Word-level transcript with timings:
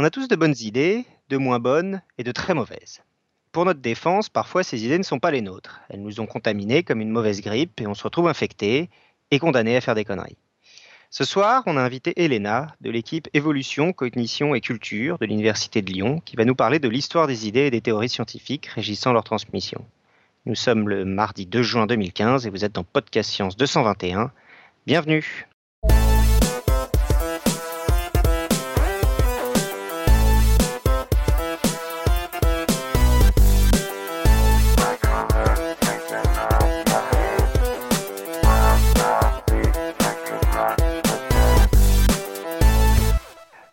On 0.00 0.04
a 0.04 0.10
tous 0.10 0.28
de 0.28 0.36
bonnes 0.36 0.54
idées, 0.60 1.06
de 1.28 1.38
moins 1.38 1.58
bonnes 1.58 2.02
et 2.18 2.22
de 2.22 2.30
très 2.30 2.54
mauvaises. 2.54 3.02
Pour 3.50 3.64
notre 3.64 3.80
défense, 3.80 4.28
parfois 4.28 4.62
ces 4.62 4.84
idées 4.84 4.96
ne 4.96 5.02
sont 5.02 5.18
pas 5.18 5.32
les 5.32 5.40
nôtres. 5.40 5.80
Elles 5.88 6.02
nous 6.02 6.20
ont 6.20 6.26
contaminés 6.26 6.84
comme 6.84 7.00
une 7.00 7.10
mauvaise 7.10 7.40
grippe 7.40 7.80
et 7.80 7.88
on 7.88 7.94
se 7.94 8.04
retrouve 8.04 8.28
infecté 8.28 8.90
et 9.32 9.40
condamné 9.40 9.76
à 9.76 9.80
faire 9.80 9.96
des 9.96 10.04
conneries. 10.04 10.38
Ce 11.10 11.24
soir, 11.24 11.64
on 11.66 11.76
a 11.76 11.82
invité 11.82 12.12
Elena 12.22 12.76
de 12.80 12.90
l'équipe 12.90 13.26
Évolution, 13.34 13.92
Cognition 13.92 14.54
et 14.54 14.60
Culture 14.60 15.18
de 15.18 15.26
l'Université 15.26 15.82
de 15.82 15.90
Lyon 15.90 16.22
qui 16.24 16.36
va 16.36 16.44
nous 16.44 16.54
parler 16.54 16.78
de 16.78 16.88
l'histoire 16.88 17.26
des 17.26 17.48
idées 17.48 17.66
et 17.66 17.72
des 17.72 17.80
théories 17.80 18.08
scientifiques 18.08 18.66
régissant 18.66 19.12
leur 19.12 19.24
transmission. 19.24 19.84
Nous 20.46 20.54
sommes 20.54 20.88
le 20.88 21.06
mardi 21.06 21.44
2 21.44 21.60
juin 21.64 21.88
2015 21.88 22.46
et 22.46 22.50
vous 22.50 22.64
êtes 22.64 22.76
dans 22.76 22.84
Podcast 22.84 23.32
Science 23.32 23.56
221. 23.56 24.30
Bienvenue 24.86 25.48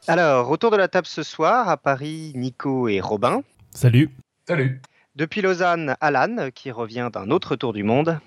Alors, 0.08 0.52
autour 0.52 0.70
de 0.70 0.78
la 0.78 0.88
table 0.88 1.08
ce 1.08 1.24
soir, 1.24 1.68
à 1.68 1.78
Paris, 1.78 2.32
Nico 2.36 2.88
et 2.88 3.00
Robin. 3.00 3.42
Salut. 3.72 4.12
Salut. 4.48 4.80
Depuis 5.16 5.42
Lausanne, 5.42 5.96
Alan, 6.00 6.50
qui 6.54 6.70
revient 6.70 7.10
d'un 7.12 7.32
autre 7.32 7.56
tour 7.56 7.74
du 7.74 7.82
monde. 7.82 8.20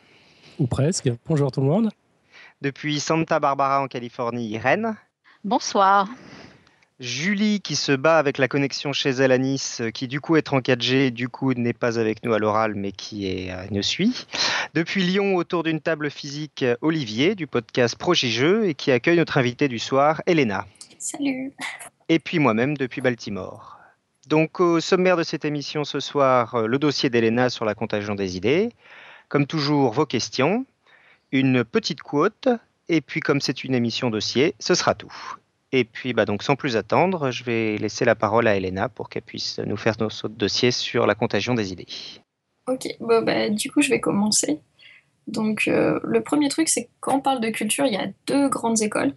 Ou 0.58 0.66
presque. 0.66 1.08
Bonjour 1.28 1.52
tout 1.52 1.60
le 1.60 1.68
monde. 1.68 1.90
Depuis 2.62 2.98
Santa 2.98 3.38
Barbara 3.38 3.80
en 3.80 3.86
Californie, 3.86 4.48
Irène. 4.48 4.96
Bonsoir. 5.44 6.08
Julie 6.98 7.60
qui 7.60 7.76
se 7.76 7.92
bat 7.92 8.18
avec 8.18 8.38
la 8.38 8.48
connexion 8.48 8.92
chez 8.92 9.10
elle 9.10 9.30
à 9.30 9.38
Nice, 9.38 9.80
qui 9.94 10.08
du 10.08 10.20
coup 10.20 10.34
est 10.34 10.52
en 10.52 10.58
4G, 10.58 11.10
du 11.12 11.28
coup 11.28 11.54
n'est 11.54 11.72
pas 11.72 12.00
avec 12.00 12.24
nous 12.24 12.34
à 12.34 12.40
l'oral, 12.40 12.74
mais 12.74 12.90
qui 12.90 13.28
est, 13.28 13.52
euh, 13.52 13.66
nous 13.70 13.84
suit. 13.84 14.26
Depuis 14.74 15.04
Lyon, 15.04 15.36
autour 15.36 15.62
d'une 15.62 15.80
table 15.80 16.10
physique, 16.10 16.64
Olivier 16.80 17.36
du 17.36 17.46
podcast 17.46 17.96
Projet 17.96 18.26
Jeux 18.26 18.66
et 18.66 18.74
qui 18.74 18.90
accueille 18.90 19.18
notre 19.18 19.38
invité 19.38 19.68
du 19.68 19.78
soir, 19.78 20.22
Elena. 20.26 20.66
Salut. 20.98 21.52
Et 22.08 22.18
puis 22.18 22.38
moi-même 22.38 22.76
depuis 22.76 23.00
Baltimore. 23.00 23.78
Donc 24.26 24.60
au 24.60 24.80
sommaire 24.80 25.16
de 25.16 25.22
cette 25.22 25.44
émission 25.44 25.84
ce 25.84 26.00
soir, 26.00 26.54
euh, 26.54 26.66
le 26.66 26.78
dossier 26.78 27.08
d'Elena 27.08 27.48
sur 27.50 27.64
la 27.64 27.74
contagion 27.74 28.14
des 28.14 28.36
idées. 28.36 28.70
Comme 29.28 29.46
toujours, 29.46 29.92
vos 29.92 30.06
questions, 30.06 30.66
une 31.32 31.64
petite 31.64 32.00
quote, 32.00 32.48
et 32.88 33.00
puis 33.00 33.20
comme 33.20 33.40
c'est 33.40 33.64
une 33.64 33.74
émission 33.74 34.10
dossier, 34.10 34.54
ce 34.58 34.74
sera 34.74 34.94
tout. 34.94 35.12
Et 35.70 35.84
puis 35.84 36.14
bah 36.14 36.24
donc 36.24 36.42
sans 36.42 36.56
plus 36.56 36.76
attendre, 36.76 37.30
je 37.30 37.44
vais 37.44 37.76
laisser 37.76 38.04
la 38.04 38.14
parole 38.14 38.48
à 38.48 38.56
Elena 38.56 38.88
pour 38.88 39.08
qu'elle 39.08 39.22
puisse 39.22 39.58
nous 39.58 39.76
faire 39.76 39.94
nos 40.00 40.08
dossier 40.28 40.70
sur 40.70 41.06
la 41.06 41.14
contagion 41.14 41.54
des 41.54 41.72
idées. 41.72 41.86
Ok, 42.66 42.86
bon, 43.00 43.22
bah, 43.22 43.50
du 43.50 43.70
coup 43.70 43.82
je 43.82 43.90
vais 43.90 44.00
commencer. 44.00 44.60
Donc 45.26 45.68
euh, 45.68 46.00
le 46.02 46.22
premier 46.22 46.48
truc, 46.48 46.68
c'est 46.68 46.88
quand 47.00 47.16
on 47.16 47.20
parle 47.20 47.40
de 47.40 47.50
culture, 47.50 47.84
il 47.86 47.92
y 47.92 47.96
a 47.96 48.08
deux 48.26 48.48
grandes 48.48 48.80
écoles. 48.82 49.14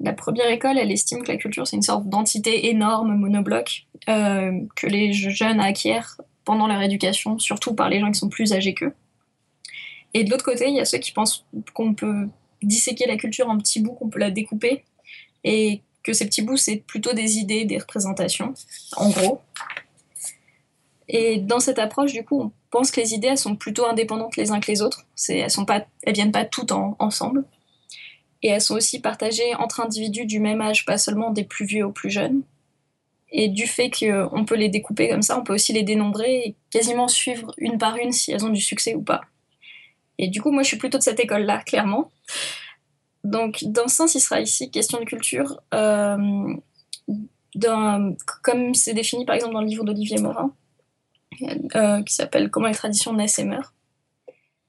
La 0.00 0.12
première 0.12 0.48
école, 0.48 0.78
elle 0.78 0.92
estime 0.92 1.22
que 1.22 1.32
la 1.32 1.38
culture, 1.38 1.66
c'est 1.66 1.76
une 1.76 1.82
sorte 1.82 2.08
d'entité 2.08 2.68
énorme, 2.68 3.16
monobloc, 3.16 3.86
euh, 4.08 4.52
que 4.76 4.86
les 4.86 5.12
jeunes 5.12 5.60
acquièrent 5.60 6.20
pendant 6.44 6.68
leur 6.68 6.80
éducation, 6.82 7.38
surtout 7.38 7.74
par 7.74 7.88
les 7.88 7.98
gens 7.98 8.12
qui 8.12 8.18
sont 8.18 8.28
plus 8.28 8.52
âgés 8.52 8.74
qu'eux. 8.74 8.94
Et 10.14 10.24
de 10.24 10.30
l'autre 10.30 10.44
côté, 10.44 10.68
il 10.68 10.76
y 10.76 10.80
a 10.80 10.84
ceux 10.84 10.98
qui 10.98 11.12
pensent 11.12 11.44
qu'on 11.74 11.94
peut 11.94 12.28
disséquer 12.62 13.06
la 13.06 13.16
culture 13.16 13.48
en 13.48 13.58
petits 13.58 13.80
bouts, 13.80 13.94
qu'on 13.94 14.08
peut 14.08 14.20
la 14.20 14.30
découper, 14.30 14.84
et 15.42 15.82
que 16.04 16.12
ces 16.12 16.26
petits 16.26 16.42
bouts, 16.42 16.56
c'est 16.56 16.76
plutôt 16.76 17.12
des 17.12 17.38
idées, 17.38 17.64
des 17.64 17.78
représentations, 17.78 18.54
en 18.96 19.10
gros. 19.10 19.40
Et 21.08 21.38
dans 21.38 21.60
cette 21.60 21.78
approche, 21.78 22.12
du 22.12 22.24
coup, 22.24 22.40
on 22.40 22.52
pense 22.70 22.90
que 22.90 23.00
les 23.00 23.14
idées, 23.14 23.28
elles 23.28 23.38
sont 23.38 23.56
plutôt 23.56 23.86
indépendantes 23.86 24.36
les 24.36 24.52
uns 24.52 24.60
que 24.60 24.70
les 24.70 24.80
autres. 24.80 25.06
Elles 25.28 25.48
elles 26.02 26.14
viennent 26.14 26.32
pas 26.32 26.44
toutes 26.44 26.72
ensemble 26.72 27.44
et 28.42 28.48
elles 28.48 28.60
sont 28.60 28.76
aussi 28.76 29.00
partagées 29.00 29.54
entre 29.56 29.80
individus 29.80 30.26
du 30.26 30.40
même 30.40 30.60
âge, 30.60 30.84
pas 30.84 30.98
seulement 30.98 31.30
des 31.30 31.44
plus 31.44 31.66
vieux 31.66 31.84
aux 31.84 31.92
plus 31.92 32.10
jeunes. 32.10 32.42
Et 33.30 33.48
du 33.48 33.66
fait 33.66 33.90
qu'on 33.90 34.44
peut 34.44 34.54
les 34.54 34.68
découper 34.68 35.08
comme 35.08 35.22
ça, 35.22 35.38
on 35.38 35.42
peut 35.42 35.54
aussi 35.54 35.72
les 35.72 35.82
dénombrer 35.82 36.36
et 36.38 36.56
quasiment 36.70 37.08
suivre 37.08 37.52
une 37.58 37.76
par 37.76 37.96
une 37.96 38.12
si 38.12 38.32
elles 38.32 38.44
ont 38.44 38.50
du 38.50 38.60
succès 38.60 38.94
ou 38.94 39.02
pas. 39.02 39.22
Et 40.18 40.28
du 40.28 40.40
coup, 40.40 40.50
moi, 40.50 40.62
je 40.62 40.68
suis 40.68 40.78
plutôt 40.78 40.98
de 40.98 41.02
cette 41.02 41.20
école-là, 41.20 41.62
clairement. 41.62 42.10
Donc, 43.24 43.64
dans 43.64 43.86
ce 43.88 43.96
sens, 43.96 44.14
il 44.14 44.20
sera 44.20 44.40
ici 44.40 44.70
question 44.70 44.98
de 44.98 45.04
culture, 45.04 45.60
euh, 45.74 46.54
comme 48.42 48.74
c'est 48.74 48.94
défini 48.94 49.24
par 49.24 49.34
exemple 49.34 49.54
dans 49.54 49.60
le 49.60 49.66
livre 49.66 49.84
d'Olivier 49.84 50.18
Morin, 50.18 50.52
euh, 51.74 52.02
qui 52.02 52.14
s'appelle 52.14 52.50
Comment 52.50 52.68
les 52.68 52.74
traditions 52.74 53.12
naissent 53.12 53.38
et 53.38 53.44
meurent. 53.44 53.74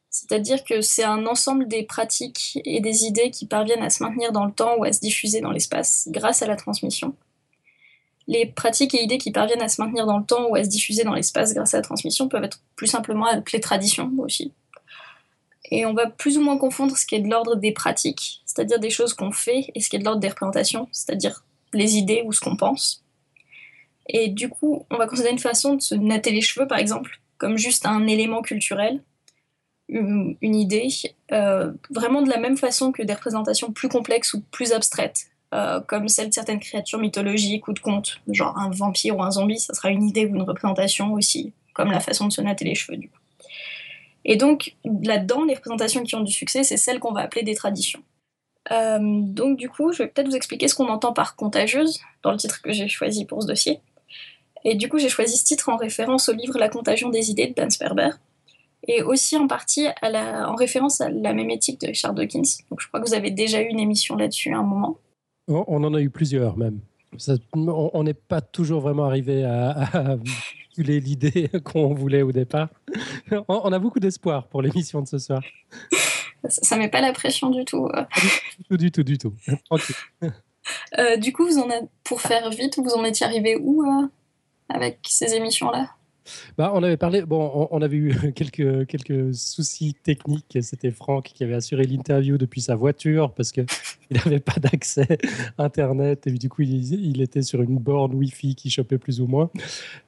C'est-à-dire 0.09 0.63
que 0.63 0.81
c'est 0.81 1.03
un 1.03 1.25
ensemble 1.27 1.67
des 1.67 1.83
pratiques 1.83 2.59
et 2.65 2.81
des 2.81 3.05
idées 3.05 3.29
qui 3.29 3.45
parviennent 3.45 3.83
à 3.83 3.89
se 3.89 4.03
maintenir 4.03 4.31
dans 4.31 4.45
le 4.45 4.51
temps 4.51 4.75
ou 4.77 4.83
à 4.83 4.91
se 4.91 4.99
diffuser 4.99 5.39
dans 5.39 5.51
l'espace 5.51 6.07
grâce 6.11 6.41
à 6.41 6.47
la 6.47 6.55
transmission. 6.55 7.15
Les 8.27 8.45
pratiques 8.45 8.95
et 8.95 9.03
idées 9.03 9.17
qui 9.17 9.31
parviennent 9.31 9.61
à 9.61 9.69
se 9.69 9.81
maintenir 9.81 10.05
dans 10.05 10.17
le 10.17 10.25
temps 10.25 10.47
ou 10.49 10.55
à 10.55 10.63
se 10.63 10.69
diffuser 10.69 11.03
dans 11.03 11.13
l'espace 11.13 11.53
grâce 11.53 11.73
à 11.73 11.77
la 11.77 11.83
transmission 11.83 12.27
peuvent 12.27 12.43
être 12.43 12.61
plus 12.75 12.87
simplement 12.87 13.25
appelées 13.25 13.59
traditions 13.59 14.11
aussi. 14.17 14.53
Et 15.71 15.85
on 15.85 15.93
va 15.93 16.07
plus 16.07 16.37
ou 16.37 16.41
moins 16.41 16.57
confondre 16.57 16.97
ce 16.97 17.05
qui 17.05 17.15
est 17.15 17.19
de 17.19 17.29
l'ordre 17.29 17.55
des 17.55 17.71
pratiques, 17.71 18.41
c'est-à-dire 18.45 18.79
des 18.79 18.89
choses 18.89 19.13
qu'on 19.13 19.31
fait, 19.31 19.71
et 19.75 19.81
ce 19.81 19.89
qui 19.89 19.95
est 19.95 19.99
de 19.99 20.05
l'ordre 20.05 20.19
des 20.19 20.29
représentations, 20.29 20.87
c'est-à-dire 20.91 21.43
les 21.73 21.97
idées 21.97 22.23
ou 22.25 22.33
ce 22.33 22.39
qu'on 22.39 22.55
pense. 22.55 23.03
Et 24.07 24.29
du 24.29 24.49
coup, 24.49 24.85
on 24.89 24.97
va 24.97 25.05
considérer 25.05 25.33
une 25.33 25.39
façon 25.39 25.75
de 25.75 25.81
se 25.81 25.93
natter 25.93 26.31
les 26.31 26.41
cheveux, 26.41 26.67
par 26.67 26.79
exemple, 26.79 27.21
comme 27.37 27.57
juste 27.57 27.85
un 27.85 28.07
élément 28.07 28.41
culturel, 28.41 29.03
une, 29.89 30.55
idée, 30.55 30.87
euh, 31.31 31.71
vraiment 31.89 32.21
de 32.21 32.29
la 32.29 32.37
même 32.37 32.57
façon 32.57 32.91
que 32.91 33.01
des 33.01 33.13
représentations 33.13 33.71
plus 33.71 33.89
complexes 33.89 34.33
ou 34.33 34.41
plus 34.51 34.71
abstraites, 34.71 35.27
euh, 35.53 35.79
comme 35.81 36.07
celle 36.07 36.29
de 36.29 36.33
certaines 36.33 36.59
créatures 36.59 36.99
mythologiques 36.99 37.67
ou 37.67 37.73
de 37.73 37.79
contes, 37.79 38.21
genre 38.29 38.57
un 38.57 38.69
vampire 38.69 39.17
ou 39.17 39.23
un 39.23 39.31
zombie, 39.31 39.59
ça 39.59 39.73
sera 39.73 39.89
une 39.89 40.03
idée 40.03 40.25
ou 40.25 40.35
une 40.35 40.43
représentation 40.43 41.13
aussi, 41.13 41.53
comme 41.73 41.91
la 41.91 41.99
façon 41.99 42.27
de 42.27 42.31
se 42.31 42.41
natter 42.41 42.65
les 42.65 42.75
cheveux 42.75 42.97
du 42.97 43.09
coup. 43.09 43.17
Et 44.25 44.35
donc 44.35 44.75
là-dedans, 44.85 45.43
les 45.43 45.55
représentations 45.55 46.03
qui 46.03 46.15
ont 46.15 46.21
du 46.21 46.31
succès, 46.31 46.63
c'est 46.63 46.77
celles 46.77 46.99
qu'on 46.99 47.13
va 47.13 47.21
appeler 47.21 47.43
des 47.43 47.55
traditions. 47.55 48.03
Euh, 48.71 48.99
donc 49.01 49.57
du 49.57 49.69
coup, 49.69 49.91
je 49.91 50.03
vais 50.03 50.07
peut-être 50.07 50.27
vous 50.27 50.35
expliquer 50.35 50.67
ce 50.67 50.75
qu'on 50.75 50.89
entend 50.89 51.13
par 51.13 51.35
contagieuse 51.35 51.99
dans 52.21 52.31
le 52.31 52.37
titre 52.37 52.61
que 52.61 52.71
j'ai 52.71 52.87
choisi 52.87 53.25
pour 53.25 53.41
ce 53.41 53.47
dossier. 53.47 53.79
Et 54.65 54.75
du 54.75 54.89
coup, 54.89 54.99
j'ai 54.99 55.09
choisi 55.09 55.37
ce 55.37 55.45
titre 55.45 55.69
en 55.69 55.77
référence 55.77 56.29
au 56.29 56.33
livre 56.33 56.59
La 56.59 56.69
contagion 56.69 57.09
des 57.09 57.31
idées 57.31 57.47
de 57.47 57.53
Dan 57.53 57.71
Sperber, 57.71 58.09
et 58.87 59.03
aussi 59.03 59.37
en 59.37 59.47
partie 59.47 59.87
en 60.01 60.55
référence 60.55 61.01
à 61.01 61.09
la 61.09 61.33
mémétique 61.33 61.81
de 61.81 61.87
Richard 61.87 62.13
Dawkins. 62.13 62.41
Donc 62.69 62.81
je 62.81 62.87
crois 62.87 62.99
que 62.99 63.07
vous 63.07 63.13
avez 63.13 63.31
déjà 63.31 63.61
eu 63.61 63.67
une 63.67 63.79
émission 63.79 64.15
là-dessus 64.15 64.53
à 64.53 64.59
un 64.59 64.63
moment. 64.63 64.97
On 65.47 65.83
en 65.83 65.93
a 65.93 66.01
eu 66.01 66.09
plusieurs 66.09 66.57
même. 66.57 66.79
on 67.53 68.03
n'est 68.03 68.13
pas 68.13 68.41
toujours 68.41 68.81
vraiment 68.81 69.05
arrivé 69.05 69.43
à, 69.43 69.71
à 69.71 70.17
l'idée 70.83 71.49
qu'on 71.63 71.93
voulait 71.93 72.21
au 72.21 72.31
départ. 72.31 72.69
On, 73.47 73.71
a 73.71 73.79
beaucoup 73.79 73.99
d'espoir 73.99 74.47
pour 74.47 74.61
l'émission 74.61 75.01
de 75.01 75.07
ce 75.07 75.17
soir. 75.17 75.41
Ça, 76.47 76.75
ne 76.75 76.81
met 76.81 76.89
pas 76.89 77.01
la 77.01 77.11
pression 77.11 77.49
du 77.49 77.65
tout. 77.65 77.89
Du 78.69 78.69
tout, 78.69 78.77
du 78.77 78.91
tout, 78.91 79.03
du 79.03 79.17
tout. 79.17 79.33
Euh, 80.99 81.17
du 81.17 81.33
coup, 81.33 81.47
vous 81.47 81.57
en 81.57 81.69
pour 82.03 82.21
faire 82.21 82.49
vite, 82.51 82.77
vous 82.77 82.91
en 82.91 83.03
étiez 83.03 83.25
arrivé 83.25 83.57
où 83.59 83.83
euh, 83.83 84.07
avec 84.69 84.99
ces 85.07 85.33
émissions-là? 85.33 85.89
Bah, 86.57 86.71
on 86.73 86.83
avait 86.83 86.97
parlé, 86.97 87.21
bon, 87.21 87.67
on, 87.71 87.81
avait 87.81 87.97
eu 87.97 88.13
quelques, 88.35 88.85
quelques 88.87 89.33
soucis 89.33 89.95
techniques. 90.03 90.57
C'était 90.61 90.91
Franck 90.91 91.31
qui 91.33 91.43
avait 91.43 91.55
assuré 91.55 91.83
l'interview 91.83 92.37
depuis 92.37 92.61
sa 92.61 92.75
voiture 92.75 93.33
parce 93.33 93.51
qu'il 93.51 93.65
n'avait 94.11 94.39
pas 94.39 94.59
d'accès 94.59 95.17
Internet 95.57 96.27
et 96.27 96.31
du 96.31 96.49
coup, 96.49 96.61
il, 96.61 97.21
était 97.21 97.41
sur 97.41 97.61
une 97.61 97.77
borne 97.77 98.13
Wi-Fi 98.13 98.55
qui 98.55 98.69
chopait 98.69 98.97
plus 98.97 99.21
ou 99.21 99.27
moins. 99.27 99.49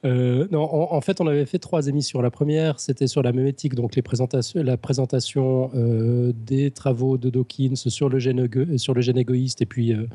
Euh, 0.04 0.46
non, 0.50 0.62
en, 0.62 1.00
fait, 1.00 1.20
on 1.20 1.26
avait 1.26 1.46
fait 1.46 1.58
trois 1.58 1.88
émissions. 1.88 2.20
La 2.20 2.30
première, 2.30 2.80
c'était 2.80 3.06
sur 3.06 3.22
la 3.22 3.32
mémétique, 3.32 3.74
donc 3.74 3.94
la 3.96 4.76
présentation 4.76 5.70
euh, 5.74 6.32
des 6.34 6.70
travaux 6.70 7.18
de 7.18 7.30
Dawkins 7.30 7.76
sur 7.76 8.08
le 8.08 8.18
gène, 8.18 8.48
sur 8.78 8.94
le 8.94 9.00
gène 9.00 9.18
égoïste 9.18 9.62
et 9.62 9.66
puis 9.66 9.92
euh, 9.92 10.06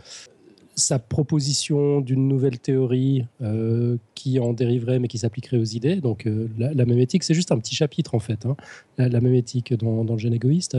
sa 0.77 1.00
proposition 1.00 2.01
d'une 2.01 2.27
nouvelle 2.27 2.59
théorie 2.59 3.25
euh, 3.41 3.97
qui 4.13 4.39
en 4.39 4.53
dériverait 4.53 5.00
mais 5.00 5.07
qui 5.07 5.18
s'appliquerait 5.18 5.57
aux 5.57 5.63
idées. 5.63 5.95
Donc 5.95 6.27
euh, 6.27 6.47
la, 6.59 6.85
mémétique, 6.85 7.24
c'est 7.24 7.33
juste 7.33 7.51
un 7.51 7.57
petit 7.57 7.75
chapitre 7.75 8.13
en 8.13 8.19
fait, 8.19 8.45
hein, 8.45 8.56
la, 9.00 9.19
mémétique 9.19 9.74
dans, 9.74 10.03
le 10.03 10.18
gène 10.19 10.35
égoïste. 10.35 10.77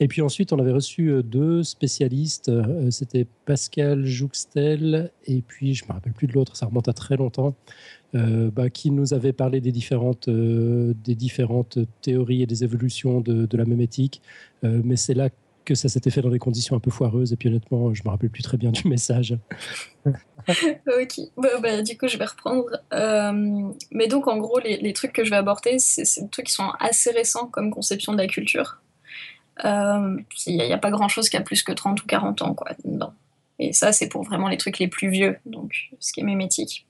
Et 0.00 0.08
puis 0.08 0.22
ensuite, 0.22 0.54
on 0.54 0.58
avait 0.58 0.72
reçu 0.72 1.08
euh, 1.08 1.22
deux 1.22 1.62
spécialistes, 1.62 2.50
c'était 2.90 3.26
Pascal 3.44 4.06
Jouxtel 4.06 5.10
et 5.26 5.42
puis 5.42 5.74
je 5.74 5.84
me 5.84 5.92
rappelle 5.92 6.14
plus 6.14 6.26
de 6.26 6.32
l'autre, 6.32 6.56
ça 6.56 6.64
remonte 6.64 6.88
à 6.88 6.94
très 6.94 7.16
longtemps, 7.18 7.54
bah, 8.14 8.70
qui 8.70 8.92
nous 8.92 9.12
avaient 9.12 9.32
parlé 9.32 9.60
des 9.60 9.72
différentes, 9.72 10.30
des 10.30 11.14
différentes 11.16 11.80
théories 12.00 12.42
et 12.42 12.46
des 12.46 12.62
évolutions 12.62 13.20
de, 13.20 13.44
de 13.44 13.56
la 13.56 13.64
mémétique. 13.64 14.22
mais 14.62 14.94
c'est 14.94 15.14
là 15.14 15.30
que 15.30 15.34
ça 15.72 15.88
s'était 15.88 16.10
fait 16.10 16.20
dans 16.20 16.28
des 16.28 16.38
conditions 16.38 16.76
un 16.76 16.80
peu 16.80 16.90
foireuses. 16.90 17.32
Et 17.32 17.36
puis 17.36 17.48
honnêtement, 17.48 17.94
je 17.94 18.02
me 18.04 18.10
rappelle 18.10 18.30
plus 18.30 18.42
très 18.42 18.58
bien 18.58 18.70
du 18.70 18.86
message. 18.88 19.38
ok, 20.06 21.20
bah, 21.36 21.48
bah, 21.62 21.82
du 21.82 21.96
coup 21.96 22.08
je 22.08 22.18
vais 22.18 22.26
reprendre. 22.26 22.66
Euh, 22.92 23.72
mais 23.90 24.08
donc 24.08 24.28
en 24.28 24.36
gros, 24.36 24.58
les, 24.58 24.92
trucs 24.92 25.12
que 25.12 25.24
je 25.24 25.30
vais 25.30 25.36
aborder, 25.36 25.78
c'est 25.78 26.20
des 26.20 26.28
trucs 26.28 26.46
qui 26.46 26.52
sont 26.52 26.70
assez 26.80 27.10
récents 27.10 27.46
comme 27.46 27.70
conception 27.70 28.12
de 28.12 28.18
la 28.18 28.26
culture. 28.26 28.80
Euh, 29.64 30.16
il 30.46 30.56
n'y 30.56 30.72
a, 30.72 30.74
a, 30.74 30.78
pas 30.78 30.90
grand 30.90 31.08
chose 31.08 31.28
qui 31.28 31.36
a 31.36 31.40
plus 31.40 31.62
que 31.62 31.72
30 31.72 32.02
ou 32.02 32.06
40 32.06 32.42
ans, 32.42 32.54
quoi. 32.54 32.72
Non. 32.84 33.12
Et 33.58 33.72
ça, 33.72 33.92
c'est 33.92 34.08
pour 34.08 34.24
vraiment 34.24 34.48
les 34.48 34.56
trucs 34.56 34.78
les 34.78 34.88
plus 34.88 35.08
vieux, 35.08 35.38
donc 35.46 35.90
ce 36.00 36.12
qui 36.12 36.20
est 36.20 36.24
mémétique. 36.24 36.86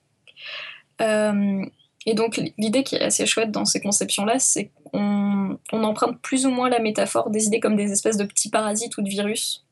Euh, 1.01 1.63
et 2.05 2.13
donc 2.13 2.39
l'idée 2.57 2.83
qui 2.83 2.95
est 2.95 3.01
assez 3.01 3.25
chouette 3.25 3.51
dans 3.51 3.65
ces 3.65 3.81
conceptions-là, 3.81 4.39
c'est 4.39 4.71
on 4.97 5.83
emprunte 5.83 6.19
plus 6.21 6.45
ou 6.45 6.49
moins 6.49 6.69
la 6.69 6.79
métaphore 6.79 7.29
des 7.29 7.45
idées 7.45 7.59
comme 7.59 7.75
des 7.75 7.91
espèces 7.91 8.17
de 8.17 8.25
petits 8.25 8.49
parasites 8.49 8.97
ou 8.97 9.01
de 9.01 9.09
virus 9.09 9.65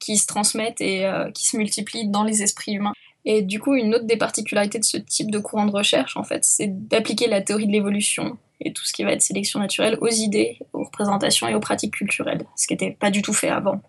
qui 0.00 0.16
se 0.16 0.26
transmettent 0.26 0.80
et 0.80 1.06
euh, 1.06 1.30
qui 1.30 1.46
se 1.46 1.56
multiplient 1.56 2.08
dans 2.08 2.24
les 2.24 2.42
esprits 2.42 2.72
humains. 2.72 2.94
Et 3.24 3.42
du 3.42 3.60
coup, 3.60 3.74
une 3.74 3.94
autre 3.94 4.06
des 4.06 4.16
particularités 4.16 4.78
de 4.78 4.84
ce 4.84 4.96
type 4.96 5.30
de 5.30 5.38
courant 5.38 5.66
de 5.66 5.72
recherche, 5.72 6.16
en 6.16 6.24
fait, 6.24 6.44
c'est 6.44 6.88
d'appliquer 6.88 7.28
la 7.28 7.42
théorie 7.42 7.66
de 7.66 7.72
l'évolution 7.72 8.38
et 8.62 8.72
tout 8.72 8.84
ce 8.84 8.92
qui 8.92 9.04
va 9.04 9.12
être 9.12 9.22
sélection 9.22 9.60
naturelle 9.60 9.98
aux 10.00 10.08
idées, 10.08 10.58
aux 10.72 10.84
représentations 10.84 11.46
et 11.46 11.54
aux 11.54 11.60
pratiques 11.60 11.94
culturelles, 11.94 12.44
ce 12.56 12.66
qui 12.66 12.74
n'était 12.74 12.90
pas 12.90 13.10
du 13.10 13.22
tout 13.22 13.32
fait 13.32 13.48
avant. 13.48 13.80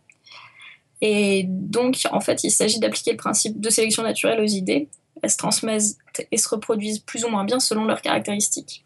Et 1.01 1.45
donc, 1.47 1.97
en 2.11 2.19
fait, 2.19 2.43
il 2.43 2.51
s'agit 2.51 2.79
d'appliquer 2.79 3.11
le 3.11 3.17
principe 3.17 3.59
de 3.59 3.69
sélection 3.69 4.03
naturelle 4.03 4.39
aux 4.39 4.45
idées. 4.45 4.87
Elles 5.23 5.31
se 5.31 5.37
transmettent 5.37 6.27
et 6.31 6.37
se 6.37 6.49
reproduisent 6.49 6.99
plus 6.99 7.25
ou 7.25 7.29
moins 7.29 7.43
bien 7.43 7.59
selon 7.59 7.85
leurs 7.85 8.01
caractéristiques. 8.01 8.85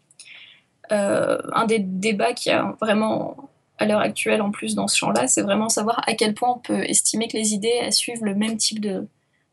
Euh, 0.92 1.38
un 1.52 1.66
des 1.66 1.78
débats 1.78 2.32
qui 2.32 2.50
a 2.50 2.76
vraiment 2.80 3.50
à 3.78 3.86
l'heure 3.86 4.00
actuelle 4.00 4.40
en 4.40 4.50
plus 4.50 4.74
dans 4.74 4.88
ce 4.88 4.96
champ-là, 4.96 5.26
c'est 5.26 5.42
vraiment 5.42 5.68
savoir 5.68 6.00
à 6.06 6.14
quel 6.14 6.34
point 6.34 6.54
on 6.56 6.58
peut 6.58 6.82
estimer 6.84 7.28
que 7.28 7.36
les 7.36 7.52
idées 7.52 7.90
suivent 7.90 8.24
le 8.24 8.34
même 8.34 8.56
type 8.56 8.80
de, 8.80 9.06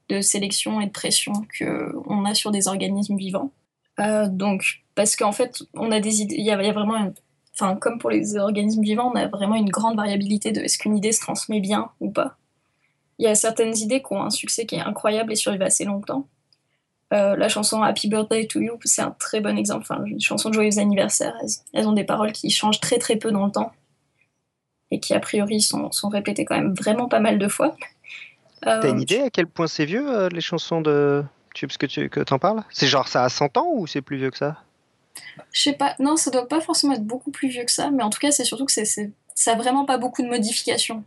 de 0.10 0.22
sélection 0.22 0.80
et 0.80 0.86
de 0.86 0.92
pression 0.92 1.34
qu'on 1.60 2.26
a 2.26 2.34
sur 2.34 2.52
des 2.52 2.68
organismes 2.68 3.18
vivants. 3.18 3.52
Euh, 4.00 4.28
donc, 4.28 4.84
parce 4.96 5.16
qu'en 5.16 5.32
fait, 5.32 5.64
on 5.74 5.92
a 5.92 6.00
des 6.00 6.22
idées, 6.22 6.36
il 6.38 6.46
y, 6.46 6.52
a, 6.52 6.72
vraiment, 6.72 7.12
enfin, 7.54 7.76
comme 7.76 8.00
pour 8.00 8.10
les 8.10 8.38
organismes 8.38 8.82
vivants, 8.82 9.12
on 9.14 9.16
a 9.16 9.28
vraiment 9.28 9.56
une 9.56 9.70
grande 9.70 9.98
variabilité 9.98 10.52
de 10.52 10.62
est-ce 10.62 10.78
qu'une 10.78 10.98
idée 10.98 11.12
se 11.12 11.22
transmet 11.22 11.60
bien 11.60 11.90
ou 12.00 12.10
pas. 12.10 12.38
Il 13.20 13.26
y 13.26 13.28
a 13.28 13.36
certaines 13.36 13.78
idées 13.78 14.02
qui 14.02 14.14
ont 14.14 14.24
un 14.24 14.30
succès 14.30 14.66
qui 14.66 14.76
est 14.76 14.82
incroyable 14.82 15.32
et 15.32 15.36
survivent 15.36 15.62
assez 15.62 15.86
longtemps. 15.86 16.28
Euh, 17.12 17.36
la 17.36 17.50
chanson 17.50 17.82
Happy 17.84 18.08
Birthday 18.08 18.48
to 18.48 18.60
You, 18.60 18.80
c'est 18.86 19.02
un 19.02 19.12
très 19.12 19.40
bon 19.40 19.58
exemple. 19.58 19.86
Enfin, 19.90 20.04
une 20.06 20.22
chanson 20.22 20.50
de 20.50 20.56
joyeux 20.56 20.80
anniversaire, 20.80 21.36
elles, 21.74 21.88
ont 21.88 21.94
des 21.94 22.04
paroles 22.04 22.32
qui 22.32 22.50
changent 22.50 22.80
très 22.80 22.98
très 22.98 23.18
peu 23.18 23.32
dans 23.32 23.46
le 23.46 23.52
temps 23.52 23.72
et 24.90 25.00
qui 25.00 25.14
a 25.14 25.20
priori 25.20 25.62
sont, 25.62 25.92
sont 25.92 26.10
répétées 26.10 26.46
quand 26.46 26.56
même 26.56 26.74
vraiment 26.74 27.08
pas 27.08 27.20
mal 27.20 27.38
de 27.38 27.48
fois. 27.48 27.76
Euh, 28.66 28.80
T'as 28.82 28.90
une 28.90 29.02
idée 29.02 29.20
à 29.20 29.30
quel 29.30 29.48
point 29.48 29.68
c'est 29.68 29.86
vieux 29.86 30.08
euh, 30.08 30.30
les 30.30 30.42
chansons 30.42 30.82
de 30.82 31.24
Tubes 31.54 31.72
que 31.72 31.86
tu 31.86 32.10
que 32.10 32.22
en 32.34 32.40
parles? 32.40 32.64
C'est 32.70 32.88
genre 32.88 33.08
ça 33.08 33.24
a 33.24 33.30
100 33.30 33.58
ans 33.58 33.72
ou 33.74 33.86
c'est 33.86 34.02
plus 34.02 34.18
vieux 34.18 34.32
que 34.32 34.38
ça? 34.38 34.58
Je 35.52 35.62
sais 35.62 35.74
pas, 35.74 35.96
non, 36.00 36.16
ça 36.16 36.32
doit 36.32 36.48
pas 36.48 36.62
forcément 36.62 36.94
être 36.94 37.06
beaucoup 37.06 37.32
plus 37.32 37.50
vieux 37.50 37.64
que 37.64 37.72
ça, 37.72 37.92
mais 37.92 38.04
en 38.04 38.10
tout 38.10 38.20
cas, 38.20 38.32
c'est 38.32 38.44
surtout 38.44 38.66
que 38.66 38.72
c'est, 38.72 39.12
ça 39.36 39.52
a 39.52 39.56
vraiment 39.56 39.86
pas 39.86 39.98
beaucoup 39.98 40.24
de 40.24 40.28
modifications 40.28 41.04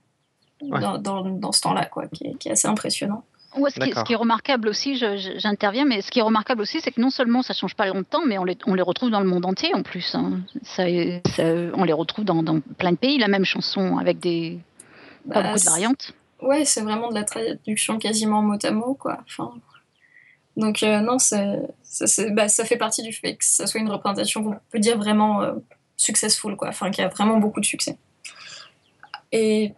dans, 0.61 0.99
dans, 0.99 1.53
ce 1.53 1.61
temps-là, 1.63 1.87
quoi, 1.87 2.07
qui 2.07 2.27
est, 2.27 2.51
assez 2.51 2.69
impressionnant. 2.69 3.25
Ce, 3.71 3.81
qui, 3.81 3.93
ce, 3.93 4.05
qui, 4.05 4.13
est 4.13 4.17
remarquable 4.17 4.69
aussi, 4.69 4.97
j'interviens, 5.39 5.85
mais 5.85 6.03
ce 6.03 6.11
qui 6.11 6.19
est 6.19 6.23
remarquable 6.23 6.63
aussi, 6.63 6.81
c'est 6.81 6.93
que 6.93 7.01
non 7.01 7.11
seulement 7.11 7.43
ça 7.43 7.55
change 7.55 7.75
pas 7.75 7.87
longtemps, 7.87 8.23
mais 8.27 8.39
on 8.39 8.45
les, 8.45 8.57
on 8.67 8.75
les 8.75 8.83
retrouve 8.83 9.11
dans 9.11 9.21
le 9.21 9.27
monde 9.27 9.47
entier 9.47 9.75
en 9.75 9.83
plus. 9.83 10.15
Hein. 10.15 10.41
Ça, 10.63 10.85
ça, 11.35 11.45
on 11.75 11.85
les 11.85 11.93
retrouve 11.93 12.25
dans, 12.25 12.43
dans, 12.43 12.61
plein 12.61 12.93
de 12.93 12.97
pays, 12.97 13.19
la 13.19 13.29
même 13.29 13.45
chanson 13.45 13.99
avec 13.99 14.19
des 14.19 14.59
pas 15.29 15.43
bah, 15.43 15.49
beaucoup 15.49 15.65
de 15.65 15.65
variantes. 15.65 16.13
Ouais, 16.43 16.65
c'est 16.65 16.83
vraiment 16.83 17.09
de 17.09 17.15
la 17.15 17.25
traduction 17.25 17.99
quasiment 17.99 18.43
mot 18.43 18.59
à 18.63 18.71
mot, 18.71 18.95
quoi. 18.95 19.19
Enfin, 19.27 19.53
donc 20.57 20.83
euh, 20.83 21.01
non, 21.01 21.19
ça, 21.19 21.57
bah, 22.33 22.49
ça, 22.49 22.65
fait 22.65 22.77
partie 22.77 23.03
du 23.03 23.13
fait 23.13 23.37
que 23.37 23.45
ça 23.45 23.67
soit 23.67 23.81
une 23.81 23.91
représentation 23.91 24.43
qu'on 24.43 24.57
peut 24.71 24.79
dire 24.79 24.99
vraiment 24.99 25.43
euh, 25.43 25.53
successful, 25.97 26.57
quoi. 26.57 26.69
Enfin, 26.69 26.91
qui 26.91 27.03
a 27.03 27.09
vraiment 27.09 27.39
beaucoup 27.39 27.61
de 27.61 27.67
succès. 27.67 27.99
Et 29.33 29.73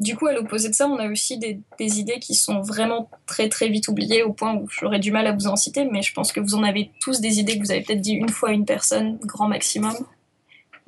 du 0.00 0.16
coup, 0.16 0.26
à 0.26 0.32
l'opposé 0.32 0.70
de 0.70 0.74
ça, 0.74 0.88
on 0.88 0.98
a 0.98 1.08
aussi 1.08 1.36
des, 1.36 1.60
idées 1.78 2.18
qui 2.20 2.34
sont 2.34 2.62
vraiment 2.62 3.10
très 3.26 3.50
très 3.50 3.68
vite 3.68 3.86
oubliées 3.88 4.22
au 4.22 4.32
point 4.32 4.54
où 4.54 4.66
j'aurais 4.70 4.98
du 4.98 5.12
mal 5.12 5.26
à 5.26 5.32
vous 5.32 5.46
en 5.46 5.56
citer, 5.56 5.84
mais 5.84 6.00
je 6.00 6.14
pense 6.14 6.32
que 6.32 6.40
vous 6.40 6.54
en 6.54 6.62
avez 6.62 6.90
tous 7.00 7.20
des 7.20 7.38
idées 7.38 7.58
que 7.58 7.64
vous 7.64 7.70
avez 7.70 7.82
peut-être 7.82 8.00
dit 8.00 8.14
une 8.14 8.30
fois 8.30 8.48
à 8.48 8.52
une 8.52 8.64
personne, 8.64 9.18
grand 9.18 9.46
maximum, 9.46 9.94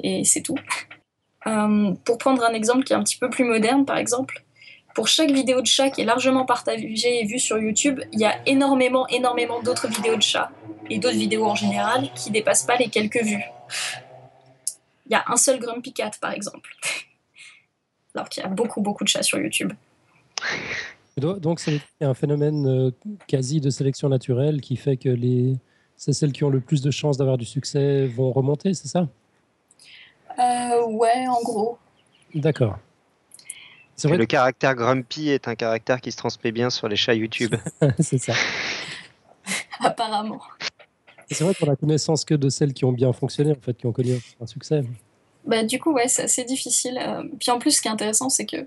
et 0.02 0.24
c'est 0.24 0.40
tout. 0.40 0.56
Euh, 1.46 1.92
pour 2.06 2.16
prendre 2.16 2.42
un 2.42 2.54
exemple 2.54 2.84
qui 2.84 2.94
est 2.94 2.96
un 2.96 3.02
petit 3.02 3.18
peu 3.18 3.28
plus 3.28 3.44
moderne, 3.44 3.84
par 3.84 3.98
exemple, 3.98 4.44
pour 4.94 5.08
chaque 5.08 5.30
vidéo 5.30 5.60
de 5.60 5.66
chat 5.66 5.90
qui 5.90 6.00
est 6.00 6.06
largement 6.06 6.46
partagée 6.46 7.20
et 7.20 7.26
vue 7.26 7.38
sur 7.38 7.58
YouTube, 7.58 8.00
il 8.12 8.20
y 8.20 8.24
a 8.24 8.40
énormément, 8.46 9.06
énormément 9.08 9.60
d'autres 9.60 9.88
vidéos 9.88 10.16
de 10.16 10.22
chats, 10.22 10.50
et 10.88 10.98
d'autres 10.98 11.18
vidéos 11.18 11.44
en 11.44 11.54
général, 11.54 12.10
qui 12.14 12.30
dépassent 12.30 12.64
pas 12.64 12.76
les 12.76 12.88
quelques 12.88 13.22
vues. 13.22 13.44
Il 15.06 15.12
y 15.12 15.16
a 15.16 15.24
un 15.26 15.36
seul 15.36 15.58
Grumpy 15.58 15.92
Cat, 15.92 16.12
par 16.18 16.32
exemple 16.32 16.70
alors 18.14 18.28
qu'il 18.28 18.42
y 18.42 18.46
a 18.46 18.48
beaucoup, 18.48 18.80
beaucoup 18.80 19.04
de 19.04 19.08
chats 19.08 19.22
sur 19.22 19.38
YouTube. 19.38 19.72
Donc, 21.16 21.60
c'est 21.60 21.80
un 22.00 22.14
phénomène 22.14 22.66
euh, 22.66 22.90
quasi 23.26 23.60
de 23.60 23.70
sélection 23.70 24.08
naturelle 24.08 24.60
qui 24.60 24.76
fait 24.76 24.96
que 24.96 25.10
les, 25.10 25.56
c'est 25.96 26.12
celles 26.12 26.32
qui 26.32 26.42
ont 26.44 26.50
le 26.50 26.60
plus 26.60 26.82
de 26.82 26.90
chances 26.90 27.18
d'avoir 27.18 27.38
du 27.38 27.44
succès 27.44 28.06
vont 28.06 28.32
remonter, 28.32 28.74
c'est 28.74 28.88
ça? 28.88 29.08
Euh, 30.38 30.86
Ouais, 30.86 31.26
en 31.28 31.42
gros. 31.42 31.78
D'accord. 32.34 32.78
Vrai 34.04 34.16
le 34.16 34.26
caractère 34.26 34.74
grumpy 34.74 35.28
est 35.28 35.46
un 35.46 35.54
caractère 35.54 36.00
qui 36.00 36.10
se 36.10 36.16
transmet 36.16 36.50
bien 36.50 36.70
sur 36.70 36.88
les 36.88 36.96
chats 36.96 37.14
YouTube. 37.14 37.54
c'est 38.00 38.18
ça. 38.18 38.32
Apparemment. 39.80 40.40
C'est 41.30 41.44
vrai 41.44 41.54
qu'on 41.54 41.70
a 41.70 41.76
connaissance 41.76 42.24
que 42.24 42.34
de 42.34 42.48
celles 42.48 42.72
qui 42.72 42.84
ont 42.84 42.92
bien 42.92 43.12
fonctionné, 43.12 43.52
en 43.52 43.60
fait, 43.60 43.74
qui 43.74 43.86
ont 43.86 43.92
connu 43.92 44.14
un 44.40 44.46
succès. 44.46 44.82
Bah, 45.44 45.64
du 45.64 45.80
coup, 45.80 45.92
ouais, 45.92 46.08
c'est 46.08 46.22
assez 46.22 46.44
difficile. 46.44 46.98
Euh. 47.00 47.24
Puis 47.40 47.50
en 47.50 47.58
plus, 47.58 47.72
ce 47.72 47.82
qui 47.82 47.88
est 47.88 47.90
intéressant, 47.90 48.28
c'est 48.28 48.46
que 48.46 48.66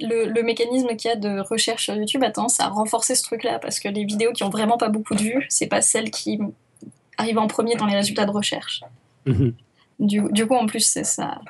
le, 0.00 0.42
mécanisme 0.42 0.88
qu'il 0.96 1.08
y 1.08 1.12
a 1.12 1.16
de 1.16 1.40
recherche 1.40 1.84
sur 1.84 1.94
YouTube 1.94 2.22
a 2.24 2.30
tendance 2.30 2.60
à 2.60 2.68
renforcer 2.68 3.14
ce 3.14 3.22
truc-là, 3.24 3.58
parce 3.58 3.78
que 3.78 3.88
les 3.88 4.04
vidéos 4.04 4.32
qui 4.32 4.44
ont 4.44 4.50
vraiment 4.50 4.78
pas 4.78 4.88
beaucoup 4.88 5.14
de 5.14 5.22
vues, 5.22 5.46
c'est 5.48 5.66
pas 5.66 5.82
celles 5.82 6.10
qui 6.10 6.38
arrivent 7.18 7.38
en 7.38 7.46
premier 7.46 7.76
dans 7.76 7.86
les 7.86 7.96
résultats 7.96 8.24
de 8.24 8.30
recherche. 8.30 8.82
Mhm. 9.26 9.54
Du, 9.98 10.22
du, 10.30 10.46
coup, 10.46 10.54
en 10.54 10.66
plus, 10.66 10.80
ça, 11.02 11.40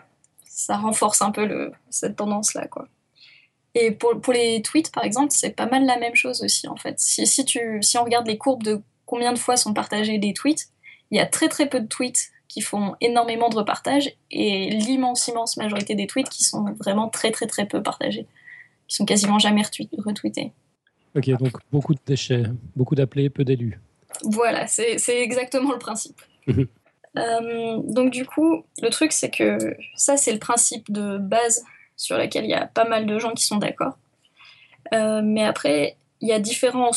ça 0.44 0.76
renforce 0.76 1.22
un 1.22 1.30
peu 1.30 1.44
le, 1.44 1.72
cette 1.90 2.16
tendance-là, 2.16 2.66
quoi. 2.68 2.88
Et 3.74 3.90
pour, 3.90 4.18
pour, 4.20 4.32
les 4.32 4.62
tweets, 4.62 4.90
par 4.90 5.04
exemple, 5.04 5.28
c'est 5.30 5.50
pas 5.50 5.66
mal 5.66 5.84
la 5.84 5.98
même 5.98 6.14
chose 6.14 6.42
aussi, 6.42 6.66
en 6.66 6.76
fait. 6.76 6.98
Si, 6.98 7.26
si, 7.26 7.44
tu, 7.44 7.82
si 7.82 7.98
on 7.98 8.04
regarde 8.04 8.26
les 8.26 8.38
courbes 8.38 8.62
de 8.62 8.80
combien 9.04 9.32
de 9.32 9.38
fois 9.38 9.56
sont 9.56 9.74
partagés 9.74 10.18
des 10.18 10.32
tweets, 10.32 10.68
il 11.10 11.18
y 11.18 11.20
a 11.20 11.26
très 11.26 11.48
très 11.48 11.68
peu 11.68 11.80
de 11.80 11.86
tweets 11.86 12.30
qui 12.48 12.60
font 12.60 12.94
énormément 13.00 13.48
de 13.48 13.56
repartages 13.56 14.10
et 14.30 14.70
l'immense, 14.70 15.28
immense 15.28 15.56
majorité 15.56 15.94
des 15.94 16.06
tweets 16.06 16.28
qui 16.28 16.44
sont 16.44 16.64
vraiment 16.74 17.08
très, 17.08 17.30
très, 17.30 17.46
très 17.46 17.66
peu 17.66 17.82
partagés, 17.82 18.26
qui 18.88 18.96
sont 18.96 19.04
quasiment 19.04 19.38
jamais 19.38 19.62
retweetés. 19.62 20.52
Ok, 21.16 21.28
donc 21.38 21.52
beaucoup 21.72 21.94
de 21.94 22.00
déchets, 22.06 22.44
beaucoup 22.74 22.94
d'appelés, 22.94 23.30
peu 23.30 23.44
d'élus. 23.44 23.80
Voilà, 24.22 24.66
c'est 24.66 24.98
exactement 25.08 25.72
le 25.72 25.78
principe. 25.78 26.20
Euh, 27.18 27.80
donc 27.82 28.12
du 28.12 28.26
coup, 28.26 28.62
le 28.82 28.90
truc 28.90 29.10
c'est 29.10 29.30
que 29.30 29.74
ça 29.94 30.18
c'est 30.18 30.34
le 30.34 30.38
principe 30.38 30.92
de 30.92 31.16
base 31.16 31.64
sur 31.96 32.18
lequel 32.18 32.44
il 32.44 32.50
y 32.50 32.54
a 32.54 32.66
pas 32.66 32.86
mal 32.86 33.06
de 33.06 33.18
gens 33.18 33.32
qui 33.32 33.44
sont 33.44 33.56
d'accord. 33.56 33.96
Euh, 34.92 35.22
mais 35.24 35.42
après, 35.42 35.96
il 36.20 36.28
y 36.28 36.32
a 36.32 36.38
différents 36.38 36.90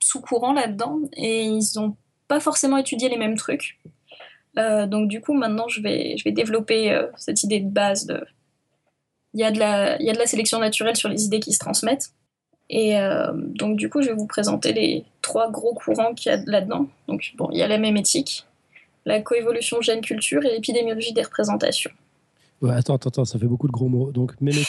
sous-courants 0.00 0.52
là-dedans 0.52 1.00
et 1.14 1.44
ils 1.44 1.64
n'ont 1.76 1.96
pas 2.28 2.40
forcément 2.40 2.76
étudié 2.76 3.08
les 3.08 3.16
mêmes 3.16 3.36
trucs. 3.36 3.78
Euh, 4.58 4.86
donc 4.86 5.08
du 5.08 5.20
coup, 5.20 5.34
maintenant, 5.34 5.68
je 5.68 5.80
vais, 5.80 6.16
je 6.16 6.24
vais 6.24 6.32
développer 6.32 6.92
euh, 6.92 7.06
cette 7.16 7.42
idée 7.42 7.60
de 7.60 7.70
base. 7.70 8.06
De... 8.06 8.24
Il, 9.32 9.40
y 9.40 9.44
a 9.44 9.50
de 9.50 9.58
la, 9.58 10.00
il 10.00 10.06
y 10.06 10.10
a 10.10 10.12
de 10.12 10.18
la 10.18 10.26
sélection 10.26 10.58
naturelle 10.58 10.96
sur 10.96 11.08
les 11.08 11.24
idées 11.24 11.40
qui 11.40 11.52
se 11.52 11.58
transmettent. 11.58 12.10
Et 12.70 12.96
euh, 12.98 13.32
donc 13.34 13.76
du 13.76 13.90
coup, 13.90 14.00
je 14.00 14.08
vais 14.08 14.14
vous 14.14 14.26
présenter 14.26 14.72
les 14.72 15.04
trois 15.22 15.50
gros 15.50 15.74
courants 15.74 16.14
qu'il 16.14 16.32
y 16.32 16.34
a 16.34 16.38
là-dedans. 16.46 16.86
Donc 17.08 17.32
bon, 17.36 17.48
il 17.52 17.58
y 17.58 17.62
a 17.62 17.68
la 17.68 17.78
mémétique, 17.78 18.46
la 19.04 19.20
coévolution 19.20 19.80
gène-culture 19.82 20.44
et 20.44 20.50
l'épidémiologie 20.50 21.12
des 21.12 21.22
représentations. 21.22 21.90
attends, 22.62 22.94
attends, 22.94 23.08
attends, 23.08 23.24
ça 23.24 23.38
fait 23.38 23.46
beaucoup 23.46 23.66
de 23.66 23.72
gros 23.72 23.88
mots. 23.88 24.12
Donc 24.12 24.40
mémétique, 24.40 24.68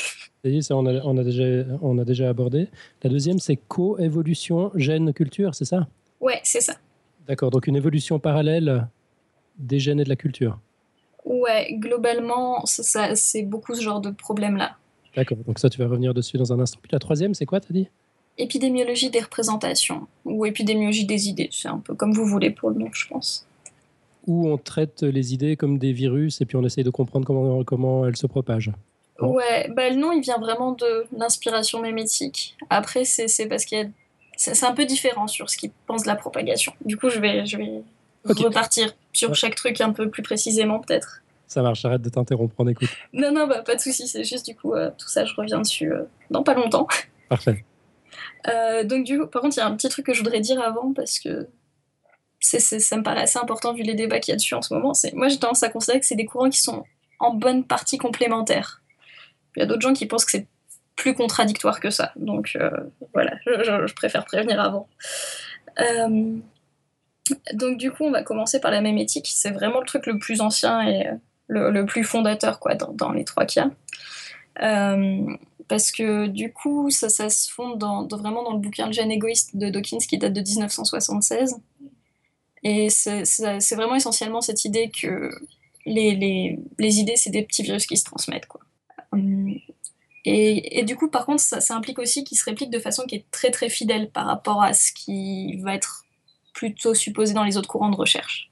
ça, 0.61 0.75
on, 0.75 0.85
a, 0.85 0.93
on, 1.05 1.17
a 1.17 1.23
déjà, 1.23 1.43
on 1.81 1.97
a 1.97 2.03
déjà 2.03 2.27
abordé. 2.27 2.67
La 3.03 3.09
deuxième, 3.09 3.39
c'est 3.39 3.55
coévolution 3.55 4.71
gène-culture, 4.75 5.55
c'est 5.55 5.65
ça? 5.65 5.87
Ouais, 6.19 6.41
c'est 6.43 6.61
ça. 6.61 6.73
D'accord, 7.27 7.49
donc 7.49 7.67
une 7.67 7.75
évolution 7.75 8.19
parallèle 8.19 8.87
des 9.57 9.79
gènes 9.79 9.99
et 9.99 10.03
de 10.03 10.09
la 10.09 10.15
culture 10.15 10.59
Ouais, 11.25 11.73
globalement, 11.73 12.63
c'est 12.65 13.41
beaucoup 13.43 13.73
ce 13.73 13.81
genre 13.81 13.99
de 13.99 14.11
problème-là. 14.11 14.75
D'accord, 15.15 15.37
donc 15.39 15.59
ça, 15.59 15.69
tu 15.69 15.79
vas 15.79 15.85
revenir 15.85 16.13
dessus 16.13 16.37
dans 16.37 16.53
un 16.53 16.59
instant. 16.59 16.79
Puis 16.81 16.91
la 16.91 16.99
troisième, 16.99 17.33
c'est 17.33 17.45
quoi, 17.45 17.59
t'as 17.59 17.73
dit? 17.73 17.87
Épidémiologie 18.37 19.09
des 19.09 19.21
représentations, 19.21 20.07
ou 20.25 20.45
épidémiologie 20.45 21.05
des 21.05 21.29
idées, 21.29 21.49
c'est 21.51 21.69
un 21.69 21.79
peu 21.79 21.95
comme 21.95 22.11
vous 22.11 22.25
voulez 22.25 22.51
pour 22.51 22.69
le 22.69 22.75
nom, 22.75 22.89
je 22.91 23.07
pense. 23.07 23.47
Où 24.27 24.49
on 24.49 24.57
traite 24.57 25.03
les 25.03 25.33
idées 25.33 25.55
comme 25.55 25.77
des 25.77 25.93
virus 25.93 26.41
et 26.41 26.45
puis 26.45 26.57
on 26.57 26.63
essaye 26.63 26.83
de 26.83 26.89
comprendre 26.89 27.25
comment, 27.25 27.63
comment 27.63 28.05
elles 28.05 28.17
se 28.17 28.27
propagent. 28.27 28.71
Ouais, 29.21 29.71
bah, 29.73 29.89
le 29.89 29.95
nom, 29.95 30.11
il 30.11 30.21
vient 30.21 30.37
vraiment 30.37 30.73
de 30.73 31.05
l'inspiration 31.17 31.81
mémétique. 31.81 32.57
Après, 32.69 33.05
c'est 33.05 33.47
parce 33.47 33.65
qu'il 33.65 33.77
y 33.77 33.81
a... 33.81 33.85
C'est 34.37 34.65
un 34.65 34.73
peu 34.73 34.85
différent 34.85 35.27
sur 35.27 35.49
ce 35.49 35.55
qu'ils 35.55 35.71
pensent 35.87 36.03
de 36.03 36.07
la 36.07 36.17
propagation. 36.17 36.73
Du 36.83 36.97
coup, 36.97 37.09
je 37.09 37.19
vais, 37.19 37.45
je 37.45 37.55
vais 37.55 37.83
repartir 38.33 38.95
sur 39.13 39.35
chaque 39.35 39.55
truc 39.55 39.81
un 39.81 39.91
peu 39.91 40.09
plus 40.09 40.23
précisément, 40.23 40.79
peut-être. 40.79 41.21
Ça 41.47 41.61
marche, 41.61 41.81
j'arrête 41.81 42.01
de 42.01 42.09
t'interrompre, 42.09 42.55
on 42.57 42.67
écoute. 42.67 42.89
Non, 43.13 43.31
non, 43.31 43.47
bah, 43.47 43.61
pas 43.61 43.75
de 43.75 43.79
souci, 43.79 44.07
c'est 44.07 44.23
juste 44.23 44.45
du 44.47 44.55
coup, 44.55 44.73
euh, 44.73 44.89
tout 44.97 45.07
ça, 45.07 45.25
je 45.25 45.33
reviens 45.35 45.59
dessus 45.59 45.91
euh, 45.91 46.03
dans 46.31 46.43
pas 46.43 46.55
longtemps. 46.55 46.87
Parfait. 47.29 47.63
Euh, 48.47 48.83
donc, 48.83 49.05
du 49.05 49.19
coup, 49.19 49.27
par 49.27 49.41
contre, 49.41 49.57
il 49.57 49.59
y 49.59 49.63
a 49.63 49.67
un 49.67 49.75
petit 49.75 49.89
truc 49.89 50.05
que 50.05 50.13
je 50.13 50.19
voudrais 50.19 50.39
dire 50.39 50.59
avant 50.61 50.93
parce 50.93 51.19
que 51.19 51.47
c'est 52.39 52.59
ça 52.59 52.97
me 52.97 53.03
paraît 53.03 53.21
assez 53.21 53.39
important 53.39 53.73
vu 53.73 53.81
les 53.81 53.95
débats 53.95 54.19
qu'il 54.19 54.31
y 54.31 54.33
a 54.33 54.35
dessus 54.35 54.53
en 54.53 54.61
ce 54.61 54.73
moment. 54.73 54.91
Moi, 55.13 55.29
j'ai 55.29 55.39
tendance 55.39 55.63
à 55.63 55.69
considérer 55.69 55.99
que 55.99 56.05
c'est 56.05 56.15
des 56.15 56.25
courants 56.25 56.49
qui 56.49 56.61
sont 56.61 56.83
en 57.19 57.33
bonne 57.33 57.63
partie 57.63 57.97
complémentaires. 57.97 58.83
Il 59.55 59.61
y 59.61 59.63
a 59.63 59.65
d'autres 59.65 59.81
gens 59.81 59.93
qui 59.93 60.05
pensent 60.05 60.25
que 60.25 60.31
c'est 60.31 60.47
plus 60.95 61.15
contradictoire 61.15 61.79
que 61.79 61.89
ça. 61.89 62.11
Donc 62.17 62.57
voilà, 63.13 63.37
je, 63.45 63.93
préfère 63.93 64.25
prévenir 64.25 64.59
avant. 64.61 64.87
Donc 67.53 67.77
du 67.77 67.91
coup, 67.91 68.03
on 68.03 68.11
va 68.11 68.23
commencer 68.23 68.59
par 68.59 68.71
la 68.71 68.81
même 68.81 68.97
éthique. 68.97 69.27
C'est 69.33 69.51
vraiment 69.51 69.79
le 69.79 69.85
truc 69.85 70.05
le 70.05 70.19
plus 70.19 70.41
ancien 70.41 70.87
et 70.87 71.07
le, 71.47 71.85
plus 71.85 72.03
fondateur 72.03 72.59
quoi, 72.59 72.75
dans, 72.75 73.11
les 73.11 73.23
trois 73.23 73.45
qu'il 73.45 73.63
euh, 74.61 75.35
parce 75.67 75.91
que 75.91 76.27
du 76.27 76.53
coup, 76.53 76.89
ça, 76.89 77.09
ça 77.09 77.29
se 77.29 77.51
fonde 77.51 77.83
vraiment 78.11 78.43
dans 78.43 78.53
le 78.53 78.59
bouquin 78.59 78.87
Le 78.87 78.93
gène 78.93 79.11
égoïste 79.11 79.55
de 79.55 79.69
Dawkins 79.69 79.97
qui 79.97 80.17
date 80.17 80.33
de 80.33 80.41
1976. 80.41 81.57
Et 82.63 82.89
c'est 82.89 83.75
vraiment 83.75 83.95
essentiellement 83.95 84.41
cette 84.41 84.63
idée 84.65 84.89
que 84.89 85.31
les, 85.85 86.15
les, 86.15 86.59
les 86.79 86.99
idées, 86.99 87.15
c'est 87.15 87.29
des 87.29 87.43
petits 87.43 87.63
virus 87.63 87.85
qui 87.85 87.97
se 87.97 88.03
transmettent. 88.03 88.47
Quoi. 88.47 88.61
Euh, 89.13 89.53
et, 90.25 90.79
et, 90.79 90.83
du 90.83 90.95
coup, 90.95 91.09
par 91.09 91.27
contre, 91.27 91.41
ça, 91.41 91.61
ça 91.61 91.75
implique 91.75 91.99
aussi 91.99 92.23
qu'ils 92.23 92.37
se 92.37 92.45
répliquent 92.45 92.71
de 92.71 92.79
façon 92.79 93.03
qui 93.03 93.15
est 93.15 93.25
très 93.29 93.51
très 93.51 93.69
fidèle 93.69 94.09
par 94.09 94.25
rapport 94.25 94.63
à 94.63 94.73
ce 94.73 94.91
qui 94.93 95.57
va 95.57 95.75
être 95.75 96.04
plutôt 96.55 96.95
supposé 96.95 97.35
dans 97.35 97.43
les 97.43 97.57
autres 97.57 97.67
courants 97.67 97.91
de 97.91 97.95
recherche 97.95 98.49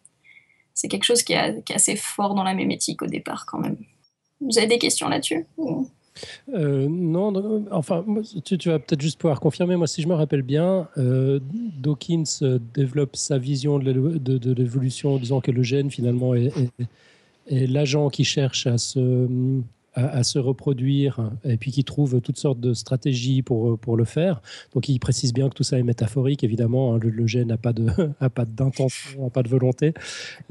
c'est 0.74 0.88
quelque 0.88 1.06
chose 1.06 1.24
qui 1.24 1.34
est, 1.34 1.72
assez 1.72 1.96
fort 1.96 2.36
dans 2.36 2.44
la 2.44 2.54
mémétique 2.54 3.02
au 3.02 3.08
départ 3.08 3.46
quand 3.46 3.60
même. 3.60 3.78
Vous 4.42 4.58
avez 4.58 4.68
des 4.68 4.80
questions 4.80 5.08
là-dessus 5.08 5.46
euh, 6.54 6.88
non, 6.88 7.66
enfin, 7.72 8.06
tu, 8.46 8.70
vas 8.70 8.78
peut-être 8.78 9.02
juste 9.02 9.20
pouvoir 9.20 9.40
confirmer. 9.40 9.76
Moi, 9.78 9.88
si 9.88 10.04
je 10.04 10.08
me 10.08 10.14
rappelle 10.14 10.44
bien, 10.44 10.88
euh, 11.00 11.40
Dawkins 11.42 12.24
euh, 12.44 12.60
développe 12.76 13.16
sa 13.16 13.40
vision 13.40 13.80
de 13.80 14.54
l'évolution, 14.54 15.18
disant 15.18 15.42
que 15.42 15.50
le 15.50 15.64
gène, 15.64 15.90
finalement, 15.90 16.36
est 16.36 16.52
l'agent 17.48 18.12
qui 18.12 18.26
cherche 18.26 18.68
à 18.68 18.78
se, 18.78 19.28
à, 19.96 20.24
se 20.24 20.40
reproduire 20.40 21.32
et 21.44 21.58
puis 21.58 21.72
qui 21.72 21.84
trouve 21.84 22.20
toutes 22.22 22.38
sortes 22.38 22.60
de 22.60 22.74
stratégies 22.74 23.42
pour, 23.42 23.78
pour 23.78 23.98
le 23.98 24.06
faire. 24.06 24.42
Donc 24.74 24.90
il 24.90 25.00
précise 25.00 25.34
bien 25.34 25.50
que 25.50 25.54
tout 25.54 25.64
ça 25.64 25.78
est 25.78 25.84
métaphorique, 25.84 26.44
évidemment. 26.44 26.96
Hein, 26.96 27.00
le, 27.02 27.28
gène 27.28 27.50
n'a 27.50 27.58
pas 27.58 27.74
d'intention, 28.46 29.24
n'a 29.24 29.30
pas 29.30 29.44
de 29.44 29.50
volonté, 29.50 29.94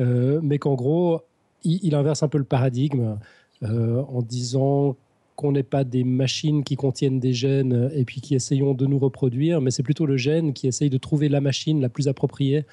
euh, 0.01 0.41
mais 0.43 0.59
qu'en 0.59 0.75
gros, 0.75 1.23
il, 1.65 1.95
inverse 1.95 2.23
un 2.23 2.29
peu 2.29 2.39
le 2.39 2.45
paradigme 2.45 3.19
euh, 3.63 4.03
en 4.03 4.23
disant 4.23 4.97
qu'on 5.37 5.53
n'est 5.53 5.63
pas 5.63 5.85
des 5.85 6.05
machines 6.05 6.63
qui 6.63 6.77
contiennent 6.77 7.19
des 7.19 7.33
gènes 7.33 7.91
et 7.95 8.05
puis 8.05 8.21
qui 8.21 8.35
essayons 8.35 8.75
de 8.75 8.87
nous 8.87 8.99
reproduire, 8.99 9.61
mais 9.61 9.71
c'est 9.71 9.83
plutôt 9.83 10.07
le 10.07 10.17
gène 10.17 10.53
qui 10.53 10.67
essaye 10.67 10.91
de 10.91 10.99
trouver 10.99 11.29
la 11.29 11.41
machine 11.41 11.81
la 11.81 11.89
plus 11.89 12.07
appropriée 12.09 12.65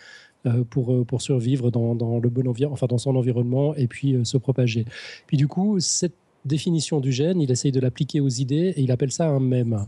euh, 0.46 0.64
pour, 0.70 1.06
pour 1.06 1.22
survivre 1.22 1.72
dans, 1.72 1.96
dans 1.96 2.20
le 2.20 2.30
bon 2.30 2.54
enfin 2.72 2.88
dans 2.88 2.98
son 2.98 3.16
environnement 3.16 3.76
et 3.76 3.88
puis 3.88 4.18
se 4.24 4.38
propager. 4.38 4.86
Puis 5.28 5.38
du 5.38 5.48
coup, 5.48 5.80
cette 5.80 6.16
définition 6.46 7.00
du 7.00 7.12
gène, 7.12 7.42
il 7.42 7.52
essaye 7.52 7.72
de 7.72 7.80
l'appliquer 7.80 8.22
aux 8.22 8.30
idées 8.30 8.74
et 8.76 8.82
il 8.82 8.92
appelle 8.92 9.12
ça 9.12 9.28
un 9.28 9.40
mème. 9.40 9.86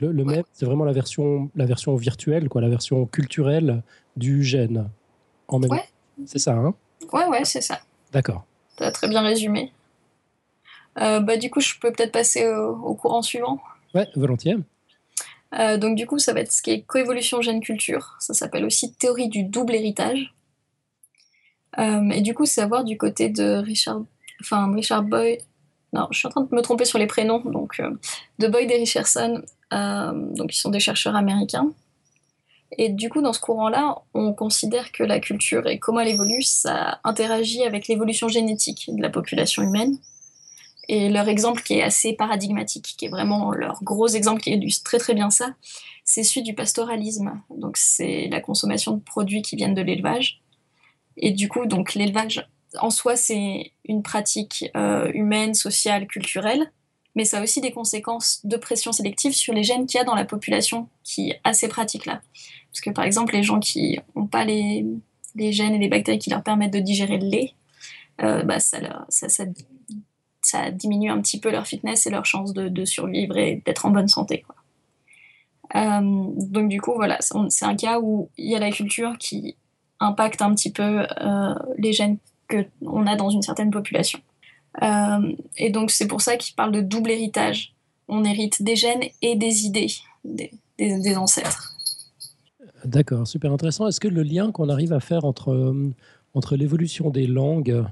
le, 0.00 0.12
mème, 0.12 0.44
c'est 0.52 0.66
vraiment 0.66 0.84
la 0.84 0.92
version, 0.92 1.50
la 1.56 1.66
version 1.66 1.94
virtuelle, 1.96 2.48
quoi, 2.48 2.60
la 2.60 2.68
version 2.68 3.06
culturelle 3.06 3.82
du 4.16 4.42
gène. 4.42 4.88
En 5.48 5.58
même 5.58 5.70
ouais. 5.70 5.84
C'est 6.26 6.38
ça, 6.38 6.54
hein? 6.54 6.74
Ouais, 7.12 7.26
ouais, 7.26 7.44
c'est 7.44 7.60
ça. 7.60 7.80
D'accord. 8.12 8.44
Tu 8.76 8.84
as 8.84 8.92
très 8.92 9.08
bien 9.08 9.22
résumé. 9.22 9.72
Euh, 10.98 11.20
bah, 11.20 11.36
du 11.36 11.50
coup, 11.50 11.60
je 11.60 11.74
peux 11.80 11.92
peut-être 11.92 12.12
passer 12.12 12.46
au, 12.46 12.94
courant 12.94 13.22
suivant. 13.22 13.60
Ouais, 13.94 14.06
volontiers. 14.16 14.56
Euh, 15.58 15.78
donc 15.78 15.96
du 15.96 16.06
coup, 16.06 16.18
ça 16.18 16.32
va 16.32 16.40
être 16.40 16.52
ce 16.52 16.62
qui 16.62 16.70
est 16.70 16.82
coévolution 16.82 17.40
gène-culture. 17.42 18.16
Ça 18.20 18.34
s'appelle 18.34 18.64
aussi 18.64 18.92
théorie 18.94 19.28
du 19.28 19.44
double 19.44 19.74
héritage. 19.74 20.34
Euh, 21.78 22.08
et 22.10 22.20
du 22.20 22.34
coup, 22.34 22.46
c'est 22.46 22.60
à 22.60 22.66
voir 22.66 22.84
du 22.84 22.96
côté 22.96 23.28
de 23.28 23.56
Richard, 23.56 24.02
enfin 24.40 24.72
Richard 24.72 25.02
Boy, 25.02 25.38
non, 25.92 26.06
je 26.10 26.18
suis 26.18 26.28
en 26.28 26.30
train 26.30 26.42
de 26.42 26.54
me 26.54 26.62
tromper 26.62 26.84
sur 26.84 26.98
les 26.98 27.06
prénoms. 27.06 27.40
Donc, 27.40 27.80
euh, 27.80 27.90
de 28.38 28.46
Boyd 28.46 28.70
et 28.70 28.76
Richardson, 28.76 29.42
euh, 29.72 30.12
donc 30.34 30.54
ils 30.54 30.58
sont 30.58 30.70
des 30.70 30.80
chercheurs 30.80 31.16
américains. 31.16 31.72
Et 32.78 32.88
du 32.88 33.08
coup, 33.08 33.20
dans 33.20 33.32
ce 33.32 33.40
courant-là, 33.40 33.96
on 34.14 34.32
considère 34.32 34.92
que 34.92 35.02
la 35.02 35.18
culture 35.18 35.66
et 35.66 35.80
comment 35.80 36.00
elle 36.00 36.08
évolue, 36.08 36.42
ça 36.42 37.00
interagit 37.02 37.64
avec 37.64 37.88
l'évolution 37.88 38.28
génétique 38.28 38.88
de 38.92 39.02
la 39.02 39.10
population 39.10 39.62
humaine. 39.62 39.98
Et 40.88 41.08
leur 41.08 41.28
exemple 41.28 41.62
qui 41.62 41.74
est 41.74 41.82
assez 41.82 42.14
paradigmatique, 42.14 42.94
qui 42.96 43.06
est 43.06 43.08
vraiment 43.08 43.52
leur 43.52 43.82
gros 43.82 44.08
exemple 44.08 44.40
qui 44.40 44.50
illustre 44.50 44.84
très 44.84 44.98
très 44.98 45.14
bien 45.14 45.30
ça, 45.30 45.54
c'est 46.04 46.22
celui 46.22 46.42
du 46.42 46.54
pastoralisme. 46.54 47.40
Donc 47.50 47.76
c'est 47.76 48.28
la 48.30 48.40
consommation 48.40 48.96
de 48.96 49.02
produits 49.02 49.42
qui 49.42 49.56
viennent 49.56 49.74
de 49.74 49.82
l'élevage. 49.82 50.40
Et 51.16 51.32
du 51.32 51.48
coup, 51.48 51.66
donc 51.66 51.94
l'élevage 51.94 52.48
en 52.78 52.90
soi, 52.90 53.16
c'est 53.16 53.72
une 53.84 54.02
pratique 54.02 54.70
euh, 54.76 55.10
humaine, 55.12 55.54
sociale, 55.54 56.06
culturelle, 56.06 56.70
mais 57.16 57.24
ça 57.24 57.38
a 57.38 57.42
aussi 57.42 57.60
des 57.60 57.72
conséquences 57.72 58.40
de 58.44 58.56
pression 58.56 58.92
sélective 58.92 59.32
sur 59.32 59.52
les 59.52 59.64
gènes 59.64 59.86
qu'il 59.86 59.98
y 59.98 60.00
a 60.00 60.04
dans 60.04 60.14
la 60.14 60.24
population 60.24 60.88
qui 61.02 61.34
a 61.42 61.52
ces 61.52 61.68
pratiques-là. 61.68 62.20
Parce 62.70 62.80
que 62.80 62.90
par 62.90 63.04
exemple, 63.04 63.34
les 63.34 63.42
gens 63.42 63.58
qui 63.58 63.98
n'ont 64.14 64.28
pas 64.28 64.44
les, 64.44 64.86
gènes 65.36 65.74
et 65.74 65.78
les 65.78 65.88
bactéries 65.88 66.18
qui 66.18 66.30
leur 66.30 66.42
permettent 66.42 66.72
de 66.72 66.78
digérer 66.78 67.18
le 67.18 67.26
lait, 67.26 67.52
euh, 68.22 68.42
bah, 68.44 68.58
ça, 68.60 68.76
diminue 70.70 71.10
un 71.10 71.20
petit 71.20 71.40
peu 71.40 71.50
leur 71.50 71.66
fitness 71.66 72.06
et 72.06 72.10
leur 72.10 72.24
chance 72.24 72.52
de, 72.52 72.84
survivre 72.84 73.36
et 73.36 73.62
d'être 73.66 73.86
en 73.86 73.90
bonne 73.90 74.08
santé. 74.08 74.44
Euh, 75.74 76.00
donc 76.00 76.68
du 76.68 76.80
coup, 76.80 76.94
voilà, 76.94 77.18
c'est 77.20 77.64
un 77.64 77.76
cas 77.76 78.00
où 78.00 78.30
il 78.36 78.50
y 78.50 78.54
a 78.54 78.60
la 78.60 78.70
culture 78.70 79.18
qui 79.18 79.56
impacte 79.98 80.42
un 80.42 80.54
petit 80.54 80.72
peu 80.72 81.06
les 81.76 81.92
gènes 81.92 82.18
qu'on 82.50 83.06
a 83.06 83.16
dans 83.16 83.30
une 83.30 83.42
certaine 83.42 83.70
population. 83.70 84.20
Euh, 84.82 85.32
et 85.56 85.70
donc 85.70 85.90
c'est 85.90 86.06
pour 86.06 86.20
ça 86.20 86.36
qu'il 86.36 86.54
parle 86.54 86.72
de 86.72 86.80
double 86.80 87.10
héritage. 87.10 87.74
On 88.08 88.24
hérite 88.24 88.62
des 88.62 88.76
gènes 88.76 89.04
et 89.22 89.36
des 89.36 89.66
idées 89.66 89.92
des, 90.24 90.50
des, 90.78 91.16
ancêtres. 91.16 91.76
D'accord, 92.84 93.26
super 93.26 93.52
intéressant. 93.52 93.86
Est-ce 93.86 94.00
que 94.00 94.08
le 94.08 94.22
lien 94.22 94.52
qu'on 94.52 94.68
arrive 94.68 94.92
à 94.92 95.00
faire 95.00 95.24
entre, 95.24 95.50
euh, 95.50 95.90
entre 96.34 96.56
l'évolution 96.56 97.10
des 97.10 97.26
langues 97.26 97.84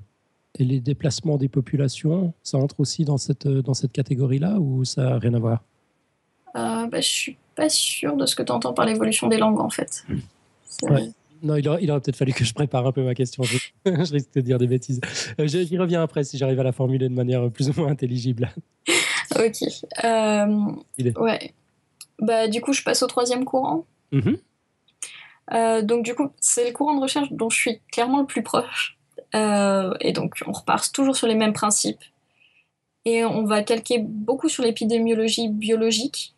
et 0.58 0.64
les 0.64 0.80
déplacements 0.80 1.36
des 1.36 1.48
populations, 1.48 2.32
ça 2.42 2.58
entre 2.58 2.80
aussi 2.80 3.04
dans 3.04 3.18
cette, 3.18 3.46
dans 3.46 3.74
cette 3.74 3.92
catégorie-là 3.92 4.58
ou 4.58 4.84
ça 4.84 5.02
n'a 5.02 5.18
rien 5.18 5.34
à 5.34 5.38
voir? 5.38 5.62
Euh, 6.56 6.86
bah, 6.86 7.00
Je 7.00 7.08
suis 7.08 7.36
pas 7.54 7.68
sûre 7.68 8.16
de 8.16 8.26
ce 8.26 8.34
que 8.34 8.42
tu 8.42 8.52
entends 8.52 8.72
par 8.72 8.86
l'évolution 8.86 9.28
des 9.28 9.38
langues 9.38 9.60
en 9.60 9.70
fait. 9.70 10.04
Ouais. 10.82 11.10
Non, 11.42 11.56
il 11.56 11.68
aurait, 11.68 12.00
peut-être 12.00 12.16
fallu 12.16 12.32
que 12.32 12.44
je 12.44 12.52
prépare 12.52 12.86
un 12.86 12.92
peu 12.92 13.02
ma 13.02 13.14
question. 13.14 13.42
Je, 13.42 13.58
risque 13.86 14.32
de 14.34 14.40
dire 14.40 14.58
des 14.58 14.66
bêtises. 14.66 15.00
Euh, 15.38 15.46
j'y 15.46 15.78
reviens 15.78 16.02
après 16.02 16.24
si 16.24 16.38
j'arrive 16.38 16.60
à 16.60 16.62
la 16.62 16.72
formuler 16.72 17.08
de 17.08 17.14
manière 17.14 17.50
plus 17.50 17.68
ou 17.70 17.80
moins 17.80 17.90
intelligible. 17.90 18.50
ok. 19.36 19.62
Euh, 20.04 20.72
ouais. 21.16 21.54
Bah, 22.20 22.48
du 22.48 22.60
coup, 22.60 22.72
je 22.72 22.82
passe 22.82 23.02
au 23.02 23.06
troisième 23.06 23.44
courant. 23.44 23.84
Mm-hmm. 24.12 24.38
Euh, 25.54 25.82
donc, 25.82 26.04
du 26.04 26.14
coup, 26.14 26.30
c'est 26.40 26.66
le 26.66 26.72
courant 26.72 26.96
de 26.96 27.02
recherche 27.02 27.32
dont 27.32 27.50
je 27.50 27.56
suis 27.56 27.80
clairement 27.92 28.20
le 28.20 28.26
plus 28.26 28.42
proche. 28.42 28.98
et 29.34 30.12
donc, 30.12 30.42
on 30.46 30.52
repart 30.52 30.92
toujours 30.92 31.16
sur 31.16 31.26
les 31.26 31.34
mêmes 31.34 31.52
principes. 31.52 32.02
Et 33.04 33.24
on 33.24 33.44
va 33.44 33.62
calquer 33.62 34.00
beaucoup 34.00 34.48
sur 34.48 34.64
l'épidémiologie 34.64 35.48
biologique, 35.48 36.34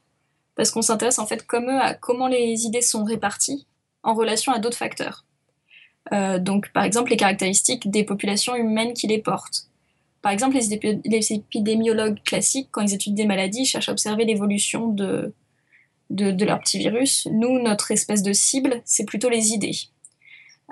parce 0.54 0.70
qu'on 0.70 0.82
s'intéresse 0.82 1.18
en 1.18 1.26
fait 1.26 1.44
comme 1.46 1.64
eux 1.64 1.80
à 1.80 1.94
comment 1.94 2.28
les 2.28 2.66
idées 2.66 2.82
sont 2.82 3.02
réparties 3.02 3.66
en 4.02 4.14
relation 4.14 4.52
à 4.52 4.58
d'autres 4.58 4.76
facteurs. 4.76 5.24
Euh, 6.12 6.38
donc, 6.38 6.72
par 6.72 6.84
exemple, 6.84 7.10
les 7.10 7.16
caractéristiques 7.16 7.90
des 7.90 8.04
populations 8.04 8.54
humaines 8.56 8.94
qui 8.94 9.06
les 9.06 9.18
portent. 9.18 9.70
Par 10.22 10.32
exemple, 10.32 10.56
les, 10.56 11.32
épidémiologues 11.32 12.22
classiques, 12.24 12.68
quand 12.70 12.82
ils 12.82 12.94
étudient 12.94 13.24
des 13.24 13.26
maladies, 13.26 13.64
cherchent 13.64 13.88
à 13.88 13.92
observer 13.92 14.24
l'évolution 14.24 14.88
de, 14.88 15.32
leur 16.10 16.60
petit 16.60 16.78
virus. 16.78 17.26
Nous, 17.30 17.58
notre 17.58 17.90
espèce 17.90 18.22
de 18.22 18.32
cible, 18.32 18.82
c'est 18.84 19.06
plutôt 19.06 19.30
les 19.30 19.52
idées 19.52 19.76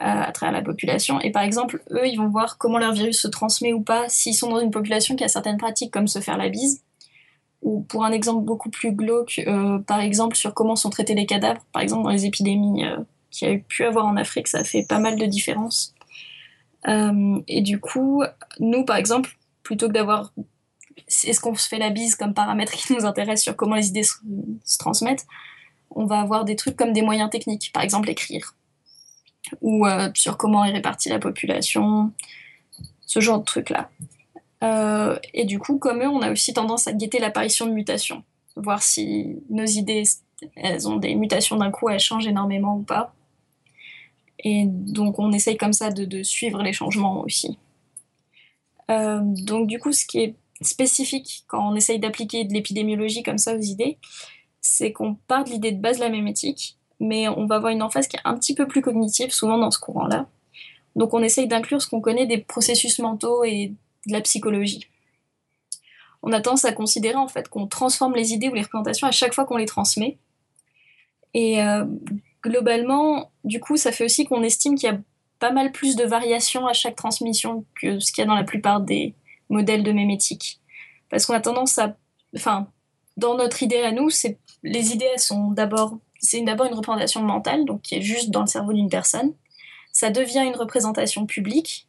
euh, 0.00 0.04
à 0.04 0.32
travers 0.32 0.52
la 0.52 0.62
population. 0.62 1.18
Et 1.20 1.30
par 1.30 1.42
exemple, 1.42 1.82
eux, 1.92 2.06
ils 2.06 2.16
vont 2.16 2.28
voir 2.28 2.58
comment 2.58 2.78
leur 2.78 2.92
virus 2.92 3.20
se 3.20 3.28
transmet 3.28 3.72
ou 3.72 3.80
pas 3.80 4.08
s'ils 4.08 4.34
sont 4.34 4.50
dans 4.50 4.60
une 4.60 4.70
population 4.70 5.16
qui 5.16 5.24
a 5.24 5.28
certaines 5.28 5.56
pratiques 5.56 5.92
comme 5.92 6.08
se 6.08 6.18
faire 6.18 6.36
la 6.36 6.50
bise. 6.50 6.82
Ou 7.62 7.80
pour 7.80 8.04
un 8.04 8.12
exemple 8.12 8.44
beaucoup 8.44 8.70
plus 8.70 8.92
glauque, 8.92 9.40
euh, 9.46 9.78
par 9.78 10.00
exemple, 10.00 10.36
sur 10.36 10.52
comment 10.52 10.76
sont 10.76 10.90
traités 10.90 11.14
les 11.14 11.26
cadavres, 11.26 11.64
par 11.72 11.82
exemple 11.82 12.04
dans 12.04 12.10
les 12.10 12.26
épidémies 12.26 12.84
qu'il 13.30 13.48
y 13.48 13.54
a 13.54 13.58
pu 13.58 13.84
avoir 13.84 14.06
en 14.06 14.16
Afrique, 14.16 14.48
ça 14.48 14.64
fait 14.64 14.84
pas 14.88 14.98
mal 14.98 15.16
de 15.16 15.26
différences. 15.26 15.94
Euh, 16.86 17.40
et 17.48 17.60
du 17.60 17.80
coup, 17.80 18.22
nous, 18.60 18.84
par 18.84 18.96
exemple, 18.96 19.36
plutôt 19.62 19.88
que 19.88 19.92
d'avoir 19.92 20.32
est-ce 21.24 21.40
qu'on 21.40 21.54
se 21.54 21.68
fait 21.68 21.78
la 21.78 21.90
bise 21.90 22.16
comme 22.16 22.34
paramètre 22.34 22.72
qui 22.72 22.92
nous 22.92 23.04
intéresse 23.04 23.42
sur 23.42 23.56
comment 23.56 23.76
les 23.76 23.88
idées 23.88 24.02
se, 24.02 24.78
transmettent 24.78 25.26
On 25.90 26.06
va 26.06 26.20
avoir 26.20 26.44
des 26.44 26.56
trucs 26.56 26.76
comme 26.76 26.92
des 26.92 27.02
moyens 27.02 27.30
techniques, 27.30 27.70
par 27.72 27.82
exemple 27.82 28.10
écrire, 28.10 28.54
ou 29.60 29.86
euh, 29.86 30.10
sur 30.14 30.36
comment 30.36 30.64
est 30.64 30.72
répartie 30.72 31.08
la 31.08 31.18
population, 31.18 32.12
ce 33.06 33.20
genre 33.20 33.38
de 33.38 33.44
trucs-là. 33.44 33.90
Euh, 34.64 35.18
et 35.34 35.44
du 35.44 35.58
coup, 35.58 35.78
comme 35.78 36.02
eux, 36.02 36.08
on 36.08 36.20
a 36.20 36.32
aussi 36.32 36.52
tendance 36.52 36.86
à 36.88 36.92
guetter 36.92 37.20
l'apparition 37.20 37.66
de 37.66 37.72
mutations, 37.72 38.24
voir 38.56 38.82
si 38.82 39.36
nos 39.50 39.66
idées, 39.66 40.04
elles 40.56 40.88
ont 40.88 40.96
des 40.96 41.14
mutations 41.14 41.56
d'un 41.56 41.70
coup, 41.70 41.88
elles 41.88 42.00
changent 42.00 42.26
énormément 42.26 42.76
ou 42.76 42.82
pas. 42.82 43.14
Et 44.40 44.64
donc, 44.66 45.18
on 45.18 45.32
essaye 45.32 45.56
comme 45.56 45.72
ça 45.72 45.90
de, 45.90 46.22
suivre 46.22 46.62
les 46.62 46.72
changements 46.72 47.20
aussi. 47.20 47.58
Euh, 48.90 49.20
donc, 49.22 49.66
du 49.66 49.78
coup, 49.78 49.92
ce 49.92 50.06
qui 50.06 50.20
est 50.20 50.34
spécifique 50.60 51.44
quand 51.46 51.72
on 51.72 51.76
essaye 51.76 51.98
d'appliquer 51.98 52.44
de 52.44 52.52
l'épidémiologie 52.52 53.22
comme 53.22 53.38
ça 53.38 53.54
aux 53.54 53.60
idées, 53.60 53.98
c'est 54.60 54.92
qu'on 54.92 55.14
part 55.14 55.44
de 55.44 55.50
l'idée 55.50 55.72
de 55.72 55.80
base 55.80 55.98
de 55.98 56.04
la 56.04 56.10
mémétique, 56.10 56.76
mais 57.00 57.28
on 57.28 57.46
va 57.46 57.56
avoir 57.56 57.72
une 57.72 57.82
emphase 57.82 58.08
qui 58.08 58.16
est 58.16 58.22
un 58.24 58.36
petit 58.36 58.54
peu 58.54 58.66
plus 58.66 58.82
cognitive, 58.82 59.30
souvent 59.30 59.58
dans 59.58 59.70
ce 59.70 59.78
courant-là. 59.78 60.28
Donc 60.96 61.14
on 61.14 61.22
essaye 61.22 61.46
d'inclure 61.46 61.80
ce 61.80 61.88
qu'on 61.88 62.00
connaît 62.00 62.26
des 62.26 62.38
processus 62.38 62.98
mentaux 62.98 63.44
et 63.44 63.72
de 64.06 64.12
la 64.12 64.20
psychologie. 64.20 64.86
On 66.22 66.32
a 66.32 66.40
tendance 66.40 66.64
à 66.64 66.72
considérer 66.72 67.14
en 67.14 67.28
fait 67.28 67.48
qu'on 67.48 67.68
transforme 67.68 68.14
les 68.14 68.32
idées 68.32 68.48
ou 68.48 68.54
les 68.54 68.62
représentations 68.62 69.06
à 69.06 69.12
chaque 69.12 69.32
fois 69.32 69.44
qu'on 69.44 69.56
les 69.56 69.66
transmet. 69.66 70.18
Et 71.34 71.62
euh, 71.62 71.84
globalement, 72.48 73.30
du 73.44 73.60
coup, 73.60 73.76
ça 73.76 73.92
fait 73.92 74.04
aussi 74.04 74.24
qu'on 74.24 74.42
estime 74.42 74.74
qu'il 74.74 74.88
y 74.88 74.92
a 74.92 74.98
pas 75.38 75.52
mal 75.52 75.70
plus 75.72 75.96
de 75.96 76.04
variations 76.04 76.66
à 76.66 76.72
chaque 76.72 76.96
transmission 76.96 77.64
que 77.80 78.00
ce 78.00 78.12
qu'il 78.12 78.22
y 78.22 78.26
a 78.26 78.28
dans 78.28 78.34
la 78.34 78.44
plupart 78.44 78.80
des, 78.80 79.14
modèle 79.48 79.82
de 79.82 79.92
mémétique. 79.92 80.60
Parce 81.10 81.26
qu'on 81.26 81.34
a 81.34 81.40
tendance 81.40 81.78
à. 81.78 81.96
Enfin, 82.36 82.68
dans 83.16 83.36
notre 83.36 83.62
idée 83.62 83.78
à 83.78 83.92
nous, 83.92 84.10
c'est 84.10 84.38
les 84.62 84.92
idées, 84.92 85.08
elles 85.12 85.20
sont 85.20 85.50
d'abord. 85.50 85.98
C'est 86.20 86.40
d'abord 86.42 86.66
une 86.66 86.74
représentation 86.74 87.22
mentale, 87.22 87.64
donc 87.64 87.82
qui 87.82 87.94
est 87.94 88.02
juste 88.02 88.30
dans 88.30 88.40
le 88.40 88.46
cerveau 88.46 88.72
d'une 88.72 88.90
personne. 88.90 89.32
Ça 89.92 90.10
devient 90.10 90.44
une 90.46 90.56
représentation 90.56 91.26
publique, 91.26 91.86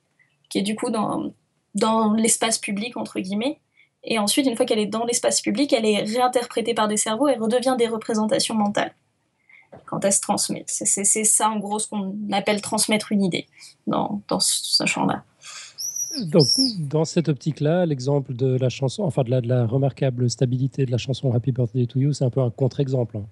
qui 0.50 0.60
est 0.60 0.64
du 0.64 0.76
coup 0.76 0.92
dans, 0.92 1.34
dans 1.76 2.14
l'espace 2.14 2.60
public, 2.60 2.96
entre 2.96 3.20
guillemets. 3.20 3.60
Et 4.04 4.20
ensuite, 4.20 4.46
une 4.46 4.56
fois 4.56 4.66
qu'elle 4.66 4.80
est 4.80 4.86
dans 4.86 5.06
l'espace 5.06 5.42
public, 5.42 5.74
elle 5.74 5.86
est 5.86 6.04
réinterprétée 6.04 6.74
par 6.74 6.88
des 6.88 6.96
cerveaux 6.96 7.28
et 7.28 7.36
redevient 7.36 7.76
des 7.78 7.88
représentations 7.88 8.56
mentales 8.56 8.94
quand 9.86 10.04
elle 10.06 10.14
se 10.14 10.22
transmet. 10.22 10.64
C'est 10.68 11.24
ça, 11.24 11.50
en 11.50 11.60
gros, 11.60 11.80
ce 11.80 11.88
qu'on 11.88 12.16
appelle 12.32 12.62
transmettre 12.62 13.12
une 13.12 13.24
idée 13.24 13.48
dans, 13.88 14.22
dans 14.28 14.40
ce 14.40 14.86
champ-là. 14.86 15.24
Donc, 16.18 16.48
dans 16.80 17.06
cette 17.06 17.30
optique-là, 17.30 17.86
l'exemple 17.86 18.34
de 18.34 18.58
la 18.58 18.70
chanson, 18.70 19.04
enfin 19.04 19.24
de 19.24 19.48
la, 19.48 19.66
remarquable 19.66 20.30
stabilité 20.30 20.86
de 20.86 20.92
la 20.92 20.98
chanson 20.98 21.32
Happy 21.34 21.52
Birthday 21.52 21.86
to 21.86 22.00
You, 22.00 22.14
c'est 22.14 22.26
un 22.26 22.30
peu 22.30 22.42
un 22.42 22.50
contre-exemple. 22.50 23.18
Hein. 23.18 23.26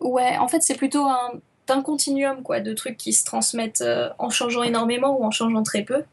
Ouais, 0.00 0.36
en 0.38 0.46
fait, 0.46 0.62
c'est 0.62 0.76
plutôt 0.76 1.04
un, 1.06 1.40
un, 1.68 1.82
continuum 1.82 2.42
quoi, 2.42 2.60
de 2.60 2.74
trucs 2.74 2.98
qui 2.98 3.12
se 3.12 3.24
transmettent 3.24 3.80
euh, 3.80 4.10
en 4.18 4.28
changeant 4.28 4.62
énormément 4.62 5.18
ou 5.18 5.24
en 5.24 5.30
changeant 5.30 5.62
très 5.62 5.84
peu. 5.84 6.04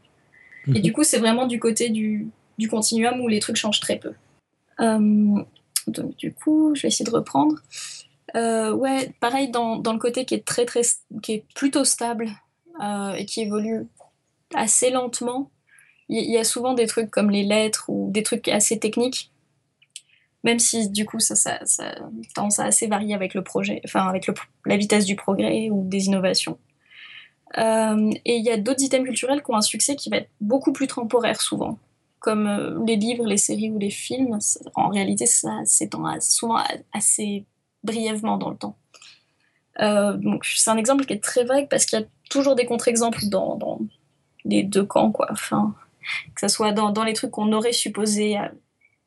Et 0.67 0.71
mhm. 0.71 0.81
du 0.81 0.93
coup, 0.93 1.03
c'est 1.03 1.19
vraiment 1.19 1.47
du 1.47 1.59
côté 1.59 1.89
du, 1.89 2.29
du, 2.57 2.69
continuum 2.69 3.19
où 3.19 3.27
les 3.27 3.39
trucs 3.39 3.57
changent 3.57 3.81
très 3.81 3.97
peu. 3.97 4.13
Euh, 4.79 5.43
donc, 5.87 6.15
du 6.15 6.33
coup, 6.33 6.73
je 6.75 6.83
vais 6.83 6.87
essayer 6.87 7.05
de 7.05 7.11
reprendre. 7.15 7.57
Euh, 8.35 8.71
ouais, 8.71 9.13
pareil, 9.19 9.49
dans, 9.49 9.77
dans, 9.77 9.93
le 9.93 9.99
côté 9.99 10.25
qui 10.25 10.35
est, 10.35 10.45
très, 10.45 10.65
très, 10.65 10.81
qui 11.21 11.33
est 11.33 11.45
plutôt 11.55 11.83
stable 11.83 12.29
et 13.17 13.25
qui 13.25 13.41
évolue 13.41 13.87
assez 14.55 14.89
lentement, 14.89 15.51
il 16.09 16.29
y, 16.29 16.37
a 16.37 16.43
souvent 16.43 16.73
des 16.73 16.85
trucs 16.85 17.09
comme 17.09 17.29
les 17.29 17.43
lettres 17.43 17.85
ou 17.87 18.09
des 18.11 18.23
trucs 18.23 18.47
assez 18.47 18.77
techniques, 18.77 19.31
même 20.43 20.59
si 20.59 20.89
du 20.89 21.05
coup 21.05 21.19
ça, 21.19 21.35
ça, 21.35 21.59
ça 21.65 21.95
à 22.35 22.63
assez 22.63 22.87
varier 22.87 23.15
avec 23.15 23.33
le 23.33 23.43
projet, 23.43 23.81
enfin 23.85 24.07
avec 24.07 24.27
le, 24.27 24.33
la 24.65 24.77
vitesse 24.77 25.05
du 25.05 25.15
progrès 25.15 25.69
ou 25.69 25.87
des 25.87 26.05
innovations. 26.05 26.59
Euh, 27.57 28.11
et 28.25 28.35
il 28.35 28.43
y 28.43 28.49
a 28.49 28.57
d'autres 28.57 28.83
items 28.83 29.05
culturels 29.05 29.41
qui 29.43 29.51
ont 29.51 29.55
un 29.55 29.61
succès 29.61 29.95
qui 29.95 30.09
va 30.09 30.17
être 30.17 30.29
beaucoup 30.41 30.73
plus 30.73 30.87
temporaire 30.87 31.39
souvent, 31.39 31.77
comme 32.19 32.47
euh, 32.47 32.83
les 32.85 32.95
livres, 32.95 33.25
les 33.25 33.37
séries 33.37 33.71
ou 33.71 33.77
les 33.77 33.91
films. 33.91 34.37
En 34.75 34.89
réalité, 34.89 35.25
ça 35.25 35.61
s'étend 35.65 36.03
souvent 36.19 36.61
assez 36.91 37.45
brièvement 37.83 38.37
dans 38.37 38.49
le 38.49 38.57
temps. 38.57 38.77
Euh, 39.79 40.13
donc 40.13 40.45
c'est 40.45 40.69
un 40.69 40.77
exemple 40.77 41.05
qui 41.05 41.13
est 41.13 41.23
très 41.23 41.43
vague 41.43 41.67
parce 41.67 41.85
qu'il 41.85 41.99
y 41.99 42.01
a 42.01 42.05
toujours 42.29 42.55
des 42.55 42.65
contre-exemples 42.65 43.25
dans, 43.25 43.55
dans, 43.55 43.79
les 44.45 44.63
deux 44.63 44.83
camps, 44.83 45.11
quoi. 45.11 45.27
Enfin, 45.31 45.73
que 46.35 46.41
ce 46.41 46.47
soit 46.47 46.73
dans, 46.73 46.91
dans 46.91 47.03
les 47.03 47.13
trucs 47.13 47.31
qu'on 47.31 47.53
aurait 47.53 47.71
supposés 47.71 48.37
euh, 48.37 48.47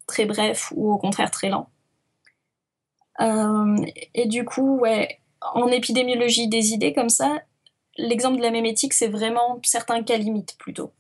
très 0.06 0.24
brefs 0.24 0.72
ou 0.74 0.90
au 0.92 0.98
contraire 0.98 1.30
très 1.30 1.50
lents. 1.50 1.68
Euh, 3.20 3.76
et 4.14 4.26
du 4.26 4.44
coup, 4.44 4.78
ouais, 4.78 5.20
en 5.40 5.68
épidémiologie 5.68 6.48
des 6.48 6.72
idées 6.72 6.94
comme 6.94 7.08
ça, 7.10 7.42
l'exemple 7.98 8.38
de 8.38 8.42
la 8.42 8.50
mémétique, 8.50 8.94
c'est 8.94 9.08
vraiment 9.08 9.60
certains 9.62 10.02
cas 10.02 10.16
limites 10.16 10.56
plutôt. 10.58 10.92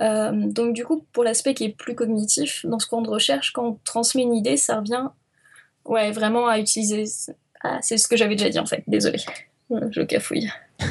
Donc 0.00 0.74
du 0.74 0.84
coup, 0.84 1.04
pour 1.12 1.24
l'aspect 1.24 1.54
qui 1.54 1.64
est 1.64 1.76
plus 1.76 1.96
cognitif, 1.96 2.64
dans 2.64 2.78
ce 2.78 2.86
de 2.86 3.08
recherche, 3.08 3.52
quand 3.52 3.66
on 3.66 3.80
transmet 3.84 4.22
une 4.22 4.34
idée, 4.34 4.56
ça 4.56 4.76
revient 4.76 5.08
ouais, 5.88 6.12
vraiment 6.12 6.46
à 6.46 6.58
utiliser... 6.58 7.04
Ah, 7.62 7.78
c'est 7.82 7.98
ce 7.98 8.06
que 8.06 8.16
j'avais 8.16 8.36
déjà 8.36 8.50
dit 8.50 8.58
en 8.60 8.66
fait, 8.66 8.84
désolé, 8.86 9.18
je 9.90 10.02
cafouille. 10.02 10.48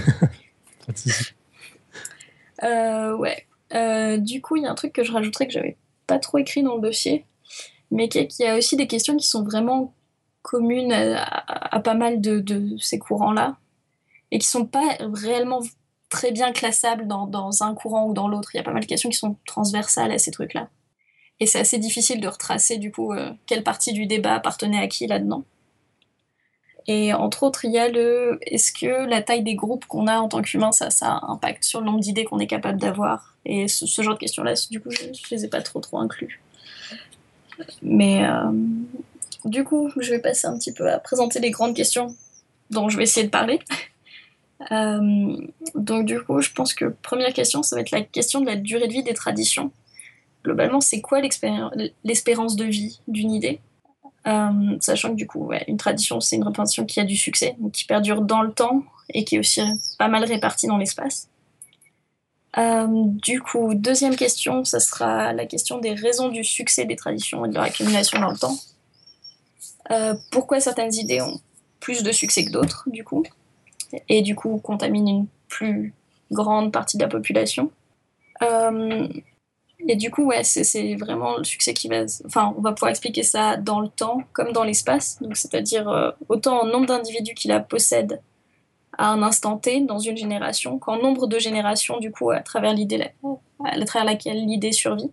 euh, 2.63 3.15
ouais, 3.15 3.47
euh, 3.73 4.17
du 4.17 4.41
coup, 4.41 4.55
il 4.55 4.63
y 4.63 4.65
a 4.65 4.71
un 4.71 4.75
truc 4.75 4.93
que 4.93 5.03
je 5.03 5.11
rajouterais 5.11 5.47
que 5.47 5.53
j'avais 5.53 5.77
pas 6.07 6.19
trop 6.19 6.37
écrit 6.37 6.63
dans 6.63 6.75
le 6.75 6.81
dossier, 6.81 7.25
mais 7.91 8.09
qu'il 8.09 8.27
y 8.39 8.45
a 8.45 8.57
aussi 8.57 8.75
des 8.75 8.87
questions 8.87 9.15
qui 9.17 9.27
sont 9.27 9.43
vraiment 9.43 9.93
communes 10.41 10.93
à, 10.93 11.79
pas 11.81 11.93
mal 11.93 12.21
de, 12.21 12.77
ces 12.79 12.99
courants-là, 12.99 13.57
et 14.31 14.39
qui 14.39 14.47
sont 14.47 14.65
pas 14.65 14.97
réellement 14.99 15.61
très 16.09 16.31
bien 16.31 16.53
classables 16.53 17.07
dans, 17.07 17.63
un 17.63 17.73
courant 17.73 18.07
ou 18.07 18.13
dans 18.13 18.27
l'autre. 18.27 18.49
Il 18.53 18.57
y 18.57 18.59
a 18.59 18.63
pas 18.63 18.71
mal 18.71 18.81
de 18.81 18.87
questions 18.87 19.09
qui 19.09 19.17
sont 19.17 19.35
transversales 19.45 20.11
à 20.11 20.17
ces 20.17 20.31
trucs-là. 20.31 20.69
Et 21.39 21.45
c'est 21.45 21.59
assez 21.59 21.77
difficile 21.77 22.19
de 22.19 22.27
retracer, 22.27 22.77
du 22.77 22.91
coup, 22.91 23.13
euh, 23.13 23.31
quelle 23.45 23.63
partie 23.63 23.93
du 23.93 24.05
débat 24.05 24.33
appartenait 24.33 24.79
à 24.79 24.87
qui 24.87 25.05
là-dedans. 25.07 25.43
Et 26.87 27.13
entre 27.13 27.43
autres, 27.43 27.65
il 27.65 27.71
y 27.71 27.77
a 27.77 27.89
le 27.89 28.39
est-ce 28.43 28.71
que 28.71 29.07
la 29.07 29.21
taille 29.21 29.43
des 29.43 29.55
groupes 29.55 29.85
qu'on 29.85 30.07
a 30.07 30.19
en 30.19 30.29
tant 30.29 30.41
qu'humain, 30.41 30.71
ça, 30.71 30.89
ça 30.89 31.19
impacte 31.23 31.65
sur 31.65 31.81
le 31.81 31.85
nombre 31.85 31.99
d'idées 31.99 32.23
qu'on 32.23 32.39
est 32.39 32.47
capable 32.47 32.79
d'avoir? 32.79 33.35
Et 33.45 33.67
ce, 33.67 33.85
genre 34.01 34.13
de 34.13 34.19
questions-là, 34.19 34.53
du 34.71 34.79
coup, 34.79 34.89
je, 34.91 35.05
ne 35.05 35.11
les 35.31 35.45
ai 35.45 35.47
pas 35.49 35.61
trop 35.61 35.81
trop 35.81 35.99
inclus. 35.99 36.41
Mais 37.81 38.25
euh, 38.25 38.51
du 39.43 39.65
coup, 39.65 39.91
je 39.97 40.11
vais 40.11 40.19
passer 40.19 40.47
un 40.47 40.57
petit 40.57 40.71
peu 40.71 40.89
à 40.89 40.97
présenter 40.97 41.39
les 41.39 41.51
grandes 41.51 41.75
questions 41.75 42.15
dont 42.69 42.87
je 42.87 42.97
vais 42.97 43.03
essayer 43.03 43.25
de 43.25 43.31
parler. 43.31 43.59
Euh, 44.71 45.37
donc 45.75 46.07
du 46.07 46.19
coup, 46.19 46.41
je 46.41 46.51
pense 46.51 46.73
que 46.73 46.85
première 47.03 47.31
question, 47.31 47.61
ça 47.61 47.75
va 47.75 47.81
être 47.83 47.91
la 47.91 48.01
question 48.01 48.41
de 48.41 48.47
la 48.47 48.55
durée 48.55 48.87
de 48.87 48.91
vie 48.91 49.03
des 49.03 49.13
traditions. 49.13 49.71
Globalement, 50.43 50.81
c'est 50.81 51.01
quoi 51.01 51.19
l'espérance 51.21 52.55
de 52.55 52.63
vie 52.63 53.01
d'une 53.07 53.31
idée? 53.31 53.59
Euh, 54.27 54.77
sachant 54.81 55.11
que 55.11 55.15
du 55.15 55.27
coup, 55.27 55.51
une 55.67 55.77
tradition, 55.77 56.19
c'est 56.19 56.35
une 56.35 56.43
représentation 56.43 56.85
qui 56.85 56.99
a 56.99 57.05
du 57.05 57.15
succès, 57.15 57.55
qui 57.71 57.85
perdure 57.85 58.21
dans 58.21 58.41
le 58.41 58.51
temps 58.51 58.83
et 59.13 59.23
qui 59.23 59.35
est 59.35 59.39
aussi 59.39 59.61
pas 59.97 60.09
mal 60.09 60.23
répartie 60.25 60.67
dans 60.67 60.77
l'espace. 60.77 61.29
Euh, 62.57 62.87
du 62.89 63.41
coup, 63.41 63.73
deuxième 63.73 64.15
question, 64.15 64.65
ça 64.65 64.79
sera 64.79 65.31
la 65.31 65.45
question 65.45 65.79
des 65.79 65.93
raisons 65.93 66.29
du 66.29 66.43
succès 66.43 66.85
des 66.85 66.95
traditions 66.95 67.45
et 67.45 67.49
de 67.49 67.53
leur 67.53 67.63
accumulation 67.63 68.19
dans 68.19 68.31
le 68.31 68.37
temps. 68.37 68.57
Euh, 69.91 70.15
pourquoi 70.31 70.59
certaines 70.59 70.93
idées 70.93 71.21
ont 71.21 71.39
plus 71.79 72.03
de 72.03 72.11
succès 72.11 72.43
que 72.43 72.51
d'autres, 72.51 72.83
du 72.87 73.03
coup, 73.03 73.23
et 74.09 74.21
du 74.21 74.35
coup 74.35 74.57
contaminent 74.57 75.07
une 75.07 75.27
plus 75.47 75.93
grande 76.31 76.73
partie 76.73 76.97
de 76.97 77.03
la 77.03 77.09
population. 77.09 77.71
Et 79.87 79.95
du 79.95 80.11
coup, 80.11 80.25
ouais, 80.25 80.43
c'est 80.43 80.95
vraiment 80.95 81.37
le 81.37 81.43
succès 81.45 81.73
qui 81.73 81.87
va. 81.87 82.03
Enfin, 82.25 82.53
on 82.57 82.61
va 82.61 82.73
pouvoir 82.73 82.91
expliquer 82.91 83.23
ça 83.23 83.55
dans 83.55 83.79
le 83.79 83.87
temps 83.87 84.21
comme 84.33 84.51
dans 84.51 84.63
l'espace. 84.63 85.17
Donc, 85.21 85.37
c'est-à-dire 85.37 85.87
euh, 85.87 86.11
autant 86.27 86.61
en 86.61 86.65
nombre 86.65 86.87
d'individus 86.87 87.33
qui 87.33 87.47
la 87.47 87.61
possèdent 87.61 88.21
à 88.97 89.09
un 89.09 89.23
instant 89.23 89.57
T 89.57 89.81
dans 89.81 89.99
une 89.99 90.17
génération 90.17 90.77
qu'en 90.79 90.97
nombre 90.97 91.27
de 91.27 91.39
générations, 91.39 91.99
du 91.99 92.11
coup, 92.11 92.31
à 92.31 92.41
travers 92.41 92.73
l'idée, 92.73 93.11
à 93.63 93.85
travers 93.85 94.05
laquelle 94.05 94.45
l'idée 94.45 94.73
survit. 94.73 95.11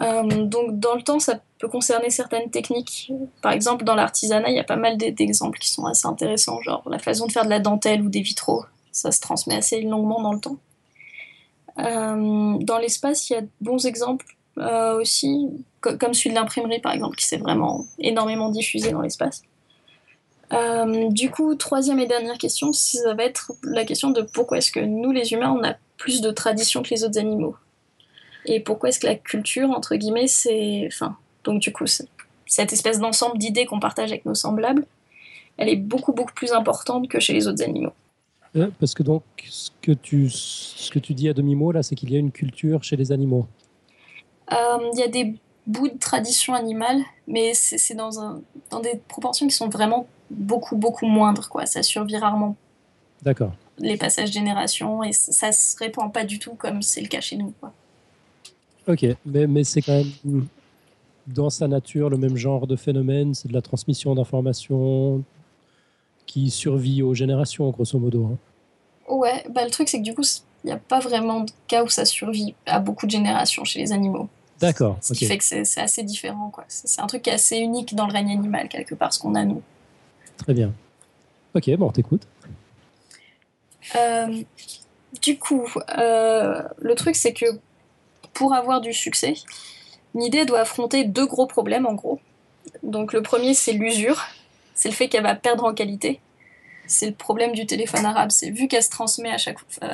Euh, 0.00 0.22
donc, 0.44 0.78
dans 0.78 0.94
le 0.94 1.02
temps, 1.02 1.18
ça 1.18 1.40
peut 1.58 1.68
concerner 1.68 2.10
certaines 2.10 2.50
techniques. 2.50 3.12
Par 3.42 3.52
exemple, 3.52 3.84
dans 3.84 3.94
l'artisanat, 3.94 4.50
il 4.50 4.56
y 4.56 4.60
a 4.60 4.64
pas 4.64 4.76
mal 4.76 4.96
d'exemples 4.96 5.58
qui 5.58 5.70
sont 5.70 5.86
assez 5.86 6.06
intéressants, 6.06 6.60
genre 6.62 6.82
la 6.88 6.98
façon 6.98 7.26
de 7.26 7.32
faire 7.32 7.44
de 7.44 7.50
la 7.50 7.60
dentelle 7.60 8.02
ou 8.02 8.08
des 8.08 8.20
vitraux. 8.20 8.64
Ça 8.92 9.10
se 9.10 9.20
transmet 9.20 9.56
assez 9.56 9.80
longuement 9.82 10.20
dans 10.20 10.32
le 10.32 10.40
temps. 10.40 10.56
Euh, 11.78 12.56
dans 12.60 12.78
l'espace, 12.78 13.28
il 13.28 13.32
y 13.32 13.36
a 13.36 13.40
de 13.40 13.48
bons 13.60 13.86
exemples 13.86 14.26
euh, 14.58 15.00
aussi, 15.00 15.48
comme 15.80 16.14
celui 16.14 16.30
de 16.30 16.34
l'imprimerie 16.36 16.80
par 16.80 16.92
exemple, 16.92 17.16
qui 17.16 17.26
s'est 17.26 17.36
vraiment 17.36 17.84
énormément 17.98 18.50
diffusé 18.50 18.92
dans 18.92 19.00
l'espace. 19.00 19.42
Euh, 20.52 21.08
du 21.10 21.30
coup, 21.30 21.54
troisième 21.54 21.98
et 21.98 22.06
dernière 22.06 22.38
question, 22.38 22.72
ça 22.72 23.14
va 23.14 23.24
être 23.24 23.52
la 23.62 23.84
question 23.84 24.10
de 24.10 24.22
pourquoi 24.22 24.58
est-ce 24.58 24.70
que 24.70 24.80
nous, 24.80 25.10
les 25.10 25.32
humains, 25.32 25.56
on 25.58 25.64
a 25.64 25.74
plus 25.96 26.20
de 26.20 26.30
traditions 26.30 26.82
que 26.82 26.90
les 26.90 27.02
autres 27.02 27.18
animaux? 27.18 27.56
Et 28.46 28.60
pourquoi 28.60 28.90
est-ce 28.90 29.00
que 29.00 29.06
la 29.06 29.14
culture, 29.14 29.70
entre 29.70 29.96
guillemets, 29.96 30.26
c'est. 30.26 30.84
Enfin, 30.86 31.16
donc 31.44 31.60
du 31.60 31.72
coup, 31.72 31.86
cette 31.86 32.72
espèce 32.72 32.98
d'ensemble 32.98 33.38
d'idées 33.38 33.66
qu'on 33.66 33.80
partage 33.80 34.10
avec 34.12 34.26
nos 34.26 34.34
semblables, 34.34 34.86
elle 35.56 35.68
est 35.68 35.76
beaucoup, 35.76 36.12
beaucoup 36.12 36.34
plus 36.34 36.52
importante 36.52 37.08
que 37.08 37.20
chez 37.20 37.32
les 37.32 37.48
autres 37.48 37.62
animaux. 37.62 37.92
Euh, 38.56 38.70
parce 38.78 38.94
que 38.94 39.02
donc, 39.02 39.22
ce 39.48 39.70
que 39.82 39.92
tu, 39.92 40.30
ce 40.30 40.90
que 40.90 40.98
tu 40.98 41.14
dis 41.14 41.28
à 41.28 41.32
demi-mot, 41.32 41.72
là, 41.72 41.82
c'est 41.82 41.94
qu'il 41.94 42.12
y 42.12 42.16
a 42.16 42.18
une 42.18 42.30
culture 42.30 42.84
chez 42.84 42.96
les 42.96 43.10
animaux. 43.10 43.46
Euh, 44.52 44.56
il 44.92 44.98
y 44.98 45.02
a 45.02 45.08
des 45.08 45.34
bouts 45.66 45.88
de 45.88 45.98
tradition 45.98 46.54
animale, 46.54 47.00
mais 47.26 47.52
c'est 47.54 47.94
dans, 47.94 48.20
un, 48.20 48.42
dans 48.70 48.80
des 48.80 49.00
proportions 49.08 49.46
qui 49.46 49.54
sont 49.54 49.68
vraiment 49.68 50.06
beaucoup, 50.30 50.76
beaucoup 50.76 51.06
moindres. 51.06 51.48
Quoi. 51.48 51.66
Ça 51.66 51.82
survit 51.82 52.16
rarement. 52.16 52.56
D'accord. 53.22 53.52
Les 53.78 53.96
passages 53.96 54.30
génération, 54.30 55.02
et 55.02 55.12
ça 55.12 55.50
se 55.50 55.76
répand 55.76 56.12
pas 56.12 56.24
du 56.24 56.38
tout 56.38 56.54
comme 56.54 56.82
c'est 56.82 57.00
le 57.00 57.08
cas 57.08 57.20
chez 57.20 57.36
nous. 57.36 57.52
Quoi. 57.58 57.72
Ok, 58.86 59.04
mais, 59.26 59.46
mais 59.46 59.64
c'est 59.64 59.82
quand 59.82 59.94
même 59.94 60.46
dans 61.26 61.50
sa 61.50 61.66
nature 61.66 62.10
le 62.10 62.18
même 62.18 62.36
genre 62.36 62.66
de 62.66 62.76
phénomène, 62.76 63.34
c'est 63.34 63.48
de 63.48 63.54
la 63.54 63.62
transmission 63.62 64.14
d'informations 64.14 65.24
qui 66.34 66.50
survit 66.50 67.00
aux 67.00 67.14
générations, 67.14 67.70
grosso 67.70 67.96
modo. 67.96 68.26
Hein. 68.26 68.36
Ouais, 69.08 69.44
bah, 69.50 69.64
le 69.64 69.70
truc 69.70 69.88
c'est 69.88 69.98
que 69.98 70.02
du 70.02 70.14
coup, 70.14 70.24
il 70.64 70.66
n'y 70.66 70.72
a 70.72 70.78
pas 70.78 70.98
vraiment 70.98 71.42
de 71.42 71.52
cas 71.68 71.84
où 71.84 71.88
ça 71.88 72.04
survit 72.04 72.56
à 72.66 72.80
beaucoup 72.80 73.06
de 73.06 73.12
générations 73.12 73.62
chez 73.62 73.78
les 73.78 73.92
animaux. 73.92 74.28
D'accord. 74.58 74.98
Ce 75.00 75.12
qui 75.12 75.26
fait 75.26 75.38
que 75.38 75.44
c'est 75.44 75.80
assez 75.80 76.02
différent. 76.02 76.50
quoi. 76.50 76.64
C'est 76.66 77.00
un 77.00 77.06
truc 77.06 77.22
qui 77.22 77.30
est 77.30 77.34
assez 77.34 77.58
unique 77.58 77.94
dans 77.94 78.08
le 78.08 78.12
règne 78.12 78.32
animal, 78.32 78.68
quelque 78.68 78.96
part, 78.96 79.12
ce 79.12 79.20
qu'on 79.20 79.36
a 79.36 79.44
nous. 79.44 79.62
Très 80.38 80.54
bien. 80.54 80.72
Ok, 81.54 81.70
bon, 81.76 81.86
on 81.86 81.92
t'écoute. 81.92 82.26
Euh, 83.94 84.42
du 85.22 85.38
coup, 85.38 85.68
euh, 85.96 86.62
le 86.80 86.94
truc 86.96 87.14
c'est 87.14 87.32
que 87.32 87.46
pour 88.32 88.54
avoir 88.54 88.80
du 88.80 88.92
succès, 88.92 89.34
une 90.16 90.22
idée 90.22 90.44
doit 90.46 90.60
affronter 90.60 91.04
deux 91.04 91.26
gros 91.26 91.46
problèmes 91.46 91.86
en 91.86 91.94
gros. 91.94 92.18
Donc 92.82 93.12
le 93.12 93.22
premier 93.22 93.54
c'est 93.54 93.74
l'usure, 93.74 94.20
c'est 94.74 94.88
le 94.88 94.94
fait 94.94 95.08
qu'elle 95.08 95.22
va 95.22 95.36
perdre 95.36 95.62
en 95.62 95.74
qualité. 95.74 96.20
C'est 96.86 97.06
le 97.06 97.14
problème 97.14 97.52
du 97.52 97.66
téléphone 97.66 98.04
arabe, 98.04 98.30
c'est 98.30 98.50
vu 98.50 98.68
qu'elle 98.68 98.82
se 98.82 98.90
transmet 98.90 99.30
à 99.30 99.38
chaque, 99.38 99.58
euh, 99.82 99.86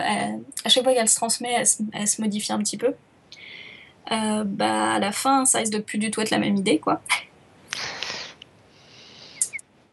à 0.64 0.68
chaque 0.68 0.82
fois 0.82 0.92
qu'elle 0.92 1.08
se 1.08 1.16
transmet, 1.16 1.64
elle 1.92 2.08
se, 2.08 2.20
modifie 2.20 2.52
un 2.52 2.58
petit 2.58 2.76
peu. 2.76 2.94
Euh, 4.10 4.44
bah, 4.44 4.94
à 4.94 4.98
la 4.98 5.12
fin, 5.12 5.44
ça 5.44 5.58
risque 5.58 5.72
de 5.72 5.78
plus 5.78 5.98
du 5.98 6.10
tout 6.10 6.20
être 6.20 6.30
la 6.30 6.38
même 6.38 6.56
idée, 6.56 6.78
quoi. 6.78 7.00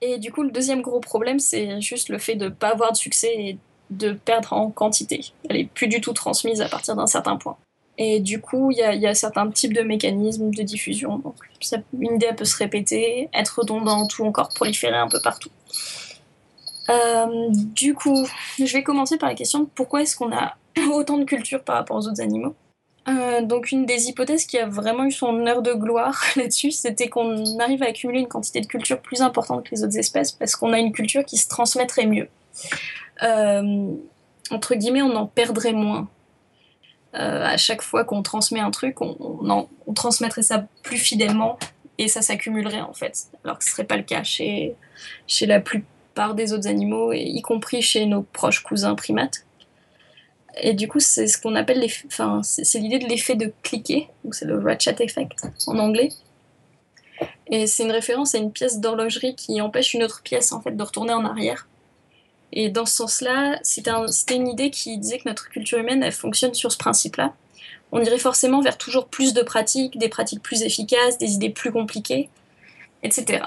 Et 0.02 0.18
du 0.18 0.32
coup, 0.32 0.44
le 0.44 0.52
deuxième 0.52 0.82
gros 0.82 1.00
problème, 1.00 1.40
c'est 1.40 1.82
juste 1.82 2.10
le 2.10 2.18
fait 2.18 2.36
de 2.36 2.50
pas 2.50 2.70
avoir 2.70 2.92
de 2.92 2.98
succès 2.98 3.34
et 3.36 3.58
de 3.90 4.12
perdre 4.12 4.54
en 4.54 4.70
quantité. 4.70 5.32
Elle 5.50 5.58
est 5.58 5.66
plus 5.66 5.88
du 5.88 6.02
tout 6.02 6.14
transmise 6.14 6.62
à 6.62 6.70
partir 6.70 6.96
d'un 6.96 7.08
certain 7.08 7.36
point. 7.36 7.58
Et 8.00 8.20
du 8.20 8.40
coup, 8.42 8.72
il 8.72 8.78
y, 8.78 9.00
y 9.00 9.08
a, 9.08 9.16
certains 9.16 9.50
types 9.50 9.74
de 9.74 9.82
mécanismes 9.82 10.52
de 10.52 10.62
diffusion. 10.62 11.18
Donc, 11.20 11.36
une 12.00 12.16
idée 12.16 12.30
peut 12.36 12.46
se 12.46 12.56
répéter, 12.58 13.30
être 13.34 13.60
redondante 13.60 14.20
ou 14.20 14.26
encore 14.26 14.50
proliférer 14.50 14.98
un 14.98 15.08
peu 15.08 15.20
partout. 15.24 15.50
Euh, 16.90 17.48
du 17.50 17.94
coup, 17.94 18.28
je 18.58 18.72
vais 18.72 18.84
commencer 18.84 19.18
par 19.18 19.30
la 19.30 19.36
question 19.36 19.66
pourquoi 19.66 20.02
est-ce 20.02 20.16
qu'on 20.16 20.32
a 20.32 20.56
autant 20.92 21.18
de 21.18 21.26
culture 21.26 21.64
par 21.64 21.76
rapport 21.76 21.98
aux 21.98 22.08
autres 22.08 22.22
animaux? 22.22 22.56
Euh, 23.08 23.42
donc 23.42 23.72
une 23.72 23.86
des 23.86 24.10
hypothèses 24.10 24.46
qui 24.46 24.58
a 24.58 24.68
vraiment 24.68 25.06
eu 25.06 25.12
son 25.12 25.46
heure 25.48 25.62
de 25.62 25.72
gloire 25.74 26.22
là-dessus, 26.36 26.72
c'était 26.72 27.08
qu'on 27.08 27.60
arrive 27.60 27.82
à 27.84 27.88
accumuler 27.88 28.20
une 28.20 28.28
quantité 28.28 28.60
de 28.60 28.68
culture 28.68 29.00
plus 29.00 29.22
importante 29.22 29.64
que 29.64 29.76
les 29.76 29.84
autres 29.84 29.98
espèces 29.98 30.34
parce 30.34 30.56
qu'on 30.56 30.74
a 30.74 30.80
une 30.80 30.92
culture 30.92 31.24
qui 31.24 31.38
se 31.38 31.48
transmettrait 31.48 32.06
mieux. 32.06 32.28
Euh, 33.24 33.94
entre 34.52 34.76
guillemets, 34.76 35.02
on 35.02 35.16
en 35.16 35.26
perdrait 35.26 35.74
moins. 35.74 36.10
À 37.14 37.58
chaque 37.58 37.82
fois 37.82 38.04
qu'on 38.04 38.22
transmet 38.22 38.60
un 38.60 38.70
truc, 38.70 39.02
on, 39.02 39.68
transmettrait 39.96 40.44
ça 40.44 40.68
plus 40.84 40.98
fidèlement 40.98 41.58
et 41.98 42.08
ça 42.10 42.22
s'accumulerait 42.22 42.82
en 42.82 42.94
fait. 42.94 43.30
Alors 43.44 43.58
que 43.58 43.66
ce 43.66 43.72
serait 43.72 43.86
pas 43.86 43.98
le 43.98 44.04
cas 44.04 44.22
chez, 44.22 44.76
chez 45.26 45.48
la 45.48 45.60
plupart 46.18 46.34
des 46.34 46.52
autres 46.52 46.68
animaux, 46.68 47.14
y 47.14 47.40
compris 47.44 47.84
chez 47.84 48.08
nos 48.08 48.24
proches 48.24 48.64
cousins 48.64 48.96
primates. 48.96 49.46
Et 50.60 50.74
du 50.74 50.88
coup, 50.88 51.00
c'est 51.00 51.28
ce 51.28 51.40
qu'on 51.40 51.54
appelle 51.54 51.80
les, 51.80 51.94
enfin, 52.08 52.42
c'est 52.42 52.80
l'idée 52.80 52.98
de 52.98 53.06
l'effet 53.06 53.36
de 53.36 53.54
cliquer, 53.62 54.08
donc 54.24 54.34
c'est 54.34 54.46
le 54.46 54.58
ratchet 54.58 54.96
effect 55.00 55.46
en 55.68 55.78
anglais. 55.78 56.10
Et 57.52 57.68
c'est 57.68 57.84
une 57.84 57.92
référence 57.92 58.34
à 58.34 58.40
une 58.40 58.52
pièce 58.52 58.80
d'horlogerie 58.80 59.36
qui 59.36 59.62
empêche 59.62 59.94
une 59.94 60.02
autre 60.02 60.24
pièce 60.24 60.52
en 60.52 60.60
fait 60.60 60.76
de 60.76 60.82
retourner 60.82 61.14
en 61.14 61.24
arrière. 61.24 61.68
Et 62.52 62.70
dans 62.70 62.88
ce 62.88 62.96
sens-là, 62.96 63.60
c'était 63.62 64.36
une 64.36 64.48
idée 64.48 64.72
qui 64.72 64.98
disait 64.98 65.20
que 65.20 65.30
notre 65.30 65.50
culture 65.50 65.78
humaine, 65.78 66.12
fonctionne 66.12 66.56
sur 66.56 66.72
ce 66.72 66.78
principe-là. 66.78 67.36
On 67.92 68.02
irait 68.02 68.18
forcément 68.18 68.62
vers 68.62 68.80
toujours 68.80 69.08
plus 69.08 69.36
de 69.36 69.44
pratiques, 69.44 70.00
des 70.00 70.10
pratiques 70.10 70.42
plus 70.42 70.64
efficaces, 70.64 71.20
des 71.20 71.34
idées 71.34 71.52
plus 71.52 71.72
compliquées, 71.72 72.30
etc. 73.04 73.44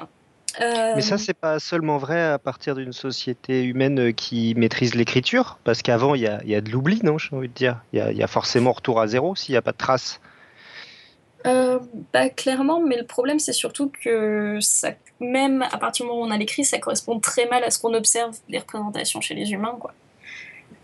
Euh, 0.61 0.93
Mais 0.97 1.03
ça, 1.03 1.19
c'est 1.19 1.35
pas 1.35 1.59
seulement 1.59 1.99
vrai 1.99 2.21
à 2.21 2.39
partir 2.39 2.75
d'une 2.75 2.93
société 2.93 3.63
humaine 3.63 4.13
qui 4.13 4.55
maîtrise 4.57 4.95
l'écriture, 4.95 5.59
parce 5.65 5.83
qu'avant, 5.83 6.15
il 6.15 6.23
y 6.23 6.27
a, 6.27 6.61
de 6.61 6.71
l'oubli, 6.71 7.01
non 7.05 7.19
J'ai 7.19 7.35
envie 7.35 7.49
de 7.49 7.55
dire. 7.55 7.81
Il 7.93 8.01
y, 8.01 8.23
a, 8.23 8.27
forcément 8.27 8.73
retour 8.73 9.01
à 9.01 9.07
zéro 9.07 9.37
s'il 9.37 9.53
n'y 9.53 9.59
a 9.59 9.63
pas 9.63 9.73
de 9.73 9.77
traces. 9.77 10.21
Euh, 11.47 11.79
bah, 12.13 12.29
clairement, 12.29 12.81
mais 12.81 12.97
le 12.97 13.07
problème, 13.07 13.39
c'est 13.39 13.53
surtout 13.53 13.91
que 14.03 14.59
ça 14.61 14.91
même 15.21 15.63
à 15.63 15.79
partir 15.79 16.05
du 16.05 16.11
moment 16.11 16.23
où 16.23 16.27
on 16.27 16.31
a 16.31 16.37
l'écrit, 16.37 16.65
ça 16.65 16.79
correspond 16.79 17.21
très 17.21 17.47
mal 17.47 17.63
à 17.63 17.71
ce 17.71 17.79
qu'on 17.79 17.95
observe 17.95 18.37
des 18.49 18.59
représentations 18.59 19.21
chez 19.21 19.35
les 19.35 19.53
humains. 19.53 19.77
Quoi. 19.79 19.93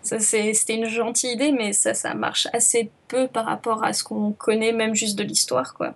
Ça, 0.03 0.21
c'était 0.21 0.75
une 0.75 0.87
gentille 0.87 1.33
idée, 1.33 1.53
mais 1.53 1.73
ça, 1.73 1.95
ça 1.95 2.15
marche 2.15 2.47
assez 2.53 2.91
peu 3.09 3.27
par 3.27 3.47
rapport 3.47 3.83
à 3.83 3.93
ce 3.93 4.05
qu'on 4.05 4.33
connaît, 4.33 4.73
même 4.73 4.95
juste 4.95 5.19
de 5.19 5.25
l'histoire. 5.25 5.75
Quoi. 5.75 5.95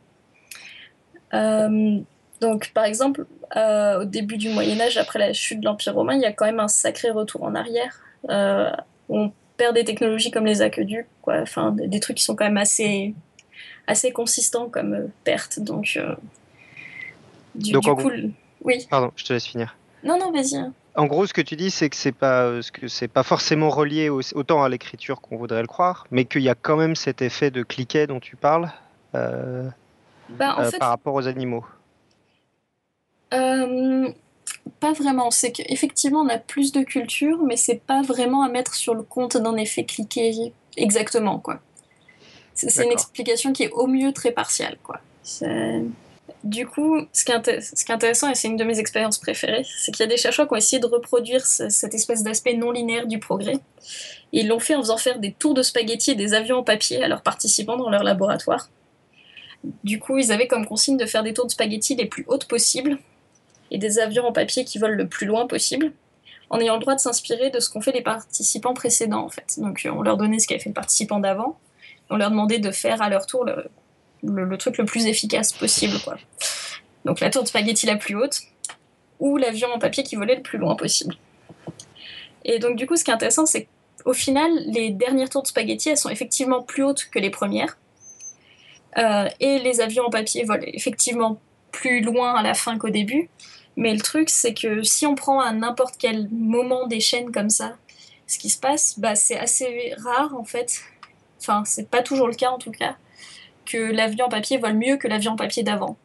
Euh, 1.34 1.98
donc, 2.40 2.72
par 2.72 2.84
exemple, 2.84 3.26
euh, 3.56 4.02
au 4.02 4.04
début 4.04 4.36
du 4.36 4.48
Moyen-Âge, 4.48 4.96
après 4.96 5.18
la 5.18 5.32
chute 5.32 5.60
de 5.60 5.64
l'Empire 5.64 5.94
romain, 5.94 6.14
il 6.14 6.20
y 6.20 6.26
a 6.26 6.32
quand 6.32 6.46
même 6.46 6.60
un 6.60 6.68
sacré 6.68 7.10
retour 7.10 7.42
en 7.42 7.54
arrière. 7.54 8.00
Euh, 8.28 8.70
on 9.08 9.32
perd 9.56 9.74
des 9.74 9.84
technologies 9.84 10.30
comme 10.30 10.46
les 10.46 10.62
aqueducs, 10.62 11.08
quoi. 11.22 11.38
Enfin, 11.40 11.72
des, 11.72 12.00
trucs 12.00 12.16
qui 12.16 12.24
sont 12.24 12.36
quand 12.36 12.44
même 12.44 12.56
assez, 12.56 13.14
assez 13.86 14.12
consistants 14.12 14.68
comme 14.68 15.10
perte. 15.24 15.60
Donc, 15.60 15.98
du, 17.54 17.72
Donc, 17.72 17.84
coup, 17.84 18.10
oui. 18.62 18.86
Pardon, 18.90 19.10
je 19.16 19.24
te 19.24 19.32
laisse 19.32 19.46
finir. 19.46 19.76
Non, 20.04 20.18
non, 20.18 20.32
vas-y. 20.32 20.56
Hein. 20.56 20.72
En 20.96 21.06
gros, 21.06 21.26
ce 21.26 21.32
que 21.32 21.40
tu 21.40 21.56
dis, 21.56 21.70
c'est 21.70 21.88
que 21.88 21.96
c'est 21.96 22.12
pas 22.12 22.44
euh, 22.44 22.62
ce 22.62 22.72
que 22.72 22.88
c'est 22.88 23.08
pas 23.08 23.22
forcément 23.22 23.70
relié 23.70 24.08
autant 24.10 24.62
à 24.62 24.68
l'écriture 24.68 25.20
qu'on 25.20 25.36
voudrait 25.36 25.60
le 25.60 25.68
croire, 25.68 26.06
mais 26.10 26.24
qu'il 26.24 26.42
y 26.42 26.48
a 26.48 26.54
quand 26.54 26.76
même 26.76 26.96
cet 26.96 27.22
effet 27.22 27.50
de 27.50 27.62
cliquet 27.62 28.06
dont 28.06 28.20
tu 28.20 28.36
parles 28.36 28.70
euh, 29.14 29.68
bah, 30.30 30.56
euh, 30.58 30.70
par 30.78 30.88
rapport 30.88 31.14
aux 31.14 31.28
animaux. 31.28 31.64
Pas 33.30 34.92
vraiment. 34.92 35.30
C'est 35.30 35.52
qu'effectivement, 35.52 36.20
on 36.20 36.28
a 36.28 36.38
plus 36.38 36.72
de 36.72 36.82
culture, 36.82 37.42
mais 37.44 37.56
c'est 37.56 37.80
pas 37.80 38.02
vraiment 38.02 38.42
à 38.42 38.48
mettre 38.48 38.74
sur 38.74 38.94
le 38.94 39.02
compte 39.02 39.36
d'un 39.36 39.56
effet 39.56 39.84
cliquet 39.84 40.52
exactement, 40.76 41.38
quoi. 41.38 41.60
C'est 42.54 42.84
une 42.84 42.92
explication 42.92 43.52
qui 43.52 43.62
est 43.62 43.70
au 43.70 43.86
mieux 43.86 44.12
très 44.12 44.32
partielle, 44.32 44.76
quoi. 44.82 45.00
Du 46.44 46.66
coup, 46.66 46.98
ce 47.12 47.24
qui, 47.24 47.32
est 47.32 47.90
intéressant, 47.90 48.30
et 48.30 48.34
c'est 48.34 48.48
une 48.48 48.56
de 48.56 48.64
mes 48.64 48.78
expériences 48.78 49.18
préférées, 49.18 49.66
c'est 49.78 49.92
qu'il 49.92 50.00
y 50.00 50.08
a 50.08 50.10
des 50.10 50.16
chercheurs 50.16 50.46
qui 50.46 50.54
ont 50.54 50.56
essayé 50.56 50.80
de 50.80 50.86
reproduire 50.86 51.44
cette 51.44 51.94
espèce 51.94 52.22
d'aspect 52.22 52.54
non 52.54 52.70
linéaire 52.70 53.06
du 53.06 53.18
progrès. 53.18 53.58
Et 54.32 54.40
ils 54.40 54.48
l'ont 54.48 54.58
fait 54.58 54.74
en 54.74 54.80
faisant 54.80 54.96
faire 54.96 55.18
des 55.18 55.32
tours 55.32 55.54
de 55.54 55.62
spaghettis 55.62 56.12
et 56.12 56.14
des 56.14 56.32
avions 56.32 56.58
en 56.58 56.62
papier 56.62 57.02
à 57.02 57.08
leurs 57.08 57.22
participants 57.22 57.76
dans 57.76 57.90
leur 57.90 58.04
laboratoire. 58.04 58.70
Du 59.84 59.98
coup, 59.98 60.16
ils 60.16 60.32
avaient 60.32 60.46
comme 60.46 60.66
consigne 60.66 60.96
de 60.96 61.04
faire 61.04 61.22
des 61.22 61.34
tours 61.34 61.46
de 61.46 61.50
spaghettis 61.50 61.94
les 61.94 62.06
plus 62.06 62.24
hautes 62.26 62.46
possibles 62.46 62.98
et 63.70 63.78
des 63.78 63.98
avions 63.98 64.26
en 64.26 64.32
papier 64.32 64.64
qui 64.64 64.78
volent 64.78 64.96
le 64.96 65.08
plus 65.08 65.26
loin 65.26 65.46
possible, 65.46 65.92
en 66.50 66.58
ayant 66.58 66.74
le 66.74 66.80
droit 66.80 66.94
de 66.94 67.00
s'inspirer 67.00 67.50
de 67.50 67.60
ce 67.60 67.70
qu'ont 67.70 67.80
fait 67.80 67.92
les 67.92 68.02
participants 68.02 68.74
précédents, 68.74 69.24
en 69.24 69.28
fait. 69.28 69.58
Donc, 69.58 69.86
on 69.90 70.02
leur 70.02 70.16
donnait 70.16 70.38
ce 70.38 70.48
qu'avait 70.48 70.60
fait 70.60 70.70
le 70.70 70.74
participant 70.74 71.20
d'avant, 71.20 71.58
on 72.10 72.16
leur 72.16 72.30
demandait 72.30 72.58
de 72.58 72.70
faire 72.70 73.00
à 73.02 73.08
leur 73.08 73.26
tour 73.26 73.44
le, 73.44 73.70
le, 74.22 74.58
truc 74.58 74.78
le 74.78 74.84
plus 74.84 75.06
efficace 75.06 75.52
possible. 75.52 75.96
Quoi. 76.04 76.16
Donc 77.04 77.20
la 77.20 77.30
tour 77.30 77.42
de 77.42 77.48
spaghetti 77.48 77.86
la 77.86 77.96
plus 77.96 78.16
haute, 78.16 78.40
ou 79.20 79.36
l'avion 79.36 79.68
en 79.72 79.78
papier 79.78 80.02
qui 80.02 80.16
volait 80.16 80.36
le 80.36 80.42
plus 80.42 80.58
loin 80.58 80.74
possible. 80.76 81.14
Et 82.44 82.58
donc 82.58 82.76
du 82.76 82.86
coup, 82.86 82.96
ce 82.96 83.04
qui 83.04 83.10
est 83.10 83.14
intéressant, 83.14 83.46
c'est 83.46 83.68
qu'au 84.04 84.12
final, 84.12 84.50
les 84.66 84.90
dernières 84.90 85.28
tours 85.28 85.42
de 85.42 85.46
spaghetti, 85.46 85.90
elles 85.90 85.96
sont 85.96 86.08
effectivement 86.08 86.62
plus 86.62 86.82
hautes 86.82 87.08
que 87.12 87.18
les 87.18 87.30
premières. 87.30 87.78
Euh, 88.98 89.28
et 89.38 89.60
les 89.60 89.80
avions 89.80 90.06
en 90.06 90.10
papier 90.10 90.44
volent 90.44 90.64
effectivement 90.66 91.40
plus 91.70 92.00
loin 92.00 92.34
à 92.34 92.42
la 92.42 92.54
fin 92.54 92.76
qu'au 92.76 92.90
début. 92.90 93.30
Mais 93.80 93.94
le 93.94 94.00
truc, 94.00 94.28
c'est 94.28 94.52
que 94.52 94.82
si 94.82 95.06
on 95.06 95.14
prend 95.14 95.40
à 95.40 95.52
n'importe 95.52 95.94
quel 95.98 96.28
moment 96.30 96.86
des 96.86 97.00
chaînes 97.00 97.32
comme 97.32 97.48
ça, 97.48 97.76
ce 98.26 98.38
qui 98.38 98.50
se 98.50 98.60
passe, 98.60 98.98
bah, 98.98 99.14
c'est 99.14 99.38
assez 99.38 99.94
rare 99.96 100.36
en 100.36 100.44
fait. 100.44 100.82
Enfin, 101.40 101.62
c'est 101.64 101.88
pas 101.88 102.02
toujours 102.02 102.28
le 102.28 102.34
cas 102.34 102.50
en 102.50 102.58
tout 102.58 102.72
cas 102.72 102.96
que 103.64 103.78
l'avion 103.78 104.26
en 104.26 104.28
papier 104.28 104.58
vole 104.58 104.74
mieux 104.74 104.98
que 104.98 105.08
l'avion 105.08 105.32
en 105.32 105.36
papier 105.36 105.62
d'avant. 105.62 105.96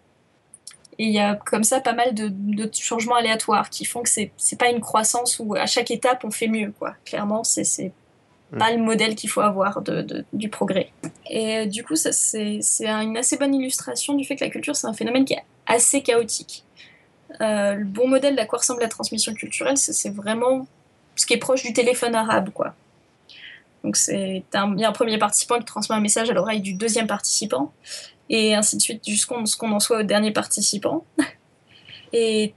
Et 1.00 1.08
il 1.08 1.12
y 1.12 1.20
a 1.20 1.36
comme 1.36 1.66
ça 1.66 1.82
pas 1.82 1.92
mal 1.92 2.14
de, 2.14 2.32
changements 2.72 3.16
aléatoires 3.16 3.70
qui 3.70 3.84
font 3.84 4.04
que 4.04 4.10
c'est, 4.10 4.32
c'est 4.38 4.58
pas 4.58 4.70
une 4.70 4.80
croissance 4.80 5.40
où 5.40 5.56
à 5.56 5.66
chaque 5.66 5.92
étape 5.92 6.24
on 6.24 6.32
fait 6.32 6.48
mieux, 6.48 6.72
quoi. 6.80 6.94
Clairement, 7.04 7.44
c'est, 7.44 7.66
c'est 7.66 7.92
pas 8.58 8.72
le 8.72 8.82
modèle 8.82 9.16
qu'il 9.16 9.30
faut 9.30 9.42
avoir 9.42 9.82
de, 9.82 10.24
du 10.32 10.48
progrès. 10.48 10.92
Et 11.30 11.58
euh, 11.58 11.66
du 11.66 11.84
coup, 11.84 11.98
ça 11.98 12.14
c'est 12.14 12.62
une 12.86 13.18
assez 13.18 13.36
bonne 13.36 13.54
illustration 13.54 14.14
du 14.14 14.24
fait 14.24 14.38
que 14.38 14.46
la 14.46 14.50
culture 14.50 14.78
c'est 14.78 14.88
un 14.88 14.94
phénomène 14.94 15.26
qui 15.26 15.34
est 15.34 15.44
assez 15.68 16.02
chaotique. 16.02 16.64
Euh, 17.42 17.76
le 17.76 17.86
bon 17.86 18.08
modèle 18.08 18.36
d'à 18.36 18.46
quoi 18.46 18.60
ressemble 18.60 18.82
la 18.82 18.88
transmission 18.88 19.34
culturelle, 19.34 19.78
c'est 19.78 20.10
vraiment 20.10 20.68
ce 21.16 21.26
qui 21.26 21.34
est 21.34 21.38
proche 21.38 21.64
du 21.64 21.74
téléphone 21.74 22.16
arabe, 22.16 22.50
quoi. 22.52 22.74
Donc 23.84 23.98
c'est 23.98 24.44
a 24.54 24.64
un 24.64 24.92
premier 24.92 25.18
participant 25.18 25.60
qui 25.60 25.66
transmet 25.66 25.96
un 25.96 26.00
message 26.00 26.30
à 26.30 26.34
l'oreille 26.34 26.62
du 26.62 26.74
deuxième 26.74 27.08
participant, 27.08 27.72
et 28.30 28.56
ainsi 28.56 28.78
de 28.78 28.82
suite 28.82 29.08
jusqu'à 29.08 29.36
ce 29.46 29.56
qu'on 29.56 29.72
en 29.72 29.80
soit 29.80 30.00
au 30.00 30.04
dernier 30.04 30.32
participant. 30.32 31.06
Et 32.14 32.54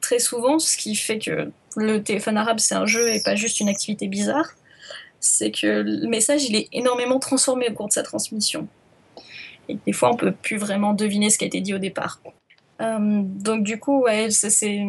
très 0.00 0.18
souvent, 0.18 0.58
ce 0.58 0.76
qui 0.76 0.94
fait 0.94 1.18
que 1.18 1.50
le 1.76 2.02
téléphone 2.02 2.36
arabe 2.36 2.58
c'est 2.58 2.74
un 2.74 2.84
jeu 2.84 3.12
et 3.14 3.22
pas 3.22 3.36
juste 3.36 3.60
une 3.60 3.68
activité 3.68 4.06
bizarre, 4.06 4.50
c'est 5.18 5.50
que 5.50 5.66
le 5.66 6.08
message 6.08 6.44
il 6.44 6.56
est 6.56 6.68
énormément 6.72 7.18
transformé 7.18 7.68
au 7.70 7.72
cours 7.72 7.88
de 7.88 7.92
sa 7.92 8.02
transmission. 8.02 8.68
Et 9.68 9.76
des 9.86 9.92
fois, 9.92 10.10
on 10.12 10.16
peut 10.16 10.32
plus 10.32 10.56
vraiment 10.56 10.94
deviner 10.94 11.30
ce 11.30 11.38
qui 11.38 11.44
a 11.44 11.46
été 11.46 11.60
dit 11.60 11.74
au 11.74 11.78
départ. 11.78 12.20
Euh, 12.80 13.22
donc 13.22 13.64
du 13.64 13.78
coup, 13.78 14.02
ouais, 14.02 14.30
c'est 14.30 14.86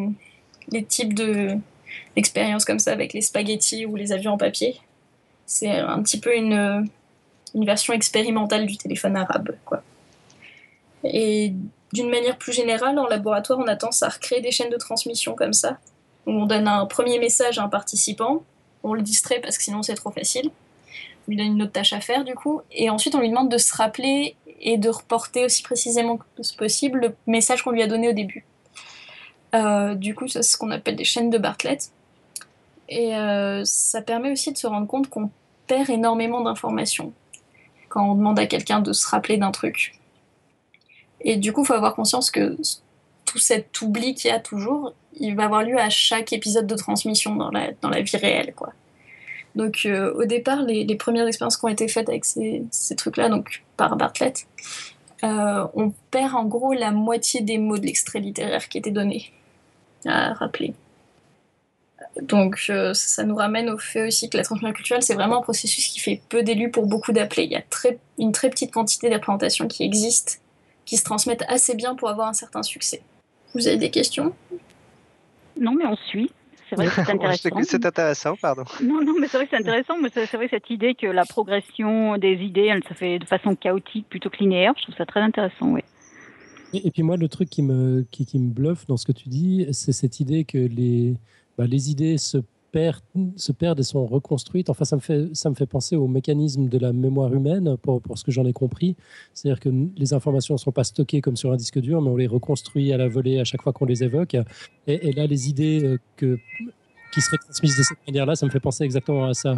les 0.69 0.84
types 0.84 1.13
de 1.13 1.58
d'expériences 2.15 2.65
comme 2.65 2.80
ça 2.80 2.91
avec 2.91 3.13
les 3.13 3.21
spaghettis 3.21 3.86
ou 3.86 3.95
les 3.95 4.12
avions 4.12 4.34
en 4.34 4.38
papier. 4.38 4.80
C'est 5.45 5.71
un 5.71 6.02
petit 6.04 6.19
peu 6.19 6.36
une, 6.36 6.88
une 7.56 7.65
version 7.65 7.93
expérimentale 7.93 8.65
du 8.65 8.78
téléphone 8.78 9.15
arabe, 9.15 9.56
quoi. 9.65 9.82
Et 11.04 11.54
d'une 11.93 12.10
manière 12.10 12.38
plus 12.38 12.54
générale, 12.54 12.99
en 12.99 13.08
laboratoire, 13.08 13.60
on 13.60 13.67
a 13.67 13.75
tendance 13.75 14.04
à 14.04 14.10
recréer 14.10 14.41
des 14.41 14.52
chaînes 14.52 14.69
de 14.69 14.78
transmission 14.78 15.34
comme 15.34 15.54
ça, 15.54 15.80
où 16.25 16.32
on 16.32 16.45
donne 16.45 16.67
un 16.67 16.86
premier 16.86 17.19
message 17.19 17.58
à 17.58 17.63
un 17.63 17.69
participant, 17.69 18.43
on 18.84 18.93
le 18.93 19.02
distrait 19.02 19.39
parce 19.39 19.58
que 19.58 19.63
sinon 19.63 19.82
c'est 19.82 19.95
trop 19.95 20.12
facile, 20.12 20.52
on 21.28 21.32
lui 21.32 21.38
donne 21.38 21.47
une 21.47 21.63
autre 21.63 21.71
tâche 21.71 21.93
à 21.93 22.02
faire 22.02 22.23
du 22.23 22.36
coup, 22.36 22.62
et 22.71 22.89
ensuite 22.89 23.15
on 23.15 23.19
lui 23.19 23.30
demande 23.30 23.49
de 23.49 23.58
se 23.58 23.75
rappeler 23.75 24.36
et 24.61 24.77
de 24.77 24.89
reporter 24.89 25.45
aussi 25.45 25.63
précisément 25.63 26.17
que 26.17 26.57
possible 26.57 26.99
le 26.99 27.15
message 27.27 27.63
qu'on 27.63 27.71
lui 27.71 27.81
a 27.81 27.87
donné 27.87 28.09
au 28.09 28.13
début. 28.13 28.45
Euh, 29.55 29.95
du 29.95 30.15
coup, 30.15 30.27
c'est 30.27 30.43
ce 30.43 30.57
qu'on 30.57 30.71
appelle 30.71 30.95
des 30.95 31.03
chaînes 31.03 31.29
de 31.29 31.37
Bartlett. 31.37 31.91
Et 32.87 33.15
euh, 33.15 33.63
ça 33.65 34.01
permet 34.01 34.31
aussi 34.31 34.51
de 34.51 34.57
se 34.57 34.67
rendre 34.67 34.87
compte 34.87 35.09
qu'on 35.09 35.29
perd 35.67 35.89
énormément 35.89 36.41
d'informations 36.41 37.13
quand 37.87 38.11
on 38.11 38.15
demande 38.15 38.39
à 38.39 38.45
quelqu'un 38.45 38.79
de 38.79 38.93
se 38.93 39.07
rappeler 39.07 39.37
d'un 39.37 39.51
truc. 39.51 39.93
Et 41.21 41.37
du 41.37 41.53
coup, 41.53 41.63
il 41.63 41.67
faut 41.67 41.73
avoir 41.73 41.95
conscience 41.95 42.31
que 42.31 42.57
tout 43.25 43.37
cet 43.37 43.81
oubli 43.81 44.15
qu'il 44.15 44.31
y 44.31 44.33
a 44.33 44.39
toujours, 44.39 44.93
il 45.19 45.35
va 45.35 45.45
avoir 45.45 45.63
lieu 45.63 45.77
à 45.77 45.89
chaque 45.89 46.33
épisode 46.33 46.67
de 46.67 46.75
transmission 46.75 47.35
dans 47.35 47.51
la, 47.51 47.71
dans 47.81 47.89
la 47.89 48.01
vie 48.01 48.17
réelle. 48.17 48.53
Quoi. 48.55 48.73
Donc 49.59 49.81
euh, 49.85 50.13
au 50.13 50.23
départ, 50.23 50.61
les, 50.61 50.95
premières 50.95 51.27
expériences 51.27 51.57
qui 51.57 51.65
ont 51.65 51.69
été 51.69 51.89
faites 51.89 52.07
avec 52.07 52.23
ces, 52.23 52.63
trucs-là, 52.95 53.27
donc 53.27 53.61
par 53.75 53.97
Bartlett, 53.97 54.47
euh, 55.25 55.67
on 55.73 55.91
perd 56.11 56.33
en 56.33 56.45
gros 56.45 56.71
la 56.71 56.91
moitié 56.91 57.41
des 57.41 57.57
mots 57.57 57.77
de 57.77 57.85
l'extrait 57.85 58.19
littéraire 58.19 58.69
qui 58.69 58.77
était 58.77 58.91
donné 58.91 59.33
à 60.05 60.33
rappeler. 60.33 60.73
Donc 62.21 62.67
euh, 62.69 62.93
ça 62.93 63.25
nous 63.25 63.35
ramène 63.35 63.69
au 63.69 63.77
fait 63.77 64.07
aussi 64.07 64.29
que 64.29 64.37
la 64.37 64.43
transmission 64.43 64.71
culturelle, 64.71 65.03
c'est 65.03 65.13
vraiment 65.13 65.39
un 65.39 65.41
processus 65.41 65.89
qui 65.89 65.99
fait 65.99 66.21
peu 66.29 66.41
d'élus 66.41 66.71
pour 66.71 66.85
beaucoup 66.85 67.11
d'appelés. 67.11 67.43
Il 67.43 67.51
y 67.51 67.57
a 67.57 67.63
une 68.17 68.31
très 68.31 68.49
petite 68.49 68.71
quantité 68.71 69.09
d'implémentations 69.09 69.67
qui 69.67 69.83
existent, 69.83 70.35
qui 70.85 70.95
se 70.95 71.03
transmettent 71.03 71.43
assez 71.49 71.75
bien 71.75 71.95
pour 71.95 72.07
avoir 72.07 72.29
un 72.29 72.33
certain 72.33 72.63
succès. 72.63 73.01
Vous 73.53 73.67
avez 73.67 73.75
des 73.75 73.91
questions? 73.91 74.33
Non, 75.59 75.73
mais 75.73 75.85
on 75.85 75.97
suit. 75.97 76.31
C'est 76.69 76.75
vrai 76.75 76.88
que 76.88 76.91
c'est 76.91 77.01
intéressant. 77.10 77.49
c'est 77.63 77.86
intéressant, 77.86 78.36
pardon. 78.36 78.63
Non, 78.84 79.01
non, 79.03 79.13
mais 79.19 79.27
c'est 79.27 79.38
vrai 79.38 79.45
que 79.45 79.51
c'est 79.51 79.62
intéressant. 79.62 79.95
Mais 80.01 80.10
c'est 80.13 80.32
vrai 80.34 80.47
cette 80.49 80.69
idée 80.69 80.95
que 80.95 81.08
la 81.08 81.25
progression 81.25 82.17
des 82.17 82.34
idées, 82.36 82.67
elle 82.67 82.84
se 82.84 82.93
fait 82.93 83.19
de 83.19 83.25
façon 83.25 83.55
chaotique 83.55 84.08
plutôt 84.10 84.29
que 84.29 84.38
linéaire. 84.38 84.73
Je 84.77 84.84
trouve 84.84 84.95
ça 84.95 85.05
très 85.05 85.21
intéressant, 85.21 85.71
oui. 85.71 85.82
Et, 86.73 86.91
puis 86.91 87.01
moi, 87.01 87.17
le 87.17 87.27
truc 87.27 87.49
qui 87.49 87.63
me, 87.63 88.05
qui, 88.12 88.25
qui 88.25 88.38
me 88.38 88.51
bluffe 88.51 88.86
dans 88.86 88.97
ce 88.97 89.05
que 89.05 89.12
tu 89.12 89.27
dis, 89.27 89.67
c'est 89.71 89.91
cette 89.91 90.19
idée 90.19 90.43
que 90.43 90.58
les, 90.58 91.15
bah, 91.58 91.65
les 91.65 91.89
idées 91.89 92.17
se 92.17 92.38
se 93.36 93.51
perdent 93.51 93.79
et 93.79 93.84
sont 93.84 94.05
reconstruites. 94.05 94.69
Enfin, 94.69 94.86
ça 94.86 94.95
me 94.95 95.01
fait, 95.01 95.34
ça 95.34 95.49
me 95.49 95.55
fait 95.55 95.65
penser 95.65 95.95
au 95.95 96.08
mécanisme 96.08 96.67
de 96.67 96.77
la 96.77 96.93
mémoire 96.93 97.34
humaine, 97.34 97.77
pour, 97.77 98.01
ce 98.15 98.23
que 98.23 98.32
j'en 98.32 98.45
ai 98.45 98.53
compris. 98.53 98.95
C'est-à-dire 99.34 99.60
que 99.60 99.69
les 99.95 100.13
informations 100.13 100.55
ne 100.55 100.60
sont 100.60 100.71
pas 100.71 100.84
stockées 100.84 101.21
comme 101.21 101.36
sur 101.36 101.51
un 101.51 101.55
disque 101.55 101.79
dur, 101.79 102.01
mais 102.01 102.10
on 102.10 102.15
les 102.15 102.27
reconstruit 102.27 102.93
à 102.93 102.97
la 102.97 103.08
volée 103.08 103.39
à 103.39 103.43
chaque 103.43 103.62
fois 103.62 103.73
qu'on 103.73 103.86
les 103.86 104.03
évoque. 104.03 104.36
Et, 104.88 105.12
là, 105.13 105.25
les 105.25 105.49
idées 105.49 105.84
euh, 105.84 106.38
qui 107.13 107.21
seraient 107.21 107.38
transmises 107.38 107.77
de 107.77 107.84
cette 107.84 108.08
manière-là, 108.08 108.36
ça 108.36 108.45
me 108.45 108.51
fait 108.51 108.60
penser 108.60 108.84
exactement 108.84 109.25
à 109.25 109.34
ça. 109.34 109.55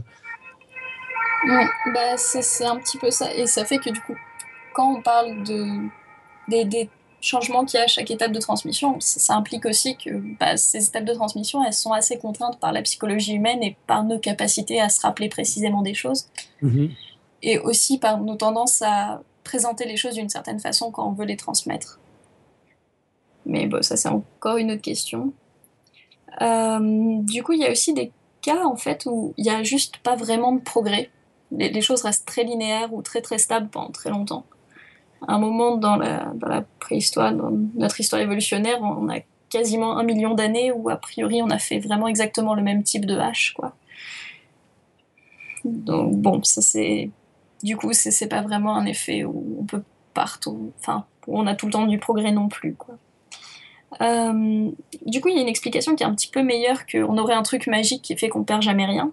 bah 1.94 2.18
c'est 2.18 2.66
un 2.66 2.78
petit 2.78 2.98
peu 2.98 3.12
ça. 3.12 3.34
Et 3.34 3.48
ça 3.48 3.66
fait 3.66 3.78
que 3.78 3.90
du 3.90 4.00
coup, 4.02 4.16
quand 4.74 4.98
on 4.98 5.02
parle 5.02 5.44
de, 5.44 5.90
des 6.48 6.90
changements 7.22 7.66
qu'il 7.66 7.78
y 7.78 7.82
a 7.82 7.86
à 7.86 7.88
chaque 7.88 8.12
étape 8.12 8.32
de 8.32 8.40
transmission, 8.40 8.98
ça, 9.00 9.36
implique 9.36 9.66
aussi 9.66 9.96
que 9.96 10.10
bah, 10.40 10.58
ces 10.58 10.88
étapes 10.88 11.06
de 11.06 11.14
transmission, 11.14 11.64
elles 11.64 11.74
sont 11.74 11.94
assez 11.94 12.18
contraintes 12.18 12.60
par 12.60 12.72
la 12.72 12.82
psychologie 12.82 13.34
humaine 13.34 13.64
et 13.64 13.78
par 13.88 14.04
nos 14.04 14.20
capacités 14.20 14.82
à 14.82 14.90
se 14.90 15.02
rappeler 15.02 15.30
précisément 15.30 15.82
des 15.82 15.94
choses. 15.94 16.28
Mhm. 16.62 16.90
Et 17.44 17.60
aussi 17.60 17.98
par 17.98 18.20
nos 18.20 18.36
tendances 18.36 18.82
à 18.82 19.22
présenter 19.44 19.86
les 19.86 19.98
choses 19.98 20.16
d'une 20.16 20.30
certaine 20.30 20.60
façon 20.60 20.92
quand 20.92 21.08
on 21.08 21.14
veut 21.14 21.26
les 21.26 21.38
transmettre. 21.38 22.00
Mais 23.46 23.66
bon, 23.66 23.82
ça 23.82 23.98
c'est 23.98 24.10
encore 24.10 24.58
une 24.58 24.72
autre 24.72 24.82
question. 24.82 25.34
Euh, 26.42 26.80
du 27.22 27.44
coup, 27.44 27.54
il 27.54 27.60
y 27.60 27.66
a 27.66 27.72
aussi 27.72 27.94
des 27.94 28.12
cas 28.42 28.64
en 28.66 28.76
fait 28.76 29.06
où 29.06 29.34
il 29.38 29.44
n'y 29.44 29.50
a 29.50 29.64
juste 29.64 29.98
pas 29.98 30.16
vraiment 30.16 30.52
de 30.52 30.62
progrès. 30.62 31.10
les, 31.52 31.82
choses 31.82 32.04
restent 32.04 32.28
très 32.28 32.44
linéaires 32.44 32.94
ou 32.94 33.02
très 33.02 33.22
très 33.22 33.38
stables 33.38 33.70
pendant 33.70 33.90
très 33.90 34.10
longtemps 34.10 34.46
un 35.28 35.40
moment 35.40 35.78
dans 35.78 35.98
la, 35.98 36.34
préhistoire, 36.80 37.34
dans 37.34 37.52
notre 37.76 38.00
histoire 38.00 38.22
évolutionnaire, 38.22 38.82
on 38.82 39.10
a 39.10 39.20
quasiment 39.50 39.98
un 39.98 40.04
million 40.04 40.34
d'années 40.34 40.72
où 40.72 40.90
a 40.90 40.96
priori 40.96 41.42
on 41.42 41.50
a 41.50 41.60
fait 41.60 41.80
vraiment 41.80 42.08
exactement 42.08 42.56
le 42.56 42.64
même 42.64 42.84
type 42.84 43.06
de 43.06 43.18
hache, 43.18 43.54
quoi. 43.54 43.76
Donc 45.64 46.16
bon, 46.16 46.42
ça 46.44 46.62
c'est 46.62 47.12
du 47.62 47.78
coup 47.78 47.94
c'est 47.94 48.28
pas 48.28 48.42
vraiment 48.42 48.76
un 48.76 48.86
effet 48.86 49.24
où 49.24 49.58
on 49.60 49.64
peut 49.64 49.84
partout, 50.14 50.72
enfin 50.80 51.06
où 51.28 51.40
on 51.40 51.46
a 51.46 51.54
tout 51.54 51.68
le 51.68 51.74
temps 51.74 51.86
du 51.86 52.00
progrès 52.00 52.32
non 52.32 52.48
plus, 52.48 52.74
quoi. 52.74 52.96
Euh, 54.00 54.72
du 55.06 55.20
coup, 55.20 55.28
il 55.28 55.36
y 55.36 55.40
a 55.40 55.42
une 55.42 55.50
explication 55.50 55.96
qui 55.96 56.04
est 56.04 56.06
un 56.06 56.16
petit 56.16 56.30
peu 56.30 56.42
meilleure 56.44 56.86
qu'on 56.86 57.18
aurait 57.18 57.34
un 57.34 57.44
truc 57.44 57.68
magique 57.68 58.02
qui 58.02 58.16
fait 58.16 58.30
qu'on 58.30 58.44
perd 58.44 58.62
jamais 58.62 58.86
rien, 58.86 59.12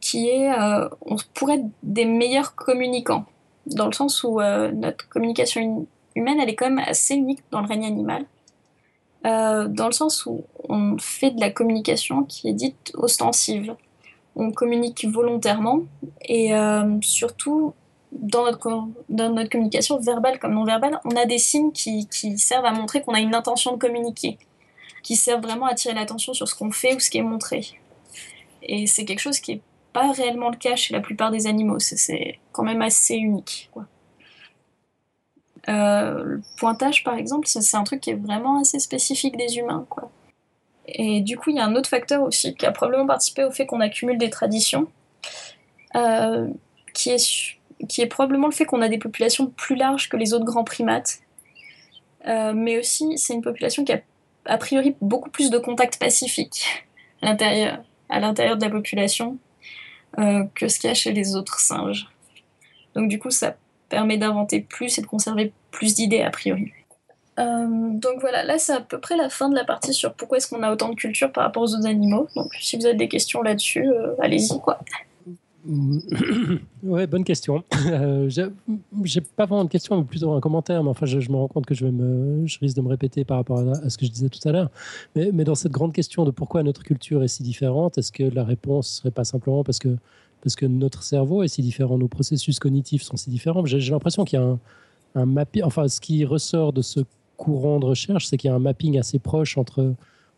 qui 0.00 0.28
est 0.28 0.50
euh, 0.52 0.88
on 1.02 1.16
pourrait 1.32 1.54
être 1.54 1.66
des 1.82 2.04
meilleurs 2.04 2.54
communicants 2.56 3.24
dans 3.66 3.86
le 3.86 3.92
sens 3.92 4.24
où 4.24 4.40
euh, 4.40 4.70
notre 4.72 5.08
communication 5.08 5.86
humaine, 6.14 6.38
elle 6.40 6.48
est 6.48 6.56
quand 6.56 6.68
même 6.68 6.84
assez 6.86 7.14
unique 7.14 7.40
dans 7.50 7.60
le 7.60 7.66
règne 7.66 7.86
animal. 7.86 8.24
Euh, 9.26 9.68
dans 9.68 9.86
le 9.86 9.92
sens 9.92 10.24
où 10.24 10.44
on 10.68 10.96
fait 10.98 11.30
de 11.30 11.40
la 11.40 11.50
communication 11.50 12.24
qui 12.24 12.48
est 12.48 12.54
dite 12.54 12.92
ostensive. 12.94 13.74
On 14.34 14.50
communique 14.52 15.04
volontairement 15.06 15.82
et 16.22 16.54
euh, 16.54 16.98
surtout 17.02 17.74
dans 18.12 18.44
notre, 18.44 18.88
dans 19.08 19.30
notre 19.30 19.50
communication 19.50 19.98
verbale 19.98 20.38
comme 20.38 20.54
non 20.54 20.64
verbale, 20.64 21.00
on 21.04 21.16
a 21.16 21.26
des 21.26 21.38
signes 21.38 21.72
qui, 21.72 22.08
qui 22.08 22.38
servent 22.38 22.64
à 22.64 22.72
montrer 22.72 23.02
qu'on 23.02 23.12
a 23.12 23.20
une 23.20 23.34
intention 23.34 23.72
de 23.72 23.76
communiquer, 23.76 24.38
qui 25.02 25.16
servent 25.16 25.42
vraiment 25.42 25.66
à 25.66 25.72
attirer 25.72 25.94
l'attention 25.94 26.32
sur 26.32 26.48
ce 26.48 26.54
qu'on 26.54 26.70
fait 26.70 26.94
ou 26.94 27.00
ce 27.00 27.10
qui 27.10 27.18
est 27.18 27.22
montré. 27.22 27.66
Et 28.62 28.86
c'est 28.86 29.04
quelque 29.04 29.20
chose 29.20 29.40
qui 29.40 29.52
est 29.52 29.60
pas 29.92 30.12
réellement 30.12 30.50
le 30.50 30.56
cas 30.56 30.76
chez 30.76 30.94
la 30.94 31.00
plupart 31.00 31.30
des 31.30 31.46
animaux. 31.46 31.78
C'est 31.78 32.38
quand 32.52 32.62
même 32.62 32.82
assez 32.82 33.16
unique. 33.16 33.70
Euh, 35.68 36.22
le 36.24 36.42
pointage, 36.56 37.04
par 37.04 37.16
exemple, 37.16 37.46
c'est 37.46 37.76
un 37.76 37.84
truc 37.84 38.00
qui 38.00 38.10
est 38.10 38.14
vraiment 38.14 38.60
assez 38.60 38.78
spécifique 38.78 39.36
des 39.36 39.58
humains. 39.58 39.86
Et 40.86 41.20
du 41.20 41.36
coup, 41.36 41.50
il 41.50 41.56
y 41.56 41.60
a 41.60 41.64
un 41.64 41.76
autre 41.76 41.88
facteur 41.88 42.22
aussi 42.22 42.54
qui 42.54 42.66
a 42.66 42.72
probablement 42.72 43.06
participé 43.06 43.44
au 43.44 43.50
fait 43.50 43.66
qu'on 43.66 43.80
accumule 43.80 44.18
des 44.18 44.30
traditions, 44.30 44.88
euh, 45.94 46.48
qui, 46.94 47.10
est, 47.10 47.56
qui 47.88 48.00
est 48.00 48.06
probablement 48.06 48.48
le 48.48 48.52
fait 48.52 48.64
qu'on 48.64 48.82
a 48.82 48.88
des 48.88 48.98
populations 48.98 49.46
plus 49.46 49.76
larges 49.76 50.08
que 50.08 50.16
les 50.16 50.34
autres 50.34 50.44
grands 50.44 50.64
primates. 50.64 51.20
Euh, 52.26 52.52
mais 52.54 52.78
aussi, 52.78 53.16
c'est 53.18 53.34
une 53.34 53.42
population 53.42 53.84
qui 53.84 53.92
a 53.92 54.00
a 54.46 54.56
priori 54.58 54.96
beaucoup 55.00 55.30
plus 55.30 55.50
de 55.50 55.58
contacts 55.58 55.98
pacifiques 55.98 56.86
à 57.22 57.26
l'intérieur 57.28 58.56
de 58.56 58.64
la 58.64 58.70
population 58.70 59.38
euh, 60.18 60.44
que 60.54 60.68
ce 60.68 60.78
qu'il 60.78 60.88
y 60.88 60.90
a 60.90 60.94
chez 60.94 61.12
les 61.12 61.36
autres 61.36 61.60
singes. 61.60 62.08
Donc 62.94 63.08
du 63.08 63.18
coup, 63.18 63.30
ça 63.30 63.54
permet 63.88 64.18
d'inventer 64.18 64.60
plus 64.60 64.98
et 64.98 65.02
de 65.02 65.06
conserver 65.06 65.52
plus 65.70 65.94
d'idées 65.94 66.22
a 66.22 66.30
priori. 66.30 66.72
Euh, 67.38 67.66
donc 67.68 68.20
voilà, 68.20 68.42
là 68.44 68.58
c'est 68.58 68.72
à 68.72 68.80
peu 68.80 68.98
près 68.98 69.16
la 69.16 69.30
fin 69.30 69.48
de 69.48 69.54
la 69.54 69.64
partie 69.64 69.94
sur 69.94 70.12
pourquoi 70.12 70.38
est-ce 70.38 70.48
qu'on 70.48 70.62
a 70.62 70.72
autant 70.72 70.90
de 70.90 70.94
culture 70.94 71.32
par 71.32 71.44
rapport 71.44 71.62
aux 71.62 71.74
autres 71.74 71.86
animaux. 71.86 72.28
Donc 72.36 72.52
si 72.60 72.76
vous 72.76 72.84
avez 72.84 72.96
des 72.96 73.08
questions 73.08 73.40
là-dessus, 73.42 73.88
euh, 73.88 74.14
allez-y 74.20 74.60
quoi. 74.60 74.80
Ouais, 76.82 77.06
bonne 77.06 77.24
question. 77.24 77.64
Euh, 77.86 78.28
j'ai 78.28 79.20
pas 79.20 79.46
vraiment 79.46 79.64
de 79.64 79.70
question, 79.70 79.96
mais 79.96 80.04
plutôt 80.04 80.32
un 80.32 80.40
commentaire. 80.40 80.82
Mais 80.84 80.90
enfin, 80.90 81.06
je, 81.06 81.18
me 81.30 81.36
rends 81.36 81.48
compte 81.48 81.66
que 81.66 81.74
je, 81.74 81.84
vais 81.84 81.90
me, 81.90 82.46
je 82.46 82.58
risque 82.60 82.76
de 82.76 82.82
me 82.82 82.88
répéter 82.88 83.24
par 83.24 83.38
rapport 83.38 83.58
à, 83.58 83.88
ce 83.88 83.96
que 83.96 84.06
je 84.06 84.10
disais 84.10 84.28
tout 84.28 84.46
à 84.48 84.52
l'heure. 84.52 84.70
Mais, 85.16 85.44
dans 85.44 85.54
cette 85.54 85.72
grande 85.72 85.92
question 85.92 86.24
de 86.24 86.30
pourquoi 86.30 86.62
notre 86.62 86.82
culture 86.82 87.22
est 87.22 87.28
si 87.28 87.42
différente, 87.42 87.98
est-ce 87.98 88.12
que 88.12 88.22
la 88.22 88.44
réponse 88.44 88.88
serait 88.88 89.10
pas 89.10 89.24
simplement 89.24 89.64
parce 89.64 89.78
que 89.78 89.96
parce 90.42 90.56
que 90.56 90.64
notre 90.64 91.02
cerveau 91.02 91.42
est 91.42 91.48
si 91.48 91.60
différent, 91.60 91.98
nos 91.98 92.08
processus 92.08 92.58
cognitifs 92.58 93.02
sont 93.02 93.16
si 93.16 93.28
différents? 93.28 93.64
J'ai 93.66 93.90
l'impression 93.90 94.24
qu'il 94.24 94.38
y 94.38 94.42
a 94.42 94.46
un, 94.46 94.58
un 95.14 95.26
mapping, 95.26 95.62
enfin 95.64 95.88
ce 95.88 96.00
qui 96.00 96.24
ressort 96.24 96.72
de 96.72 96.82
ce 96.82 97.00
courant 97.36 97.80
de 97.80 97.86
recherche, 97.86 98.26
c'est 98.26 98.36
qu'il 98.36 98.48
y 98.48 98.52
a 98.52 98.56
un 98.56 98.60
mapping 98.60 98.98
assez 98.98 99.18
proche 99.18 99.58
entre, 99.58 99.94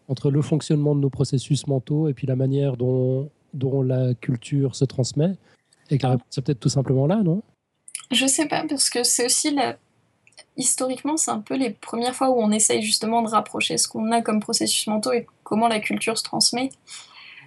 entre 0.08 0.30
le 0.30 0.42
fonctionnement 0.42 0.94
de 0.94 1.00
nos 1.00 1.10
processus 1.10 1.66
mentaux 1.66 2.08
et 2.08 2.14
puis 2.14 2.26
la 2.26 2.36
manière 2.36 2.76
dont, 2.76 3.28
dont 3.54 3.82
la 3.82 4.14
culture 4.14 4.74
se 4.74 4.84
transmet. 4.84 5.32
Et 5.90 5.98
que 5.98 6.04
la 6.04 6.12
réponse 6.12 6.38
est 6.38 6.42
peut-être 6.42 6.60
tout 6.60 6.68
simplement 6.68 7.06
là, 7.06 7.16
non? 7.16 7.42
Je 8.10 8.26
sais 8.26 8.46
pas, 8.46 8.64
parce 8.68 8.90
que 8.90 9.02
c'est 9.02 9.26
aussi. 9.26 9.56
Historiquement, 10.56 11.16
c'est 11.16 11.30
un 11.30 11.40
peu 11.40 11.56
les 11.56 11.70
premières 11.70 12.14
fois 12.14 12.30
où 12.30 12.34
on 12.38 12.50
essaye 12.50 12.82
justement 12.82 13.22
de 13.22 13.28
rapprocher 13.28 13.78
ce 13.78 13.88
qu'on 13.88 14.12
a 14.12 14.20
comme 14.20 14.40
processus 14.40 14.86
mentaux 14.86 15.12
et 15.12 15.26
comment 15.44 15.68
la 15.68 15.80
culture 15.80 16.18
se 16.18 16.22
transmet. 16.22 16.70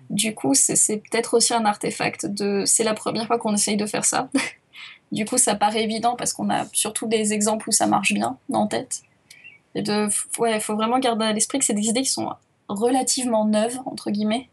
Du 0.09 0.33
coup, 0.33 0.53
c'est 0.53 0.97
peut-être 0.97 1.35
aussi 1.35 1.53
un 1.53 1.65
artefact 1.65 2.25
de. 2.25 2.63
C'est 2.65 2.83
la 2.83 2.93
première 2.93 3.27
fois 3.27 3.37
qu'on 3.37 3.53
essaye 3.53 3.77
de 3.77 3.85
faire 3.85 4.05
ça. 4.05 4.29
du 5.11 5.25
coup, 5.25 5.37
ça 5.37 5.55
paraît 5.55 5.83
évident 5.83 6.15
parce 6.15 6.33
qu'on 6.33 6.49
a 6.49 6.65
surtout 6.73 7.07
des 7.07 7.33
exemples 7.33 7.69
où 7.69 7.71
ça 7.71 7.87
marche 7.87 8.13
bien 8.13 8.37
en 8.51 8.67
tête. 8.67 9.03
Et 9.75 9.81
de. 9.81 10.07
Ouais, 10.39 10.59
faut 10.59 10.75
vraiment 10.75 10.99
garder 10.99 11.25
à 11.25 11.33
l'esprit 11.33 11.59
que 11.59 11.65
c'est 11.65 11.73
des 11.73 11.87
idées 11.87 12.03
qui 12.03 12.09
sont 12.09 12.29
relativement 12.67 13.45
neuves, 13.45 13.79
entre 13.85 14.09
guillemets. 14.09 14.49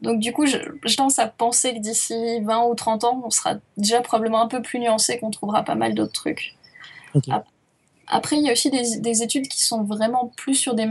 Donc, 0.00 0.20
du 0.20 0.32
coup, 0.32 0.46
je, 0.46 0.58
je 0.84 0.96
tendance 0.96 1.18
à 1.18 1.26
penser 1.26 1.74
que 1.74 1.78
d'ici 1.78 2.40
20 2.42 2.66
ou 2.66 2.74
30 2.74 3.04
ans, 3.04 3.22
on 3.24 3.30
sera 3.30 3.54
déjà 3.76 4.00
probablement 4.00 4.42
un 4.42 4.48
peu 4.48 4.60
plus 4.60 4.78
nuancé, 4.78 5.18
qu'on 5.18 5.30
trouvera 5.30 5.62
pas 5.62 5.76
mal 5.76 5.94
d'autres 5.94 6.12
trucs. 6.12 6.56
Après, 8.06 8.36
il 8.36 8.42
y 8.42 8.50
a 8.50 8.52
aussi 8.52 8.70
des, 8.70 8.98
des 8.98 9.22
études 9.22 9.48
qui 9.48 9.62
sont 9.64 9.82
vraiment 9.84 10.32
plus 10.36 10.54
sur 10.54 10.74
des, 10.74 10.86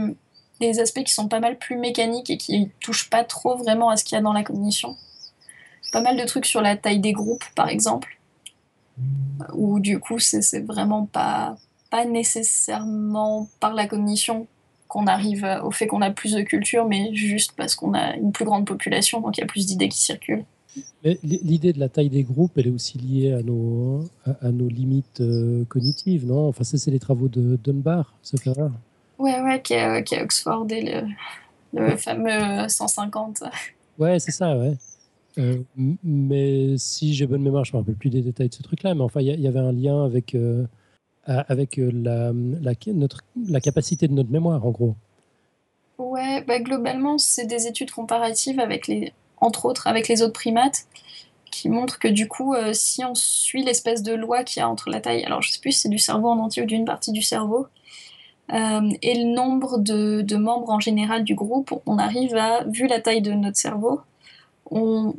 des 0.60 0.80
aspects 0.80 1.02
qui 1.04 1.12
sont 1.12 1.28
pas 1.28 1.40
mal 1.40 1.58
plus 1.58 1.76
mécaniques 1.76 2.30
et 2.30 2.38
qui 2.38 2.70
touchent 2.80 3.10
pas 3.10 3.24
trop 3.24 3.56
vraiment 3.56 3.90
à 3.90 3.96
ce 3.96 4.04
qu'il 4.04 4.16
y 4.16 4.18
a 4.18 4.22
dans 4.22 4.32
la 4.32 4.42
cognition. 4.42 4.96
Pas 5.92 6.00
mal 6.00 6.16
de 6.16 6.24
trucs 6.24 6.46
sur 6.46 6.60
la 6.60 6.76
taille 6.76 7.00
des 7.00 7.12
groupes, 7.12 7.44
par 7.54 7.68
exemple, 7.68 8.18
où 9.52 9.78
du 9.80 10.00
coup, 10.00 10.18
c'est 10.18 10.42
c'est 10.42 10.60
vraiment 10.60 11.06
pas, 11.06 11.56
pas 11.90 12.04
nécessairement 12.04 13.48
par 13.60 13.74
la 13.74 13.86
cognition 13.86 14.46
qu'on 14.94 15.08
arrive 15.08 15.44
au 15.64 15.72
fait 15.72 15.88
qu'on 15.88 16.02
a 16.02 16.10
plus 16.12 16.34
de 16.34 16.42
culture, 16.42 16.86
mais 16.86 17.12
juste 17.14 17.52
parce 17.56 17.74
qu'on 17.74 17.94
a 17.94 18.14
une 18.14 18.30
plus 18.30 18.44
grande 18.44 18.64
population, 18.64 19.20
donc 19.20 19.36
il 19.36 19.40
y 19.40 19.44
a 19.44 19.46
plus 19.46 19.66
d'idées 19.66 19.88
qui 19.88 19.98
circulent. 19.98 20.44
L'idée 21.22 21.72
de 21.72 21.80
la 21.80 21.88
taille 21.88 22.10
des 22.10 22.22
groupes, 22.22 22.52
elle 22.56 22.68
est 22.68 22.70
aussi 22.70 22.98
liée 22.98 23.32
à 23.32 23.42
nos, 23.42 24.04
à, 24.24 24.46
à 24.46 24.50
nos 24.50 24.68
limites 24.68 25.20
euh, 25.20 25.64
cognitives, 25.64 26.26
non? 26.26 26.48
Enfin, 26.48 26.62
ça, 26.62 26.78
c'est 26.78 26.92
les 26.92 27.00
travaux 27.00 27.28
de 27.28 27.58
Dunbar, 27.62 28.14
ce 28.22 28.36
frère. 28.36 28.70
Ouais, 29.18 29.40
ouais, 29.40 29.60
qui 29.62 29.74
est, 29.74 29.84
euh, 29.84 30.02
qui 30.02 30.14
est 30.14 30.18
à 30.18 30.22
Oxford 30.22 30.66
et 30.70 30.82
le, 30.82 31.02
le 31.72 31.96
fameux 31.96 32.68
150. 32.68 33.42
Ouais, 33.98 34.18
c'est 34.20 34.30
ça, 34.30 34.56
ouais. 34.56 34.74
Euh, 35.38 35.58
mais 36.04 36.76
si 36.78 37.14
j'ai 37.14 37.26
bonne 37.26 37.42
mémoire, 37.42 37.64
je 37.64 37.72
ne 37.72 37.78
me 37.78 37.82
rappelle 37.82 37.96
plus 37.96 38.10
des 38.10 38.22
détails 38.22 38.48
de 38.48 38.54
ce 38.54 38.62
truc-là, 38.62 38.94
mais 38.94 39.02
enfin, 39.02 39.20
il 39.20 39.40
y, 39.40 39.48
avait 39.48 39.58
un 39.58 39.72
lien 39.72 40.04
avec, 40.04 40.34
euh, 40.34 40.64
avec 41.26 41.78
euh, 41.78 41.90
la, 41.92 42.32
la, 42.60 42.72
notre, 42.92 43.20
la 43.48 43.60
capacité 43.60 44.08
de 44.08 44.12
notre 44.12 44.30
mémoire, 44.30 44.64
en 44.64 44.70
gros. 44.70 44.94
Ouais, 45.98 46.42
bah 46.42 46.58
globalement, 46.58 47.18
c'est 47.18 47.46
des 47.46 47.66
études 47.66 47.90
comparatives 47.90 48.58
avec 48.60 48.88
les, 48.88 49.12
entre 49.38 49.66
autres, 49.66 49.86
avec 49.86 50.08
les 50.08 50.22
autres 50.22 50.32
primates, 50.32 50.86
qui 51.50 51.68
montrent 51.68 51.98
que 51.98 52.08
du 52.08 52.26
coup, 52.26 52.54
euh, 52.54 52.72
si 52.72 53.04
on 53.04 53.14
suit 53.14 53.62
l'espèce 53.62 54.02
de 54.02 54.12
loi 54.12 54.42
qu'il 54.42 54.60
y 54.60 54.62
a 54.62 54.68
entre 54.68 54.90
la 54.90 55.00
taille, 55.00 55.24
alors 55.24 55.40
je 55.40 55.52
sais 55.52 55.60
plus 55.60 55.72
si 55.72 55.80
c'est 55.80 55.88
du 55.88 55.98
cerveau 55.98 56.28
en 56.28 56.38
entier 56.38 56.62
ou 56.62 56.66
d'une 56.66 56.84
partie 56.84 57.12
du 57.12 57.22
cerveau, 57.22 57.68
euh, 58.52 58.90
et 59.02 59.14
le 59.14 59.34
nombre 59.34 59.78
de, 59.78 60.20
de 60.20 60.36
membres 60.36 60.70
en 60.70 60.80
général 60.80 61.24
du 61.24 61.34
groupe, 61.34 61.72
on 61.86 61.98
arrive 61.98 62.34
à, 62.34 62.64
vu 62.64 62.86
la 62.86 63.00
taille 63.00 63.22
de 63.22 63.32
notre 63.32 63.56
cerveau, 63.56 64.00
on 64.70 65.14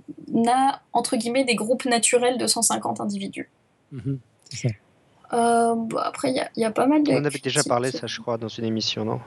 a 0.48 0.82
entre 0.92 1.16
guillemets 1.16 1.46
des 1.46 1.56
groupes 1.56 1.86
naturels 1.86 2.38
de 2.38 2.48
150 2.48 3.00
individus. 3.00 3.50
Mhm, 3.92 4.20
c'est 4.50 4.68
ça. 4.68 4.76
Euh, 5.34 5.76
bon, 5.76 5.98
après, 5.98 6.30
il 6.30 6.36
y 6.36 6.40
a, 6.40 6.50
il 6.56 6.62
y 6.62 6.66
a 6.66 6.72
pas 6.72 6.86
mal 6.88 7.04
de. 7.04 7.12
On 7.14 7.26
avait 7.26 7.40
déjà 7.40 7.64
parlé, 7.64 7.92
ça, 7.92 8.08
je 8.08 8.20
crois, 8.22 8.38
dans 8.38 8.48
une 8.48 8.66
émission, 8.66 9.06
non? 9.06 9.20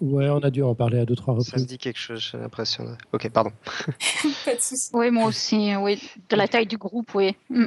Ouais, 0.00 0.28
on 0.28 0.38
a 0.38 0.50
dû 0.50 0.62
en 0.62 0.74
parler 0.74 0.98
à 0.98 1.04
deux, 1.04 1.14
trois 1.14 1.34
Ça 1.34 1.38
me 1.38 1.44
reprises. 1.44 1.66
dit 1.66 1.78
quelque 1.78 1.98
chose, 1.98 2.18
j'ai 2.32 2.38
l'impression. 2.38 2.84
Ok, 3.12 3.28
pardon. 3.30 3.52
Pas 4.44 4.54
de 4.56 4.60
souci. 4.60 4.90
Oui, 4.92 5.10
moi 5.10 5.26
aussi, 5.26 5.76
oui. 5.76 6.02
De 6.28 6.36
la 6.36 6.48
taille 6.48 6.66
du 6.66 6.76
groupe, 6.76 7.14
oui. 7.14 7.36
Mm. 7.50 7.66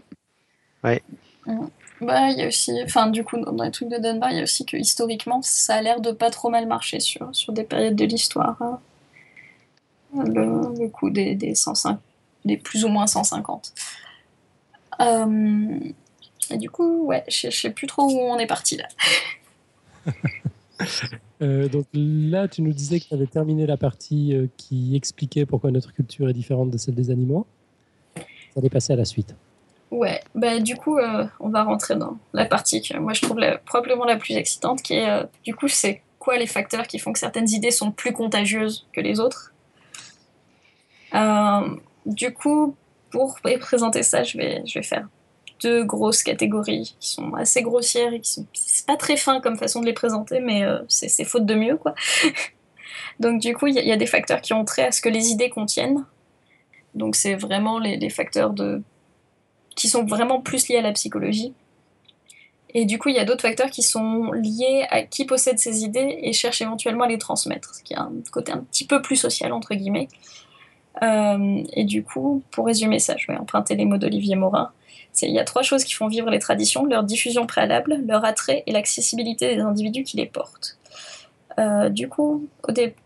Bah, 2.01 2.29
il 2.29 2.37
y 2.37 2.41
a 2.43 2.47
aussi, 2.47 2.73
enfin, 2.83 3.07
du 3.07 3.23
coup, 3.23 3.37
dans 3.37 3.63
les 3.63 3.71
trucs 3.71 3.87
de 3.89 3.97
Dunbar, 3.97 4.31
il 4.31 4.37
y 4.37 4.39
a 4.41 4.43
aussi 4.43 4.65
que 4.65 4.75
historiquement, 4.75 5.41
ça 5.41 5.75
a 5.75 5.81
l'air 5.81 6.01
de 6.01 6.11
pas 6.11 6.29
trop 6.29 6.49
mal 6.49 6.67
marcher 6.67 6.99
sur, 6.99 7.29
sur 7.33 7.53
des 7.53 7.63
périodes 7.63 7.95
de 7.95 8.05
l'histoire. 8.05 8.57
hein. 8.61 8.79
Le, 10.13 10.77
le 10.79 10.87
coup 10.89 11.09
des, 11.09 11.35
des, 11.35 11.55
105, 11.55 11.97
des 12.45 12.57
plus 12.57 12.83
ou 12.85 12.89
moins 12.89 13.07
150. 13.07 13.73
Euh, 15.01 15.79
et 16.51 16.57
du 16.57 16.69
coup, 16.69 17.05
ouais, 17.05 17.23
je 17.27 17.49
sais 17.49 17.69
plus 17.69 17.87
trop 17.87 18.03
où 18.03 18.19
on 18.19 18.37
est 18.37 18.47
parti 18.47 18.77
là. 18.77 18.87
Euh, 21.41 21.67
donc 21.69 21.85
là, 21.93 22.47
tu 22.47 22.61
nous 22.61 22.71
disais 22.73 22.99
que 22.99 23.05
tu 23.05 23.13
avais 23.13 23.27
terminé 23.27 23.65
la 23.65 23.75
partie 23.77 24.33
euh, 24.33 24.47
qui 24.57 24.95
expliquait 24.95 25.45
pourquoi 25.45 25.71
notre 25.71 25.93
culture 25.93 26.29
est 26.29 26.33
différente 26.33 26.69
de 26.69 26.77
celle 26.77 26.95
des 26.95 27.11
animaux. 27.11 27.45
Ça 28.15 28.23
allait 28.59 28.69
passer 28.69 28.93
à 28.93 28.95
la 28.97 29.05
suite. 29.05 29.35
Ouais, 29.91 30.21
bah 30.33 30.59
du 30.59 30.75
coup, 30.75 30.97
euh, 30.97 31.25
on 31.39 31.49
va 31.49 31.63
rentrer 31.63 31.95
dans 31.95 32.17
la 32.33 32.45
partie 32.45 32.81
que 32.81 32.97
moi 32.97 33.13
je 33.13 33.21
trouve 33.21 33.37
la- 33.39 33.57
probablement 33.57 34.05
la 34.05 34.15
plus 34.17 34.35
excitante, 34.35 34.81
qui 34.81 34.93
est, 34.95 35.09
euh, 35.09 35.23
du 35.43 35.53
coup, 35.55 35.67
c'est 35.67 36.01
quoi 36.19 36.37
les 36.37 36.47
facteurs 36.47 36.87
qui 36.87 36.99
font 36.99 37.13
que 37.13 37.19
certaines 37.19 37.49
idées 37.49 37.71
sont 37.71 37.91
plus 37.91 38.11
contagieuses 38.13 38.85
que 38.93 38.99
les 39.01 39.19
autres. 39.19 39.53
Du 42.05 42.33
coup, 42.33 42.75
pour 43.11 43.39
pré- 43.41 43.57
présenter 43.57 44.03
ça, 44.03 44.23
je 44.23 44.37
vais, 44.37 44.61
je 44.65 44.79
vais 44.79 44.83
faire 44.83 45.07
deux 45.61 45.83
grosses 45.83 46.23
catégories 46.23 46.95
qui 46.99 47.09
sont 47.11 47.33
assez 47.33 47.61
grossières 47.61 48.13
et 48.13 48.19
qui 48.19 48.31
sont 48.31 48.45
c'est 48.53 48.85
pas 48.85 48.97
très 48.97 49.17
fin 49.17 49.39
comme 49.41 49.57
façon 49.57 49.81
de 49.81 49.85
les 49.85 49.93
présenter, 49.93 50.39
mais 50.39 50.63
euh, 50.63 50.79
c'est 50.87 51.23
faute 51.23 51.45
de 51.45 51.55
mieux, 51.55 51.77
quoi. 51.77 51.95
Donc 53.19 53.41
du 53.41 53.53
coup, 53.55 53.67
il 53.67 53.75
y, 53.75 53.79
a- 53.79 53.81
il 53.81 53.87
y 53.87 53.91
a 53.93 53.97
des 53.97 54.05
facteurs 54.05 54.41
qui 54.41 54.53
ont 54.53 54.65
trait 54.65 54.83
à 54.87 54.91
ce 54.91 55.01
que 55.01 55.09
les 55.09 55.29
idées 55.29 55.49
contiennent. 55.49 56.05
Donc 56.93 57.15
c'est 57.15 57.35
vraiment 57.35 57.79
les, 57.79 57.97
les 57.97 58.09
facteurs 58.09 58.51
de 58.51 58.81
qui 59.75 59.89
sont 59.89 60.05
vraiment 60.05 60.39
plus 60.41 60.67
liés 60.69 60.77
à 60.77 60.81
la 60.81 60.91
psychologie. 60.93 61.53
Et 62.77 62.85
du 62.85 62.97
coup, 62.99 63.07
il 63.09 63.15
y 63.15 63.19
a 63.19 63.25
d'autres 63.25 63.41
facteurs 63.41 63.69
qui 63.69 63.83
sont 63.83 64.31
liés 64.33 64.85
à 64.89 65.03
qui 65.03 65.25
possède 65.25 65.59
ces 65.59 65.83
idées 65.83 66.19
et 66.21 66.33
cherche 66.33 66.61
éventuellement 66.61 67.05
à 67.05 67.07
les 67.07 67.17
transmettre, 67.17 67.73
ce 67.73 67.81
qui 67.83 67.93
a 67.93 68.01
un 68.01 68.11
côté 68.31 68.51
un 68.51 68.59
petit 68.59 68.85
peu 68.85 69.01
plus 69.01 69.15
social, 69.15 69.53
entre 69.53 69.75
guillemets. 69.75 70.09
Euh, 71.01 71.63
et 71.73 71.83
du 71.85 72.03
coup, 72.03 72.41
pour 72.51 72.65
résumer 72.65 72.99
ça, 72.99 73.15
je 73.17 73.27
vais 73.27 73.37
emprunter 73.37 73.75
les 73.75 73.85
mots 73.85 73.97
d'Olivier 73.97 74.35
Morin. 74.35 74.71
Il 75.21 75.31
y 75.31 75.39
a 75.39 75.43
trois 75.43 75.63
choses 75.63 75.83
qui 75.83 75.93
font 75.93 76.07
vivre 76.07 76.29
les 76.29 76.39
traditions, 76.39 76.85
leur 76.85 77.03
diffusion 77.03 77.45
préalable, 77.47 78.01
leur 78.05 78.25
attrait 78.25 78.63
et 78.67 78.71
l'accessibilité 78.71 79.55
des 79.55 79.61
individus 79.61 80.03
qui 80.03 80.17
les 80.17 80.25
portent. 80.25 80.77
Euh, 81.57 81.89
du 81.89 82.09
coup, 82.09 82.47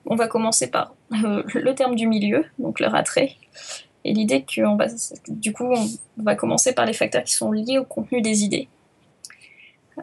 on 0.05 0.15
va 0.15 0.27
commencer 0.27 0.71
par 0.71 0.95
euh, 1.23 1.43
le 1.53 1.75
terme 1.75 1.95
du 1.95 2.07
milieu, 2.07 2.45
donc 2.57 2.79
leur 2.79 2.95
attrait. 2.95 3.35
Et 4.05 4.13
l'idée 4.13 4.43
qu'on 4.43 4.75
va, 4.75 4.87
du 5.27 5.53
coup, 5.53 5.71
on 5.71 6.23
va 6.23 6.35
commencer 6.35 6.73
par 6.73 6.85
les 6.85 6.93
facteurs 6.93 7.23
qui 7.23 7.35
sont 7.35 7.51
liés 7.51 7.77
au 7.77 7.83
contenu 7.83 8.21
des 8.21 8.43
idées. 8.43 8.67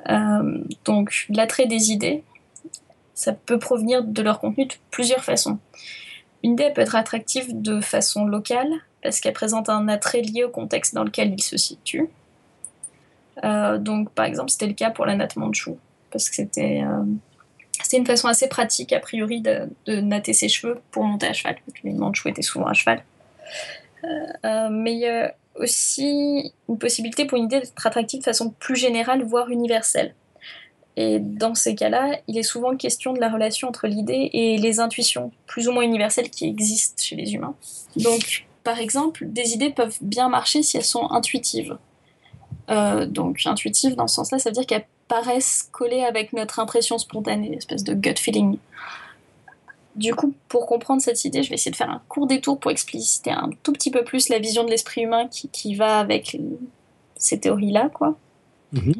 Euh, 0.08 0.62
donc, 0.84 1.26
l'attrait 1.30 1.66
des 1.66 1.90
idées, 1.90 2.22
ça 3.14 3.32
peut 3.32 3.58
provenir 3.58 4.04
de 4.04 4.22
leur 4.22 4.40
contenu 4.40 4.66
de 4.66 4.74
plusieurs 4.90 5.24
façons. 5.24 5.58
Une 6.44 6.52
idée 6.52 6.70
peut 6.74 6.82
être 6.82 6.94
attractive 6.94 7.60
de 7.60 7.80
façon 7.80 8.26
locale, 8.26 8.70
parce 9.02 9.20
qu'elle 9.20 9.32
présente 9.32 9.68
un 9.68 9.88
attrait 9.88 10.22
lié 10.22 10.44
au 10.44 10.50
contexte 10.50 10.94
dans 10.94 11.04
lequel 11.04 11.32
il 11.32 11.42
se 11.42 11.56
situe. 11.56 12.08
Euh, 13.44 13.78
donc, 13.78 14.10
par 14.10 14.24
exemple, 14.24 14.50
c'était 14.50 14.66
le 14.66 14.74
cas 14.74 14.90
pour 14.90 15.06
la 15.06 15.14
natte 15.14 15.36
mandchoue, 15.36 15.78
parce 16.10 16.28
que 16.28 16.36
c'était 16.36 16.82
euh, 16.82 17.04
c'était 17.82 17.98
une 17.98 18.06
façon 18.06 18.28
assez 18.28 18.48
pratique, 18.48 18.92
a 18.92 19.00
priori, 19.00 19.42
de, 19.42 19.68
natter 19.86 20.32
ses 20.32 20.48
cheveux 20.48 20.80
pour 20.90 21.04
monter 21.04 21.26
à 21.26 21.32
cheval, 21.32 21.56
parce 21.64 21.78
que 21.78 21.86
les 21.86 21.92
mandchous 21.92 22.28
étaient 22.28 22.42
souvent 22.42 22.66
à 22.66 22.72
cheval. 22.72 23.04
Euh, 24.44 24.68
mais 24.70 25.34
aussi 25.54 26.52
une 26.68 26.78
possibilité 26.78 27.26
pour 27.26 27.38
une 27.38 27.44
idée 27.44 27.60
d'être 27.60 27.86
attractive 27.86 28.20
de 28.20 28.24
façon 28.24 28.50
plus 28.50 28.76
générale, 28.76 29.22
voire 29.22 29.50
universelle. 29.50 30.14
Et 30.96 31.18
dans 31.18 31.54
ces 31.54 31.74
cas-là, 31.74 32.18
il 32.26 32.38
est 32.38 32.42
souvent 32.42 32.74
question 32.76 33.12
de 33.12 33.20
la 33.20 33.28
relation 33.28 33.68
entre 33.68 33.86
l'idée 33.86 34.30
et 34.32 34.56
les 34.56 34.80
intuitions 34.80 35.30
plus 35.46 35.68
ou 35.68 35.72
moins 35.72 35.82
universelles 35.82 36.30
qui 36.30 36.46
existent 36.46 37.02
chez 37.02 37.16
les 37.16 37.34
humains. 37.34 37.54
Donc, 37.96 38.46
par 38.66 38.80
exemple, 38.80 39.26
des 39.28 39.52
idées 39.52 39.70
peuvent 39.70 39.96
bien 40.00 40.28
marcher 40.28 40.64
si 40.64 40.76
elles 40.76 40.82
sont 40.82 41.08
intuitives. 41.12 41.78
Euh, 42.68 43.06
donc, 43.06 43.42
intuitives 43.44 43.94
dans 43.94 44.08
ce 44.08 44.16
sens-là, 44.16 44.40
ça 44.40 44.50
veut 44.50 44.54
dire 44.54 44.66
qu'elles 44.66 44.88
paraissent 45.06 45.68
collées 45.70 46.02
avec 46.02 46.32
notre 46.32 46.58
impression 46.58 46.98
spontanée, 46.98 47.54
espèce 47.56 47.84
de 47.84 47.94
gut 47.94 48.16
feeling. 48.16 48.58
Du 49.94 50.16
coup, 50.16 50.34
pour 50.48 50.66
comprendre 50.66 51.00
cette 51.00 51.24
idée, 51.24 51.44
je 51.44 51.48
vais 51.48 51.54
essayer 51.54 51.70
de 51.70 51.76
faire 51.76 51.90
un 51.90 52.02
court 52.08 52.26
détour 52.26 52.58
pour 52.58 52.72
expliciter 52.72 53.30
un 53.30 53.50
tout 53.62 53.72
petit 53.72 53.92
peu 53.92 54.02
plus 54.02 54.28
la 54.30 54.40
vision 54.40 54.64
de 54.64 54.70
l'esprit 54.70 55.02
humain 55.02 55.28
qui, 55.28 55.48
qui 55.48 55.76
va 55.76 56.00
avec 56.00 56.36
ces 57.14 57.38
théories-là, 57.38 57.88
quoi. 57.90 58.18
Mhm. 58.72 58.94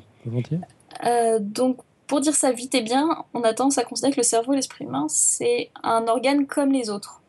Euh, 1.05 1.39
donc, 1.41 1.79
pour 2.07 2.21
dire 2.21 2.37
ça 2.37 2.53
vite 2.53 2.77
et 2.77 2.83
bien, 2.83 3.25
on 3.35 3.43
a 3.43 3.53
tendance 3.53 3.79
à 3.79 3.83
considérer 3.83 4.13
que 4.13 4.21
le 4.21 4.23
cerveau 4.23 4.53
et 4.53 4.57
l'esprit 4.57 4.85
humain, 4.85 5.07
c'est 5.09 5.71
un 5.83 6.07
organe 6.07 6.47
comme 6.47 6.71
les 6.71 6.89
autres. 6.89 7.21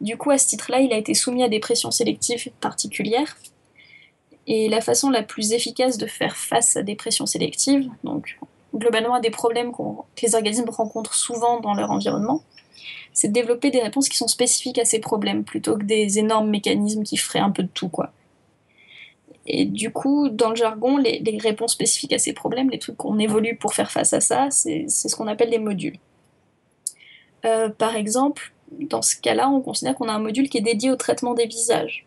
Du 0.00 0.16
coup, 0.16 0.30
à 0.30 0.38
ce 0.38 0.48
titre-là, 0.48 0.80
il 0.80 0.92
a 0.92 0.96
été 0.96 1.14
soumis 1.14 1.42
à 1.42 1.48
des 1.48 1.60
pressions 1.60 1.90
sélectives 1.90 2.50
particulières. 2.60 3.36
Et 4.46 4.68
la 4.68 4.80
façon 4.80 5.10
la 5.10 5.22
plus 5.22 5.52
efficace 5.52 5.98
de 5.98 6.06
faire 6.06 6.36
face 6.36 6.76
à 6.76 6.82
des 6.82 6.94
pressions 6.94 7.26
sélectives, 7.26 7.88
donc 8.04 8.38
globalement 8.74 9.14
à 9.14 9.20
des 9.20 9.30
problèmes 9.30 9.72
que 9.72 10.22
les 10.22 10.34
organismes 10.34 10.68
rencontrent 10.68 11.14
souvent 11.14 11.60
dans 11.60 11.74
leur 11.74 11.90
environnement, 11.90 12.42
c'est 13.12 13.28
de 13.28 13.32
développer 13.32 13.70
des 13.70 13.80
réponses 13.80 14.08
qui 14.08 14.16
sont 14.16 14.28
spécifiques 14.28 14.78
à 14.78 14.84
ces 14.84 15.00
problèmes 15.00 15.42
plutôt 15.42 15.76
que 15.76 15.84
des 15.84 16.18
énormes 16.18 16.50
mécanismes 16.50 17.02
qui 17.02 17.16
feraient 17.16 17.40
un 17.40 17.50
peu 17.50 17.62
de 17.62 17.68
tout. 17.68 17.90
Et 19.46 19.64
du 19.64 19.90
coup, 19.90 20.28
dans 20.28 20.50
le 20.50 20.56
jargon, 20.56 20.96
les, 20.96 21.38
réponses 21.40 21.72
spécifiques 21.72 22.12
à 22.12 22.18
ces 22.18 22.32
problèmes, 22.32 22.70
les 22.70 22.78
trucs 22.78 22.96
qu'on 22.96 23.18
évolue 23.18 23.56
pour 23.56 23.74
faire 23.74 23.90
face 23.90 24.12
à 24.12 24.20
ça, 24.20 24.48
c'est 24.50 24.88
ce 24.88 25.14
qu'on 25.16 25.28
appelle 25.28 25.50
des 25.50 25.58
modules. 25.58 25.98
Euh, 27.44 27.68
par 27.68 27.96
exemple, 27.96 28.52
dans 28.72 29.02
ce 29.02 29.16
cas-là, 29.16 29.48
on 29.48 29.60
considère 29.60 29.94
qu'on 29.94 30.08
a 30.08 30.12
un 30.12 30.18
module 30.18 30.48
qui 30.48 30.58
est 30.58 30.62
dédié 30.62 30.90
au 30.90 30.96
traitement 30.96 31.34
des 31.34 31.46
visages. 31.46 32.06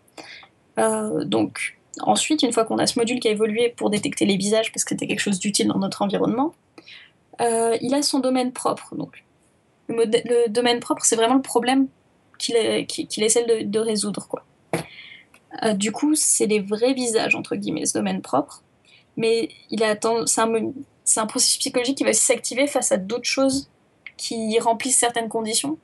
Euh, 0.78 1.24
donc, 1.26 1.78
ensuite, 2.02 2.44
une 2.44 2.54
fois 2.54 2.66
qu'on 2.66 2.78
a 2.78 2.88
ce 2.88 2.98
module 2.98 3.20
qui 3.20 3.28
a 3.28 3.32
évolué 3.32 3.70
pour 3.70 3.90
détecter 3.90 4.26
les 4.26 4.38
visages, 4.38 4.72
parce 4.72 4.84
que 4.84 4.90
c'était 4.90 5.08
quelque 5.08 5.20
chose 5.20 5.40
d'utile 5.40 5.68
dans 5.68 5.80
notre 5.80 6.02
environnement, 6.02 6.54
euh, 7.42 7.78
il 7.82 7.94
a 7.94 8.02
son 8.02 8.20
domaine 8.20 8.52
propre. 8.52 8.96
Donc, 8.96 9.24
le, 9.88 10.48
domaine 10.50 10.80
propre, 10.80 11.04
c'est 11.04 11.16
vraiment 11.16 11.36
le 11.36 11.42
problème 11.42 11.88
qu'il 12.38 12.56
essaie 13.24 13.46
de, 13.66 13.80
résoudre. 13.80 14.28
Euh, 15.64 15.74
du 15.74 15.92
coup, 15.92 16.16
c'est 16.16 16.46
les 16.46 16.60
vrais 16.60 16.94
visages, 16.94 17.36
entre 17.36 17.56
guillemets, 17.56 17.86
ce 17.86 17.94
domaine 17.94 18.22
propre. 18.22 18.64
Mais 19.18 19.50
c'est 20.26 20.40
un, 20.40 21.26
processus 21.26 21.58
psychologique 21.58 21.98
qui 21.98 22.04
va 22.04 22.14
s'activer 22.14 22.68
face 22.68 22.92
à 22.92 22.98
d'autres 22.98 23.26
choses 23.26 23.70
qui 24.16 24.58
remplissent 24.60 25.00
certaines 25.00 25.28
conditions, 25.28 25.78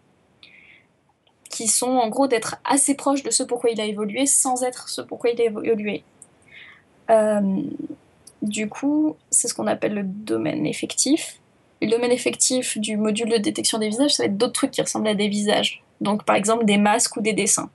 qui 1.55 1.69
sont 1.69 1.87
en 1.87 2.09
gros 2.09 2.27
d'être 2.27 2.57
assez 2.65 2.95
proche 2.95 3.23
de 3.23 3.31
ce 3.31 3.41
pourquoi 3.41 3.69
il 3.69 3.79
a 3.79 3.85
évolué 3.85 4.25
sans 4.25 4.63
être 4.63 4.89
ce 4.89 5.01
pourquoi 5.01 5.29
il 5.29 5.39
a 5.39 5.45
évolué. 5.45 6.03
Euh, 7.09 7.61
du 8.41 8.67
coup, 8.67 9.15
c'est 9.29 9.47
ce 9.47 9.53
qu'on 9.53 9.65
appelle 9.67 9.93
le 9.93 10.03
domaine 10.03 10.65
effectif. 10.65 11.39
le 11.81 11.89
domaine 11.89 12.11
effectif 12.11 12.77
du 12.77 12.97
module 12.97 13.29
de 13.29 13.37
détection 13.37 13.77
des 13.77 13.87
visages, 13.87 14.15
ça 14.15 14.23
va 14.23 14.27
être 14.27 14.37
d'autres 14.37 14.53
trucs 14.53 14.71
qui 14.71 14.81
ressemblent 14.81 15.07
à 15.07 15.15
des 15.15 15.29
visages. 15.29 15.81
Donc 16.01 16.25
par 16.25 16.35
exemple 16.35 16.65
des 16.65 16.77
masques 16.77 17.15
ou 17.15 17.21
des 17.21 17.33
dessins. 17.33 17.69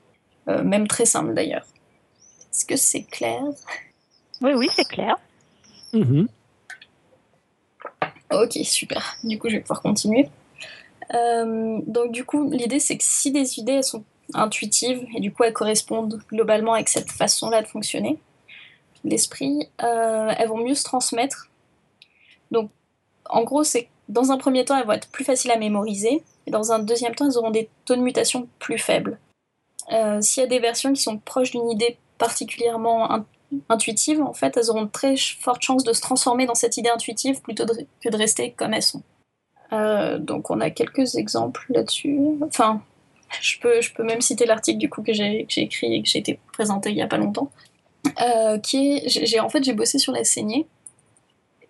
Euh, 0.49 0.63
même 0.63 0.87
très 0.87 1.07
simples 1.07 1.33
d'ailleurs. 1.33 1.65
Est-ce 2.53 2.67
que 2.67 2.77
c'est 2.77 3.05
clair? 3.05 3.43
Oui, 4.43 4.53
oui, 4.55 4.69
c'est 4.75 4.89
clair. 4.89 5.17
Mhm. 5.95 6.29
Ok, 8.33 8.59
super. 8.63 9.17
Du 9.25 9.39
coup, 9.39 9.49
je 9.49 9.55
vais 9.55 9.61
pouvoir 9.61 9.81
continuer. 9.81 10.29
Euh, 11.15 11.81
donc, 11.87 12.13
du 12.13 12.25
coup, 12.25 12.51
l'idée, 12.51 12.79
c'est 12.79 12.97
que 12.97 13.05
si 13.05 13.33
des 13.33 13.59
idées 13.59 13.83
sont 13.83 14.05
intuitives 14.35 15.05
et 15.17 15.21
du 15.21 15.33
coup, 15.33 15.45
elles 15.45 15.53
correspondent 15.53 16.23
globalement 16.29 16.75
avec 16.75 16.89
cette 16.89 17.11
façon-là 17.11 17.63
de 17.63 17.67
fonctionner, 17.67 18.19
l'esprit, 19.05 19.69
euh, 19.83 20.33
elles 20.37 20.49
vont 20.49 20.65
mieux 20.65 20.75
se 20.75 20.85
transmettre. 20.85 21.49
Donc, 22.51 22.71
en 23.29 23.43
gros, 23.43 23.65
c'est 23.65 23.89
dans 24.09 24.33
un 24.33 24.39
premier 24.39 24.65
temps, 24.65 24.77
elles 24.77 24.87
vont 24.87 24.93
être 24.93 25.09
plus 25.09 25.25
faciles 25.25 25.51
à 25.51 25.57
mémoriser, 25.57 26.23
et 26.47 26.51
dans 26.51 26.73
un 26.73 26.81
deuxième 26.81 27.15
temps, 27.15 27.27
elles 27.27 27.39
auront 27.39 27.51
des 27.51 27.69
taux 27.85 27.97
de 27.97 28.01
mutation 28.01 28.49
plus 28.59 28.79
faibles. 28.79 29.19
Euh, 29.93 30.21
s'il 30.21 30.43
y 30.43 30.47
a 30.47 30.49
des 30.49 30.59
versions 30.59 30.93
qui 30.93 31.03
sont 31.03 31.19
proches 31.19 31.53
d'une 31.53 31.71
idée 31.71 31.97
particulièrement 32.19 33.25
intuitives, 33.69 34.21
en 34.21 34.33
fait, 34.33 34.57
elles 34.57 34.71
auront 34.71 34.83
de 34.83 34.91
très 34.91 35.17
fortes 35.17 35.63
chances 35.63 35.85
de 35.85 35.93
se 35.93 36.01
transformer 36.01 36.47
dans 36.47 36.55
cette 36.55 36.77
idée 36.77 36.91
intuitive 36.91 37.41
plutôt 37.41 37.65
que 37.67 38.09
de 38.09 38.17
rester 38.17 38.53
comme 38.53 38.75
elles 38.75 38.83
sont. 38.83 39.03
Euh, 39.73 40.19
donc 40.19 40.51
on 40.51 40.61
a 40.61 40.71
quelques 40.71 41.15
exemples 41.15 41.65
là-dessus. 41.71 42.19
Enfin, 42.43 42.83
je 43.41 43.59
peux, 43.61 43.81
je 43.81 43.93
peux 43.93 44.03
même 44.03 44.21
citer 44.21 44.47
l'article 44.47 44.79
du 44.79 44.91
coup 44.91 45.03
que 45.03 45.13
j'ai 45.13 45.47
écrit 45.57 45.95
et 45.95 46.03
que 46.03 46.09
j'ai 46.09 46.19
été 46.19 46.39
présenté 46.53 46.91
il 46.91 46.97
y 46.97 47.03
a 47.03 47.07
pas 47.07 47.19
longtemps. 47.19 47.51
Euh, 48.23 48.59
qui 48.59 48.97
est, 48.97 49.41
en 49.41 49.49
fait 49.51 49.63
j'ai 49.63 49.75
bossé 49.75 49.99
sur 49.99 50.13
la 50.13 50.25
saignée 50.25 50.67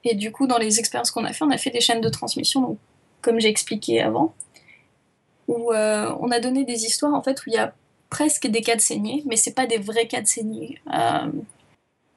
et 0.04 0.14
du 0.14 0.30
coup 0.30 0.46
dans 0.46 0.58
les 0.58 0.78
expériences 0.78 1.10
qu'on 1.10 1.24
a 1.24 1.32
fait, 1.32 1.44
on 1.44 1.50
a 1.50 1.58
fait 1.58 1.70
des 1.70 1.80
chaînes 1.80 2.00
de 2.00 2.08
transmission, 2.08 2.60
donc, 2.60 2.78
comme 3.20 3.40
j'ai 3.40 3.48
expliqué 3.48 4.00
avant, 4.00 4.32
où 5.48 5.72
euh, 5.72 6.14
on 6.20 6.30
a 6.30 6.38
donné 6.38 6.64
des 6.64 6.84
histoires 6.84 7.12
en 7.14 7.22
fait 7.22 7.40
où 7.40 7.42
il 7.48 7.54
y 7.54 7.58
a 7.58 7.74
presque 8.08 8.46
des 8.46 8.60
cas 8.60 8.76
de 8.76 8.80
saignée, 8.80 9.22
mais 9.26 9.36
c'est 9.36 9.54
pas 9.54 9.66
des 9.66 9.78
vrais 9.78 10.06
cas 10.06 10.22
de 10.22 10.26
saignée. 10.26 10.80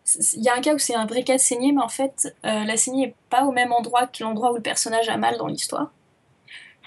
Euh, 0.03 0.21
il 0.33 0.43
y 0.43 0.49
a 0.49 0.55
un 0.55 0.61
cas 0.61 0.73
où 0.73 0.79
c'est 0.79 0.95
un 0.95 1.05
vrai 1.05 1.23
cas 1.23 1.35
de 1.35 1.41
saignée, 1.41 1.71
mais 1.71 1.81
en 1.81 1.89
fait, 1.89 2.35
euh, 2.45 2.63
la 2.63 2.77
saignée 2.77 3.07
n'est 3.07 3.15
pas 3.29 3.45
au 3.45 3.51
même 3.51 3.71
endroit 3.71 4.07
que 4.07 4.23
l'endroit 4.23 4.51
où 4.51 4.55
le 4.55 4.61
personnage 4.61 5.09
a 5.09 5.17
mal 5.17 5.37
dans 5.37 5.47
l'histoire. 5.47 5.91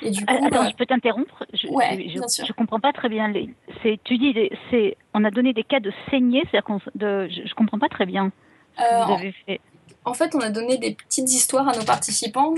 Et 0.03 0.11
du 0.11 0.27
coup, 0.27 0.35
Attends, 0.35 0.49
bah, 0.51 0.69
je 0.71 0.77
peux 0.77 0.85
t'interrompre? 0.85 1.45
Je, 1.55 1.69
ouais, 1.69 2.07
je, 2.09 2.53
comprends 2.53 2.81
pas 2.81 2.93
très 2.93 3.09
bien. 3.09 3.29
Les, 3.29 3.49
tu 4.05 4.19
dis, 4.19 4.35
c'est, 4.71 4.97
on 5.15 5.25
a 5.25 5.31
donné 5.31 5.55
des 5.55 5.65
cas 5.65 5.81
de 5.81 5.91
saignée, 6.11 6.43
c'est-à-dire 6.51 6.79
de, 6.95 7.29
je, 7.29 7.55
comprends 7.55 7.79
pas 7.79 7.89
très 7.89 8.05
bien 8.05 8.31
ce 8.77 8.83
que 8.83 9.05
vous 9.07 9.13
euh, 9.13 9.17
avez 9.17 9.35
fait. 9.47 9.61
En 10.05 10.13
fait, 10.13 10.35
on 10.35 10.41
a 10.41 10.51
donné 10.51 10.77
des 10.77 10.93
petites 10.93 11.33
histoires 11.33 11.69
à 11.69 11.77
nos 11.77 11.85
participants. 11.85 12.55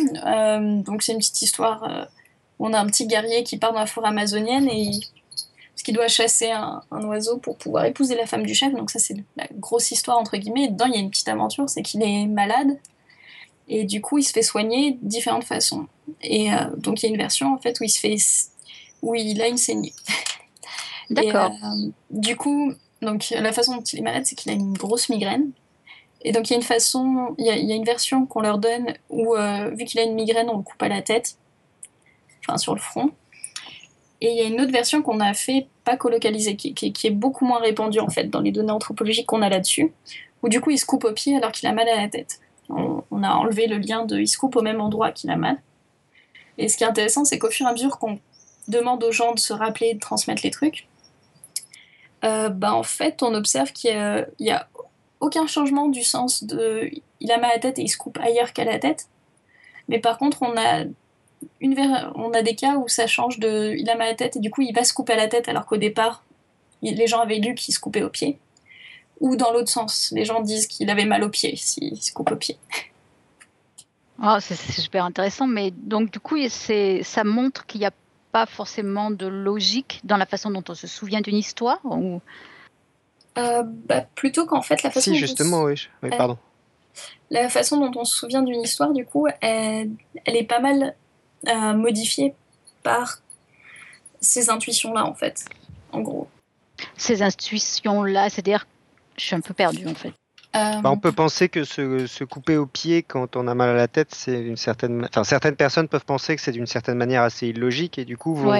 donc, 0.82 1.02
c'est 1.02 1.12
une 1.12 1.18
petite 1.18 1.40
histoire 1.40 2.08
où 2.58 2.66
on 2.66 2.72
a 2.72 2.80
un 2.80 2.86
petit 2.86 3.06
guerrier 3.06 3.44
qui 3.44 3.56
part 3.56 3.72
dans 3.72 3.78
la 3.78 3.86
forêt 3.86 4.08
amazonienne 4.08 4.68
et 4.68 4.90
parce 5.78 5.84
qu'il 5.84 5.94
doit 5.94 6.08
chasser 6.08 6.50
un, 6.50 6.82
oiseau 6.90 7.38
pour 7.38 7.56
pouvoir 7.56 7.84
épouser 7.84 8.16
la 8.16 8.26
femme 8.26 8.44
du 8.44 8.52
chef. 8.52 8.74
Donc 8.74 8.90
ça, 8.90 8.98
c'est 8.98 9.14
la 9.36 9.46
grosse 9.52 9.92
histoire, 9.92 10.18
entre 10.18 10.36
guillemets. 10.36 10.64
Et 10.64 10.68
dedans, 10.70 10.86
il 10.86 10.94
y 10.94 10.96
a 10.96 10.98
une 10.98 11.08
petite 11.08 11.28
aventure, 11.28 11.70
c'est 11.70 11.82
qu'il 11.82 12.02
est 12.02 12.26
malade. 12.26 12.80
Et 13.68 13.84
du 13.84 14.00
coup, 14.00 14.18
il 14.18 14.24
se 14.24 14.32
fait 14.32 14.42
soigner 14.42 14.98
de 15.00 15.08
différentes 15.08 15.44
façons. 15.44 15.86
Et 16.20 16.52
euh, 16.52 16.56
donc, 16.78 17.00
il 17.00 17.06
y 17.06 17.08
a 17.08 17.12
une 17.12 17.16
version, 17.16 17.54
en 17.54 17.58
fait, 17.58 17.78
où 17.78 17.84
il 17.84 17.90
se 17.90 18.00
fait... 18.00 18.16
où 19.02 19.14
il 19.14 19.40
a 19.40 19.46
une 19.46 19.56
saignée. 19.56 19.92
D'accord. 21.10 21.52
Euh, 21.52 21.90
du 22.10 22.34
coup, 22.34 22.72
donc, 23.00 23.28
la 23.30 23.52
façon 23.52 23.76
dont 23.76 23.82
il 23.82 24.00
est 24.00 24.02
malade, 24.02 24.26
c'est 24.26 24.34
qu'il 24.34 24.50
a 24.50 24.54
une 24.54 24.72
grosse 24.72 25.08
migraine. 25.08 25.52
Et 26.22 26.32
donc, 26.32 26.50
il 26.50 26.54
y 26.54 26.56
a 26.56 26.58
une 26.58 26.64
façon... 26.64 27.36
Il 27.38 27.46
y 27.46 27.50
a, 27.50 27.76
une 27.76 27.84
version 27.84 28.26
qu'on 28.26 28.40
leur 28.40 28.58
donne 28.58 28.94
où, 29.10 29.36
euh, 29.36 29.70
vu 29.70 29.84
qu'il 29.84 30.00
a 30.00 30.02
une 30.02 30.16
migraine, 30.16 30.48
on 30.50 30.56
le 30.56 30.64
coupe 30.64 30.82
à 30.82 30.88
la 30.88 31.02
tête. 31.02 31.36
Enfin, 32.40 32.58
sur 32.58 32.74
le 32.74 32.80
front. 32.80 33.12
Et 34.20 34.30
il 34.30 34.36
y 34.36 34.40
a 34.40 34.44
une 34.44 34.60
autre 34.60 34.72
version 34.72 35.02
qu'on 35.02 35.20
a 35.20 35.32
fait, 35.32 35.68
pas 35.84 35.96
colocalisée, 35.96 36.56
qui, 36.56 36.74
qui, 36.74 37.06
est 37.06 37.10
beaucoup 37.10 37.44
moins 37.44 37.60
répandue 37.60 38.00
en 38.00 38.08
fait 38.08 38.24
dans 38.24 38.40
les 38.40 38.50
données 38.50 38.72
anthropologiques 38.72 39.26
qu'on 39.26 39.42
a 39.42 39.48
là-dessus, 39.48 39.92
où 40.42 40.48
du 40.48 40.60
coup 40.60 40.70
il 40.70 40.78
se 40.78 40.86
coupe 40.86 41.04
au 41.04 41.12
pied 41.12 41.36
alors 41.36 41.52
qu'il 41.52 41.68
a 41.68 41.72
mal 41.72 41.88
à 41.88 41.96
la 41.96 42.08
tête. 42.08 42.40
On, 42.68 43.22
a 43.22 43.30
enlevé 43.30 43.66
le 43.66 43.78
lien 43.78 44.04
de 44.04 44.18
il 44.18 44.28
se 44.28 44.38
coupe 44.38 44.54
au 44.56 44.62
même 44.62 44.80
endroit 44.80 45.10
qu'il 45.10 45.30
a 45.30 45.36
mal. 45.36 45.60
Et 46.56 46.68
ce 46.68 46.76
qui 46.76 46.84
est 46.84 46.86
intéressant, 46.86 47.24
c'est 47.24 47.38
qu'au 47.38 47.50
fur 47.50 47.66
et 47.66 47.68
à 47.68 47.72
mesure 47.72 47.98
qu'on 47.98 48.18
demande 48.68 49.02
aux 49.02 49.12
gens 49.12 49.32
de 49.32 49.38
se 49.38 49.52
rappeler, 49.52 49.94
de 49.94 49.98
transmettre 49.98 50.42
les 50.44 50.50
trucs, 50.50 50.86
euh, 52.24 52.48
bah 52.48 52.74
en 52.74 52.82
fait 52.82 53.22
on 53.22 53.34
observe 53.34 53.72
qu'il 53.72 53.90
n'y 54.40 54.50
a, 54.50 54.56
a, 54.56 54.68
aucun 55.20 55.46
changement 55.46 55.88
du 55.88 56.02
sens 56.02 56.44
de 56.44 56.90
il 57.20 57.32
a 57.32 57.38
mal 57.38 57.50
à 57.50 57.54
la 57.54 57.60
tête 57.60 57.78
et 57.78 57.82
il 57.82 57.88
se 57.88 57.96
coupe 57.96 58.18
ailleurs 58.18 58.52
qu'à 58.52 58.64
la 58.64 58.78
tête. 58.78 59.08
Mais 59.88 59.98
par 59.98 60.18
contre, 60.18 60.42
on 60.42 60.56
a 60.56 60.84
on 61.60 62.32
a 62.32 62.42
des 62.42 62.54
cas 62.54 62.76
où 62.76 62.88
ça 62.88 63.06
change 63.06 63.38
de. 63.38 63.74
Il 63.76 63.88
a 63.90 63.94
mal 63.94 64.08
à 64.08 64.10
la 64.10 64.16
tête 64.16 64.36
et 64.36 64.40
du 64.40 64.50
coup 64.50 64.62
il 64.62 64.74
va 64.74 64.84
se 64.84 64.92
couper 64.92 65.14
à 65.14 65.16
la 65.16 65.28
tête 65.28 65.48
alors 65.48 65.66
qu'au 65.66 65.76
départ 65.76 66.24
les 66.82 67.06
gens 67.06 67.20
avaient 67.20 67.38
lu 67.38 67.54
qu'il 67.54 67.74
se 67.74 67.80
coupait 67.80 68.02
au 68.02 68.10
pied. 68.10 68.38
Ou 69.20 69.34
dans 69.34 69.52
l'autre 69.52 69.68
sens, 69.68 70.12
les 70.14 70.24
gens 70.24 70.40
disent 70.40 70.68
qu'il 70.68 70.90
avait 70.90 71.04
mal 71.04 71.24
au 71.24 71.28
pied 71.28 71.56
s'il 71.56 72.00
se 72.00 72.12
coupe 72.12 72.30
au 72.30 72.36
pied. 72.36 72.58
Oh, 74.20 74.38
c'est 74.40 74.56
super 74.56 75.04
intéressant, 75.04 75.46
mais 75.46 75.70
donc 75.70 76.10
du 76.10 76.18
coup 76.18 76.36
ça 76.48 77.22
montre 77.22 77.66
qu'il 77.66 77.78
n'y 77.78 77.86
a 77.86 77.92
pas 78.32 78.46
forcément 78.46 79.12
de 79.12 79.28
logique 79.28 80.00
dans 80.02 80.16
la 80.16 80.26
façon 80.26 80.50
dont 80.50 80.64
on 80.68 80.74
se 80.74 80.88
souvient 80.88 81.20
d'une 81.20 81.36
histoire 81.36 81.78
ou... 81.84 82.20
Euh, 83.38 83.62
bah, 83.64 84.00
plutôt 84.16 84.44
qu'en 84.44 84.60
fait 84.60 84.82
la 84.82 84.90
façon. 84.90 85.12
Si, 85.12 85.16
justement, 85.16 85.62
oui. 85.62 85.88
oui. 86.02 86.10
pardon. 86.10 86.36
La 87.30 87.48
façon 87.48 87.76
dont 87.76 88.00
on 88.00 88.04
se 88.04 88.16
souvient 88.16 88.42
d'une 88.42 88.60
histoire, 88.60 88.92
du 88.92 89.04
coup, 89.04 89.28
elle, 89.40 89.90
elle 90.24 90.36
est 90.36 90.42
pas 90.42 90.58
mal 90.58 90.96
euh, 91.46 91.72
modifié 91.74 92.34
par 92.82 93.20
ces 94.20 94.50
intuitions-là, 94.50 95.04
en 95.04 95.14
fait, 95.14 95.44
en 95.92 96.00
gros. 96.00 96.28
Ces 96.96 97.22
intuitions-là, 97.22 98.30
c'est-à-dire, 98.30 98.66
je 99.16 99.24
suis 99.24 99.34
un 99.34 99.40
peu 99.40 99.54
perdue, 99.54 99.86
en 99.86 99.94
fait. 99.94 100.12
Euh, 100.56 100.80
bah, 100.80 100.90
on 100.90 100.96
peut 100.96 101.12
penser 101.12 101.50
que 101.50 101.64
se, 101.64 102.24
couper 102.24 102.56
au 102.56 102.64
pied 102.64 103.02
quand 103.02 103.36
on 103.36 103.46
a 103.48 103.54
mal 103.54 103.68
à 103.68 103.74
la 103.74 103.86
tête, 103.86 104.14
c'est 104.14 104.40
une 104.40 104.56
certaine. 104.56 105.06
Enfin, 105.10 105.22
certaines 105.22 105.56
personnes 105.56 105.88
peuvent 105.88 106.06
penser 106.06 106.36
que 106.36 106.42
c'est 106.42 106.52
d'une 106.52 106.66
certaine 106.66 106.96
manière 106.96 107.22
assez 107.22 107.48
illogique 107.48 107.98
et 107.98 108.06
du 108.06 108.16
coup, 108.16 108.50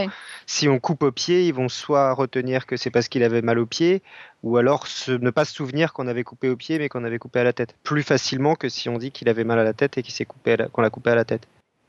si 0.47 0.69
on 0.69 0.79
coupe 0.81 1.03
au 1.03 1.13
pied, 1.13 1.47
ils 1.47 1.55
vont 1.55 1.71
soit 1.71 2.13
retenir 2.13 2.67
que 2.67 2.77
c'est 2.77 2.91
parce 2.91 3.09
qu'il 3.09 3.23
avait 3.23 3.41
mal 3.41 3.59
au 3.59 3.65
pied, 3.65 4.03
ou 4.43 4.59
alors 4.59 4.87
ne 5.09 5.31
pas 5.31 5.47
se 5.47 5.55
souvenir 5.55 5.95
qu'on 5.95 6.09
avait 6.09 6.25
coupé 6.25 6.51
au 6.51 6.57
pied 6.57 6.79
mais 6.79 6.91
qu'on 6.91 7.05
avait 7.05 7.19
coupé 7.19 7.41
à 7.41 7.45
la 7.45 7.55
tête. 7.55 7.75
Plus 7.85 8.03
facilement 8.03 8.55
que 8.55 8.69
si 8.69 8.91
on 8.91 8.99
dit 8.99 9.11
qu'il 9.11 9.31
avait 9.31 9.45
mal 9.45 9.59
à 9.59 9.65
la 9.65 9.73
tête 9.73 9.97
et 9.97 10.03
qu'il 10.03 10.13
s'est 10.13 10.27
coupé, 10.27 10.57
qu'on 10.73 10.83
l'a 10.83 10.91
coupé 10.91 11.11
à 11.11 11.15
la 11.15 11.25
tête. 11.25 11.49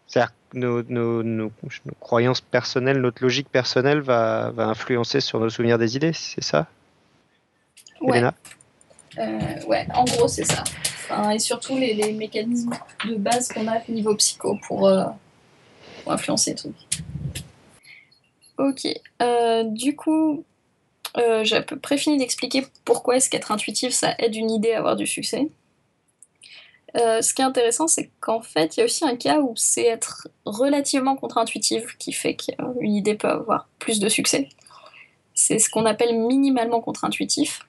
C'est-à-dire 0.09 0.33
que 0.51 0.57
nos, 0.57 1.51
croyances 1.99 2.41
personnelles, 2.41 2.99
notre 2.99 3.21
logique 3.21 3.49
personnelle 3.49 4.01
va, 4.01 4.51
influencer 4.57 5.21
sur 5.21 5.39
nos 5.39 5.49
souvenirs 5.49 5.77
des 5.77 5.95
idées, 5.95 6.13
c'est 6.13 6.43
ça? 6.43 6.67
Ouais. 8.01 8.23
Euh, 9.17 9.39
ouais, 9.67 9.87
en 9.93 10.05
gros, 10.05 10.27
c'est 10.27 10.45
ça. 10.45 10.63
et 11.31 11.39
surtout 11.39 11.77
les, 11.77 12.11
mécanismes 12.13 12.73
de 13.05 13.15
base 13.15 13.49
qu'on 13.49 13.67
a 13.67 13.81
au 13.87 13.91
niveau 13.91 14.15
psycho 14.15 14.57
pour, 14.67 14.87
euh, 14.87 15.05
influencer 16.07 16.55
tout. 16.55 16.73
Ok. 18.57 18.87
Euh, 19.21 19.63
du 19.63 19.95
coup, 19.95 20.43
euh, 21.17 21.43
j'ai 21.43 21.57
à 21.57 21.61
peu 21.61 21.77
près 21.77 21.97
fini 21.97 22.17
d'expliquer 22.17 22.65
pourquoi 22.83 23.17
est-ce 23.17 23.29
qu'être 23.29 23.51
intuitif, 23.51 23.93
ça 23.93 24.15
aide 24.17 24.35
une 24.35 24.49
idée 24.49 24.73
à 24.73 24.79
avoir 24.79 24.95
du 24.95 25.05
succès. 25.05 25.49
Euh, 26.97 27.21
ce 27.21 27.33
qui 27.33 27.41
est 27.41 27.45
intéressant, 27.45 27.87
c'est 27.87 28.09
qu'en 28.19 28.41
fait, 28.41 28.75
il 28.75 28.79
y 28.79 28.83
a 28.83 28.85
aussi 28.85 29.05
un 29.05 29.15
cas 29.15 29.39
où 29.39 29.53
c'est 29.55 29.85
être 29.85 30.27
relativement 30.45 31.15
contre-intuitif 31.15 31.97
qui 31.97 32.11
fait 32.13 32.35
qu'une 32.35 32.95
idée 32.95 33.15
peut 33.15 33.27
avoir 33.27 33.67
plus 33.79 33.99
de 33.99 34.09
succès. 34.09 34.49
C'est 35.33 35.59
ce 35.59 35.69
qu'on 35.69 35.85
appelle 35.85 36.17
minimalement 36.17 36.81
contre-intuitif. 36.81 37.61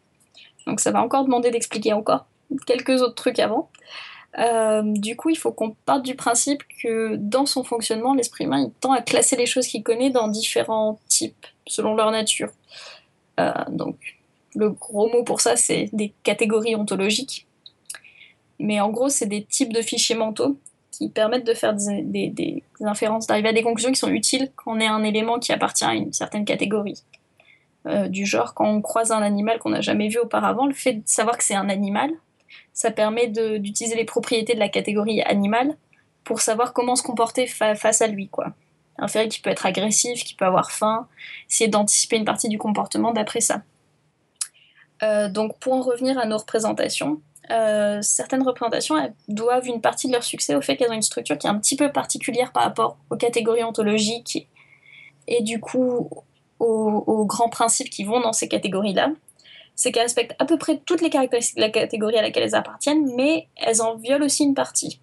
Donc 0.67 0.81
ça 0.81 0.91
va 0.91 1.03
encore 1.03 1.25
demander 1.25 1.51
d'expliquer 1.51 1.93
encore 1.93 2.27
quelques 2.67 3.03
autres 3.03 3.15
trucs 3.15 3.39
avant. 3.39 3.71
Euh, 4.39 4.83
du 4.85 5.17
coup, 5.17 5.31
il 5.31 5.37
faut 5.37 5.53
qu'on 5.53 5.71
parte 5.85 6.03
du 6.03 6.15
principe 6.15 6.63
que 6.83 7.17
dans 7.17 7.47
son 7.47 7.65
fonctionnement, 7.65 8.15
l'esprit 8.15 8.45
humain 8.45 8.71
tend 8.81 8.93
à 8.93 9.03
classer 9.03 9.37
les 9.37 9.47
choses 9.47 9.67
qu'il 9.67 9.83
connaît 9.83 10.11
dans 10.11 10.29
différents 10.29 11.01
types, 11.09 11.47
selon 11.67 11.95
leur 11.95 12.11
nature. 12.11 12.51
Euh, 13.41 13.53
donc, 13.69 13.97
le 14.55 14.71
gros 14.71 15.09
mot 15.09 15.25
pour 15.25 15.41
ça, 15.41 15.57
c'est 15.57 15.91
des 15.93 16.13
catégories 16.23 16.77
ontologiques. 16.77 17.47
Mais 18.61 18.81
en 18.81 18.91
gros, 18.91 19.09
c'est 19.09 19.27
des 19.27 19.45
types 19.45 19.73
de 19.73 19.83
fichiers 19.83 20.15
mentaux 20.15 20.59
qui 20.91 21.09
permettent 21.09 21.47
de 21.47 21.55
faire 21.55 21.75
des, 21.75 22.63
inférences, 22.81 23.27
d'arriver 23.27 23.49
à 23.49 23.53
des 23.53 23.63
conclusions 23.63 23.91
qui 23.91 23.99
sont 23.99 24.11
utiles 24.11 24.51
quand 24.57 24.77
on 24.77 24.81
est 24.81 24.87
un 24.87 25.03
élément 25.03 25.39
qui 25.39 25.53
appartient 25.53 25.85
à 25.85 25.95
une 25.95 26.13
certaine 26.13 26.45
catégorie. 26.45 27.03
Euh, 27.87 28.09
du 28.09 28.27
genre, 28.27 28.53
quand 28.53 28.69
on 28.69 28.83
croise 28.83 29.11
un 29.11 29.23
animal 29.23 29.59
qu'on 29.59 29.71
n'a 29.71 29.81
jamais 29.81 30.09
vu 30.09 30.19
auparavant, 30.19 30.67
le 30.67 30.75
fait 30.75 30.95
de 30.95 31.03
savoir 31.07 31.39
que 31.39 31.45
c'est 31.45 31.55
un 31.55 31.71
animal, 31.71 32.11
ça 32.75 32.91
permet 32.91 33.29
d'utiliser 33.29 33.97
les 33.97 34.05
propriétés 34.05 34.55
de 34.55 34.59
la 34.59 34.69
catégorie 34.69 35.23
animal 35.23 35.77
pour 36.25 36.41
savoir 36.41 36.75
comment 36.75 36.97
se 36.97 37.03
comporter 37.03 37.47
face 37.47 38.03
à 38.03 38.07
lui, 38.07 38.29
quoi. 38.29 38.53
Un 38.99 39.07
qui 39.29 39.41
peut 39.41 39.49
être 39.49 39.65
agressif, 39.65 40.25
qui 40.25 40.35
peut 40.35 40.45
avoir 40.45 40.71
faim, 40.71 41.09
essayer 41.49 41.69
d'anticiper 41.69 42.17
une 42.17 42.27
partie 42.27 42.51
du 42.51 42.59
comportement 42.59 43.13
d'après 43.13 43.41
ça. 43.41 43.63
Euh, 45.03 45.31
donc 45.31 45.59
pour 45.59 45.73
en 45.73 45.81
revenir 45.81 46.19
à 46.19 46.27
nos 46.27 46.37
représentations, 46.37 47.23
euh, 47.51 48.01
certaines 48.03 48.43
représentations 48.43 48.97
doivent 49.29 49.67
une 49.67 49.81
partie 49.81 50.07
de 50.07 50.13
leur 50.13 50.23
succès 50.23 50.55
au 50.55 50.63
fait 50.63 50.77
qu'elles 50.77 50.91
ont 50.91 50.95
une 50.95 51.03
structure 51.03 51.37
qui 51.37 51.47
est 51.47 51.51
un 51.51 51.59
petit 51.59 51.77
peu 51.77 51.91
particulière 51.91 52.53
par 52.53 52.63
rapport 52.63 52.97
aux 53.11 53.17
catégories 53.17 53.65
ontologiques 53.65 54.49
et 55.27 55.43
du 55.43 55.61
coup 55.61 56.11
aux, 56.59 57.25
grands 57.25 57.49
principes 57.49 57.91
qui 57.91 58.05
vont 58.05 58.21
dans 58.21 58.33
ces 58.33 58.49
catégories-là 58.49 59.11
c'est 59.75 59.93
qu'elles 59.93 60.03
respectent 60.03 60.37
à 60.39 60.45
peu 60.45 60.59
près 60.59 60.79
toutes 60.85 61.01
les 61.01 61.11
caractéristiques 61.11 61.57
de 61.57 61.63
la 61.63 61.71
catégorie 61.71 62.17
à 62.17 62.23
laquelle 62.23 62.43
elles 62.43 62.55
appartiennent, 62.55 63.15
mais 63.17 63.49
elles 63.57 63.81
en 63.81 63.97
violent 63.97 64.27
aussi 64.27 64.45
une 64.45 64.55
partie. 64.55 65.01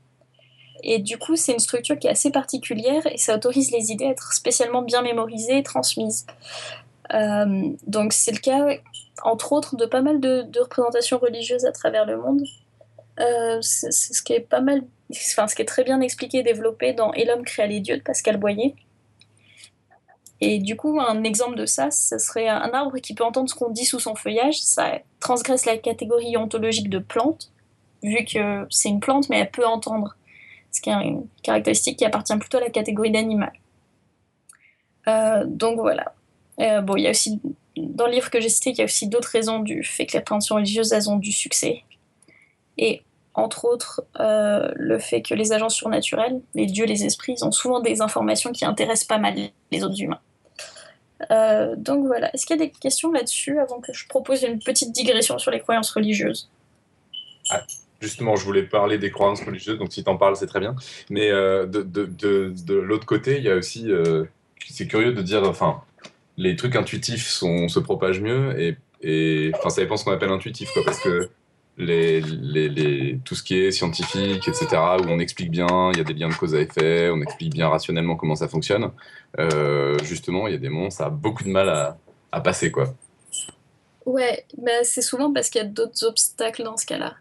Et 0.83 0.99
du 0.99 1.17
coup, 1.17 1.35
c'est 1.35 1.53
une 1.53 1.59
structure 1.59 1.97
qui 1.97 2.05
est 2.05 2.11
assez 2.11 2.29
particulière 2.29 3.01
et 3.07 3.17
ça 3.17 3.35
autorise 3.35 3.71
les 3.71 3.91
idées 3.91 4.05
à 4.05 4.09
être 4.09 4.33
spécialement 4.33 4.83
bien 4.83 5.01
mémorisées 5.01 5.57
et 5.57 5.63
transmises. 5.63 6.27
Euh, 7.13 7.69
donc 7.87 8.13
c'est 8.13 8.31
le 8.31 8.37
cas, 8.37 8.67
entre 9.23 9.53
autres, 9.53 9.75
de 9.75 9.85
pas 9.85 10.01
mal 10.01 10.19
de, 10.19 10.59
représentations 10.59 11.17
religieuses 11.17 11.65
à 11.65 11.71
travers 11.71 12.05
le 12.05 12.17
monde. 12.17 12.41
Euh, 13.19 13.59
c'est 13.61 13.91
ce 13.91 14.21
qui 14.21 14.33
est 14.33 14.39
pas 14.39 14.61
mal, 14.61 14.83
enfin 15.11 15.47
ce 15.47 15.55
qui 15.55 15.61
est 15.61 15.65
très 15.65 15.83
bien 15.83 16.01
expliqué 16.01 16.39
et 16.39 16.43
développé 16.43 16.93
dans 16.93 17.13
Et 17.13 17.25
l'homme 17.25 17.43
créa 17.43 17.67
les 17.67 17.79
dieux 17.79 17.97
de 17.97 18.03
Pascal 18.03 18.37
Boyer. 18.37 18.75
Et 20.39 20.59
du 20.59 20.75
coup, 20.75 20.99
un 20.99 21.23
exemple 21.23 21.55
de 21.55 21.65
ça, 21.65 21.89
ce 21.89 22.19
serait 22.19 22.47
un 22.47 22.69
arbre 22.71 22.97
qui 22.99 23.15
peut 23.15 23.23
entendre 23.23 23.49
ce 23.49 23.55
qu'on 23.55 23.71
dit 23.71 23.85
sous 23.85 23.99
son 23.99 24.13
feuillage. 24.15 24.61
Ça 24.61 24.99
transgresse 25.19 25.65
la 25.65 25.77
catégorie 25.77 26.37
ontologique 26.37 26.91
de 26.91 26.99
plante, 26.99 27.51
vu 28.03 28.23
que 28.23 28.67
c'est 28.69 28.89
une 28.89 28.99
plante, 28.99 29.29
mais 29.29 29.39
elle 29.39 29.49
peut 29.49 29.65
entendre, 29.65 30.15
ce 30.71 30.81
qui 30.81 30.91
est 30.91 30.93
une 30.93 31.27
caractéristique 31.41 31.97
qui 31.97 32.05
appartient 32.05 32.37
plutôt 32.37 32.57
à 32.57 32.61
la 32.61 32.69
catégorie 32.69 33.09
d'animal. 33.09 33.51
Euh, 35.07 35.43
donc 35.45 35.79
voilà. 35.79 36.13
Euh, 36.59 36.81
bon, 36.81 36.95
il 36.97 37.03
y 37.03 37.07
a 37.07 37.11
aussi, 37.11 37.39
dans 37.77 38.05
le 38.05 38.13
livre 38.13 38.29
que 38.29 38.39
j'ai 38.39 38.49
cité, 38.49 38.71
il 38.71 38.77
y 38.77 38.81
a 38.81 38.85
aussi 38.85 39.07
d'autres 39.07 39.29
raisons 39.29 39.59
du 39.59 39.83
fait 39.83 40.05
que 40.05 40.17
les 40.17 40.23
préventions 40.23 40.55
religieuses, 40.55 40.93
elles 40.93 41.09
ont 41.09 41.17
du 41.17 41.31
succès. 41.31 41.83
Et 42.77 43.01
entre 43.33 43.65
autres, 43.65 44.03
euh, 44.19 44.71
le 44.75 44.97
fait 44.99 45.21
que 45.21 45.33
les 45.33 45.53
agents 45.53 45.69
surnaturels, 45.69 46.41
les 46.55 46.65
dieux, 46.65 46.85
les 46.85 47.05
esprits, 47.05 47.35
ils 47.37 47.45
ont 47.45 47.51
souvent 47.51 47.79
des 47.79 48.01
informations 48.01 48.51
qui 48.51 48.65
intéressent 48.65 49.07
pas 49.07 49.19
mal 49.19 49.35
les 49.71 49.83
autres 49.83 50.01
humains. 50.01 50.19
Euh, 51.31 51.75
donc 51.75 52.05
voilà. 52.07 52.33
Est-ce 52.33 52.45
qu'il 52.45 52.57
y 52.57 52.61
a 52.61 52.65
des 52.65 52.71
questions 52.71 53.11
là-dessus 53.11 53.59
avant 53.59 53.79
que 53.79 53.93
je 53.93 54.07
propose 54.07 54.43
une 54.43 54.59
petite 54.59 54.91
digression 54.91 55.37
sur 55.37 55.51
les 55.51 55.59
croyances 55.59 55.91
religieuses? 55.91 56.49
Ah, 57.49 57.61
Justement, 57.99 58.35
je 58.35 58.45
voulais 58.45 58.63
parler 58.63 58.99
des 58.99 59.09
croyances 59.09 59.43
religieuses, 59.43 59.79
donc 59.79 59.91
si 59.91 60.03
tu 60.03 60.09
en 60.09 60.17
parles, 60.17 60.35
c'est 60.35 60.45
très 60.45 60.59
bien. 60.59 60.75
Mais 61.09 61.31
euh, 61.31 61.65
de, 61.65 61.81
de, 61.81 62.05
de, 62.05 62.53
de 62.65 62.73
l'autre 62.75 63.07
côté, 63.07 63.37
il 63.37 63.43
y 63.43 63.49
a 63.49 63.55
aussi. 63.55 63.89
C'est 64.69 64.87
curieux 64.87 65.13
de 65.13 65.21
dire. 65.21 65.43
Enfin, 65.43 65.81
les 66.37 66.55
trucs 66.55 66.75
intuitifs 66.75 67.27
se 67.27 67.79
propagent 67.79 68.21
mieux 68.21 68.77
et, 69.01 69.51
enfin, 69.55 69.69
ça 69.69 69.81
dépend 69.81 69.97
ce 69.97 70.05
qu'on 70.05 70.11
appelle 70.11 70.31
intuitif, 70.31 70.71
quoi, 70.71 70.83
parce 70.85 70.99
que 70.99 71.29
les, 71.77 73.19
tout 73.23 73.35
ce 73.35 73.43
qui 73.43 73.57
est 73.57 73.71
scientifique, 73.71 74.47
etc., 74.47 74.67
où 74.99 75.07
on 75.07 75.19
explique 75.19 75.51
bien, 75.51 75.91
il 75.91 75.97
y 75.97 76.01
a 76.01 76.03
des 76.03 76.13
liens 76.13 76.29
de 76.29 76.33
cause 76.33 76.55
à 76.55 76.61
effet, 76.61 77.09
on 77.11 77.21
explique 77.21 77.53
bien 77.53 77.69
rationnellement 77.69 78.15
comment 78.15 78.35
ça 78.35 78.47
fonctionne. 78.47 78.91
Euh, 79.39 79.97
justement, 80.03 80.47
il 80.47 80.53
y 80.53 80.55
a 80.55 80.59
des 80.59 80.69
moments, 80.69 80.89
ça 80.89 81.07
a 81.07 81.09
beaucoup 81.09 81.43
de 81.43 81.49
mal 81.49 81.69
à, 81.69 81.97
à 82.31 82.41
passer, 82.41 82.71
quoi. 82.71 82.95
Ouais, 84.05 84.45
bah 84.57 84.83
c'est 84.83 85.01
souvent 85.01 85.33
parce 85.33 85.49
qu'il 85.49 85.61
y 85.61 85.65
a 85.65 85.67
d'autres 85.67 86.05
obstacles 86.05 86.63
dans 86.63 86.77
ce 86.77 86.85
cas-là. 86.85 87.15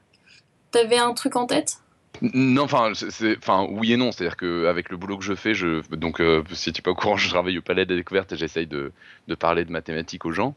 T'avais 0.70 0.98
un 0.98 1.12
truc 1.14 1.36
en 1.36 1.46
tête? 1.46 1.78
Non, 2.22 2.62
enfin, 2.62 2.92
c'est, 2.94 3.36
enfin, 3.38 3.66
oui 3.70 3.92
et 3.92 3.96
non. 3.96 4.12
C'est-à-dire 4.12 4.36
qu'avec 4.36 4.90
le 4.90 4.96
boulot 4.96 5.18
que 5.18 5.24
je 5.24 5.34
fais, 5.34 5.54
je, 5.54 5.82
donc, 5.94 6.20
euh, 6.20 6.42
si 6.52 6.72
tu 6.72 6.80
n'es 6.80 6.82
pas 6.82 6.90
au 6.90 6.94
courant, 6.94 7.16
je 7.16 7.28
travaille 7.28 7.58
au 7.58 7.62
Palais 7.62 7.86
des 7.86 7.96
Découvertes 7.96 8.32
et 8.32 8.36
j'essaye 8.36 8.66
de, 8.66 8.92
de, 9.28 9.34
parler 9.34 9.64
de 9.64 9.72
mathématiques 9.72 10.24
aux 10.24 10.32
gens. 10.32 10.54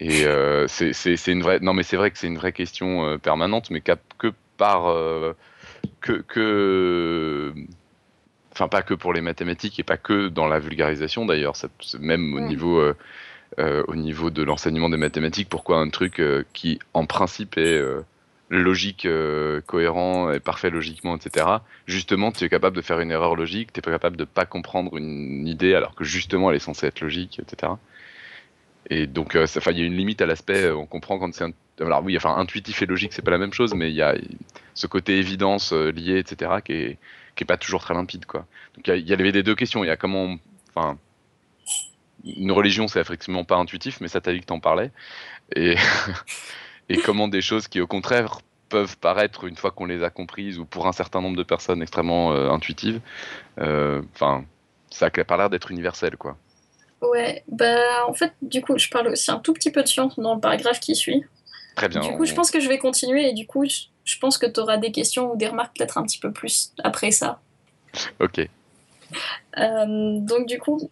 Et 0.00 0.24
euh, 0.24 0.66
c'est 0.68 1.26
une 1.26 1.42
vraie. 1.42 1.60
Non, 1.60 1.74
mais 1.74 1.82
c'est 1.82 1.96
vrai 1.96 2.10
que 2.10 2.18
c'est 2.18 2.26
une 2.26 2.38
vraie 2.38 2.52
question 2.52 3.06
euh, 3.06 3.18
permanente, 3.18 3.70
mais 3.70 3.80
que 3.80 3.92
par 4.56 4.94
que, 6.00 6.12
que 6.12 7.52
enfin 8.52 8.68
pas 8.68 8.82
que 8.82 8.94
pour 8.94 9.12
les 9.12 9.20
mathématiques 9.20 9.78
et 9.80 9.82
pas 9.82 9.96
que 9.96 10.28
dans 10.28 10.46
la 10.46 10.60
vulgarisation 10.60 11.26
d'ailleurs, 11.26 11.54
même 11.98 12.34
au 12.34 12.40
niveau 12.40 12.80
au 13.58 13.96
niveau 13.96 14.30
de 14.30 14.42
l'enseignement 14.42 14.88
des 14.88 14.96
mathématiques, 14.96 15.48
pourquoi 15.48 15.78
un 15.78 15.88
truc 15.88 16.22
qui 16.52 16.78
en 16.94 17.06
principe 17.06 17.58
est 17.58 17.82
logique, 18.52 19.08
cohérent 19.66 20.30
et 20.30 20.38
parfait 20.38 20.70
logiquement, 20.70 21.16
etc. 21.16 21.46
Justement, 21.86 22.30
tu 22.30 22.44
es 22.44 22.48
capable 22.48 22.76
de 22.76 22.82
faire 22.82 23.00
une 23.00 23.10
erreur 23.10 23.34
logique, 23.34 23.72
tu 23.72 23.80
es 23.80 23.82
pas 23.82 23.90
capable 23.90 24.16
de 24.16 24.24
pas 24.24 24.44
comprendre 24.44 24.96
une 24.96 25.46
idée 25.48 25.74
alors 25.74 25.94
que 25.94 26.04
justement 26.04 26.50
elle 26.50 26.56
est 26.56 26.60
censée 26.60 26.86
être 26.86 27.00
logique, 27.00 27.40
etc. 27.40 27.72
Et 28.90 29.06
donc, 29.06 29.36
euh, 29.36 29.46
il 29.70 29.78
y 29.78 29.82
a 29.82 29.84
une 29.84 29.96
limite 29.96 30.20
à 30.20 30.26
l'aspect, 30.26 30.64
euh, 30.64 30.76
on 30.76 30.86
comprend 30.86 31.18
quand 31.18 31.32
c'est. 31.32 31.44
Alors 31.80 32.02
oui, 32.02 32.16
enfin, 32.16 32.36
intuitif 32.36 32.82
et 32.82 32.86
logique, 32.86 33.12
c'est 33.12 33.22
pas 33.22 33.30
la 33.30 33.38
même 33.38 33.52
chose, 33.52 33.74
mais 33.74 33.90
il 33.90 33.94
y 33.94 34.02
a 34.02 34.14
ce 34.74 34.86
côté 34.86 35.18
évidence 35.18 35.72
euh, 35.72 35.90
lié, 35.90 36.18
etc., 36.18 36.50
qui 36.64 36.72
est, 36.72 36.98
qui 37.34 37.44
est 37.44 37.46
pas 37.46 37.56
toujours 37.56 37.80
très 37.80 37.94
limpide, 37.94 38.26
quoi. 38.26 38.46
Donc 38.76 38.88
il 38.88 39.08
y, 39.08 39.12
avait 39.12 39.32
des 39.32 39.42
deux 39.42 39.54
questions. 39.54 39.84
Il 39.84 39.86
y 39.86 39.90
a 39.90 39.96
comment. 39.96 40.36
Enfin. 40.74 40.98
Une 42.24 42.52
religion, 42.52 42.86
c'est 42.86 43.00
effectivement 43.00 43.44
pas 43.44 43.56
intuitif, 43.56 44.00
mais 44.00 44.06
ça 44.06 44.20
t'a 44.20 44.32
dit 44.32 44.40
que 44.40 44.46
t'en 44.46 44.60
parlais. 44.60 44.92
Et, 45.56 45.74
et 46.92 46.98
comment 46.98 47.28
des 47.28 47.42
choses 47.42 47.68
qui, 47.68 47.80
au 47.80 47.86
contraire, 47.86 48.38
peuvent 48.68 48.96
paraître, 48.98 49.44
une 49.44 49.56
fois 49.56 49.70
qu'on 49.70 49.86
les 49.86 50.02
a 50.02 50.10
comprises, 50.10 50.58
ou 50.58 50.64
pour 50.64 50.86
un 50.86 50.92
certain 50.92 51.20
nombre 51.20 51.36
de 51.36 51.42
personnes 51.42 51.82
extrêmement 51.82 52.32
intuitives, 52.32 53.00
enfin, 53.58 54.44
ça 54.90 55.06
a 55.06 55.24
pas 55.24 55.36
l'air 55.36 55.50
d'être 55.50 55.70
universel, 55.70 56.16
quoi. 56.16 56.36
Ouais, 57.02 57.42
bah 57.48 58.06
en 58.06 58.14
fait, 58.14 58.32
du 58.42 58.62
coup, 58.62 58.78
je 58.78 58.88
parle 58.88 59.08
aussi 59.08 59.30
un 59.30 59.38
tout 59.38 59.52
petit 59.52 59.72
peu 59.72 59.82
de 59.82 59.88
science 59.88 60.18
dans 60.18 60.34
le 60.34 60.40
paragraphe 60.40 60.78
qui 60.78 60.94
suit. 60.94 61.24
Très 61.74 61.88
bien. 61.88 62.00
Du 62.00 62.16
coup, 62.16 62.24
je 62.24 62.34
pense 62.34 62.50
que 62.50 62.60
je 62.60 62.68
vais 62.68 62.78
continuer 62.78 63.28
et 63.28 63.32
du 63.32 63.46
coup, 63.46 63.64
je 63.64 64.18
pense 64.18 64.38
que 64.38 64.46
tu 64.46 64.60
auras 64.60 64.76
des 64.76 64.92
questions 64.92 65.32
ou 65.32 65.36
des 65.36 65.48
remarques 65.48 65.76
peut-être 65.76 65.98
un 65.98 66.04
petit 66.04 66.20
peu 66.20 66.30
plus 66.30 66.72
après 66.84 67.10
ça. 67.10 67.40
Ok. 68.20 68.38
Euh, 69.58 70.18
donc, 70.20 70.46
du 70.46 70.58
coup, 70.58 70.90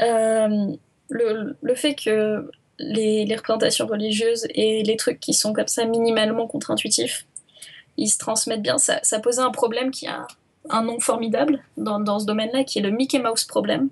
euh, 0.00 0.72
le, 1.08 1.56
le, 1.62 1.74
fait 1.74 1.94
que 1.94 2.50
les, 2.82 3.34
représentations 3.34 3.86
religieuses 3.86 4.46
et 4.54 4.82
les 4.82 4.96
trucs 4.96 5.20
qui 5.20 5.32
sont 5.32 5.52
comme 5.52 5.68
ça 5.68 5.84
minimalement 5.84 6.46
contre-intuitifs, 6.46 7.26
ils 7.96 8.08
se 8.08 8.18
transmettent 8.18 8.62
bien, 8.62 8.78
ça, 8.78 9.00
ça 9.02 9.20
posait 9.20 9.42
un 9.42 9.50
problème 9.50 9.90
qui 9.90 10.06
a 10.06 10.26
un 10.70 10.82
nom 10.82 11.00
formidable 11.00 11.62
dans, 11.76 12.18
ce 12.18 12.26
domaine-là, 12.26 12.64
qui 12.64 12.78
est 12.78 12.82
le 12.82 12.90
Mickey 12.90 13.18
Mouse 13.18 13.44
problème 13.44 13.90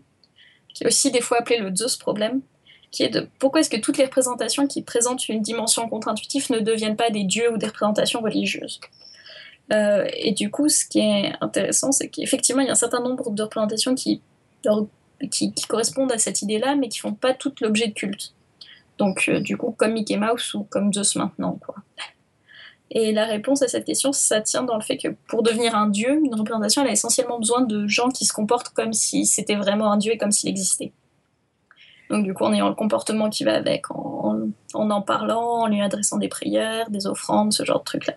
qui 0.75 0.85
est 0.85 0.87
aussi 0.87 1.11
des 1.11 1.21
fois 1.21 1.39
appelé 1.39 1.59
le 1.59 1.75
Zeus 1.75 1.97
problème, 1.97 2.41
qui 2.91 3.03
est 3.03 3.09
de 3.09 3.29
pourquoi 3.39 3.61
est-ce 3.61 3.71
que 3.71 3.81
toutes 3.81 3.99
les 3.99 4.05
représentations 4.05 4.67
qui 4.67 4.83
présentent 4.83 5.29
une 5.29 5.43
dimension 5.43 5.89
contre-intuitive 5.89 6.51
ne 6.51 6.61
deviennent 6.61 6.97
pas 6.97 7.11
des 7.11 7.25
dieux 7.25 7.53
ou 7.53 7.57
des 7.57 7.67
représentations 7.67 8.21
religieuses. 8.21 8.81
Euh, 9.73 10.09
et 10.15 10.33
du 10.33 10.51
coup, 10.51 10.69
ce 10.69 10.85
qui 10.85 10.99
est 10.99 11.33
intéressant, 11.41 11.93
c'est 11.93 12.09
qu'effectivement, 12.09 12.63
il 12.63 12.67
y 12.67 12.69
a 12.69 12.73
un 12.73 12.77
certain 12.77 13.01
nombre 13.01 13.31
de 13.31 13.43
représentations 13.43 13.95
qui, 13.95 14.21
qui, 15.31 15.53
correspondent 15.69 16.11
à 16.11 16.19
cette 16.19 16.43
idée-là, 16.43 16.75
mais 16.75 16.89
qui 16.89 16.99
font 16.99 17.15
pas 17.15 17.35
tout 17.35 17.53
l'objet 17.61 17.87
de 17.87 17.93
culte. 17.93 18.33
Donc, 19.01 19.25
euh, 19.29 19.41
du 19.41 19.57
coup, 19.57 19.75
comme 19.77 19.95
Mickey 19.95 20.19
Mouse 20.19 20.55
ou 20.55 20.65
comme 20.65 20.93
Zeus 20.93 21.17
maintenant, 21.17 21.59
quoi. 21.65 21.75
Et 22.93 23.13
la 23.13 23.25
réponse 23.25 23.63
à 23.63 23.69
cette 23.69 23.87
question, 23.87 24.13
ça 24.13 24.41
tient 24.41 24.63
dans 24.63 24.75
le 24.75 24.83
fait 24.83 24.99
que 24.99 25.09
pour 25.27 25.43
devenir 25.43 25.75
un 25.75 25.89
dieu, 25.89 26.21
une 26.23 26.35
représentation, 26.35 26.83
elle 26.83 26.89
a 26.89 26.93
essentiellement 26.93 27.39
besoin 27.39 27.63
de 27.63 27.87
gens 27.87 28.11
qui 28.11 28.27
se 28.27 28.33
comportent 28.33 28.71
comme 28.71 28.93
si 28.93 29.25
c'était 29.27 29.55
vraiment 29.55 29.91
un 29.91 29.97
dieu 29.97 30.13
et 30.13 30.19
comme 30.19 30.33
s'il 30.33 30.51
existait. 30.51 30.93
Donc 32.11 32.25
du 32.25 32.35
coup, 32.35 32.45
en 32.45 32.53
ayant 32.53 32.69
le 32.69 32.75
comportement 32.75 33.31
qui 33.31 33.45
va 33.45 33.55
avec, 33.55 33.91
en 33.91 34.49
en, 34.75 35.03
parlant, 35.03 35.63
en 35.63 35.67
lui 35.67 35.81
adressant 35.81 36.19
des 36.19 36.29
prières, 36.29 36.91
des 36.91 37.07
offrandes, 37.07 37.53
ce 37.53 37.65
genre 37.65 37.79
de 37.79 37.85
trucs-là. 37.85 38.15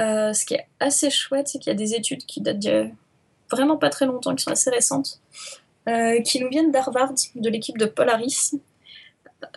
Euh, 0.00 0.32
ce 0.32 0.44
qui 0.44 0.54
est 0.54 0.66
assez 0.80 1.10
chouette, 1.10 1.48
c'est 1.48 1.58
qu'il 1.58 1.70
y 1.70 1.74
a 1.74 1.78
des 1.78 1.94
études 1.94 2.24
qui 2.24 2.40
datent 2.40 2.60
de 2.60 2.88
vraiment 3.50 3.76
pas 3.76 3.90
très 3.90 4.06
longtemps, 4.06 4.34
qui 4.34 4.44
sont 4.44 4.50
assez 4.52 4.70
récentes, 4.70 5.20
euh, 5.88 6.20
qui 6.22 6.40
nous 6.40 6.48
viennent 6.48 6.70
d'Harvard, 6.70 7.12
de 7.34 7.50
l'équipe 7.50 7.78
de 7.78 7.86
Polaris. 7.86 8.54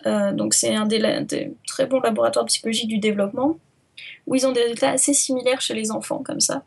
Euh, 0.06 0.32
donc 0.32 0.54
c'est 0.54 0.74
un 0.74 0.86
des, 0.86 1.52
très 1.66 1.86
bons 1.86 2.00
laboratoires 2.00 2.44
de 2.44 2.48
psychologie 2.48 2.86
du 2.86 2.98
développement, 2.98 3.58
où 4.26 4.34
ils 4.34 4.46
ont 4.46 4.52
des 4.52 4.62
résultats 4.62 4.90
assez 4.90 5.14
similaires 5.14 5.60
chez 5.60 5.74
les 5.74 5.90
enfants, 5.90 6.22
comme 6.22 6.40
ça, 6.40 6.62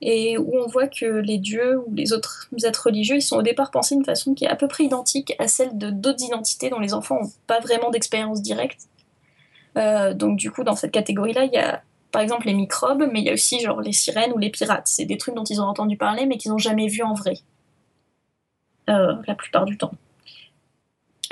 et 0.00 0.38
où 0.38 0.56
on 0.56 0.66
voit 0.66 0.88
que 0.88 1.04
les 1.04 1.38
dieux 1.38 1.78
ou 1.78 1.94
les 1.94 2.12
autres 2.12 2.48
êtres 2.64 2.86
religieux, 2.86 3.16
ils 3.16 3.22
sont 3.22 3.36
au 3.36 3.42
départ 3.42 3.70
pensés 3.70 3.94
d'une 3.94 4.04
façon 4.04 4.34
qui 4.34 4.44
est 4.44 4.48
à 4.48 4.56
peu 4.56 4.68
près 4.68 4.84
identique 4.84 5.34
à 5.38 5.46
celle 5.48 5.76
de 5.76 5.90
d'autres 5.90 6.24
identités 6.24 6.70
dont 6.70 6.78
les 6.78 6.94
enfants 6.94 7.20
n'ont 7.20 7.32
pas 7.46 7.60
vraiment 7.60 7.90
d'expérience 7.90 8.40
directe. 8.40 8.88
Euh, 9.76 10.14
donc 10.14 10.36
du 10.38 10.50
coup, 10.50 10.64
dans 10.64 10.74
cette 10.74 10.92
catégorie-là, 10.92 11.44
il 11.44 11.52
y 11.52 11.58
a 11.58 11.82
par 12.12 12.22
exemple 12.22 12.46
les 12.46 12.54
microbes, 12.54 13.08
mais 13.12 13.20
il 13.20 13.26
y 13.26 13.30
a 13.30 13.34
aussi 13.34 13.60
genre 13.60 13.80
les 13.80 13.92
sirènes 13.92 14.32
ou 14.32 14.38
les 14.38 14.50
pirates. 14.50 14.86
C'est 14.86 15.04
des 15.04 15.18
trucs 15.18 15.34
dont 15.34 15.44
ils 15.44 15.60
ont 15.60 15.66
entendu 15.66 15.96
parler, 15.96 16.26
mais 16.26 16.38
qu'ils 16.38 16.50
n'ont 16.50 16.58
jamais 16.58 16.88
vu 16.88 17.02
en 17.02 17.14
vrai. 17.14 17.34
Euh, 18.88 19.14
la 19.26 19.34
plupart 19.34 19.66
du 19.66 19.76
temps. 19.76 19.92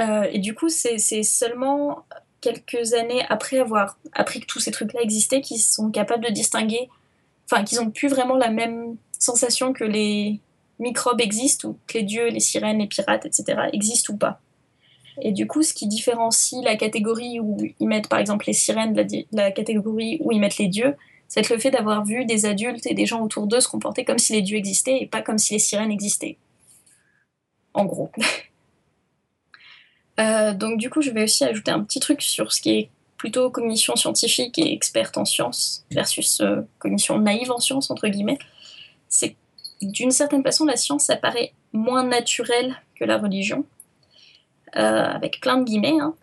Euh, 0.00 0.28
et 0.30 0.38
du 0.38 0.54
coup, 0.54 0.68
c'est 0.68 0.98
seulement 1.22 2.04
quelques 2.40 2.94
années 2.94 3.24
après 3.28 3.58
avoir 3.58 3.98
appris 4.12 4.40
que 4.40 4.46
tous 4.46 4.60
ces 4.60 4.70
trucs-là 4.70 5.00
existaient 5.02 5.40
qu'ils 5.40 5.60
sont 5.60 5.90
capables 5.90 6.24
de 6.24 6.30
distinguer, 6.30 6.88
enfin, 7.50 7.64
qu'ils 7.64 7.80
ont 7.80 7.90
plus 7.90 8.08
vraiment 8.08 8.36
la 8.36 8.50
même 8.50 8.96
sensation 9.18 9.72
que 9.72 9.84
les 9.84 10.40
microbes 10.78 11.20
existent, 11.20 11.70
ou 11.70 11.78
que 11.86 11.98
les 11.98 12.04
dieux, 12.04 12.28
les 12.28 12.40
sirènes, 12.40 12.78
les 12.78 12.86
pirates, 12.86 13.26
etc., 13.26 13.62
existent 13.72 14.12
ou 14.14 14.16
pas. 14.16 14.40
Et 15.20 15.32
du 15.32 15.48
coup, 15.48 15.62
ce 15.62 15.74
qui 15.74 15.88
différencie 15.88 16.62
la 16.62 16.76
catégorie 16.76 17.40
où 17.40 17.56
ils 17.80 17.88
mettent 17.88 18.08
par 18.08 18.20
exemple 18.20 18.44
les 18.46 18.52
sirènes 18.52 18.92
de 18.92 19.02
la, 19.02 19.44
la, 19.44 19.50
catégorie 19.50 20.18
où 20.20 20.30
ils 20.30 20.38
mettent 20.38 20.58
les 20.58 20.68
dieux, 20.68 20.94
c'est 21.26 21.48
le 21.50 21.58
fait 21.58 21.72
d'avoir 21.72 22.04
vu 22.04 22.24
des 22.24 22.46
adultes 22.46 22.86
et 22.86 22.94
des 22.94 23.04
gens 23.04 23.20
autour 23.22 23.48
d'eux 23.48 23.60
se 23.60 23.68
comporter 23.68 24.04
comme 24.04 24.18
si 24.18 24.32
les 24.32 24.42
dieux 24.42 24.56
existaient 24.56 24.98
et 25.00 25.06
pas 25.06 25.20
comme 25.20 25.38
si 25.38 25.54
les 25.54 25.58
sirènes 25.58 25.90
existaient. 25.90 26.36
En 27.74 27.84
gros. 27.84 28.10
euh, 30.18 30.52
donc 30.54 30.78
du 30.78 30.90
coup, 30.90 31.02
je 31.02 31.10
vais 31.10 31.24
aussi 31.24 31.44
ajouter 31.44 31.70
un 31.70 31.82
petit 31.82 32.00
truc 32.00 32.22
sur 32.22 32.52
ce 32.52 32.60
qui 32.60 32.70
est 32.70 32.90
plutôt 33.16 33.50
cognition 33.50 33.96
scientifique 33.96 34.58
et 34.58 34.72
experte 34.72 35.18
en 35.18 35.24
sciences 35.24 35.84
versus 35.90 36.40
euh, 36.40 36.62
cognition 36.78 37.18
naïve 37.18 37.50
en 37.50 37.58
sciences, 37.58 37.90
entre 37.90 38.08
guillemets. 38.08 38.38
C'est 39.08 39.36
d'une 39.82 40.10
certaine 40.10 40.42
façon, 40.42 40.64
la 40.64 40.76
science 40.76 41.10
apparaît 41.10 41.52
moins 41.72 42.04
naturelle 42.04 42.76
que 42.98 43.04
la 43.04 43.18
religion 43.18 43.64
euh, 44.76 44.80
avec 44.80 45.40
plein 45.40 45.56
de 45.58 45.64
guillemets, 45.64 45.98
hein. 46.00 46.14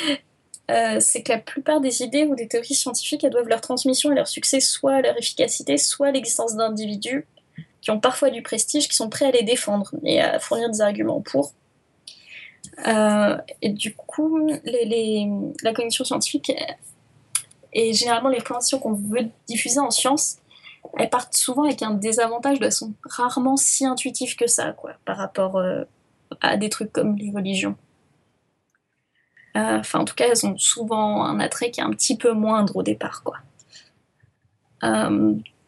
euh, 0.70 1.00
c'est 1.00 1.22
que 1.22 1.32
la 1.32 1.38
plupart 1.38 1.80
des 1.80 2.02
idées 2.02 2.24
ou 2.24 2.34
des 2.34 2.48
théories 2.48 2.74
scientifiques, 2.74 3.24
elles 3.24 3.32
doivent 3.32 3.48
leur 3.48 3.60
transmission 3.60 4.10
et 4.12 4.14
leur 4.14 4.28
succès 4.28 4.60
soit 4.60 4.94
à 4.94 5.02
leur 5.02 5.16
efficacité, 5.18 5.76
soit 5.76 6.08
à 6.08 6.10
l'existence 6.10 6.56
d'individus 6.56 7.26
qui 7.82 7.90
ont 7.90 8.00
parfois 8.00 8.30
du 8.30 8.42
prestige, 8.42 8.88
qui 8.88 8.96
sont 8.96 9.10
prêts 9.10 9.26
à 9.26 9.30
les 9.30 9.42
défendre 9.42 9.90
et 10.04 10.20
à 10.22 10.40
fournir 10.40 10.70
des 10.70 10.80
arguments 10.80 11.20
pour. 11.20 11.52
Euh, 12.86 13.36
et 13.62 13.70
du 13.70 13.94
coup, 13.94 14.48
la 15.62 15.72
cognition 15.72 16.04
scientifique 16.04 16.52
et 17.72 17.92
généralement 17.92 18.28
les 18.28 18.38
recommandations 18.38 18.78
qu'on 18.78 18.94
veut 18.94 19.28
diffuser 19.46 19.80
en 19.80 19.90
science, 19.90 20.38
elles 20.98 21.10
partent 21.10 21.34
souvent 21.34 21.64
avec 21.64 21.82
un 21.82 21.92
désavantage, 21.92 22.58
elles 22.60 22.72
sont 22.72 22.92
rarement 23.04 23.56
si 23.56 23.86
intuitives 23.86 24.36
que 24.36 24.46
ça, 24.46 24.72
quoi, 24.72 24.92
par 25.04 25.16
rapport 25.16 25.56
euh, 25.56 25.84
à 26.40 26.56
des 26.56 26.68
trucs 26.68 26.92
comme 26.92 27.16
les 27.16 27.30
religions. 27.30 27.76
Euh, 29.56 29.78
enfin, 29.78 30.00
en 30.00 30.04
tout 30.04 30.14
cas, 30.14 30.26
elles 30.28 30.46
ont 30.46 30.58
souvent 30.58 31.24
un 31.24 31.40
attrait 31.40 31.70
qui 31.70 31.80
est 31.80 31.84
un 31.84 31.90
petit 31.90 32.16
peu 32.16 32.32
moindre 32.32 32.76
au 32.76 32.82
départ, 32.82 33.22
quoi. 33.22 33.38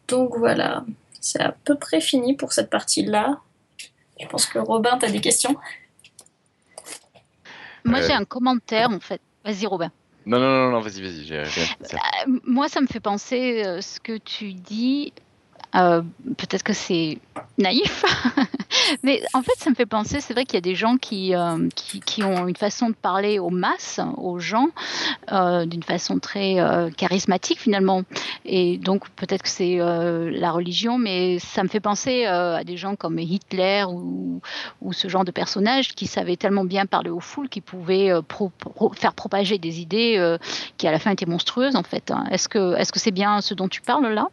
Donc 0.07 0.37
voilà, 0.37 0.85
c'est 1.19 1.41
à 1.41 1.51
peu 1.51 1.75
près 1.75 1.99
fini 1.99 2.35
pour 2.35 2.53
cette 2.53 2.69
partie-là. 2.69 3.39
Je 4.19 4.27
pense 4.27 4.45
que 4.45 4.59
Robin, 4.59 4.97
tu 4.97 5.05
as 5.05 5.11
des 5.11 5.21
questions? 5.21 5.55
Moi, 7.87 8.01
j'ai 8.01 8.13
un 8.13 8.25
commentaire, 8.25 8.89
en 8.89 8.99
fait. 8.99 9.21
Vas-y, 9.43 9.65
Robin. 9.65 9.91
Non, 10.25 10.39
non, 10.39 10.49
non, 10.49 10.71
non 10.71 10.81
vas-y, 10.81 11.01
vas-y. 11.01 11.33
Euh, 11.33 11.45
moi, 12.43 12.67
ça 12.67 12.81
me 12.81 12.87
fait 12.87 12.99
penser 12.99 13.63
euh, 13.65 13.79
ce 13.79 13.99
que 13.99 14.17
tu 14.17 14.53
dis. 14.53 15.13
Euh, 15.75 16.01
peut-être 16.37 16.63
que 16.63 16.73
c'est 16.73 17.19
naïf, 17.57 18.05
mais 19.03 19.21
en 19.33 19.41
fait, 19.41 19.51
ça 19.57 19.69
me 19.69 19.75
fait 19.75 19.85
penser, 19.85 20.21
c'est 20.21 20.33
vrai 20.33 20.45
qu'il 20.45 20.55
y 20.55 20.57
a 20.57 20.61
des 20.61 20.75
gens 20.75 20.97
qui, 20.97 21.35
euh, 21.35 21.67
qui, 21.75 22.23
ont 22.23 22.47
une 22.47 22.55
façon 22.55 22.89
de 22.89 22.95
parler 22.95 23.37
aux 23.37 23.49
masses, 23.49 23.99
aux 24.15 24.39
gens, 24.39 24.69
euh, 25.31 25.65
d'une 25.65 25.83
façon 25.83 26.19
très 26.19 26.57
charismatique 26.95 27.59
finalement. 27.59 28.03
Et 28.45 28.77
donc, 28.77 29.09
peut-être 29.09 29.43
que 29.43 29.49
c'est 29.49 29.77
la 29.77 30.51
religion, 30.51 30.97
mais 30.97 31.37
ça 31.39 31.63
me 31.63 31.67
fait 31.67 31.79
penser 31.79 32.25
à 32.25 32.63
des 32.63 32.77
gens 32.77 32.95
comme 32.95 33.19
Hitler 33.19 33.83
ou, 33.87 34.41
ou, 34.81 34.93
ce 34.93 35.07
genre 35.09 35.25
de 35.25 35.31
personnages 35.31 35.93
qui 35.95 36.07
savaient 36.07 36.37
tellement 36.37 36.65
bien 36.65 36.85
parler 36.85 37.09
aux 37.09 37.19
foules 37.19 37.49
qu'ils 37.49 37.61
pouvaient 37.61 38.11
faire 38.93 39.13
propager 39.13 39.57
des 39.57 39.81
idées 39.81 40.37
qui 40.77 40.87
à 40.87 40.91
la 40.91 40.99
fin 40.99 41.11
étaient 41.11 41.25
monstrueuses 41.25 41.75
en 41.75 41.83
fait. 41.83 42.13
Que 42.49 42.75
est-ce 42.77 42.91
que 42.91 42.99
c'est 42.99 43.11
bien 43.11 43.41
ce 43.41 43.53
dont 43.53 43.67
tu 43.67 43.81
parles 43.81 44.13
là? 44.13 44.29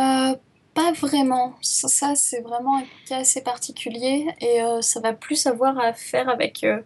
Euh, 0.00 0.34
pas 0.74 0.92
vraiment. 0.92 1.54
Ça, 1.60 1.88
ça 1.88 2.14
c'est 2.14 2.40
vraiment 2.40 2.78
un 2.78 2.84
cas 3.06 3.18
assez 3.18 3.42
particulier 3.42 4.26
et 4.40 4.62
euh, 4.62 4.80
ça 4.80 5.00
va 5.00 5.12
plus 5.12 5.46
avoir 5.46 5.78
à 5.78 5.92
faire 5.92 6.28
avec 6.28 6.64
euh, 6.64 6.80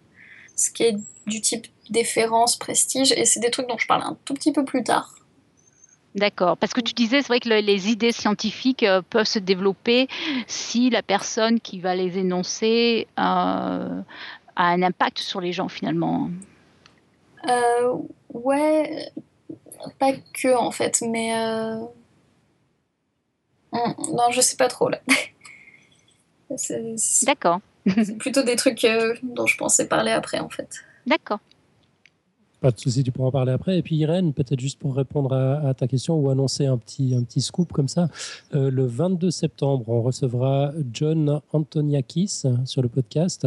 ce 0.56 0.70
qui 0.70 0.84
est 0.84 0.96
du 1.26 1.40
type 1.40 1.66
déférence, 1.90 2.56
prestige 2.56 3.12
et 3.12 3.24
c'est 3.24 3.40
des 3.40 3.50
trucs 3.50 3.68
dont 3.68 3.78
je 3.78 3.86
parle 3.86 4.02
un 4.02 4.16
tout 4.24 4.34
petit 4.34 4.52
peu 4.52 4.64
plus 4.64 4.82
tard. 4.82 5.14
D'accord, 6.14 6.56
parce 6.56 6.72
que 6.72 6.80
tu 6.80 6.94
disais, 6.94 7.22
c'est 7.22 7.28
vrai 7.28 7.40
que 7.40 7.48
le, 7.48 7.58
les 7.58 7.90
idées 7.90 8.12
scientifiques 8.12 8.84
euh, 8.84 9.02
peuvent 9.02 9.26
se 9.26 9.40
développer 9.40 10.06
si 10.46 10.88
la 10.88 11.02
personne 11.02 11.60
qui 11.60 11.80
va 11.80 11.96
les 11.96 12.18
énoncer 12.18 13.08
a 13.16 13.80
un 14.56 14.82
impact 14.82 15.18
sur 15.18 15.40
les 15.40 15.52
gens 15.52 15.68
finalement. 15.68 16.30
ouais, 18.32 19.12
pas 19.98 20.12
que 20.32 20.56
en 20.56 20.70
fait, 20.70 21.02
mais 21.02 21.32
non, 23.74 24.30
je 24.30 24.40
sais 24.40 24.56
pas 24.56 24.68
trop 24.68 24.88
là. 24.88 25.00
D'accord. 27.26 27.60
c'est 27.86 28.16
plutôt 28.16 28.42
des 28.42 28.56
trucs 28.56 28.84
euh, 28.84 29.14
dont 29.22 29.46
je 29.46 29.56
pensais 29.56 29.88
parler 29.88 30.12
après 30.12 30.38
en 30.38 30.48
fait. 30.48 30.68
D'accord. 31.06 31.40
Pas 32.60 32.70
de 32.70 32.80
souci, 32.80 33.04
tu 33.04 33.12
pourras 33.12 33.28
en 33.28 33.32
parler 33.32 33.52
après. 33.52 33.78
Et 33.78 33.82
puis 33.82 33.96
Irène, 33.96 34.32
peut-être 34.32 34.60
juste 34.60 34.78
pour 34.78 34.96
répondre 34.96 35.34
à, 35.34 35.68
à, 35.68 35.74
ta 35.74 35.86
question 35.86 36.18
ou 36.18 36.30
annoncer 36.30 36.64
un 36.64 36.78
petit, 36.78 37.14
un 37.14 37.22
petit 37.22 37.42
scoop 37.42 37.72
comme 37.72 37.88
ça. 37.88 38.08
Euh, 38.54 38.70
le 38.70 38.86
22 38.86 39.30
septembre, 39.30 39.84
on 39.88 40.00
recevra 40.00 40.72
John 40.90 41.42
Antoniakis 41.52 42.44
sur 42.64 42.80
le 42.80 42.88
podcast, 42.88 43.46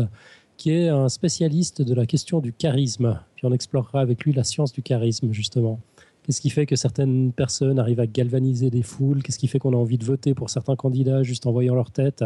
qui 0.58 0.72
est 0.72 0.90
un 0.90 1.10
spécialiste 1.10 1.82
de 1.82 1.96
la 1.96 2.06
question 2.06 2.42
du 2.42 2.54
charisme. 2.54 3.20
Puis 3.36 3.48
on 3.48 3.54
explorera 3.54 4.02
avec 4.02 4.24
lui 4.24 4.34
la 4.34 4.44
science 4.44 4.72
du 4.72 4.84
charisme, 4.84 5.32
justement. 5.32 5.80
Qu'est-ce 6.28 6.42
qui 6.42 6.50
fait 6.50 6.66
que 6.66 6.76
certaines 6.76 7.32
personnes 7.32 7.80
arrivent 7.80 8.02
à 8.02 8.06
galvaniser 8.06 8.70
des 8.70 8.84
foules? 8.84 9.24
Qu'est-ce 9.24 9.40
qui 9.40 9.48
fait 9.48 9.60
qu'on 9.60 9.72
a 9.72 9.78
envie 9.78 9.98
de 9.98 10.04
voter 10.04 10.34
pour 10.34 10.50
certains 10.50 10.76
candidats 10.76 11.24
juste 11.24 11.48
en 11.48 11.54
voyant 11.54 11.74
leur 11.74 11.90
tête 11.90 12.26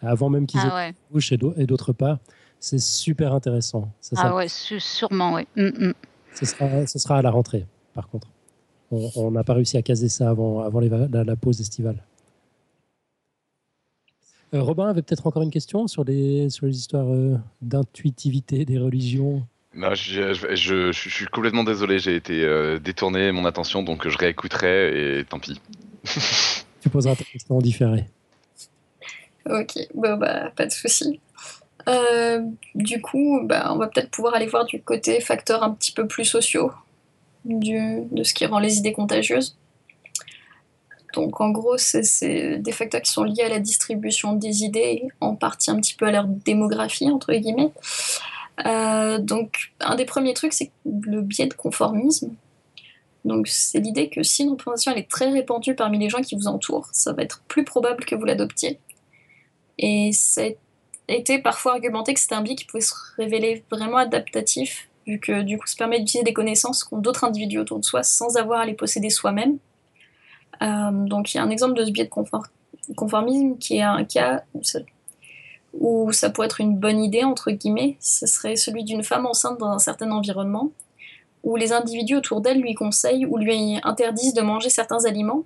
avant 0.00 0.30
même 0.30 0.46
qu'ils 0.46 0.60
ah 0.62 0.68
aient 0.68 0.88
ouais. 0.88 0.94
bouche 1.10 1.32
et 1.32 1.66
d'autres 1.66 1.92
pas 1.92 2.18
C'est 2.60 2.78
super 2.78 3.34
intéressant. 3.34 3.90
Ça, 4.00 4.16
ah 4.18 4.22
ça, 4.22 4.34
ouais, 4.34 4.46
sûrement, 4.48 5.34
oui. 5.34 5.46
Mm 5.54 5.68
-mm. 5.68 5.94
Ce, 6.34 6.46
sera, 6.46 6.86
ce 6.86 6.98
sera 6.98 7.18
à 7.18 7.22
la 7.22 7.30
rentrée, 7.30 7.66
par 7.92 8.08
contre. 8.08 8.28
On 8.90 9.30
n'a 9.30 9.44
pas 9.44 9.52
réussi 9.52 9.76
à 9.76 9.82
caser 9.82 10.08
ça 10.08 10.30
avant, 10.30 10.60
avant 10.60 10.80
les, 10.80 10.88
la, 10.88 11.24
la, 11.24 11.36
pause 11.36 11.60
estivale. 11.60 12.02
Euh, 14.54 14.62
Robin 14.62 14.88
avait 14.88 15.02
peut-être 15.02 15.26
encore 15.26 15.42
une 15.42 15.50
question 15.50 15.88
sur 15.88 16.04
les, 16.04 16.48
sur 16.48 16.64
les 16.66 16.76
histoires 16.76 17.08
euh, 17.08 17.36
d'intuitivité 17.60 18.64
des 18.64 18.78
religions 18.78 19.46
non, 19.76 19.94
je, 19.94 20.32
je, 20.32 20.54
je, 20.56 20.92
je, 20.92 21.08
suis 21.08 21.26
complètement 21.26 21.62
désolé, 21.62 21.98
j'ai 21.98 22.16
été 22.16 22.42
euh, 22.42 22.78
détourné 22.78 23.30
mon 23.30 23.44
attention, 23.44 23.82
donc 23.82 24.08
je 24.08 24.16
réécouterai 24.16 25.18
et 25.20 25.24
tant 25.24 25.38
pis. 25.38 25.60
tu 26.80 26.88
poseras 26.88 27.14
ta 27.14 27.24
question 27.24 27.56
en 27.56 27.60
différé. 27.60 28.06
Ok, 29.48 29.78
bon, 29.94 30.16
bah, 30.16 30.50
pas 30.56 30.66
de 30.66 30.72
souci. 30.72 31.20
Euh, 31.88 32.40
du 32.74 33.00
coup, 33.02 33.40
bah, 33.44 33.70
on 33.72 33.76
va 33.76 33.86
peut-être 33.88 34.10
pouvoir 34.10 34.34
aller 34.34 34.46
voir 34.46 34.64
du 34.64 34.82
côté 34.82 35.20
facteurs 35.20 35.62
un 35.62 35.70
petit 35.70 35.92
peu 35.92 36.06
plus 36.06 36.24
sociaux 36.24 36.72
du, 37.44 38.00
de 38.10 38.24
ce 38.24 38.34
qui 38.34 38.46
rend 38.46 38.58
les 38.58 38.78
idées 38.78 38.92
contagieuses. 38.92 39.56
Donc 41.14 41.40
en 41.40 41.50
gros, 41.50 41.78
c'est 41.78 42.58
des 42.58 42.72
facteurs 42.72 43.02
qui 43.02 43.10
sont 43.10 43.24
liés 43.24 43.44
à 43.44 43.48
la 43.48 43.58
distribution 43.58 44.32
des 44.32 44.64
idées, 44.64 45.04
en 45.20 45.34
partie 45.34 45.70
un 45.70 45.76
petit 45.76 45.94
peu 45.94 46.06
à 46.06 46.12
leur 46.12 46.26
démographie, 46.26 47.08
entre 47.08 47.32
guillemets. 47.32 47.72
Euh, 48.64 49.18
donc, 49.18 49.72
un 49.80 49.96
des 49.96 50.06
premiers 50.06 50.34
trucs, 50.34 50.52
c'est 50.52 50.70
le 50.84 51.20
biais 51.20 51.46
de 51.46 51.54
conformisme. 51.54 52.34
Donc, 53.24 53.48
c'est 53.48 53.80
l'idée 53.80 54.08
que 54.08 54.22
si 54.22 54.44
une 54.44 54.50
représentation 54.50 54.92
elle 54.92 54.98
est 54.98 55.10
très 55.10 55.30
répandue 55.30 55.74
parmi 55.74 55.98
les 55.98 56.08
gens 56.08 56.22
qui 56.22 56.36
vous 56.36 56.46
entourent, 56.46 56.88
ça 56.92 57.12
va 57.12 57.22
être 57.22 57.42
plus 57.48 57.64
probable 57.64 58.04
que 58.04 58.14
vous 58.14 58.24
l'adoptiez. 58.24 58.78
Et 59.78 60.10
c'est 60.12 60.58
été 61.08 61.38
parfois 61.38 61.72
argumenté 61.72 62.14
que 62.14 62.20
c'était 62.20 62.34
un 62.34 62.42
biais 62.42 62.56
qui 62.56 62.64
pouvait 62.64 62.80
se 62.80 62.94
révéler 63.16 63.64
vraiment 63.70 63.98
adaptatif, 63.98 64.88
vu 65.06 65.20
que 65.20 65.42
du 65.42 65.58
coup 65.58 65.66
ça 65.66 65.76
permet 65.76 65.98
d'utiliser 66.00 66.24
des 66.24 66.32
connaissances 66.32 66.84
qu'ont 66.84 66.98
d'autres 66.98 67.24
individus 67.24 67.58
autour 67.58 67.78
de 67.78 67.84
soi 67.84 68.02
sans 68.02 68.36
avoir 68.36 68.60
à 68.60 68.66
les 68.66 68.74
posséder 68.74 69.10
soi-même. 69.10 69.58
Euh, 70.62 70.90
donc 70.92 71.32
il 71.32 71.36
y 71.36 71.40
a 71.40 71.44
un 71.44 71.50
exemple 71.50 71.74
de 71.74 71.84
ce 71.84 71.90
biais 71.90 72.04
de 72.04 72.94
conformisme 72.94 73.58
qui 73.58 73.76
est 73.76 73.82
un 73.82 74.04
cas 74.04 74.42
où 75.78 76.12
ça, 76.12 76.30
pourrait 76.30 76.46
être 76.46 76.60
une 76.60 76.76
bonne 76.76 77.02
idée, 77.02 77.24
entre 77.24 77.50
guillemets, 77.50 77.96
ce 78.00 78.26
serait 78.26 78.56
celui 78.56 78.84
d'une 78.84 79.02
femme 79.02 79.26
enceinte 79.26 79.58
dans 79.58 79.70
un 79.70 79.78
certain 79.78 80.10
environnement, 80.10 80.72
où 81.42 81.56
les 81.56 81.72
individus 81.72 82.16
autour 82.16 82.40
d'elle 82.40 82.60
lui 82.60 82.74
conseillent 82.74 83.26
ou 83.26 83.36
lui 83.36 83.78
interdisent 83.82 84.34
de 84.34 84.42
manger 84.42 84.70
certains 84.70 85.04
aliments, 85.04 85.44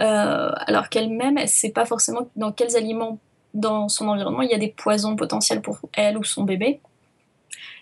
euh, 0.00 0.50
alors 0.66 0.88
qu'elle-même, 0.88 1.38
elle 1.38 1.44
ne 1.44 1.48
sait 1.48 1.70
pas 1.70 1.84
forcément 1.84 2.28
dans 2.36 2.52
quels 2.52 2.76
aliments 2.76 3.18
dans 3.54 3.88
son 3.88 4.08
environnement 4.08 4.42
il 4.42 4.50
y 4.50 4.54
a 4.54 4.58
des 4.58 4.68
poisons 4.68 5.16
potentiels 5.16 5.62
pour 5.62 5.80
elle 5.94 6.18
ou 6.18 6.24
son 6.24 6.44
bébé. 6.44 6.80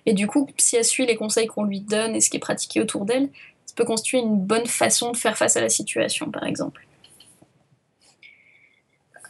Et 0.07 0.14
du 0.14 0.26
coup, 0.26 0.49
si 0.57 0.76
elle 0.76 0.84
suit 0.84 1.07
les 1.07 1.16
conseils 1.16 1.47
qu'on 1.47 1.64
lui 1.64 1.80
donne 1.80 2.14
et 2.14 2.20
ce 2.20 2.30
qui 2.30 2.36
est 2.36 2.40
pratiqué 2.40 2.80
autour 2.80 3.05
d'elle, 3.05 3.28
ça 3.66 3.74
peut 3.74 3.84
constituer 3.84 4.18
une 4.18 4.38
bonne 4.38 4.66
façon 4.66 5.11
de 5.11 5.16
faire 5.16 5.36
face 5.36 5.57
à 5.57 5.61
la 5.61 5.68
situation, 5.68 6.30
par 6.30 6.44
exemple. 6.44 6.86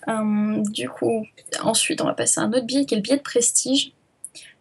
Euh, 0.08 0.62
du 0.70 0.88
coup, 0.88 1.26
ensuite, 1.62 2.00
on 2.00 2.04
va 2.04 2.14
passer 2.14 2.40
à 2.40 2.44
un 2.44 2.52
autre 2.52 2.66
biais 2.66 2.84
qui 2.84 2.94
est 2.94 2.98
le 2.98 3.02
biais 3.02 3.16
de 3.16 3.22
prestige, 3.22 3.92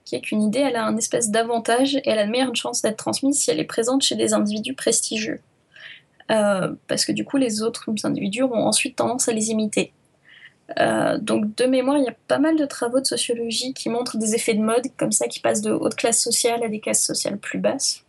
qui 0.03 0.15
est 0.15 0.21
qu'une 0.21 0.41
idée, 0.41 0.59
elle 0.59 0.75
a 0.75 0.85
un 0.85 0.97
espèce 0.97 1.29
d'avantage 1.29 1.95
et 1.95 2.09
elle 2.09 2.19
a 2.19 2.25
de 2.25 2.31
meilleures 2.31 2.55
chances 2.55 2.81
d'être 2.81 2.97
transmise 2.97 3.39
si 3.39 3.51
elle 3.51 3.59
est 3.59 3.65
présente 3.65 4.03
chez 4.03 4.15
des 4.15 4.33
individus 4.33 4.75
prestigieux. 4.75 5.41
Euh, 6.31 6.73
parce 6.87 7.05
que 7.05 7.11
du 7.11 7.25
coup, 7.25 7.37
les 7.37 7.61
autres 7.61 7.89
individus 8.03 8.43
auront 8.43 8.65
ensuite 8.65 8.95
tendance 8.95 9.27
à 9.29 9.33
les 9.33 9.49
imiter. 9.49 9.93
Euh, 10.79 11.17
donc, 11.19 11.55
de 11.55 11.65
mémoire, 11.65 11.97
il 11.97 12.05
y 12.05 12.09
a 12.09 12.15
pas 12.27 12.39
mal 12.39 12.55
de 12.55 12.65
travaux 12.65 12.99
de 12.99 13.05
sociologie 13.05 13.73
qui 13.73 13.89
montrent 13.89 14.17
des 14.17 14.33
effets 14.33 14.55
de 14.55 14.61
mode, 14.61 14.87
comme 14.97 15.11
ça, 15.11 15.27
qui 15.27 15.39
passent 15.39 15.61
de 15.61 15.71
haute 15.71 15.95
classe 15.95 16.21
sociale 16.21 16.63
à 16.63 16.67
des 16.67 16.79
classes 16.79 17.05
sociales 17.05 17.37
plus 17.37 17.59
basses. 17.59 18.04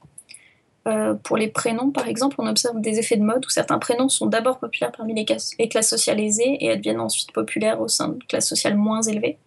Euh, 0.87 1.15
pour 1.15 1.37
les 1.37 1.49
prénoms, 1.49 1.91
par 1.91 2.07
exemple, 2.07 2.37
on 2.39 2.47
observe 2.47 2.81
des 2.81 2.99
effets 2.99 3.17
de 3.17 3.25
mode 3.25 3.45
où 3.45 3.49
certains 3.49 3.79
prénoms 3.79 4.09
sont 4.09 4.27
d'abord 4.27 4.59
populaires 4.59 4.93
parmi 4.93 5.15
les, 5.15 5.25
classes, 5.25 5.53
les 5.59 5.69
classes 5.69 5.89
sociales 5.89 6.21
aisées 6.21 6.59
et 6.61 6.77
deviennent 6.77 7.01
ensuite 7.01 7.33
populaires 7.33 7.81
au 7.81 7.89
sein 7.89 8.09
de 8.09 8.25
classes 8.29 8.49
sociales 8.49 8.77
moins 8.77 9.03
élevées. 9.03 9.39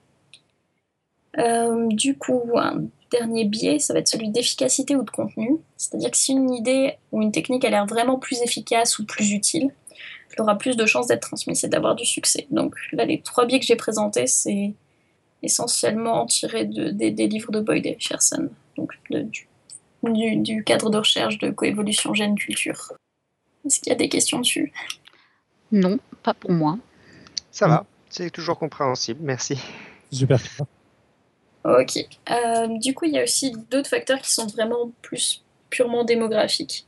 Euh, 1.38 1.88
du 1.92 2.18
coup, 2.18 2.42
un 2.56 2.84
dernier 3.12 3.46
biais, 3.46 3.80
ça 3.80 3.94
va 3.94 4.00
être 4.00 4.10
celui 4.10 4.30
d'efficacité 4.30 4.96
ou 4.98 5.04
de 5.04 5.10
contenu. 5.10 5.58
C'est-à-dire 5.78 6.12
que 6.12 6.18
si 6.18 6.34
une 6.34 6.54
idée 6.54 6.96
ou 7.12 7.22
une 7.22 7.32
technique 7.32 7.64
a 7.64 7.70
l'air 7.70 7.86
vraiment 7.86 8.20
plus 8.20 8.42
efficace 8.42 9.00
ou 9.00 9.06
plus 9.06 9.32
utile, 9.32 9.72
elle 10.34 10.42
aura 10.42 10.58
plus 10.58 10.76
de 10.76 10.86
chances 10.86 11.08
d'être 11.08 11.22
transmise 11.22 11.64
et 11.64 11.70
d'avoir 11.70 11.96
du 11.96 12.06
succès. 12.06 12.48
Donc 12.52 12.76
là, 12.92 13.06
les 13.06 13.22
trois 13.22 13.46
biais 13.46 13.60
que 13.60 13.66
j'ai 13.66 13.78
présentés, 13.78 14.28
c'est 14.28 14.74
essentiellement 15.42 16.26
tiré 16.26 16.66
de, 16.66 16.90
des, 16.90 17.28
livres 17.28 17.52
de 17.52 17.62
Boyd 17.62 17.86
et 17.86 17.96
du 17.96 19.49
du, 20.04 20.38
du, 20.38 20.64
cadre 20.64 20.90
de 20.90 20.98
recherche 20.98 21.38
de 21.38 21.50
coévolution 21.50 22.14
gène-culture. 22.14 22.94
Est-ce 23.66 23.80
qu'il 23.80 23.92
y 23.92 23.96
a 23.96 23.98
des 23.98 24.10
questions 24.10 24.40
dessus? 24.40 24.72
Non, 25.72 26.00
pas 26.24 26.34
pour 26.34 26.52
moi. 26.52 26.78
Ça 27.52 27.68
va, 27.68 27.86
c'est 28.10 28.30
toujours 28.30 28.58
compréhensible, 28.58 29.20
merci. 29.24 29.58
Super. 30.12 30.40
Ok. 31.66 31.98
Euh, 32.32 32.68
du 32.80 32.94
coup, 32.94 33.06
il 33.06 33.14
y 33.14 33.20
a 33.20 33.24
aussi 33.24 33.54
d'autres 33.70 33.90
facteurs 33.90 34.20
qui 34.20 34.32
sont 34.32 34.48
vraiment 34.48 34.92
plus 35.02 35.44
purement 35.70 36.04
démographiques, 36.04 36.88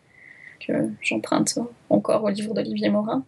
que 0.66 0.74
j'emprunte 1.02 1.60
encore 1.90 2.24
au 2.24 2.30
livre 2.30 2.54
d'Olivier 2.54 2.90
Morin, 2.90 3.26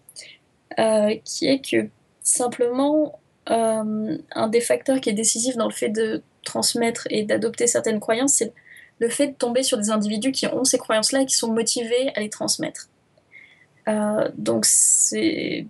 euh, 0.80 1.16
qui 1.24 1.48
est 1.48 1.60
que 1.60 1.90
simplement 2.22 3.20
euh, 3.50 4.18
un 4.32 4.48
des 4.48 4.62
facteurs 4.62 5.02
qui 5.02 5.10
est 5.10 5.14
décisif 5.14 5.58
dans 5.58 5.68
le 5.68 5.74
fait 5.74 5.90
de 5.90 6.24
transmettre 6.44 7.08
et 7.10 7.24
d'adopter 7.24 7.68
certaines 7.68 8.00
croyances, 8.00 8.34
c'est 8.34 8.54
le 9.00 9.10
fait 9.10 9.28
de 9.28 9.34
tomber 9.34 9.64
sur 9.64 9.78
des 9.78 9.90
individus 9.90 10.32
qui 10.32 10.48
ont 10.48 10.64
ces 10.64 10.78
croyances-là 10.78 11.22
et 11.22 11.26
qui 11.26 11.36
sont 11.36 11.52
motivés 11.52 12.12
à 12.16 12.20
les 12.20 12.30
transmettre. 12.30 12.90
Euh, 13.88 14.30
donc 14.38 14.66
c'est 14.66 15.68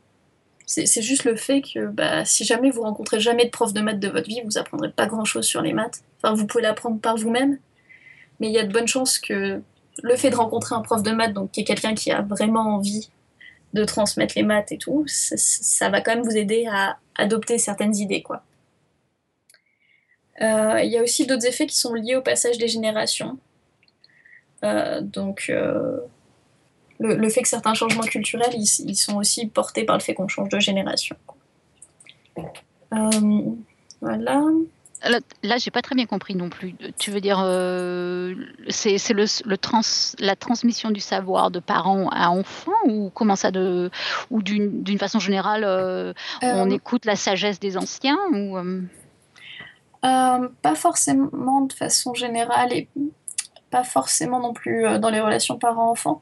juste 0.67 1.23
le 1.23 1.35
fait 1.35 1.61
que 1.61 1.87
bah, 1.87 2.25
si 2.25 2.43
jamais 2.45 2.69
vous 2.69 2.81
rencontrez 2.81 3.19
jamais 3.19 3.45
de 3.45 3.49
prof 3.49 3.73
de 3.73 3.81
maths 3.81 3.99
de 3.99 4.07
votre 4.07 4.27
vie, 4.27 4.41
vous 4.45 4.57
apprendrez 4.57 4.91
pas 4.91 5.07
grand-chose 5.07 5.45
sur 5.45 5.61
les 5.61 5.73
maths. 5.73 6.03
Enfin, 6.21 6.33
vous 6.35 6.45
pouvez 6.45 6.63
l'apprendre 6.63 6.99
par 6.99 7.17
vous-même, 7.17 7.57
mais 8.39 8.47
il 8.47 8.53
y 8.53 8.59
a 8.59 8.65
de 8.65 8.71
bonnes 8.71 8.87
chances 8.87 9.17
que 9.17 9.61
le 10.01 10.15
fait 10.15 10.29
de 10.29 10.35
rencontrer 10.35 10.75
un 10.75 10.81
prof 10.81 11.03
de 11.03 11.11
maths, 11.11 11.33
donc 11.33 11.51
qui 11.51 11.61
est 11.61 11.65
quelqu'un 11.65 11.93
qui 11.95 12.11
a 12.11 12.21
vraiment 12.21 12.75
envie 12.75 13.09
de 13.73 13.83
transmettre 13.85 14.33
les 14.35 14.43
maths 14.43 14.71
et 14.71 14.77
tout, 14.77 15.03
ça, 15.07 15.35
ça 15.37 15.89
va 15.89 16.01
quand 16.01 16.15
même 16.15 16.23
vous 16.23 16.37
aider 16.37 16.67
à 16.71 16.97
adopter 17.15 17.57
certaines 17.57 17.95
idées, 17.95 18.21
quoi. 18.21 18.43
Euh, 20.41 20.81
il 20.83 20.91
y 20.91 20.97
a 20.97 21.03
aussi 21.03 21.27
d'autres 21.27 21.45
effets 21.45 21.67
qui 21.67 21.77
sont 21.77 21.93
liés 21.93 22.15
au 22.15 22.21
passage 22.21 22.57
des 22.57 22.67
générations. 22.67 23.37
Euh, 24.63 25.01
donc, 25.01 25.47
euh, 25.49 25.97
le, 26.99 27.15
le, 27.15 27.29
fait 27.29 27.41
que 27.41 27.47
certains 27.47 27.73
changements 27.73 28.03
culturels, 28.03 28.53
ils, 28.53 28.89
ils, 28.89 28.95
sont 28.95 29.17
aussi 29.17 29.47
portés 29.47 29.83
par 29.83 29.97
le 29.97 30.01
fait 30.01 30.13
qu'on 30.13 30.27
change 30.27 30.49
de 30.49 30.59
génération. 30.59 31.15
voilà. 34.01 34.41
Là, 35.05 35.19
là 35.43 35.57
j'ai 35.57 35.69
pas 35.69 35.81
très 35.81 35.95
bien 35.95 36.05
compris 36.05 36.33
non 36.33 36.49
plus. 36.49 36.75
Tu 36.97 37.11
veux 37.11 37.19
dire, 37.19 37.41
euh, 37.43 38.35
c'est 38.69 38.97
le, 39.09 39.25
le 39.45 39.57
trans, 39.57 39.81
la 40.19 40.35
transmission 40.35 40.91
du 40.91 41.01
savoir 41.01 41.51
de 41.51 41.59
parents 41.59 42.07
à 42.09 42.29
enfants 42.29 42.71
ou 42.85 43.11
comment 43.13 43.35
ça 43.35 43.51
de, 43.51 43.91
ou 44.31 44.41
d'une 44.41 44.97
façon 44.97 45.19
générale, 45.19 45.63
euh, 45.65 46.13
on 46.41 46.69
écoute 46.69 47.05
la 47.05 47.17
sagesse 47.17 47.59
des 47.59 47.77
anciens 47.77 48.17
ou 48.31 48.57
euh, 50.05 50.49
pas 50.61 50.75
forcément 50.75 51.61
de 51.61 51.73
façon 51.73 52.13
générale 52.13 52.73
et 52.73 52.89
pas 53.69 53.83
forcément 53.83 54.39
non 54.39 54.53
plus 54.53 54.85
euh, 54.85 54.99
dans 54.99 55.09
les 55.09 55.21
relations 55.21 55.57
parents-enfants, 55.57 56.21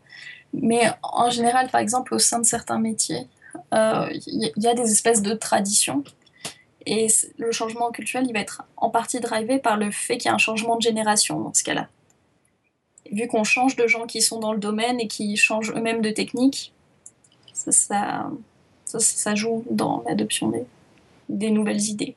mais 0.54 0.92
en 1.02 1.30
général, 1.30 1.70
par 1.70 1.82
exemple, 1.82 2.14
au 2.14 2.20
sein 2.20 2.40
de 2.40 2.46
certains 2.46 2.80
métiers, 2.80 3.28
il 3.72 3.78
euh, 3.78 4.10
y, 4.28 4.68
a 4.68 4.74
des 4.74 4.92
espèces 4.92 5.22
de 5.22 5.34
traditions. 5.34 6.04
Et 6.86 7.08
le 7.38 7.52
changement 7.52 7.92
culturel, 7.92 8.26
il 8.28 8.34
va 8.34 8.40
être 8.40 8.64
en 8.78 8.90
partie 8.90 9.20
drivé 9.20 9.60
par 9.60 9.78
le 9.78 9.92
fait 9.92 10.18
qu'il 10.18 10.30
y 10.30 10.32
a 10.32 10.36
un 10.36 10.40
changement 10.40 10.78
de 10.78 10.82
génération 10.82 11.40
dans 11.40 11.54
ce 11.54 11.64
cas-là. 11.64 11.88
Vu 13.12 13.28
qu'on 13.28 13.44
change 13.44 13.76
de 13.76 13.88
gens 13.88 14.08
qui 14.08 14.22
sont 14.22 14.40
dans 14.40 14.54
le 14.54 14.60
domaine 14.60 15.00
et 15.00 15.08
qui 15.08 15.36
changent 15.38 15.72
eux-mêmes 15.76 16.02
de 16.02 16.12
technique, 16.12 16.74
ça, 17.54 18.32
joue 19.36 19.64
dans 19.70 20.04
l'adoption 20.08 20.52
des 21.30 21.52
nouvelles 21.52 21.82
idées. 21.82 22.16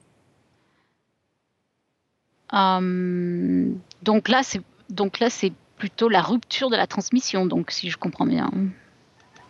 Euh, 2.55 3.71
donc 4.03 4.29
là, 4.29 4.43
c'est 4.43 4.61
donc 4.91 5.19
là, 5.19 5.31
c'est 5.31 5.53
plutôt 5.77 6.09
la 6.09 6.23
rupture 6.23 6.71
de 6.71 6.77
la 6.77 6.87
transmission. 6.87 7.47
Donc, 7.47 7.71
si 7.71 7.91
je 7.91 7.97
comprends 7.97 8.27
bien. 8.27 8.51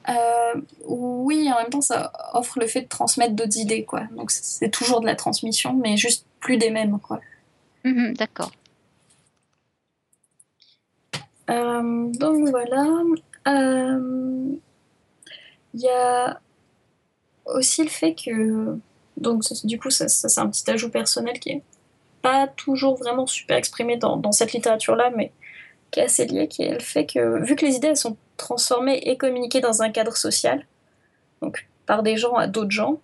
Euh, 0.08 0.60
oui, 0.86 1.50
en 1.52 1.58
même 1.58 1.70
temps, 1.70 1.80
ça 1.80 2.12
offre 2.32 2.58
le 2.60 2.66
fait 2.66 2.82
de 2.82 2.88
transmettre 2.88 3.34
d'autres 3.34 3.58
idées, 3.58 3.84
quoi. 3.84 4.02
Donc, 4.16 4.30
c'est 4.30 4.70
toujours 4.70 5.00
de 5.00 5.06
la 5.06 5.16
transmission, 5.16 5.74
mais 5.74 5.96
juste 5.96 6.26
plus 6.40 6.56
des 6.56 6.70
mêmes, 6.70 6.98
quoi. 7.00 7.20
Mmh, 7.84 8.14
D'accord. 8.14 8.52
Euh, 11.50 12.10
donc 12.12 12.48
voilà. 12.48 12.86
Il 15.74 15.80
y 15.80 15.88
a 15.88 16.40
aussi 17.46 17.82
le 17.82 17.90
fait 17.90 18.14
que. 18.14 18.78
Donc, 19.16 19.42
du 19.64 19.78
coup, 19.78 19.90
ça, 19.90 20.08
ça 20.08 20.28
c'est 20.28 20.40
un 20.40 20.48
petit 20.48 20.68
ajout 20.70 20.90
personnel 20.90 21.38
qui 21.38 21.50
est 21.50 21.62
pas 22.24 22.48
toujours 22.48 22.96
vraiment 22.96 23.26
super 23.26 23.58
exprimé 23.58 23.98
dans, 23.98 24.32
cette 24.32 24.54
littérature-là, 24.54 25.10
mais 25.14 25.30
qui 25.90 26.00
est 26.00 26.04
assez 26.04 26.24
lié, 26.24 26.48
qui 26.48 26.62
est 26.62 26.72
le 26.72 26.80
fait 26.80 27.04
que, 27.04 27.44
vu 27.44 27.54
que 27.54 27.66
les 27.66 27.76
idées 27.76 27.88
elles 27.88 27.98
sont 27.98 28.16
transformées 28.38 28.96
et 28.96 29.18
communiquées 29.18 29.60
dans 29.60 29.82
un 29.82 29.90
cadre 29.90 30.16
social, 30.16 30.66
donc 31.42 31.68
par 31.84 32.02
des 32.02 32.16
gens 32.16 32.34
à 32.34 32.46
d'autres 32.46 32.70
gens, 32.70 32.98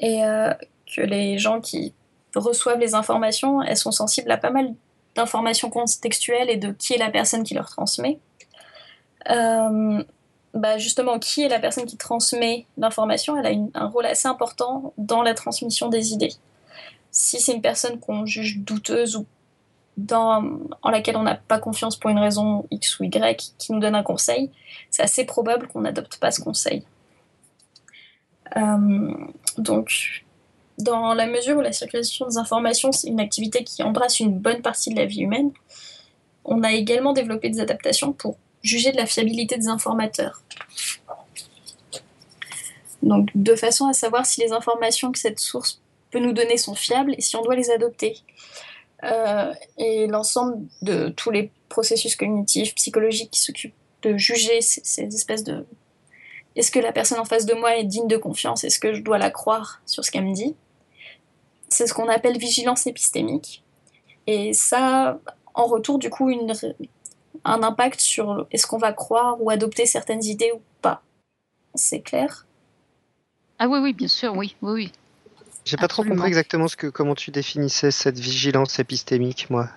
et 0.00 0.24
euh, 0.24 0.52
que 0.92 1.02
les 1.02 1.38
gens 1.38 1.60
qui 1.60 1.94
reçoivent 2.34 2.80
les 2.80 2.96
informations, 2.96 3.62
elles 3.62 3.76
sont 3.76 3.92
sensibles 3.92 4.32
à 4.32 4.38
pas 4.38 4.50
mal 4.50 4.74
d'informations 5.14 5.70
contextuelles 5.70 6.50
et 6.50 6.56
de 6.56 6.72
qui 6.72 6.94
est 6.94 6.98
la 6.98 7.12
personne 7.12 7.44
qui 7.44 7.54
leur 7.54 7.70
transmet. 7.70 8.18
Euh, 9.30 10.02
bah 10.52 10.78
justement, 10.78 11.20
qui 11.20 11.42
est 11.42 11.48
la 11.48 11.60
personne 11.60 11.86
qui 11.86 11.96
transmet 11.96 12.66
l'information 12.76 13.36
Elle 13.36 13.46
a 13.46 13.80
un 13.80 13.86
rôle 13.86 14.06
assez 14.06 14.26
important 14.26 14.92
dans 14.98 15.22
la 15.22 15.34
transmission 15.34 15.88
des 15.88 16.12
idées 16.12 16.34
si 17.14 17.40
c'est 17.40 17.52
une 17.54 17.62
personne 17.62 18.00
qu'on 18.00 18.26
juge 18.26 18.58
douteuse 18.58 19.16
ou 19.16 19.24
dans, 19.96 20.58
en 20.82 20.90
laquelle 20.90 21.16
on 21.16 21.22
n'a 21.22 21.36
pas 21.36 21.60
confiance 21.60 21.96
pour 21.96 22.10
une 22.10 22.18
raison 22.18 22.66
X 22.72 22.98
ou 22.98 23.04
Y 23.04 23.54
qui 23.56 23.72
nous 23.72 23.78
donne 23.78 23.94
un 23.94 24.02
conseil, 24.02 24.50
c'est 24.90 25.04
assez 25.04 25.24
probable 25.24 25.68
qu'on 25.68 25.82
n'adopte 25.82 26.18
pas 26.18 26.32
ce 26.32 26.40
conseil. 26.40 26.82
Euh, 28.56 29.14
donc, 29.58 30.24
dans 30.78 31.14
la 31.14 31.26
mesure 31.26 31.56
où 31.56 31.60
la 31.60 31.72
circulation 31.72 32.26
des 32.26 32.36
informations, 32.36 32.90
c'est 32.90 33.06
une 33.06 33.20
activité 33.20 33.62
qui 33.62 33.84
embrasse 33.84 34.18
une 34.18 34.36
bonne 34.36 34.60
partie 34.60 34.90
de 34.90 34.96
la 34.96 35.06
vie 35.06 35.20
humaine, 35.20 35.52
on 36.44 36.64
a 36.64 36.72
également 36.72 37.12
développé 37.12 37.48
des 37.48 37.60
adaptations 37.60 38.12
pour 38.12 38.36
juger 38.60 38.90
de 38.90 38.96
la 38.96 39.06
fiabilité 39.06 39.56
des 39.56 39.68
informateurs. 39.68 40.42
Donc, 43.04 43.28
de 43.36 43.54
façon 43.54 43.86
à 43.86 43.92
savoir 43.92 44.26
si 44.26 44.40
les 44.40 44.52
informations 44.52 45.12
que 45.12 45.18
cette 45.20 45.38
source 45.38 45.80
peut 46.14 46.20
nous 46.20 46.32
donner 46.32 46.56
sont 46.56 46.76
fiables 46.76 47.12
et 47.18 47.20
si 47.20 47.34
on 47.34 47.42
doit 47.42 47.56
les 47.56 47.72
adopter. 47.72 48.18
Euh, 49.02 49.52
et 49.78 50.06
l'ensemble 50.06 50.64
de 50.80 51.08
tous 51.08 51.32
les 51.32 51.50
processus 51.68 52.14
cognitifs, 52.14 52.72
psychologiques 52.76 53.32
qui 53.32 53.40
s'occupent 53.40 53.74
de 54.02 54.16
juger 54.16 54.60
ces, 54.60 54.80
ces 54.84 55.06
espèces 55.06 55.42
de... 55.42 55.66
Est-ce 56.54 56.70
que 56.70 56.78
la 56.78 56.92
personne 56.92 57.18
en 57.18 57.24
face 57.24 57.46
de 57.46 57.54
moi 57.54 57.76
est 57.76 57.82
digne 57.82 58.06
de 58.06 58.16
confiance? 58.16 58.62
Est-ce 58.62 58.78
que 58.78 58.94
je 58.94 59.02
dois 59.02 59.18
la 59.18 59.30
croire 59.30 59.82
sur 59.86 60.04
ce 60.04 60.12
qu'elle 60.12 60.24
me 60.24 60.32
dit? 60.32 60.54
C'est 61.68 61.88
ce 61.88 61.94
qu'on 61.94 62.08
appelle 62.08 62.38
vigilance 62.38 62.86
épistémique. 62.86 63.64
Et 64.28 64.52
ça, 64.52 65.18
en 65.54 65.66
retour, 65.66 65.98
du 65.98 66.10
coup, 66.10 66.30
une, 66.30 66.52
un 67.44 67.62
impact 67.64 68.00
sur 68.00 68.46
est-ce 68.52 68.68
qu'on 68.68 68.78
va 68.78 68.92
croire 68.92 69.42
ou 69.42 69.50
adopter 69.50 69.84
certaines 69.84 70.24
idées 70.24 70.52
ou 70.54 70.60
pas. 70.80 71.02
C'est 71.74 72.02
clair? 72.02 72.46
Ah 73.58 73.66
oui, 73.66 73.80
oui, 73.80 73.92
bien 73.92 74.06
sûr, 74.06 74.36
oui, 74.36 74.54
oui. 74.62 74.92
J'ai 75.64 75.76
pas 75.76 75.88
trop 75.88 76.04
compris 76.04 76.28
exactement 76.28 76.68
ce 76.68 76.76
que, 76.76 76.86
comment 76.86 77.14
tu 77.14 77.30
définissais 77.30 77.90
cette 77.90 78.18
vigilance 78.18 78.78
épistémique, 78.78 79.48
moi. 79.48 79.68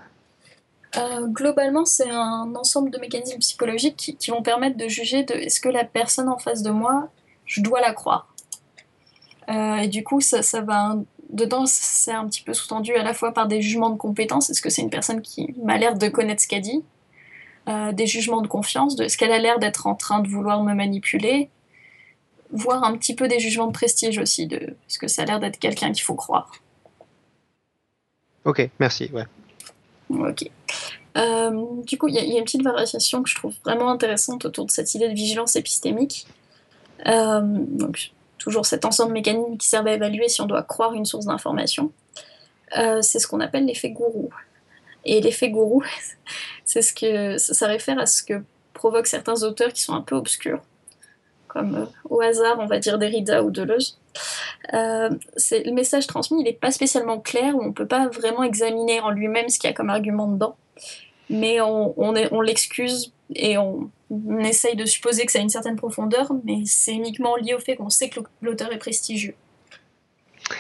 Euh, 0.98 1.28
globalement, 1.28 1.86
c'est 1.86 2.10
un 2.10 2.54
ensemble 2.56 2.90
de 2.92 2.98
mécanismes 2.98 3.40
psychologiques 3.40 3.96
qui, 3.98 4.16
qui 4.16 4.32
vont 4.32 4.42
permettre 4.42 4.78
de 4.78 4.88
juger 4.88 5.24
de 5.24 5.34
est-ce 5.34 5.60
que 5.60 5.70
la 5.70 5.84
personne 5.84 6.30
en 6.30 6.38
face 6.38 6.62
de 6.62 6.72
moi, 6.72 7.10
je 7.46 7.62
dois 7.62 7.82
la 7.82 7.94
croire. 7.94 8.34
Euh, 9.50 9.78
et 9.78 9.88
du 9.88 10.04
coup, 10.04 10.22
ça, 10.22 10.42
ça 10.42 10.62
va. 10.62 10.98
Dedans, 11.30 11.66
c'est 11.66 12.12
un 12.12 12.26
petit 12.28 12.42
peu 12.42 12.54
sous-tendu 12.54 12.94
à 12.96 13.04
la 13.04 13.14
fois 13.14 13.34
par 13.34 13.48
des 13.48 13.62
jugements 13.62 13.90
de 13.90 13.98
compétence. 13.98 14.50
Est-ce 14.50 14.62
que 14.62 14.70
c'est 14.70 14.82
une 14.82 14.90
personne 14.90 15.22
qui 15.22 15.54
m'a 15.64 15.78
l'air 15.78 15.98
de 15.98 16.08
connaître 16.08 16.42
ce 16.42 16.48
qu'elle 16.48 16.62
dit? 16.62 16.84
Euh, 17.68 17.92
Des 17.92 18.08
jugements 18.08 18.42
de 18.42 18.48
confiance, 18.48 18.96
de 18.96 19.04
est-ce 19.04 19.18
qu'elle 19.18 19.34
a 19.34 19.40
l'air 19.40 19.60
d'être 19.60 19.88
en 19.88 19.96
train 19.96 20.20
de 20.20 20.28
vouloir 20.30 20.64
me 20.64 20.74
manipuler? 20.74 21.50
Voire 22.52 22.84
un 22.84 22.98
petit 22.98 23.14
peu 23.16 23.28
des 23.28 23.40
jugements 23.40 23.68
de 23.68 23.74
prestige 23.74 24.18
aussi, 24.20 24.48
de 24.48 24.58
est-ce 24.58 25.00
que 25.00 25.08
ça 25.08 25.24
a 25.24 25.26
l'air 25.26 25.40
d'être 25.40 25.60
quelqu'un 25.60 25.92
qu'il 25.92 26.04
faut 26.04 26.16
croire 26.16 26.52
Ok, 28.46 28.70
merci. 28.80 29.10
Ouais. 29.14 29.26
Ok. 30.10 30.50
Euh, 31.18 31.66
du 31.84 31.98
coup, 31.98 32.08
il 32.08 32.16
y, 32.16 32.20
a- 32.20 32.24
il 32.24 32.32
y 32.32 32.36
a 32.36 32.40
une 32.40 32.46
petite 32.46 32.64
variation 32.64 33.22
que 33.24 33.30
je 33.30 33.36
trouve 33.36 33.54
vraiment 33.66 33.90
intéressante 33.90 34.46
autour 34.46 34.66
de 34.66 34.72
cette 34.72 34.94
idée 34.96 35.10
de 35.10 35.14
vigilance 35.14 35.56
épistémique. 35.56 36.28
Euh, 37.08 37.42
donc, 37.44 38.12
toujours 38.38 38.66
cet 38.66 38.86
ensemble 38.86 39.14
mécanique 39.14 39.60
qui 39.60 39.68
servent 39.68 39.88
à 39.88 39.94
évaluer 39.94 40.30
si 40.30 40.42
on 40.42 40.46
doit 40.46 40.64
croire 40.64 40.94
une 40.94 41.06
source 41.06 41.26
d'information. 41.26 41.92
Euh, 42.78 43.02
c'est 43.02 43.20
ce 43.20 43.28
qu'on 43.28 43.40
appelle 43.42 43.66
l'effet 43.66 43.90
gourou. 43.90 44.30
Et 45.04 45.20
l'effet 45.22 45.50
gourou, 45.50 45.84
c'est 46.66 46.82
ce 46.82 46.94
que 46.94 47.38
ça, 47.38 47.54
ça 47.54 47.68
réfère 47.68 48.00
à 48.00 48.06
ce 48.06 48.24
que 48.24 48.42
provoquent 48.74 49.08
certains 49.08 49.42
auteurs 49.44 49.74
qui 49.74 49.82
sont 49.82 49.94
un 49.94 50.02
peu 50.02 50.16
obscurs, 50.16 50.62
comme 51.48 51.76
euh, 51.76 51.86
au 52.10 52.22
hasard, 52.22 52.58
on 52.60 52.66
va 52.66 52.80
dire 52.80 52.98
Derrida 52.98 53.44
ou 53.44 53.52
Deleuze. 53.52 54.00
Euh, 54.74 55.10
c'est 55.36 55.64
le 55.64 55.72
message 55.74 56.08
transmis, 56.08 56.42
il 56.42 56.46
n'est 56.46 56.54
pas 56.54 56.72
spécialement 56.72 57.20
clair, 57.20 57.56
on 57.60 57.68
ne 57.68 57.72
peut 57.72 57.88
pas 57.88 58.08
vraiment 58.10 58.44
examiner 58.44 59.00
en 59.00 59.12
lui-même 59.12 59.50
ce 59.50 59.60
qu'il 59.60 59.70
y 59.70 59.72
a 59.72 59.76
comme 59.76 59.90
argument 59.90 60.28
dedans, 60.28 60.56
mais 61.30 61.62
on, 61.62 61.94
on, 62.00 62.16
est- 62.16 62.32
on 62.34 62.42
l'excuse 62.42 63.12
et 63.36 63.58
on, 63.58 63.90
on 64.10 64.40
essaye 64.40 64.76
de 64.76 64.86
supposer 64.86 65.26
que 65.26 65.32
ça 65.32 65.40
a 65.40 65.42
une 65.42 65.50
certaine 65.50 65.76
profondeur, 65.76 66.32
mais 66.46 66.62
c'est 66.66 66.94
uniquement 66.94 67.36
lié 67.36 67.54
au 67.54 67.60
fait 67.60 67.76
qu'on 67.76 67.90
sait 67.90 68.10
que 68.10 68.22
l'auteur 68.42 68.72
est 68.74 68.78
prestigieux. 68.78 69.36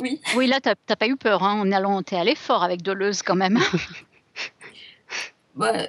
oui, 0.00 0.20
Oui, 0.36 0.46
là, 0.46 0.58
t'as 0.60 0.96
pas 0.96 1.06
eu 1.06 1.16
peur, 1.16 1.42
hein, 1.42 1.60
en 1.60 1.70
allant, 1.72 2.02
t'es 2.02 2.16
allé 2.16 2.34
fort 2.34 2.62
avec 2.62 2.82
Deleuze 2.82 3.22
quand 3.22 3.34
même. 3.36 3.58
bah, 5.54 5.86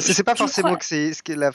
C'est 0.00 0.12
c'est 0.14 0.22
pas 0.24 0.34
forcément 0.34 0.68
crois- 0.68 0.78
que 0.78 0.84
c'est 0.84 1.12
ce 1.12 1.22
que 1.22 1.32
la, 1.32 1.50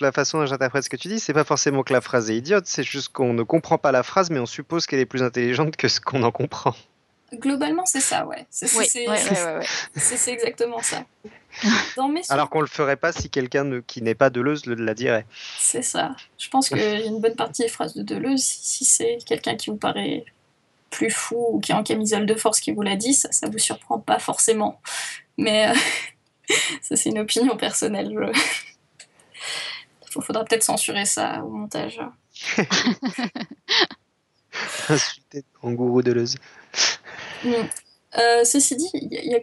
la 0.00 0.12
façon 0.12 0.38
dont 0.38 0.46
j'interprète 0.46 0.84
ce 0.84 0.90
que 0.90 0.96
tu 0.96 1.08
dis, 1.08 1.20
c'est 1.20 1.32
pas 1.34 1.44
forcément 1.44 1.82
que 1.82 1.92
la 1.92 2.00
phrase 2.00 2.30
est 2.30 2.36
idiote, 2.36 2.66
c'est 2.66 2.82
juste 2.82 3.10
qu'on 3.10 3.32
ne 3.32 3.42
comprend 3.42 3.78
pas 3.78 3.92
la 3.92 4.02
phrase, 4.02 4.30
mais 4.30 4.38
on 4.40 4.46
suppose 4.46 4.86
qu'elle 4.86 5.00
est 5.00 5.06
plus 5.06 5.22
intelligente 5.22 5.76
que 5.76 5.88
ce 5.88 6.00
qu'on 6.00 6.22
en 6.22 6.30
comprend. 6.32 6.74
Globalement, 7.34 7.84
c'est 7.86 8.00
ça, 8.00 8.24
ouais. 8.26 8.46
C'est 8.50 8.72
Oui, 8.76 8.86
c'est- 8.88 9.08
ouais, 9.08 9.22
ouais, 9.22 9.44
ouais, 9.44 9.54
ouais. 9.58 9.66
c'est- 9.96 10.16
c'est 10.16 10.32
exactement 10.32 10.80
ça. 10.80 11.04
Dans 11.96 12.08
mes 12.08 12.20
Alors 12.28 12.48
qu'on 12.50 12.60
le 12.60 12.66
ferait 12.66 12.96
pas 12.96 13.12
si 13.12 13.30
quelqu'un 13.30 13.64
ne- 13.64 13.80
qui 13.80 14.00
n'est 14.02 14.14
pas 14.14 14.30
Deleuze 14.30 14.66
le- 14.66 14.74
la 14.76 14.94
dirait. 14.94 15.26
C'est 15.58 15.82
ça. 15.82 16.14
Je 16.38 16.48
pense 16.48 16.68
qu'il 16.68 16.78
y 16.78 16.82
a 16.82 17.00
une 17.04 17.20
bonne 17.20 17.34
partie 17.34 17.62
des 17.62 17.68
phrases 17.68 17.94
de 17.94 18.02
Deleuze, 18.02 18.42
si 18.44 18.84
c'est 18.84 19.18
quelqu'un 19.26 19.56
qui 19.56 19.70
vous 19.70 19.76
paraît 19.76 20.24
plus 20.90 21.10
fou 21.10 21.48
ou 21.50 21.58
qui 21.60 21.72
est 21.72 21.74
en 21.74 21.82
camisole 21.82 22.26
de 22.26 22.34
force 22.36 22.60
qui 22.60 22.70
vous 22.72 22.82
l'a 22.82 22.94
dit, 22.96 23.12
ça, 23.12 23.30
ça 23.32 23.48
vous 23.48 23.58
surprend 23.58 23.98
pas 23.98 24.20
forcément. 24.20 24.80
Mais 25.36 25.68
euh, 25.68 25.74
ça, 26.82 26.96
c'est 26.96 27.10
une 27.10 27.18
opinion 27.18 27.56
personnelle. 27.56 28.10
Il 30.16 30.22
faudra 30.22 30.44
peut-être 30.44 30.62
censurer 30.62 31.04
ça 31.04 31.42
au 31.44 31.50
montage. 31.50 32.00
Insulté 34.88 35.44
en 35.62 35.72
gourou 35.72 36.02
Deleuze. 36.02 36.36
Mm. 37.44 37.52
Euh, 38.18 38.44
ceci 38.44 38.76
dit, 38.76 38.88
il 38.94 39.12
y 39.12 39.18
a- 39.18 39.22
il 39.22 39.30
y 39.32 39.34
a- 39.34 39.40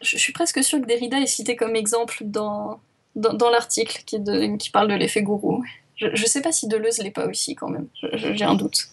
je 0.00 0.16
suis 0.16 0.32
presque 0.32 0.64
sûre 0.64 0.80
que 0.80 0.86
Derrida 0.86 1.20
est 1.20 1.26
cité 1.26 1.54
comme 1.56 1.76
exemple 1.76 2.16
dans, 2.24 2.80
dans, 3.14 3.32
dans 3.34 3.50
l'article 3.50 4.02
qui, 4.06 4.18
de- 4.18 4.56
parle 4.72 4.88
de 4.88 4.94
l'effet 4.94 5.22
gourou. 5.22 5.62
Je 5.96 6.06
ne 6.06 6.16
sais 6.16 6.40
pas 6.40 6.50
si 6.50 6.66
Deleuze 6.66 6.98
l'est 6.98 7.10
pas 7.10 7.26
aussi 7.26 7.54
quand 7.54 7.68
même, 7.68 7.86
j'ai 8.12 8.44
un 8.44 8.54
doute. 8.54 8.88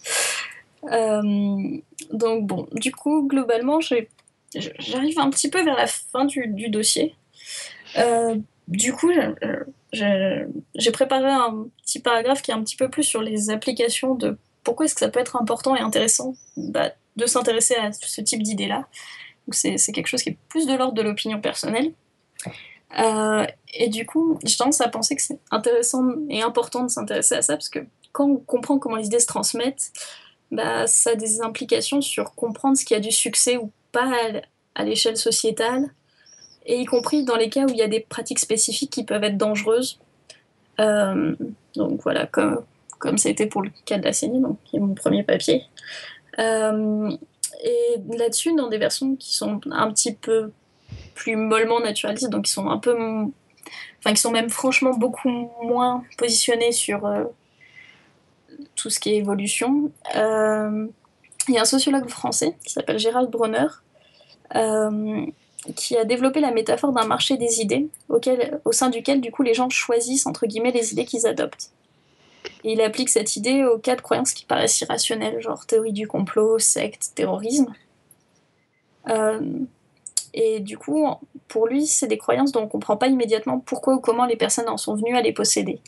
Euh, 0.91 1.77
donc 2.11 2.45
bon, 2.45 2.67
du 2.73 2.91
coup, 2.91 3.25
globalement, 3.27 3.79
j'arrive 3.79 5.17
un 5.19 5.29
petit 5.29 5.49
peu 5.49 5.63
vers 5.63 5.77
la 5.77 5.87
fin 5.87 6.25
du, 6.25 6.47
du 6.47 6.67
dossier. 6.69 7.15
Euh, 7.97 8.35
du 8.67 8.93
coup, 8.93 9.11
j'ai- 9.93 10.91
préparé 10.91 11.29
un 11.29 11.67
petit 11.83 11.99
paragraphe 11.99 12.41
qui 12.41 12.51
est 12.51 12.53
un 12.53 12.61
petit 12.63 12.75
peu 12.75 12.89
plus 12.89 13.03
sur 13.03 13.21
les 13.21 13.49
applications 13.49 14.15
de 14.15 14.37
pourquoi 14.63 14.85
est-ce 14.85 14.95
que 14.95 14.99
ça 14.99 15.09
peut 15.09 15.19
être 15.19 15.37
important 15.37 15.75
et 15.75 15.79
intéressant 15.79 16.33
bah, 16.57 16.91
de 17.15 17.25
s'intéresser 17.25 17.75
à 17.75 17.91
ce 17.93 18.21
type 18.21 18.43
d'idées-là. 18.43 18.87
C'est 19.51 19.77
quelque 19.93 20.07
chose 20.07 20.21
qui 20.21 20.29
est 20.29 20.37
plus 20.49 20.65
de 20.67 20.73
l'ordre 20.75 20.93
de 20.93 21.01
l'opinion 21.01 21.39
personnelle. 21.39 21.93
Euh, 22.99 23.45
et 23.73 23.87
du 23.89 24.05
coup, 24.05 24.39
j'ai 24.43 24.55
tendance 24.57 24.81
à 24.81 24.89
penser 24.89 25.15
que 25.15 25.21
c'est 25.21 25.39
intéressant 25.51 26.03
et 26.29 26.41
important 26.41 26.83
de 26.83 26.89
s'intéresser 26.89 27.35
à 27.35 27.41
ça, 27.41 27.53
parce 27.53 27.69
que 27.69 27.79
quand 28.11 28.25
on 28.25 28.37
comprend 28.37 28.77
comment 28.79 28.95
les 28.97 29.05
idées 29.05 29.19
se 29.19 29.25
transmettent, 29.27 29.91
bah, 30.51 30.87
ça 30.87 31.11
a 31.11 31.15
des 31.15 31.41
implications 31.41 32.01
sur 32.01 32.33
comprendre 32.35 32.77
ce 32.77 32.85
qui 32.85 32.95
a 32.95 32.99
du 32.99 33.11
succès 33.11 33.57
ou 33.57 33.71
pas 33.91 34.11
à 34.75 34.83
l'échelle 34.83 35.17
sociétale, 35.17 35.89
et 36.67 36.81
y 36.81 36.85
compris 36.85 37.23
dans 37.23 37.37
les 37.37 37.49
cas 37.49 37.63
où 37.63 37.69
il 37.69 37.77
y 37.77 37.81
a 37.81 37.87
des 37.87 38.01
pratiques 38.01 38.39
spécifiques 38.39 38.91
qui 38.91 39.03
peuvent 39.05 39.23
être 39.23 39.37
dangereuses. 39.37 39.99
Euh, 40.79 41.35
donc 41.75 42.01
voilà, 42.03 42.27
comme, 42.27 42.63
comme 42.99 43.17
ça 43.17 43.29
a 43.29 43.31
été 43.31 43.47
pour 43.47 43.61
le 43.61 43.71
cas 43.85 43.97
de 43.97 44.03
la 44.03 44.13
CENI, 44.13 44.41
donc 44.41 44.59
qui 44.65 44.75
est 44.75 44.79
mon 44.79 44.93
premier 44.93 45.23
papier. 45.23 45.63
Euh, 46.39 47.09
et 47.63 47.95
là-dessus, 48.17 48.53
dans 48.53 48.67
des 48.67 48.77
versions 48.77 49.15
qui 49.15 49.33
sont 49.33 49.61
un 49.71 49.91
petit 49.91 50.13
peu 50.13 50.51
plus 51.15 51.37
mollement 51.37 51.79
naturalistes, 51.79 52.29
donc 52.29 52.45
qui 52.45 52.51
sont 52.51 52.69
un 52.69 52.77
peu, 52.77 52.95
enfin 53.99 54.13
qui 54.13 54.21
sont 54.21 54.31
même 54.31 54.49
franchement 54.49 54.93
beaucoup 54.93 55.29
moins 55.63 56.03
positionnés 56.17 56.73
sur 56.73 57.05
euh, 57.05 57.23
tout 58.75 58.89
ce 58.89 58.99
qui 58.99 59.11
est 59.11 59.17
évolution. 59.17 59.89
Il 60.13 61.53
y 61.53 61.57
a 61.57 61.61
un 61.61 61.65
sociologue 61.65 62.09
français 62.09 62.57
qui 62.65 62.73
s'appelle 62.73 62.99
Gérald 62.99 63.31
Bronner, 63.31 63.67
qui 65.75 65.97
a 65.97 66.05
développé 66.05 66.39
la 66.39 66.51
métaphore 66.51 66.91
d'un 66.91 67.05
marché 67.05 67.37
des 67.37 67.61
idées, 67.61 67.87
auquel, 68.09 68.59
au 68.65 68.71
sein 68.71 68.89
duquel 68.89 69.21
du 69.21 69.31
coup 69.31 69.43
les 69.43 69.53
gens 69.53 69.69
choisissent 69.69 70.25
entre 70.25 70.45
guillemets 70.45 70.71
les 70.71 70.91
idées 70.93 71.05
qu'ils 71.05 71.27
adoptent. 71.27 71.71
Et 72.63 72.73
il 72.73 72.81
applique 72.81 73.09
cette 73.09 73.35
idée 73.35 73.63
aux 73.63 73.77
cas 73.77 73.95
de 73.95 74.01
croyances 74.01 74.33
qui 74.33 74.45
paraissent 74.45 74.79
irrationnelles, 74.81 75.41
genre 75.41 75.65
théorie 75.65 75.93
du 75.93 76.07
complot, 76.07 76.59
secte, 76.59 77.11
terrorisme. 77.15 77.73
Euh, 79.09 79.39
et 80.33 80.59
du 80.59 80.77
coup, 80.77 81.07
pour 81.47 81.67
lui, 81.67 81.87
c'est 81.87 82.07
des 82.07 82.17
croyances 82.17 82.51
dont 82.51 82.61
on 82.61 82.65
ne 82.65 82.69
comprend 82.69 82.97
pas 82.97 83.07
immédiatement 83.07 83.59
pourquoi 83.59 83.95
ou 83.95 83.99
comment 83.99 84.25
les 84.25 84.35
personnes 84.35 84.69
en 84.69 84.77
sont 84.77 84.95
venues 84.95 85.15
à 85.15 85.21
les 85.21 85.33
posséder. 85.33 85.79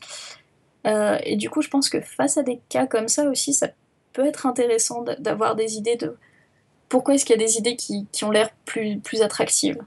Euh, 0.88 1.18
et 1.24 1.36
du 1.36 1.50
coup, 1.50 1.62
je 1.62 1.70
pense 1.70 1.90
que 1.90 2.02
face 2.02 2.38
à 2.38 2.44
des 2.44 2.60
cas 2.70 2.88
comme 2.88 3.08
ça 3.08 3.30
aussi, 3.30 3.54
ça 3.54 3.68
peut 4.14 4.26
être 4.26 4.46
intéressant 4.46 5.04
d'avoir 5.20 5.56
des 5.56 5.78
idées 5.78 5.98
de 5.98 6.18
pourquoi 6.90 7.14
est-ce 7.14 7.26
qu'il 7.26 7.40
y 7.40 7.42
a 7.42 7.46
des 7.46 7.58
idées 7.58 7.76
qui, 7.76 8.08
ont 8.24 8.32
l'air 8.32 8.50
plus, 8.66 9.00
plus 9.00 9.22
attractives. 9.22 9.78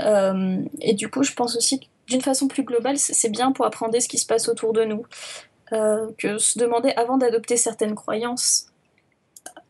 Euh, 0.00 0.62
et 0.80 0.94
du 0.94 1.08
coup, 1.08 1.22
je 1.22 1.32
pense 1.34 1.56
aussi 1.56 1.80
que 1.80 1.84
d'une 2.08 2.20
façon 2.20 2.48
plus 2.48 2.64
globale, 2.64 2.98
c'est 2.98 3.28
bien 3.28 3.52
pour 3.52 3.64
appréhender 3.64 4.00
ce 4.00 4.08
qui 4.08 4.18
se 4.18 4.26
passe 4.26 4.48
autour 4.48 4.72
de 4.72 4.84
nous. 4.84 5.06
Euh, 5.72 6.10
que 6.18 6.36
se 6.36 6.58
demander 6.58 6.90
avant 6.90 7.16
d'adopter 7.16 7.56
certaines 7.56 7.94
croyances, 7.94 8.66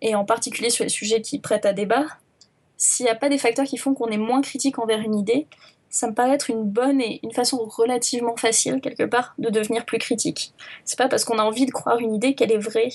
et 0.02 0.14
en 0.14 0.24
particulier 0.24 0.68
sur 0.68 0.84
les 0.84 0.90
sujets 0.90 1.22
qui 1.22 1.38
prêtent 1.38 1.66
à 1.66 1.72
débat, 1.72 2.04
s'il 2.76 3.04
n'y 3.04 3.10
a 3.10 3.14
pas 3.14 3.28
des 3.28 3.38
facteurs 3.38 3.64
qui 3.64 3.76
font 3.76 3.94
qu'on 3.94 4.08
est 4.08 4.18
moins 4.18 4.42
critique 4.42 4.78
envers 4.78 5.00
une 5.00 5.14
idée, 5.14 5.46
ça 5.88 6.08
me 6.08 6.14
paraît 6.14 6.34
être 6.34 6.50
une 6.50 6.64
bonne 6.64 7.00
et 7.00 7.20
une 7.22 7.32
façon 7.32 7.64
relativement 7.64 8.36
facile, 8.36 8.80
quelque 8.80 9.04
part, 9.04 9.34
de 9.38 9.48
devenir 9.48 9.84
plus 9.84 9.98
critique. 9.98 10.52
C'est 10.84 10.98
pas 10.98 11.08
parce 11.08 11.24
qu'on 11.24 11.38
a 11.38 11.44
envie 11.44 11.66
de 11.66 11.70
croire 11.70 12.00
une 12.00 12.12
idée 12.12 12.34
qu'elle 12.34 12.50
est 12.50 12.58
vraie. 12.58 12.88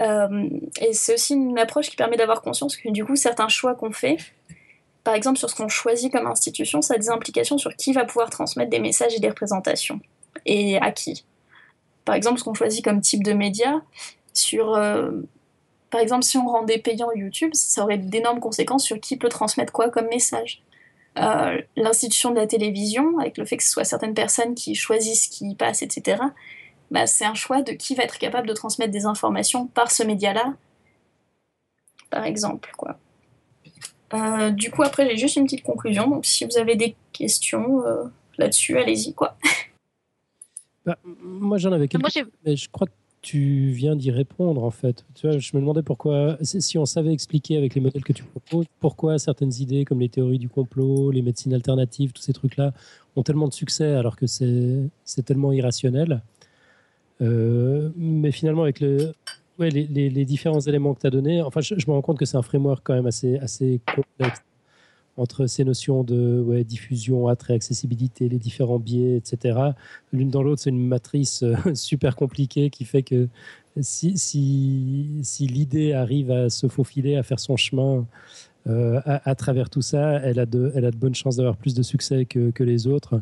Euh, 0.00 0.48
et 0.80 0.92
c'est 0.92 1.14
aussi 1.14 1.34
une 1.34 1.58
approche 1.58 1.90
qui 1.90 1.96
permet 1.96 2.16
d'avoir 2.16 2.42
conscience 2.42 2.76
que 2.76 2.88
du 2.90 3.04
coup, 3.04 3.16
certains 3.16 3.48
choix 3.48 3.74
qu'on 3.74 3.90
fait, 3.90 4.18
par 5.04 5.14
exemple 5.14 5.38
sur 5.38 5.50
ce 5.50 5.56
qu'on 5.56 5.68
choisit 5.68 6.12
comme 6.12 6.26
institution, 6.26 6.82
ça 6.82 6.94
a 6.94 6.98
des 6.98 7.10
implications 7.10 7.58
sur 7.58 7.74
qui 7.74 7.92
va 7.92 8.04
pouvoir 8.04 8.30
transmettre 8.30 8.70
des 8.70 8.78
messages 8.78 9.14
et 9.14 9.20
des 9.20 9.28
représentations, 9.28 10.00
et 10.46 10.78
à 10.78 10.92
qui. 10.92 11.24
Par 12.04 12.14
exemple, 12.14 12.38
ce 12.38 12.44
qu'on 12.44 12.54
choisit 12.54 12.84
comme 12.84 13.00
type 13.00 13.22
de 13.22 13.32
média, 13.32 13.82
sur, 14.32 14.74
euh, 14.74 15.10
par 15.90 16.00
exemple, 16.00 16.22
si 16.22 16.38
on 16.38 16.46
rendait 16.46 16.78
payant 16.78 17.10
YouTube, 17.12 17.50
ça 17.54 17.82
aurait 17.82 17.98
d'énormes 17.98 18.40
conséquences 18.40 18.84
sur 18.84 19.00
qui 19.00 19.16
peut 19.16 19.28
transmettre 19.28 19.72
quoi 19.72 19.90
comme 19.90 20.06
message. 20.08 20.62
Euh, 21.18 21.60
L'institution 21.76 22.30
de 22.30 22.36
la 22.36 22.46
télévision, 22.46 23.18
avec 23.18 23.36
le 23.36 23.44
fait 23.44 23.56
que 23.56 23.64
ce 23.64 23.70
soit 23.70 23.84
certaines 23.84 24.14
personnes 24.14 24.54
qui 24.54 24.74
choisissent 24.74 25.26
qui 25.26 25.54
passe, 25.54 25.82
etc., 25.82 26.22
bah, 26.90 27.06
c'est 27.06 27.24
un 27.24 27.34
choix 27.34 27.62
de 27.62 27.72
qui 27.72 27.94
va 27.94 28.04
être 28.04 28.18
capable 28.18 28.48
de 28.48 28.54
transmettre 28.54 28.92
des 28.92 29.06
informations 29.06 29.66
par 29.66 29.90
ce 29.90 30.02
média-là, 30.02 30.54
par 32.10 32.24
exemple. 32.24 32.72
Quoi. 32.76 32.98
Euh, 34.14 34.50
du 34.50 34.70
coup, 34.70 34.82
après, 34.82 35.08
j'ai 35.08 35.16
juste 35.16 35.36
une 35.36 35.44
petite 35.44 35.62
conclusion. 35.62 36.08
Donc, 36.08 36.24
si 36.24 36.44
vous 36.44 36.56
avez 36.56 36.76
des 36.76 36.96
questions 37.12 37.84
euh, 37.84 38.04
là-dessus, 38.38 38.78
allez-y. 38.78 39.14
quoi. 39.14 39.36
Bah, 40.86 40.96
moi, 41.04 41.58
j'en 41.58 41.72
avais 41.72 41.86
quelques. 41.86 42.16
Moi, 42.16 42.24
mais 42.46 42.56
je 42.56 42.70
crois 42.70 42.86
que 42.86 42.92
tu 43.20 43.68
viens 43.72 43.94
d'y 43.94 44.10
répondre, 44.10 44.64
en 44.64 44.70
fait. 44.70 45.04
Tu 45.14 45.28
vois, 45.28 45.36
je 45.36 45.50
me 45.54 45.60
demandais 45.60 45.82
pourquoi, 45.82 46.38
si 46.40 46.62
si 46.62 46.78
on 46.78 46.86
savait 46.86 47.12
expliquer 47.12 47.58
avec 47.58 47.74
les 47.74 47.82
modèles 47.82 48.04
que 48.04 48.14
tu 48.14 48.24
proposes, 48.24 48.64
pourquoi 48.80 49.18
certaines 49.18 49.52
idées 49.60 49.84
comme 49.84 50.00
les 50.00 50.08
théories 50.08 50.38
du 50.38 50.48
complot, 50.48 51.10
les 51.10 51.20
médecines 51.20 51.52
alternatives, 51.52 52.12
tous 52.12 52.22
ces 52.22 52.32
trucs-là, 52.32 52.72
ont 53.16 53.22
tellement 53.22 53.48
de 53.48 53.52
succès 53.52 53.96
alors 53.96 54.16
que 54.16 54.26
c'est 54.26 54.78
c'est 55.04 55.26
tellement 55.26 55.52
irrationnel. 55.52 56.22
Euh, 57.20 57.90
mais 57.96 58.30
finalement, 58.30 58.62
avec 58.62 58.80
les, 58.80 60.24
différents 60.24 60.60
éléments 60.60 60.94
que 60.94 61.00
tu 61.00 61.06
as 61.06 61.10
donnés, 61.10 61.42
enfin, 61.42 61.60
je, 61.60 61.74
me 61.74 61.92
rends 61.92 62.02
compte 62.02 62.18
que 62.18 62.24
c'est 62.24 62.36
un 62.36 62.42
framework 62.42 62.80
quand 62.84 62.94
même 62.94 63.06
assez, 63.06 63.80
complexe 63.94 64.40
entre 65.16 65.46
ces 65.46 65.64
notions 65.64 66.04
de 66.04 66.62
diffusion, 66.62 67.26
attrait, 67.26 67.54
accessibilité, 67.54 68.28
les 68.28 68.38
différents 68.38 68.78
biais, 68.78 69.16
etc. 69.16 69.58
L'une 70.12 70.30
dans 70.30 70.44
l'autre, 70.44 70.62
c'est 70.62 70.70
une 70.70 70.86
matrice 70.86 71.42
euh, 71.42 71.56
super 71.74 72.14
compliquée 72.14 72.70
qui 72.70 72.84
fait 72.84 73.02
que 73.02 73.28
si, 73.80 75.24
l'idée 75.40 75.92
arrive 75.92 76.30
à 76.30 76.50
se 76.50 76.68
faufiler, 76.68 77.16
à 77.16 77.22
faire 77.22 77.40
son 77.40 77.56
chemin 77.56 78.06
euh, 78.68 79.00
à, 79.04 79.34
travers 79.34 79.70
tout 79.70 79.82
ça, 79.82 80.20
elle 80.20 80.38
a 80.38 80.46
de, 80.46 80.90
bonnes 80.96 81.14
chances 81.14 81.36
d'avoir 81.36 81.56
plus 81.56 81.74
de 81.74 81.82
succès 81.82 82.26
que, 82.26 82.62
les 82.62 82.86
autres. 82.86 83.20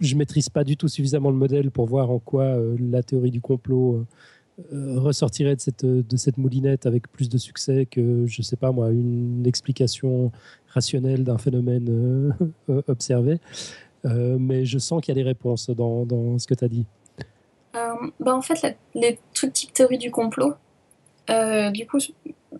Je 0.00 0.14
maîtrise 0.16 0.48
pas 0.48 0.64
du 0.64 0.76
tout 0.76 0.88
suffisamment 0.88 1.30
le 1.30 1.36
modèle 1.36 1.70
pour 1.70 1.86
voir 1.86 2.10
en 2.10 2.18
quoi 2.18 2.44
euh, 2.44 2.76
la 2.80 3.02
théorie 3.02 3.30
du 3.30 3.40
complot 3.40 3.96
euh, 3.96 4.74
euh, 4.74 5.00
ressortirait 5.00 5.56
de 5.56 5.60
cette, 5.60 5.84
de 5.84 6.16
cette 6.16 6.36
moulinette 6.38 6.86
avec 6.86 7.10
plus 7.12 7.28
de 7.28 7.38
succès 7.38 7.86
que, 7.86 8.26
je 8.26 8.42
sais 8.42 8.56
pas 8.56 8.72
moi, 8.72 8.90
une 8.90 9.46
explication 9.46 10.32
rationnelle 10.68 11.24
d'un 11.24 11.38
phénomène 11.38 12.34
observé. 12.88 13.38
Mais 14.04 14.64
je 14.64 14.78
sens 14.78 15.02
qu'il 15.02 15.14
y 15.14 15.18
a 15.18 15.22
des 15.22 15.28
réponses 15.28 15.68
dans, 15.70 16.04
dans 16.06 16.38
ce 16.38 16.46
que 16.46 16.54
tu 16.54 16.64
as 16.64 16.68
dit. 16.68 16.86
Bah, 17.72 18.34
en 18.34 18.42
fait, 18.42 18.60
la- 18.62 18.74
les 18.94 19.18
trucs 19.34 19.52
type 19.52 19.72
théorie 19.72 19.98
du 19.98 20.10
complot, 20.10 20.54
du 21.28 21.86
coup, 21.86 21.98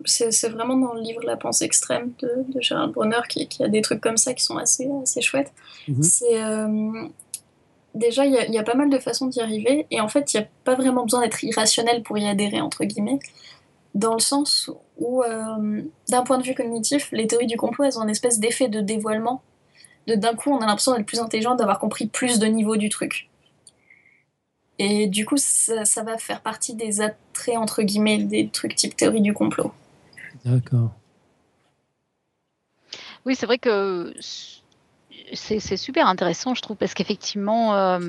c'est 0.05 0.49
vraiment 0.49 0.77
dans 0.77 0.93
le 0.93 1.01
livre 1.01 1.21
La 1.23 1.37
pensée 1.37 1.65
extrême 1.65 2.13
de, 2.21 2.29
de 2.53 2.61
Gérald 2.61 2.93
Bronner 2.93 3.21
qui, 3.29 3.47
qui 3.47 3.63
a 3.63 3.67
des 3.67 3.81
trucs 3.81 4.01
comme 4.01 4.17
ça 4.17 4.33
qui 4.33 4.43
sont 4.43 4.57
assez, 4.57 4.89
assez 5.03 5.21
chouettes. 5.21 5.51
Mhm. 5.87 6.03
C'est 6.03 6.41
euh, 6.43 7.07
déjà, 7.95 8.25
il 8.25 8.33
y, 8.33 8.37
a- 8.37 8.45
il 8.45 8.53
y 8.53 8.57
a 8.57 8.63
pas 8.63 8.75
mal 8.75 8.89
de 8.89 8.97
façons 8.99 9.27
d'y 9.27 9.39
arriver, 9.41 9.85
et 9.91 9.99
en 10.01 10.07
fait, 10.07 10.33
il 10.33 10.37
n'y 10.39 10.43
a 10.43 10.47
pas 10.63 10.75
vraiment 10.75 11.03
besoin 11.03 11.21
d'être 11.21 11.43
irrationnel 11.43 12.03
pour 12.03 12.17
y 12.17 12.27
adhérer, 12.27 12.61
entre 12.61 12.83
guillemets, 12.85 13.19
dans 13.95 14.13
le 14.13 14.19
sens 14.19 14.69
où, 14.97 15.23
euh, 15.23 15.81
d'un 16.09 16.23
point 16.23 16.37
de 16.37 16.43
vue 16.43 16.55
cognitif, 16.55 17.09
les 17.11 17.27
théories 17.27 17.47
du 17.47 17.57
complot, 17.57 17.85
elles 17.85 17.99
ont 17.99 18.03
une 18.03 18.09
espèce 18.09 18.39
d'effet 18.39 18.69
de 18.69 18.79
dévoilement. 18.81 19.41
De 20.07 20.15
d'un 20.15 20.33
coup, 20.33 20.51
on 20.51 20.57
a 20.59 20.65
l'impression 20.65 20.93
d'être 20.95 21.05
plus 21.05 21.19
intelligent, 21.19 21.55
d'avoir 21.55 21.79
compris 21.79 22.07
plus 22.07 22.39
de 22.39 22.45
niveaux 22.47 22.77
du 22.77 22.89
truc. 22.89 23.29
Et 24.79 25.07
du 25.07 25.25
coup, 25.25 25.37
ça, 25.37 25.85
ça 25.85 26.03
va 26.03 26.17
faire 26.17 26.41
partie 26.41 26.73
des 26.73 27.01
attraits, 27.01 27.57
entre 27.57 27.83
guillemets, 27.83 28.17
des 28.23 28.47
trucs 28.49 28.75
type 28.75 28.95
théorie 28.95 29.21
du 29.21 29.33
complot. 29.33 29.71
D'accord. 30.43 30.89
Oui, 33.25 33.35
c'est 33.35 33.45
vrai 33.45 33.59
que 33.59 34.11
c'est 35.33 35.77
super 35.77 36.07
intéressant, 36.07 36.53
je 36.55 36.61
trouve, 36.61 36.77
parce 36.77 36.93
qu'effectivement, 36.93 37.75
euh, 37.75 37.99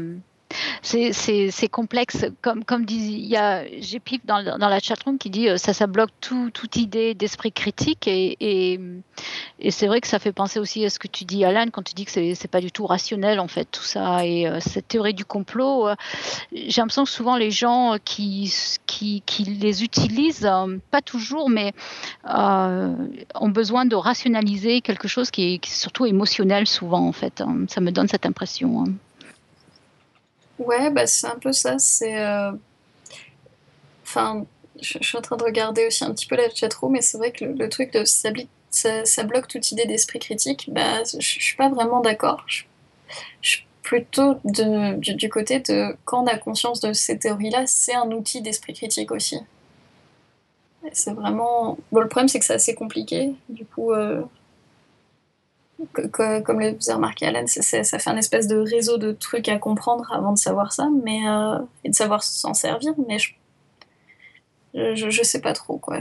c'est 0.82 1.68
complexe. 1.70 2.26
Comme, 2.42 2.64
comme 2.64 2.84
dit, 2.84 3.18
il 3.18 3.26
y 3.26 3.36
a 3.36 3.64
Gpip 3.64 4.26
dans, 4.26 4.58
dans 4.58 4.68
la 4.68 4.80
chatroom 4.80 5.18
qui 5.18 5.30
dit 5.30 5.48
euh, 5.48 5.56
ça, 5.56 5.72
ça 5.72 5.86
bloque 5.86 6.10
tout, 6.20 6.50
toute 6.50 6.76
idée 6.76 7.14
d'esprit 7.14 7.52
critique. 7.52 8.08
Et, 8.08 8.80
c'est 9.70 9.86
vrai 9.86 10.00
que 10.00 10.08
ça 10.08 10.18
fait 10.18 10.32
penser 10.32 10.58
aussi 10.58 10.84
à 10.84 10.90
ce 10.90 10.98
que 10.98 11.08
tu 11.08 11.24
dis, 11.24 11.44
Alan, 11.44 11.66
quand 11.72 11.82
tu 11.82 11.94
dis 11.94 12.04
que 12.04 12.10
c'est 12.10 12.50
pas 12.50 12.60
du 12.60 12.72
tout 12.72 12.86
rationnel, 12.86 13.40
en 13.40 13.48
fait, 13.48 13.64
tout 13.70 13.82
ça. 13.82 14.24
Et 14.26 14.46
euh, 14.48 14.58
cette 14.60 14.88
théorie 14.88 15.14
du 15.14 15.24
complot, 15.24 15.88
euh, 15.88 15.94
j'ai 16.52 16.80
l'impression 16.80 17.04
que 17.04 17.10
souvent 17.10 17.36
les 17.36 17.50
gens 17.50 17.96
qui, 18.04 18.52
les 19.46 19.84
utilisent, 19.84 20.46
euh, 20.46 20.78
pas 20.90 21.00
toujours, 21.00 21.48
mais 21.48 21.72
ont 22.24 23.48
besoin 23.48 23.84
de 23.84 23.96
rationaliser 23.96 24.80
quelque 24.80 25.08
chose 25.08 25.30
qui 25.30 25.54
est, 25.54 25.58
qui 25.58 25.70
est 25.70 25.74
surtout 25.74 26.06
émotionnel 26.06 26.66
souvent 26.66 27.06
en 27.06 27.12
fait. 27.12 27.40
hein. 27.40 27.64
Ça 27.68 27.80
me 27.80 27.90
donne 27.90 28.08
cette 28.08 28.26
impression. 28.26 28.84
hein. 28.84 28.92
Ouais, 30.66 30.90
bah 30.90 31.06
c'est 31.06 31.26
un 31.26 31.38
peu 31.38 31.52
ça. 31.52 31.78
C'est. 31.78 32.18
euh, 32.18 32.52
Enfin, 34.12 34.44
je, 34.78 34.98
suis 35.00 35.16
en 35.16 35.22
train 35.22 35.38
de 35.38 35.42
regarder 35.44 35.86
aussi 35.86 36.04
un 36.04 36.12
petit 36.12 36.26
peu 36.26 36.36
la 36.36 36.50
chatroom, 36.54 36.92
mais 36.92 37.00
c'est 37.00 37.16
vrai 37.16 37.32
que 37.32 37.46
le, 37.46 37.68
truc 37.70 37.92
de 37.94 38.04
ça, 38.04 39.24
bloque 39.24 39.48
toute 39.48 39.72
idée 39.72 39.86
d'esprit 39.86 40.18
critique, 40.18 40.68
bah, 40.70 41.02
je, 41.04 41.18
suis 41.18 41.56
pas 41.56 41.70
vraiment 41.70 42.00
d'accord. 42.00 42.44
Je, 42.46 42.64
suis 43.40 43.66
plutôt 43.82 44.36
du, 44.44 45.28
côté 45.30 45.60
de 45.60 45.96
quand 46.04 46.24
on 46.24 46.26
a 46.26 46.36
conscience 46.36 46.80
de 46.80 46.92
ces 46.92 47.18
théories-là, 47.18 47.66
c'est 47.66 47.94
un 47.94 48.10
outil 48.10 48.42
d'esprit 48.42 48.74
critique 48.74 49.12
aussi. 49.12 49.38
C'est 50.92 51.12
vraiment. 51.12 51.78
Bon, 51.90 52.00
le 52.00 52.08
problème, 52.08 52.28
c'est 52.28 52.38
que 52.38 52.44
c'est 52.44 52.54
assez 52.54 52.74
compliqué. 52.74 53.32
Du 53.48 53.64
coup, 53.64 53.92
euh, 53.92 54.22
comme 56.42 56.60
le 56.60 56.74
faisait 56.74 56.94
remarquer 56.94 57.26
Alan, 57.26 57.44
ça 57.46 57.98
fait 57.98 58.10
un 58.10 58.16
espèce 58.16 58.46
de 58.46 58.56
réseau 58.56 58.98
de 58.98 59.12
trucs 59.12 59.48
à 59.48 59.58
comprendre 59.58 60.10
avant 60.12 60.32
de 60.32 60.38
savoir 60.38 60.72
ça, 60.72 60.88
mais 61.02 61.28
euh, 61.28 61.58
et 61.84 61.90
de 61.90 61.94
savoir 61.94 62.22
s'en 62.22 62.54
servir. 62.54 62.92
Mais 63.08 63.18
je, 63.18 63.34
je, 64.94 65.22
sais 65.22 65.40
pas 65.40 65.52
trop 65.52 65.78
quoi. 65.78 65.98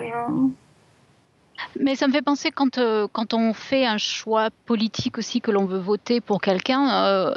Mais 1.80 1.96
ça 1.96 2.08
me 2.08 2.14
fait 2.14 2.22
penser 2.22 2.52
quand, 2.52 2.78
euh, 2.78 3.08
quand 3.12 3.34
on 3.34 3.54
fait 3.54 3.86
un 3.86 3.98
choix 3.98 4.50
politique 4.66 5.18
aussi 5.18 5.42
que 5.42 5.52
l'on 5.52 5.66
veut 5.66 5.80
voter 5.80 6.22
pour 6.22 6.42
quelqu'un. 6.42 7.06
euh, 7.06 7.36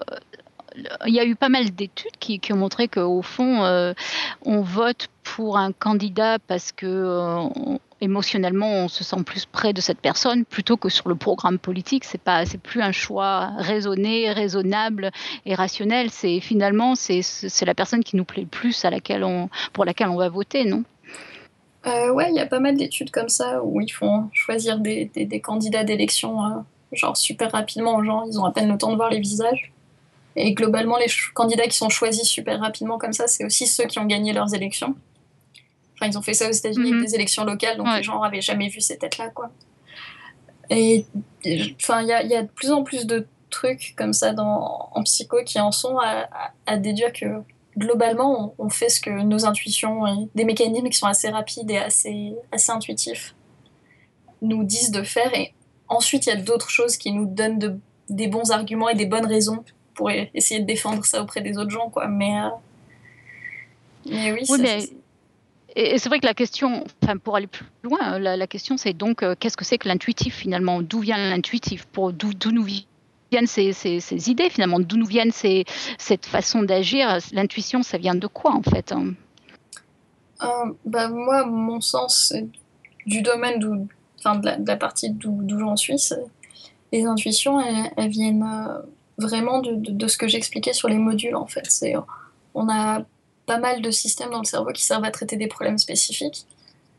il 1.06 1.14
y 1.14 1.20
a 1.20 1.24
eu 1.24 1.36
pas 1.36 1.48
mal 1.48 1.70
d'études 1.70 2.16
qui, 2.18 2.40
qui 2.40 2.52
ont 2.52 2.56
montré 2.56 2.88
qu'au 2.88 3.22
fond, 3.22 3.94
on 4.44 4.60
vote 4.60 5.06
pour 5.22 5.56
un 5.56 5.70
candidat 5.70 6.40
parce 6.40 6.72
que 6.72 7.48
émotionnellement, 8.00 8.70
on 8.70 8.88
se 8.88 9.04
sent 9.04 9.22
plus 9.24 9.46
près 9.46 9.72
de 9.72 9.80
cette 9.80 9.98
personne 9.98 10.44
plutôt 10.44 10.76
que 10.76 10.88
sur 10.88 11.08
le 11.08 11.14
programme 11.14 11.58
politique. 11.58 12.04
C'est 12.04 12.20
pas, 12.20 12.44
c'est 12.46 12.60
plus 12.60 12.82
un 12.82 12.92
choix 12.92 13.52
raisonné, 13.58 14.32
raisonnable 14.32 15.10
et 15.46 15.54
rationnel. 15.54 16.10
C'est 16.10 16.40
finalement, 16.40 16.94
c'est, 16.94 17.22
la 17.64 17.74
personne 17.74 18.04
qui 18.04 18.16
nous 18.16 18.24
plaît 18.24 18.42
le 18.42 18.48
plus 18.48 18.84
à 18.84 18.90
laquelle 18.90 19.24
on, 19.24 19.48
pour 19.72 19.84
laquelle 19.84 20.08
on 20.08 20.16
va 20.16 20.28
voter, 20.28 20.64
non? 20.64 20.84
Euh, 21.86 22.12
ouais, 22.12 22.30
il 22.30 22.36
y 22.36 22.40
a 22.40 22.46
pas 22.46 22.60
mal 22.60 22.76
d'études 22.76 23.10
comme 23.10 23.28
ça 23.28 23.62
où 23.62 23.80
ils 23.80 23.92
font 23.92 24.30
choisir 24.32 24.78
des, 24.78 25.10
des, 25.14 25.40
candidats 25.40 25.84
d'élection, 25.84 26.42
euh, 26.42 26.48
genre 26.92 27.16
super 27.16 27.52
rapidement 27.52 27.96
aux 27.96 28.04
gens, 28.04 28.24
ils 28.26 28.38
ont 28.38 28.44
à 28.46 28.52
peine 28.52 28.70
le 28.70 28.78
temps 28.78 28.90
de 28.90 28.96
voir 28.96 29.10
les 29.10 29.20
visages. 29.20 29.70
Et 30.36 30.54
globalement, 30.54 30.96
les 30.96 31.06
candidats 31.34 31.66
qui 31.66 31.76
sont 31.76 31.90
choisis 31.90 32.26
super 32.26 32.58
rapidement 32.60 32.98
comme 32.98 33.12
ça, 33.12 33.26
c'est 33.28 33.44
aussi 33.44 33.66
ceux 33.66 33.84
qui 33.84 33.98
ont 33.98 34.06
gagné 34.06 34.32
leurs 34.32 34.54
élections. 34.54 34.96
Enfin, 35.94 36.06
ils 36.10 36.18
ont 36.18 36.22
fait 36.22 36.34
ça 36.34 36.48
aux 36.48 36.52
États-Unis 36.52 36.90
Mhm. 36.90 36.96
avec 36.98 37.08
des 37.10 37.14
élections 37.14 37.44
locales, 37.44 37.76
donc 37.76 37.86
Ouais. 37.86 37.98
les 37.98 38.02
gens 38.02 38.20
n'avaient 38.22 38.40
jamais 38.40 38.68
vu 38.68 38.80
ces 38.80 38.98
têtes-là, 38.98 39.30
quoi. 39.30 39.50
Et 40.70 41.06
enfin, 41.80 42.02
il 42.02 42.08
y 42.08 42.12
a, 42.12 42.22
il 42.22 42.30
y 42.30 42.34
a 42.34 42.42
de 42.42 42.48
plus 42.48 42.70
en 42.72 42.82
plus 42.82 43.06
de 43.06 43.26
trucs 43.50 43.94
comme 43.96 44.12
ça 44.12 44.32
dans, 44.32 44.88
en 44.92 45.02
psycho 45.04 45.36
qui 45.44 45.60
en 45.60 45.70
sont 45.70 45.98
à, 45.98 46.26
à- 46.32 46.52
à 46.66 46.76
déduire 46.78 47.12
que 47.12 47.26
globalement, 47.78 48.54
on, 48.58 48.64
on 48.66 48.68
fait 48.70 48.88
ce 48.88 49.00
que 49.00 49.10
nos 49.10 49.44
intuitions 49.46 50.06
et 50.06 50.28
des 50.34 50.44
mécanismes 50.44 50.88
qui 50.88 50.98
sont 50.98 51.06
assez 51.06 51.28
rapides 51.28 51.70
et 51.70 51.76
assez, 51.78 52.34
assez 52.50 52.72
intuitifs 52.72 53.34
nous 54.42 54.64
disent 54.64 54.90
de 54.90 55.02
faire. 55.02 55.32
Et 55.34 55.52
ensuite, 55.88 56.26
il 56.26 56.30
y 56.30 56.32
a 56.32 56.36
d'autres 56.36 56.70
choses 56.70 56.96
qui 56.96 57.12
nous 57.12 57.26
donnent 57.26 57.58
de- 57.58 57.78
des 58.08 58.26
bons 58.26 58.50
arguments 58.50 58.88
et 58.88 58.94
des 58.94 59.06
bonnes 59.06 59.26
raisons 59.26 59.64
pour 59.94 60.10
essayer 60.10 60.60
de 60.60 60.66
défendre 60.66 61.04
ça 61.04 61.22
auprès 61.22 61.40
des 61.40 61.56
autres 61.58 61.70
gens, 61.70 61.90
quoi. 61.90 62.08
Mais, 62.08 62.40
euh, 62.40 62.48
mais 64.06 64.32
oui, 64.32 64.40
Oui, 64.40 64.46
ça, 64.46 64.58
mais- 64.58 64.80
c'est- 64.80 64.92
Et, 65.76 65.98
c'est 65.98 66.08
vrai 66.08 66.20
que 66.20 66.26
la 66.26 66.34
question, 66.34 66.84
pour 67.22 67.36
aller 67.36 67.46
plus 67.46 67.66
loin, 67.82 68.18
la, 68.18 68.36
la 68.36 68.46
question 68.46 68.76
c'est 68.76 68.92
donc 68.92 69.22
euh, 69.22 69.34
qu'est-ce 69.38 69.56
que 69.56 69.64
c'est 69.64 69.78
que 69.78 69.88
l'intuitif 69.88 70.34
finalement? 70.34 70.82
D'où 70.82 71.00
vient 71.00 71.16
l'intuitif? 71.16 71.86
D'où 71.94 72.52
nous 72.52 72.66
viennent 73.30 73.46
ces, 73.46 74.30
idées 74.30 74.50
finalement? 74.50 74.80
D'où 74.80 74.96
nous 74.96 75.06
viennent 75.06 75.32
cette 75.32 76.26
façon 76.26 76.62
d'agir? 76.62 77.18
L'intuition, 77.32 77.82
ça 77.82 77.98
vient 77.98 78.14
de 78.14 78.26
quoi 78.26 78.52
en 78.52 78.62
fait 78.62 78.92
hein? 78.92 79.14
Euh, 80.42 80.72
bah, 80.84 81.08
moi, 81.08 81.46
mon 81.46 81.80
sens 81.80 82.34
du 83.06 83.22
domaine 83.22 83.60
d'où, 83.60 83.86
enfin, 84.18 84.36
de, 84.36 84.66
la, 84.66 84.76
partie 84.76 85.10
d'où, 85.10 85.40
j'en 85.48 85.76
suis, 85.76 85.96
les 86.92 87.04
intuitions, 87.04 87.60
elles, 87.96 88.08
viennent 88.10 88.42
euh, 88.42 88.80
vraiment 89.16 89.60
de, 89.60 89.74
de, 89.74 89.92
de 89.92 90.06
ce 90.06 90.18
que 90.18 90.28
j'expliquais 90.28 90.72
sur 90.72 90.88
les 90.88 90.98
modules, 90.98 91.36
en 91.36 91.46
fait. 91.46 91.66
C'est, 91.68 91.94
on 92.54 92.68
a 92.68 93.04
pas 93.46 93.58
mal 93.58 93.82
de 93.82 93.90
systèmes 93.90 94.30
dans 94.30 94.38
le 94.38 94.44
cerveau 94.44 94.72
qui 94.72 94.82
servent 94.82 95.04
à 95.04 95.10
traiter 95.10 95.36
des 95.36 95.46
problèmes 95.46 95.78
spécifiques. 95.78 96.46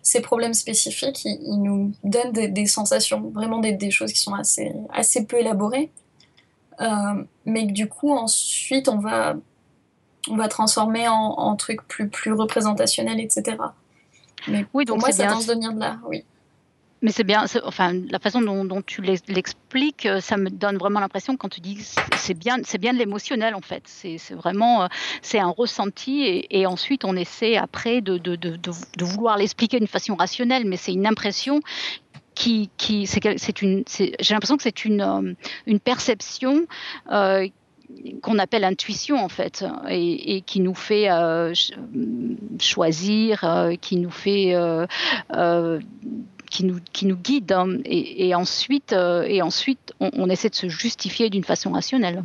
Ces 0.01 0.21
problèmes 0.21 0.53
spécifiques, 0.53 1.25
ils, 1.25 1.39
ils 1.41 1.61
nous 1.61 1.91
donnent 2.03 2.31
des, 2.31 2.47
des 2.47 2.67
sensations, 2.67 3.31
vraiment 3.33 3.59
des, 3.59 3.73
des, 3.73 3.89
choses 3.89 4.13
qui 4.13 4.19
sont 4.19 4.35
assez, 4.35 4.71
assez 4.93 5.25
peu 5.25 5.37
élaborées, 5.37 5.91
euh, 6.79 7.23
mais 7.45 7.65
que 7.67 7.71
du 7.71 7.87
coup, 7.87 8.11
ensuite, 8.11 8.87
on 8.87 8.99
va, 8.99 9.35
on 10.29 10.35
va 10.35 10.47
transformer 10.47 11.07
en, 11.07 11.15
en 11.15 11.55
trucs 11.55 11.81
plus, 11.87 12.07
plus 12.09 12.33
représentationnels, 12.33 13.19
etc. 13.19 13.57
Mais 14.47 14.65
oui, 14.73 14.85
donc 14.85 14.99
pour 14.99 15.07
moi, 15.07 15.11
ça 15.11 15.25
bien. 15.25 15.33
tend 15.33 15.39
à 15.41 15.53
venir 15.53 15.73
de 15.73 15.79
là, 15.79 15.99
oui. 16.07 16.23
Mais 17.05 17.11
c'est 17.11 17.23
bien, 17.23 17.45
enfin, 17.65 17.93
la 18.09 18.17
façon 18.17 18.41
dont, 18.41 18.81
tu 18.81 19.03
l'expliques, 19.03 20.07
euh, 20.07 20.19
ça 20.19 20.37
me 20.37 20.49
donne 20.49 20.77
vraiment 20.77 20.99
l'impression 20.99 21.37
quand 21.37 21.49
tu 21.49 21.61
dis 21.61 21.77
c'est 22.17 22.33
bien, 22.33 22.57
c'est 22.63 22.79
bien 22.79 22.93
de 22.93 22.97
l'émotionnel 22.97 23.53
en 23.53 23.61
fait. 23.61 23.83
C'est 23.85 24.17
vraiment, 24.31 24.81
euh, 24.81 24.87
c'est 25.21 25.37
un 25.37 25.49
ressenti 25.49 26.47
et, 26.49 26.65
ensuite 26.65 27.05
on 27.05 27.15
essaie 27.15 27.57
après 27.57 28.01
de, 28.01 28.19
vouloir 29.03 29.37
l'expliquer 29.37 29.77
d'une 29.77 29.87
façon 29.87 30.15
rationnelle, 30.15 30.65
mais 30.65 30.77
c'est 30.77 30.93
une 30.93 31.05
impression 31.05 31.59
qui, 32.33 32.71
c'est 33.05 33.61
une, 33.61 33.83
j'ai 33.87 34.33
l'impression 34.33 34.57
que 34.57 34.63
c'est 34.63 34.83
une, 34.83 35.01
euh, 35.01 35.33
une 35.67 35.79
perception. 35.79 36.65
Qu'on 38.23 38.39
appelle 38.39 38.63
intuition 38.63 39.23
en 39.23 39.29
fait 39.29 39.63
et, 39.87 40.41
qui 40.41 40.59
nous 40.59 40.73
fait 40.73 41.07
choisir, 42.57 43.69
qui 43.79 43.97
nous 43.97 44.09
fait 44.09 44.55
qui 46.49 46.65
nous, 46.65 46.79
qui 46.93 47.05
nous 47.05 47.15
guide 47.15 47.51
hein, 47.51 47.77
et, 47.85 48.27
et, 48.27 48.35
ensuite, 48.35 48.93
euh, 48.93 49.23
et 49.23 49.41
ensuite 49.41 49.93
on, 49.99 50.09
on, 50.13 50.29
essaie 50.29 50.49
de 50.49 50.55
se 50.55 50.69
justifier 50.69 51.29
d'une 51.29 51.43
façon 51.43 51.71
rationnelle. 51.71 52.23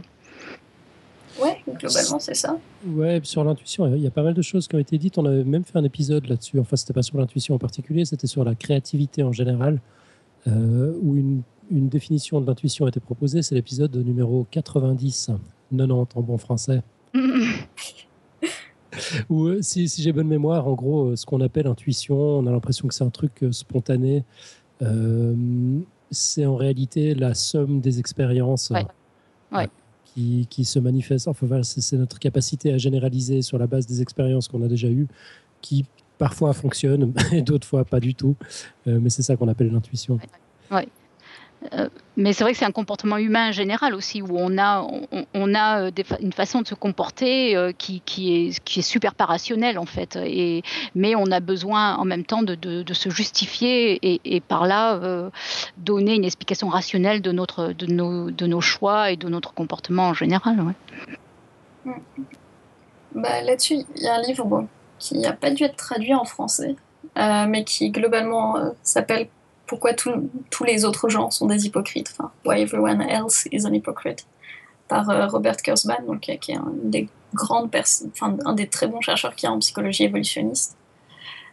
Ouais, 1.41 1.63
globalement 1.67 2.19
c'est 2.19 2.35
ça. 2.35 2.59
Ouais, 2.87 3.21
sur 3.23 3.45
l'intuition, 3.45 3.87
il 3.95 4.03
y 4.03 4.07
a 4.07 4.11
pas 4.11 4.23
mal 4.23 4.35
de 4.35 4.43
choses 4.43 4.69
qui 4.69 4.75
ont 4.75 4.79
été 4.79 4.99
dites. 4.99 5.17
On 5.17 5.25
avait 5.25 5.45
même 5.45 5.65
fait 5.65 5.79
un 5.79 5.85
épisode 5.85 6.27
là-dessus. 6.29 6.59
Enfin, 6.59 6.77
c'était 6.77 6.93
pas 6.93 7.03
sur 7.03 7.19
l'intuition 7.19 7.55
en 7.55 7.59
particulier, 7.59 8.05
c'était 8.05 8.27
sur 8.27 8.45
la 8.45 8.55
créativité 8.55 9.23
en 9.23 9.33
général, 9.33 9.81
euh, 10.49 10.93
où 11.03 11.17
une, 11.17 11.43
une, 11.71 11.89
définition 11.89 12.41
de 12.41 12.47
l'intuition 12.47 12.87
a 12.87 12.89
été 12.89 13.01
proposée. 13.01 13.43
C'est 13.43 13.55
l'épisode 13.55 13.95
numéro 13.97 14.47
90, 14.51 15.31
90 15.71 16.09
en 16.15 16.21
bon 16.21 16.37
français. 16.37 16.83
Ou 19.29 19.47
euh, 19.47 19.63
si, 19.63 19.89
si 19.89 20.03
j'ai 20.03 20.13
bonne 20.13 20.29
mémoire, 20.29 20.67
en 20.67 20.75
gros, 20.75 21.15
ce 21.17 21.27
qu'on 21.27 21.41
appelle 21.41 21.67
intuition, 21.67 22.17
on 22.17 22.47
a 22.47 22.51
l'impression 22.51 22.89
que 22.89 22.95
c'est 22.95 23.05
un 23.05 23.11
truc 23.11 23.43
euh, 23.43 23.53
spontané. 23.53 24.25
Euh, 24.83 25.35
c'est 26.11 26.47
en 26.47 26.57
réalité 26.57 27.15
la 27.15 27.35
somme 27.35 27.81
des 27.81 28.01
expériences 28.01 28.71
ouais. 28.71 28.87
Ouais. 29.53 29.69
Qui, 30.05 30.47
qui, 30.51 30.65
se 30.65 30.79
manifestent. 30.79 31.29
Enfin, 31.29 31.47
voilà, 31.47 31.63
c'est 31.63 31.97
notre 31.97 32.19
capacité 32.19 32.73
à 32.73 32.79
généraliser 32.79 33.43
sur 33.43 33.59
la 33.59 33.67
base 33.67 33.87
des 33.87 34.03
expériences 34.03 34.49
qu'on 34.49 34.63
a 34.63 34.69
déjà 34.69 34.89
eues, 34.89 35.07
qui 35.61 35.85
parfois 36.19 36.53
fonctionnent 36.53 37.13
et 37.33 37.43
d'autres 37.43 37.67
fois 37.67 37.85
pas 37.85 38.01
du 38.01 38.15
tout. 38.15 38.37
Euh, 38.87 38.99
mais 39.01 39.11
c'est 39.11 39.23
ça 39.23 39.37
qu'on 39.37 39.49
appelle 39.49 39.71
l'intuition. 39.71 40.19
Ouais. 40.71 40.89
Euh, 41.75 41.89
mais 42.17 42.33
c'est 42.33 42.43
vrai 42.43 42.53
que 42.53 42.59
c'est 42.59 42.65
un 42.65 42.73
comportement 42.73 43.19
humain 43.19 43.53
général 43.53 43.95
aussi, 43.95 44.23
où 44.23 44.29
on 44.33 44.59
a, 44.59 44.87
on, 45.35 45.55
a 45.55 45.91
des, 45.91 46.05
une 46.21 46.33
façon 46.33 46.63
de 46.63 46.67
se 46.67 46.75
comporter 46.75 47.55
euh, 47.55 47.73
qui, 47.73 48.01
qui, 48.01 48.51
est, 48.79 48.83
super 48.83 49.15
pas 49.15 49.27
rationnelle 49.27 49.79
en 49.79 49.87
fait. 49.87 50.17
Et, 50.17 50.63
mais 50.95 51.15
on 51.15 51.31
a 51.31 51.41
besoin 51.41 51.97
en 51.97 52.05
même 52.05 52.25
temps 52.25 52.43
de, 52.43 52.55
de, 52.55 52.95
se 52.95 53.11
justifier 53.11 54.21
et, 54.25 54.41
par 54.41 54.67
là 54.67 54.95
euh, 54.95 55.31
donner 55.77 56.15
une 56.15 56.25
explication 56.25 56.69
rationnelle 56.69 57.21
de, 57.21 57.33
notre, 57.33 57.73
de, 57.73 57.87
nos, 57.87 58.31
de 58.31 58.47
nos 58.47 58.61
choix 58.61 59.11
et 59.11 59.17
de 59.17 59.29
notre 59.29 59.53
comportement 59.53 60.09
en 60.09 60.15
général. 60.15 60.59
Bah, 63.15 63.43
Là-dessus, 63.43 63.79
il 63.97 64.03
y 64.03 64.07
a 64.07 64.15
un 64.15 64.23
livre 64.23 64.67
qui 64.99 65.19
n'a 65.19 65.33
pas 65.33 65.51
dû 65.51 65.65
être 65.65 65.77
traduit 65.77 66.15
en 66.15 66.25
français, 66.25 66.77
euh, 67.19 67.47
mais 67.47 67.65
qui 67.65 67.91
globalement 67.91 68.57
s'appelle 68.83 69.29
pourquoi 69.71 69.93
tous 69.95 70.65
les 70.65 70.85
autres 70.85 71.09
gens 71.09 71.31
sont 71.31 71.47
des 71.47 71.65
hypocrites, 71.65 72.13
enfin, 72.19 72.33
Why 72.45 72.63
Everyone 72.63 73.01
Else 73.01 73.47
is 73.53 73.65
an 73.65 73.73
Hypocrite, 73.73 74.27
par 74.89 75.09
euh, 75.09 75.29
Robert 75.29 75.59
Kurzban, 75.59 76.03
donc, 76.09 76.23
qui 76.23 76.33
est 76.33 76.57
un 76.57 76.73
des, 76.83 77.09
grandes 77.35 77.71
enfin, 78.09 78.37
un 78.45 78.55
des 78.55 78.67
très 78.67 78.89
bons 78.89 79.01
chercheurs 79.01 79.37
qu'il 79.37 79.47
y 79.47 79.49
a 79.49 79.55
en 79.55 79.61
psychologie 79.61 80.03
évolutionniste, 80.03 80.77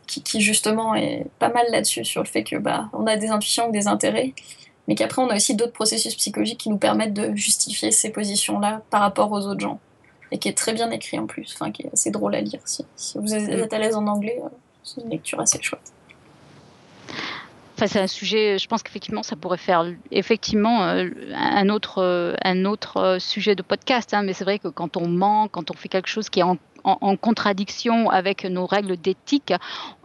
qui, 0.08 0.24
qui 0.24 0.42
justement 0.42 0.96
est 0.96 1.28
pas 1.38 1.50
mal 1.50 1.68
là-dessus, 1.70 2.06
sur 2.06 2.24
le 2.24 2.28
fait 2.28 2.44
que 2.44 2.56
bah, 2.56 2.90
on 2.92 3.06
a 3.06 3.18
des 3.18 3.28
intuitions 3.28 3.70
des 3.70 3.88
intérêts, 3.88 4.34
mais 4.88 4.96
qu'après 4.96 5.22
on 5.22 5.30
a 5.30 5.36
aussi 5.36 5.56
d'autres 5.56 5.74
processus 5.74 6.16
psychologiques 6.16 6.62
qui 6.62 6.72
nous 6.72 6.80
permettent 6.80 7.14
de 7.14 7.36
justifier 7.36 7.92
ces 7.92 8.10
positions-là 8.10 8.82
par 8.90 9.02
rapport 9.02 9.32
aux 9.32 9.46
autres 9.46 9.62
gens, 9.62 9.80
et 10.32 10.40
qui 10.40 10.50
est 10.50 10.58
très 10.58 10.74
bien 10.74 10.90
écrit 10.90 11.20
en 11.20 11.28
plus, 11.28 11.54
enfin, 11.54 11.72
qui 11.72 11.84
est 11.84 11.94
assez 11.94 12.10
drôle 12.10 12.34
à 12.34 12.42
lire. 12.42 12.62
Si, 12.66 12.84
si 12.96 13.20
vous 13.20 13.36
êtes 13.36 13.74
à 13.74 13.78
l'aise 13.78 13.96
en 13.96 14.08
anglais, 14.08 14.42
c'est 14.82 15.02
une 15.02 15.12
lecture 15.12 15.40
assez 15.40 15.62
chouette. 15.62 15.94
Enfin, 17.78 17.86
c'est 17.86 18.00
un 18.00 18.08
sujet, 18.08 18.58
je 18.58 18.68
pense 18.68 18.82
qu'effectivement, 18.82 19.22
ça 19.22 19.36
pourrait 19.36 19.60
faire 19.60 19.86
effectivement 20.10 20.82
euh, 20.86 21.12
un 21.36 21.70
autre, 21.70 22.02
euh, 22.02 22.34
un 22.44 22.66
autre 22.66 23.18
sujet 23.20 23.54
de 23.54 23.62
podcast. 23.62 24.16
Hein, 24.16 24.24
mais 24.24 24.34
c'est 24.34 24.46
vrai 24.46 24.58
que 24.58 24.68
quand 24.68 24.98
on 24.98 25.08
ment, 25.08 25.48
quand 25.48 25.70
on 25.70 25.76
fait 25.76 25.88
quelque 25.88 26.08
chose 26.08 26.28
qui 26.30 26.40
est 26.40 26.44
en, 26.44 26.58
en, 26.84 26.98
en 27.00 27.16
contradiction 27.18 28.10
avec 28.10 28.46
nos 28.46 28.66
règles 28.66 28.98
d'éthique, 28.98 29.54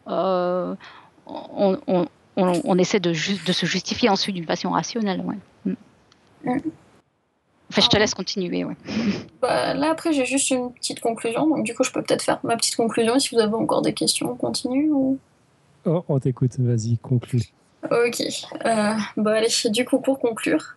euh, 0.07 0.75
on, 1.27 1.79
on, 1.87 2.07
on, 2.37 2.79
essaie 2.79 3.01
de, 3.01 3.11
de, 3.11 3.53
se 3.53 3.65
justifier 3.65 4.11
ensuite 4.11 4.35
d'une 4.35 4.45
façon 4.45 4.69
rationnelle. 4.69 5.23
Ouais. 5.23 5.75
Mm. 6.45 6.59
Enfin, 7.71 7.81
je 7.81 7.89
te 7.89 7.97
laisse 7.97 8.13
continuer. 8.13 8.65
Ouais. 8.65 8.77
Bah, 9.41 9.73
là, 9.73 9.91
après, 9.91 10.13
j'ai 10.13 10.27
juste 10.27 10.51
une 10.51 10.73
petite 10.75 11.01
conclusion. 11.01 11.49
Donc, 11.49 11.65
du 11.65 11.75
coup, 11.75 11.85
je 11.85 11.91
peux 11.91 12.03
peut-être 12.03 12.23
faire 12.23 12.39
ma 12.45 12.57
petite 12.57 12.77
conclusion. 12.77 13.19
Si 13.19 13.35
vous 13.35 13.41
avez 13.41 13.55
encore 13.55 13.81
des 13.81 13.95
questions, 13.95 14.31
on 14.31 14.37
continue 14.37 14.91
ou... 14.93 15.19
Oh, 15.85 16.05
on 16.09 16.21
t'écoute, 16.21 16.53
vas-y, 16.61 16.99
conclue. 16.99 17.41
Ok. 17.91 18.21
Euh, 18.65 18.95
bon, 19.17 19.31
allez, 19.31 19.49
du 19.71 19.85
coup, 19.85 20.01
pour 20.01 20.21
conclure, 20.21 20.77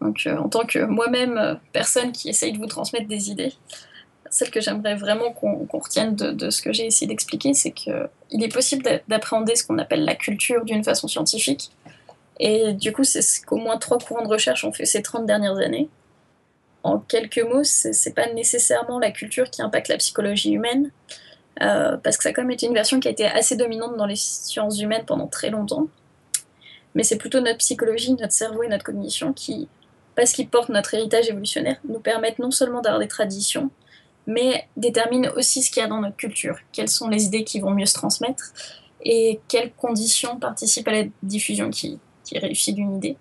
donc, 0.00 0.22
euh, 0.26 0.36
en 0.36 0.48
tant 0.48 0.64
que 0.64 0.80
moi-même 0.80 1.38
euh, 1.38 1.54
personne 1.72 2.12
qui 2.12 2.28
essaye 2.28 2.52
de 2.52 2.58
vous 2.58 2.66
transmettre 2.66 3.06
des 3.06 3.30
idées, 3.30 3.52
celle 4.30 4.50
que 4.50 4.60
j'aimerais 4.60 4.94
vraiment 4.94 5.32
qu'on 5.32 5.66
qu 5.66 5.76
retienne 5.76 6.14
de, 6.14 6.30
de, 6.30 6.50
ce 6.50 6.62
que 6.62 6.72
j'ai 6.72 6.86
essayé 6.86 7.06
d'expliquer, 7.08 7.52
c'est 7.54 7.72
qu'il 7.72 8.08
est 8.32 8.52
possible 8.52 8.84
d'appréhender 9.08 9.56
ce 9.56 9.64
qu'on 9.64 9.78
appelle 9.78 10.04
la 10.04 10.14
culture 10.14 10.64
d'une 10.64 10.84
façon 10.84 11.08
scientifique. 11.08 11.70
Et 12.38 12.72
du 12.72 12.92
coup, 12.92 13.04
c'est 13.04 13.22
ce 13.22 13.44
qu'au 13.44 13.56
moins 13.56 13.76
trois 13.76 13.98
courants 13.98 14.22
de 14.22 14.28
recherche 14.28 14.64
ont 14.64 14.72
fait 14.72 14.86
ces 14.86 15.02
30 15.02 15.26
dernières 15.26 15.58
années. 15.58 15.88
En 16.82 16.98
quelques 16.98 17.42
mots, 17.42 17.64
c'est 17.64 18.14
pas 18.14 18.32
nécessairement 18.32 18.98
la 18.98 19.10
culture 19.10 19.50
qui 19.50 19.60
impacte 19.60 19.88
la 19.88 19.98
psychologie 19.98 20.52
humaine, 20.52 20.90
euh, 21.60 21.98
parce 21.98 22.16
que 22.16 22.22
ça 22.22 22.30
a 22.30 22.32
quand 22.32 22.42
même 22.42 22.50
été 22.52 22.66
une 22.66 22.72
version 22.72 23.00
qui 23.00 23.08
a 23.08 23.10
été 23.10 23.26
assez 23.26 23.56
dominante 23.56 23.96
dans 23.96 24.06
les 24.06 24.16
sciences 24.16 24.80
humaines 24.80 25.04
pendant 25.06 25.26
très 25.26 25.50
longtemps 25.50 25.88
mais 26.94 27.02
c'est 27.02 27.16
plutôt 27.16 27.40
notre 27.40 27.58
psychologie, 27.58 28.12
notre 28.14 28.32
cerveau 28.32 28.62
et 28.62 28.68
notre 28.68 28.84
cognition 28.84 29.32
qui, 29.32 29.68
parce 30.16 30.32
qu'ils 30.32 30.48
portent 30.48 30.70
notre 30.70 30.94
héritage 30.94 31.28
évolutionnaire, 31.28 31.76
nous 31.88 32.00
permettent 32.00 32.38
non 32.38 32.50
seulement 32.50 32.80
d'avoir 32.80 33.00
des 33.00 33.08
traditions, 33.08 33.70
mais 34.26 34.68
déterminent 34.76 35.30
aussi 35.36 35.62
ce 35.62 35.70
qu'il 35.70 35.82
y 35.82 35.84
a 35.84 35.88
dans 35.88 36.00
notre 36.00 36.16
culture, 36.16 36.58
quelles 36.72 36.88
sont 36.88 37.08
les 37.08 37.24
idées 37.24 37.44
qui 37.44 37.60
vont 37.60 37.70
mieux 37.70 37.86
se 37.86 37.94
transmettre, 37.94 38.52
et 39.02 39.40
quelles 39.48 39.72
conditions 39.72 40.38
participent 40.38 40.88
à 40.88 40.92
la 40.92 41.04
diffusion 41.22 41.70
qui, 41.70 41.98
qui 42.24 42.38
réussit 42.38 42.74
d'une 42.74 42.96
idée. 42.96 43.16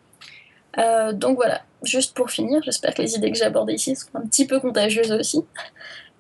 Euh, 0.78 1.14
donc 1.14 1.38
voilà, 1.38 1.62
juste 1.84 2.16
pour 2.16 2.30
finir, 2.30 2.62
j'espère 2.64 2.94
que 2.94 3.02
les 3.02 3.16
idées 3.16 3.32
que 3.32 3.38
j'ai 3.38 3.46
abordées 3.46 3.74
ici 3.74 3.96
seront 3.96 4.20
un 4.20 4.28
petit 4.28 4.46
peu 4.46 4.60
contagieuses 4.60 5.12
aussi, 5.12 5.44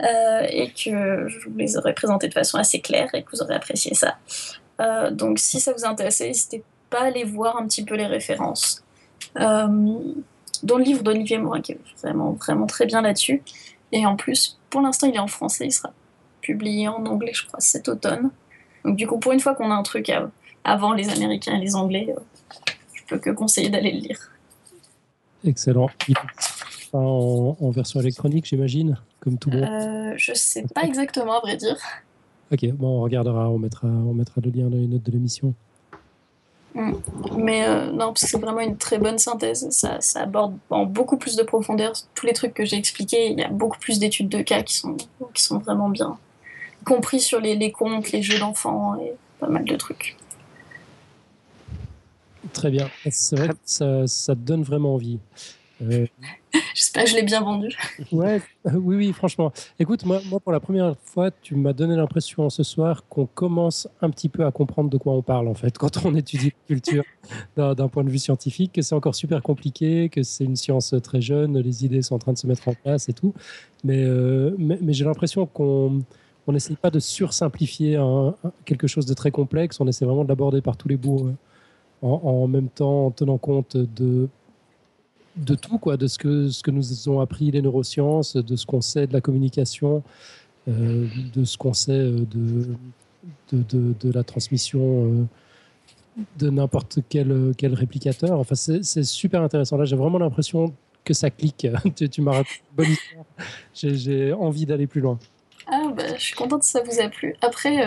euh, 0.02 0.42
et 0.50 0.72
que 0.72 1.28
je 1.28 1.40
vous 1.50 1.58
les 1.58 1.78
aurai 1.78 1.94
présentées 1.94 2.30
de 2.30 2.34
façon 2.34 2.58
assez 2.58 2.80
claire 2.80 3.10
et 3.14 3.24
que 3.24 3.32
vous 3.32 3.42
aurez 3.42 3.56
apprécié 3.56 3.94
ça. 3.94 4.18
Euh, 4.82 5.12
donc 5.12 5.40
si 5.40 5.60
ça 5.60 5.74
vous 5.74 5.86
intéresse, 5.86 6.22
n'hésitez 6.22 6.64
pas 6.90 7.02
aller 7.02 7.24
voir 7.24 7.57
un 7.57 7.66
petit 7.66 7.84
peu 7.84 7.95
les 7.95 8.07
références. 8.07 8.84
Euh, 9.38 9.68
dans 10.64 10.78
le 10.78 10.84
livre 10.84 11.03
d'Olivier 11.03 11.38
Morin, 11.38 11.61
qui 11.61 11.74
est 11.74 11.80
vraiment, 12.02 12.32
vraiment 12.34 12.66
très 12.66 12.86
bien 12.86 13.02
là-dessus. 13.02 13.41
Et 13.91 14.06
en 14.06 14.16
plus, 14.16 14.60
pour 14.70 14.82
l'instant, 14.82 15.07
il 15.07 15.16
est 15.16 15.20
en 15.20 15.28
français, 15.28 15.66
il 15.66 15.72
sera 15.72 15.91
publié 16.41 16.88
en 16.88 17.06
anglais, 17.06 17.32
je 17.34 17.45
crois, 17.45 17.60
cet 17.60 17.88
automne. 17.88 18.32
Donc 18.86 18.95
du 18.95 19.07
coup, 19.07 19.20
pour 19.20 19.32
une 19.32 19.40
fois 19.40 19.56
qu'on 19.56 19.72
a 19.72 19.76
un 19.76 19.84
truc 19.84 20.10
à, 20.10 20.30
avant 20.64 20.94
les 20.94 21.10
Américains 21.10 21.56
et 21.56 21.60
les 21.60 21.76
Anglais, 21.76 22.14
euh, 22.16 22.20
je 22.94 23.03
peux 23.07 23.20
que 23.20 23.30
conseiller 23.30 23.70
d'aller 23.70 23.91
le 23.91 23.99
lire. 23.99 24.32
Excellent. 25.44 25.90
En, 26.91 27.56
en 27.60 27.70
version 27.70 27.99
électronique, 27.99 28.45
j'imagine, 28.45 28.98
comme 29.20 29.38
tout 29.38 29.49
le 29.49 29.61
monde. 29.61 29.70
Euh, 29.70 30.14
je 30.18 30.34
sais 30.34 30.66
pas 30.74 30.84
exactement, 30.84 31.38
à 31.38 31.40
vrai 31.40 31.56
dire. 31.56 31.78
Ok, 32.52 32.66
bon, 32.72 32.99
on 32.99 33.02
regardera, 33.02 33.49
on 33.49 33.60
mettra, 33.60 33.88
on 33.88 34.14
mettra 34.14 34.41
le 34.44 34.49
lien 34.49 34.70
dans 34.70 34.78
les 34.78 34.88
notes 34.88 35.03
de 35.03 35.11
l'émission. 35.11 35.53
Mmh. 36.76 36.91
Mais 37.38 37.68
euh, 37.68 37.91
non, 37.91 38.08
parce 38.08 38.24
que 38.24 38.28
c'est 38.30 38.40
vraiment 38.40 38.60
une 38.60 38.78
très 38.78 38.98
bonne 39.00 39.18
synthèse. 39.18 39.68
Ça, 39.72 40.02
ça, 40.02 40.22
aborde 40.22 40.56
en 40.70 40.86
beaucoup 40.86 41.18
plus 41.18 41.36
de 41.36 41.44
profondeur 41.44 41.94
tous 42.16 42.26
les 42.26 42.34
trucs 42.34 42.54
que 42.54 42.66
j'ai 42.66 42.78
expliqués. 42.78 43.32
Il 43.32 43.40
y 43.40 43.44
a 43.44 43.50
beaucoup 43.50 43.80
plus 43.80 44.00
d'études 44.00 44.30
de 44.30 44.41
cas 44.41 44.62
qui 44.62 44.76
sont, 44.76 44.96
qui 45.34 45.41
sont 45.41 45.58
vraiment 45.58 45.90
bien, 45.90 46.18
y 46.82 46.84
compris 46.84 47.20
sur 47.20 47.40
les, 47.40 47.56
les 47.56 47.72
contes, 47.72 48.12
les 48.12 48.22
jeux 48.22 48.40
d'enfants 48.40 48.96
et 49.00 49.14
pas 49.40 49.48
mal 49.48 49.66
de 49.66 49.76
trucs. 49.76 50.16
Très 52.54 52.70
bien. 52.70 52.90
C'est 53.10 53.36
vrai 53.36 53.50
que 53.50 53.56
ça, 53.66 54.08
ça 54.08 54.36
donne 54.36 54.64
vraiment 54.64 54.96
envie. 54.96 55.20
Euh... 55.82 56.06
J'espère 56.74 57.04
que 57.04 57.10
je 57.10 57.16
l'ai 57.16 57.24
bien 57.24 57.42
vendu. 57.42 57.70
Ouais, 58.12 58.42
euh, 58.66 58.72
oui, 58.74 58.96
oui, 58.96 59.14
franchement. 59.14 59.52
Écoute, 59.80 60.06
moi, 60.06 60.20
moi, 60.30 60.40
pour 60.40 60.52
la 60.52 60.60
première 60.60 60.96
fois, 60.98 61.30
tu 61.30 61.56
m'as 61.56 61.74
donné 61.74 61.96
l'impression 61.96 62.50
ce 62.50 62.64
soir 62.64 63.04
qu'on 63.08 63.26
commence 63.26 63.88
un 64.02 64.10
petit 64.10 64.30
peu 64.30 64.46
à 64.46 64.52
comprendre 64.52 64.90
de 64.90 64.98
quoi 64.98 65.14
on 65.14 65.22
parle, 65.22 65.48
en 65.48 65.54
fait, 65.54 65.78
quand 65.78 66.06
on 66.06 66.16
étudie 66.16 66.48
la 66.48 66.76
culture 66.76 67.04
d'un 67.56 67.88
point 67.88 68.04
de 68.04 68.10
vue 68.10 68.18
scientifique, 68.18 68.74
que 68.74 68.82
c'est 68.82 68.96
encore 68.96 69.16
super 69.16 69.42
compliqué, 69.42 70.10
que 70.10 70.24
c'est 70.24 70.46
une 70.46 70.56
science 70.56 70.96
très 71.04 71.22
jeune, 71.22 71.60
les 71.60 71.86
idées 71.86 72.02
sont 72.02 72.16
en 72.16 72.20
train 72.20 72.34
de 72.34 72.38
se 72.38 72.48
mettre 72.48 72.68
en 72.68 72.74
place 72.74 73.10
et 73.10 73.14
tout. 73.14 73.34
Mais, 73.84 74.04
euh, 74.04 74.56
mais, 74.58 74.80
mais 74.82 74.94
j'ai 74.94 75.06
l'impression 75.06 75.46
qu'on 75.46 76.00
on 76.48 76.52
n'essaye 76.52 76.78
pas 76.78 76.90
de 76.90 77.00
sursimplifier 77.00 78.02
quelque 78.66 78.88
chose 78.88 79.06
de 79.06 79.14
très 79.14 79.30
complexe, 79.30 79.80
on 79.80 79.88
essaie 79.88 80.06
vraiment 80.06 80.24
de 80.24 80.30
l'aborder 80.30 80.62
par 80.62 80.78
tous 80.78 80.88
les 80.88 80.98
bouts 80.98 81.28
euh, 81.28 81.34
en, 82.02 82.22
en 82.24 82.48
même 82.48 82.70
temps 82.70 83.06
en 83.08 83.12
tenant 83.12 83.38
compte 83.38 83.78
de 83.78 84.30
de 85.36 85.56
tout, 85.56 85.78
quoi, 85.78 85.98
de 85.98 86.08
ce 86.08 86.18
que, 86.18 86.50
ce 86.50 86.64
que 86.64 86.72
nous 86.72 87.10
ont 87.10 87.20
appris 87.20 87.52
les 87.52 87.62
neurosciences, 87.62 88.36
de 88.36 88.56
ce 88.56 88.66
qu'on 88.66 88.82
sait 88.82 89.08
de 89.08 89.14
la 89.14 89.22
communication, 89.22 90.04
euh, 90.68 91.08
de 91.34 91.46
ce 91.46 91.58
qu'on 91.58 91.74
sait 91.74 91.92
euh, 91.92 92.26
de, 92.32 92.76
de, 93.54 93.94
de, 94.00 94.12
la 94.12 94.24
transmission 94.24 95.06
euh, 95.06 95.26
de 96.38 96.50
n'importe 96.50 97.00
quel, 97.08 97.54
quel 97.58 97.74
réplicateur. 97.74 98.38
Enfin, 98.40 98.56
c'est 98.56 99.04
super 99.04 99.42
intéressant. 99.42 99.78
Là, 99.78 99.86
j'ai 99.86 99.96
vraiment 99.96 100.20
l'impression 100.20 100.74
que 101.06 101.14
ça 101.14 101.30
clique. 101.30 101.68
tu 101.96 102.10
tu 102.10 102.22
m'as 102.22 102.44
bonne 102.76 102.90
histoire. 102.90 103.26
J'ai 103.74 104.34
envie 104.34 104.66
d'aller 104.66 104.88
plus 104.88 105.02
loin. 105.02 105.18
Ah, 105.68 105.92
bah, 105.96 106.04
je 106.16 106.22
suis 106.22 106.36
contente 106.36 106.62
que 106.62 106.68
ça 106.68 106.82
vous 106.84 107.00
a 107.00 107.08
plu. 107.10 107.36
Après, 107.42 107.78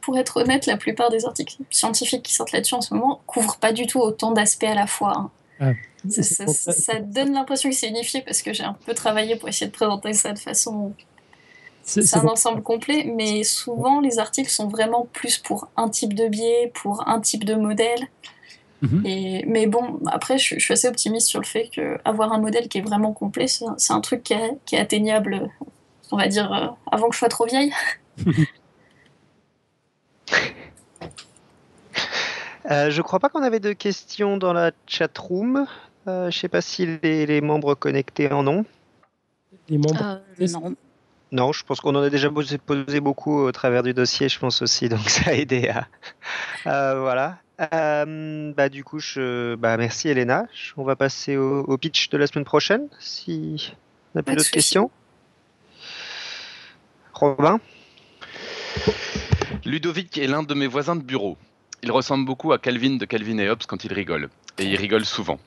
pour 0.00 0.16
être 0.16 0.38
honnête, 0.38 0.66
la 0.66 0.76
plupart 0.76 1.10
des 1.10 1.26
articles 1.26 1.56
scientifiques 1.70 2.22
qui 2.22 2.32
sortent 2.32 2.52
là-dessus 2.52 2.74
en 2.74 2.80
ce 2.80 2.94
moment 2.94 3.20
couvrent 3.26 3.58
pas 3.58 3.72
du 3.72 3.86
tout 3.86 4.00
autant 4.00 4.32
d'aspects 4.32 4.64
à 4.64 4.74
la 4.74 4.86
fois. 4.86 5.12
hein. 5.16 5.30
Ah. 5.60 5.72
Ça, 6.08 6.22
ça- 6.22 6.46
ça- 6.46 6.72
ça 6.72 7.00
donne 7.00 7.32
l'impression 7.32 7.68
que 7.70 7.74
c'est 7.74 7.88
unifié 7.88 8.22
parce 8.22 8.42
que 8.42 8.52
j'ai 8.52 8.62
un 8.64 8.76
peu 8.86 8.94
travaillé 8.94 9.36
pour 9.36 9.48
essayer 9.48 9.66
de 9.66 9.72
présenter 9.74 10.12
ça 10.12 10.32
de 10.32 10.38
façon. 10.38 10.92
C'est 11.82 12.16
un 12.16 12.24
ensemble 12.26 12.62
complet, 12.62 13.10
mais 13.16 13.42
souvent 13.44 14.00
les 14.00 14.18
articles 14.18 14.50
sont 14.50 14.68
vraiment 14.68 15.06
plus 15.12 15.38
pour 15.38 15.68
un 15.76 15.88
type 15.88 16.12
de 16.14 16.28
biais, 16.28 16.70
pour 16.74 17.08
un 17.08 17.18
type 17.20 17.44
de 17.44 17.54
modèle. 17.54 18.08
Mhm. 18.82 19.02
Et, 19.06 19.44
mais 19.46 19.66
bon, 19.66 19.98
après, 20.06 20.38
je, 20.38 20.42
suis- 20.44 20.60
je 20.60 20.64
suis 20.64 20.74
assez 20.74 20.86
optimiste 20.86 21.26
sur 21.28 21.40
le 21.40 21.46
fait 21.46 21.68
qu'avoir 21.68 22.32
un 22.32 22.38
modèle 22.38 22.68
qui 22.68 22.78
est 22.78 22.82
vraiment 22.82 23.12
complet, 23.12 23.46
c'est 23.48 23.64
un, 23.92 24.00
truc 24.00 24.22
qui 24.22 24.34
est, 24.34 24.56
qui 24.66 24.76
est 24.76 24.78
atteignable, 24.78 25.50
on 26.12 26.16
va 26.16 26.28
dire, 26.28 26.52
euh, 26.52 26.66
avant 26.92 27.08
que 27.08 27.14
je 27.14 27.18
sois 27.18 27.28
trop 27.28 27.46
vieille. 27.46 27.72
Euh, 32.70 32.90
je 32.90 33.02
crois 33.02 33.18
pas 33.18 33.28
qu'on 33.28 33.42
avait 33.42 33.60
de 33.60 33.72
questions 33.72 34.36
dans 34.36 34.52
la 34.52 34.72
chat 34.86 35.16
room. 35.16 35.66
Euh, 36.06 36.30
je 36.30 36.38
sais 36.38 36.48
pas 36.48 36.60
si 36.60 36.98
les, 37.02 37.26
les 37.26 37.40
membres 37.40 37.74
connectés 37.74 38.30
en 38.32 38.46
ont. 38.46 38.64
Les 39.68 39.78
membres. 39.78 40.20
Euh, 40.40 40.46
non. 40.48 40.74
Non, 41.30 41.52
je 41.52 41.62
pense 41.62 41.80
qu'on 41.80 41.94
en 41.94 42.02
a 42.02 42.08
déjà 42.08 42.30
posé, 42.30 42.56
posé 42.56 43.00
beaucoup 43.00 43.38
au 43.38 43.52
travers 43.52 43.82
du 43.82 43.92
dossier, 43.92 44.30
je 44.30 44.38
pense 44.38 44.62
aussi, 44.62 44.88
donc 44.88 45.08
ça 45.10 45.30
a 45.30 45.34
aidé 45.34 45.68
à. 45.68 45.86
Euh, 46.66 47.00
voilà. 47.00 47.38
Euh, 47.74 48.52
bah, 48.56 48.68
du 48.68 48.84
coup, 48.84 49.00
je... 49.00 49.56
bah, 49.56 49.76
merci 49.76 50.08
Elena. 50.08 50.46
On 50.76 50.84
va 50.84 50.96
passer 50.96 51.36
au, 51.36 51.64
au 51.64 51.76
pitch 51.76 52.08
de 52.08 52.16
la 52.16 52.26
semaine 52.26 52.44
prochaine, 52.44 52.88
si 52.98 53.72
on 54.14 54.18
n'a 54.18 54.22
Pas 54.22 54.30
plus 54.30 54.36
de 54.36 54.38
d'autres 54.38 54.50
questions. 54.50 54.90
Robin? 57.12 57.60
Ludovic 59.64 60.16
est 60.18 60.28
l'un 60.28 60.44
de 60.44 60.54
mes 60.54 60.68
voisins 60.68 60.96
de 60.96 61.02
bureau. 61.02 61.36
Il 61.82 61.92
ressemble 61.92 62.24
beaucoup 62.24 62.52
à 62.52 62.58
Calvin 62.58 62.96
de 62.96 63.04
Calvin 63.04 63.38
et 63.38 63.48
Hobbes 63.48 63.62
quand 63.66 63.84
il 63.84 63.92
rigole. 63.92 64.30
Et 64.58 64.64
il 64.64 64.76
rigole 64.76 65.04
souvent. 65.04 65.38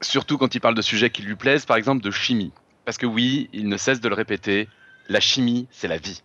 Surtout 0.00 0.38
quand 0.38 0.54
il 0.54 0.60
parle 0.60 0.74
de 0.74 0.82
sujets 0.82 1.10
qui 1.10 1.22
lui 1.22 1.36
plaisent, 1.36 1.66
par 1.66 1.76
exemple 1.76 2.02
de 2.02 2.10
chimie. 2.10 2.52
Parce 2.84 2.98
que 2.98 3.06
oui, 3.06 3.48
il 3.52 3.68
ne 3.68 3.76
cesse 3.76 4.00
de 4.00 4.08
le 4.08 4.14
répéter, 4.14 4.68
la 5.08 5.20
chimie, 5.20 5.68
c'est 5.70 5.88
la 5.88 5.98
vie. 5.98 6.22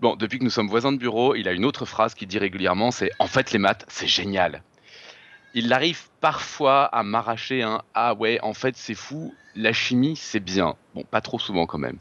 Bon, 0.00 0.14
depuis 0.14 0.38
que 0.38 0.44
nous 0.44 0.50
sommes 0.50 0.68
voisins 0.68 0.92
de 0.92 0.98
bureau, 0.98 1.34
il 1.34 1.48
a 1.48 1.52
une 1.52 1.64
autre 1.64 1.86
phrase 1.86 2.14
qu'il 2.14 2.28
dit 2.28 2.38
régulièrement, 2.38 2.90
c'est 2.90 3.10
«En 3.18 3.26
fait, 3.26 3.52
les 3.52 3.58
maths, 3.58 3.84
c'est 3.88 4.06
génial». 4.06 4.62
Il 5.54 5.72
arrive 5.72 6.02
parfois 6.20 6.84
à 6.84 7.02
m'arracher 7.02 7.62
un 7.62 7.82
«Ah 7.94 8.14
ouais, 8.14 8.38
en 8.42 8.52
fait, 8.52 8.76
c'est 8.76 8.94
fou, 8.94 9.34
la 9.54 9.72
chimie, 9.72 10.14
c'est 10.14 10.40
bien». 10.40 10.76
Bon, 10.94 11.02
pas 11.04 11.22
trop 11.22 11.38
souvent 11.38 11.64
quand 11.64 11.78
même. 11.78 11.98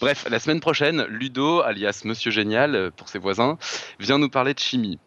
Bref, 0.00 0.26
la 0.28 0.38
semaine 0.38 0.60
prochaine, 0.60 1.04
Ludo, 1.04 1.62
alias 1.62 2.02
Monsieur 2.04 2.30
Génial 2.30 2.90
pour 2.96 3.08
ses 3.08 3.18
voisins, 3.18 3.56
vient 3.98 4.18
nous 4.18 4.28
parler 4.28 4.52
de 4.52 4.58
chimie. 4.58 4.98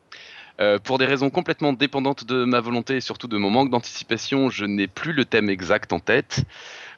Euh, 0.62 0.78
pour 0.78 1.00
des 1.00 1.06
raisons 1.06 1.30
complètement 1.30 1.74
dépendantes 1.74 2.26
de 2.26 2.46
ma 2.46 2.60
volonté 2.60 2.98
et 2.98 3.02
surtout 3.02 3.28
de 3.28 3.38
mon 3.38 3.50
manque 3.50 3.72
d'anticipation, 3.72 4.50
je 4.50 4.66
n'ai 4.66 4.88
plus 4.88 5.14
le 5.14 5.26
thème 5.26 5.50
exact 5.50 5.92
en 5.94 6.00
tête. 6.00 6.44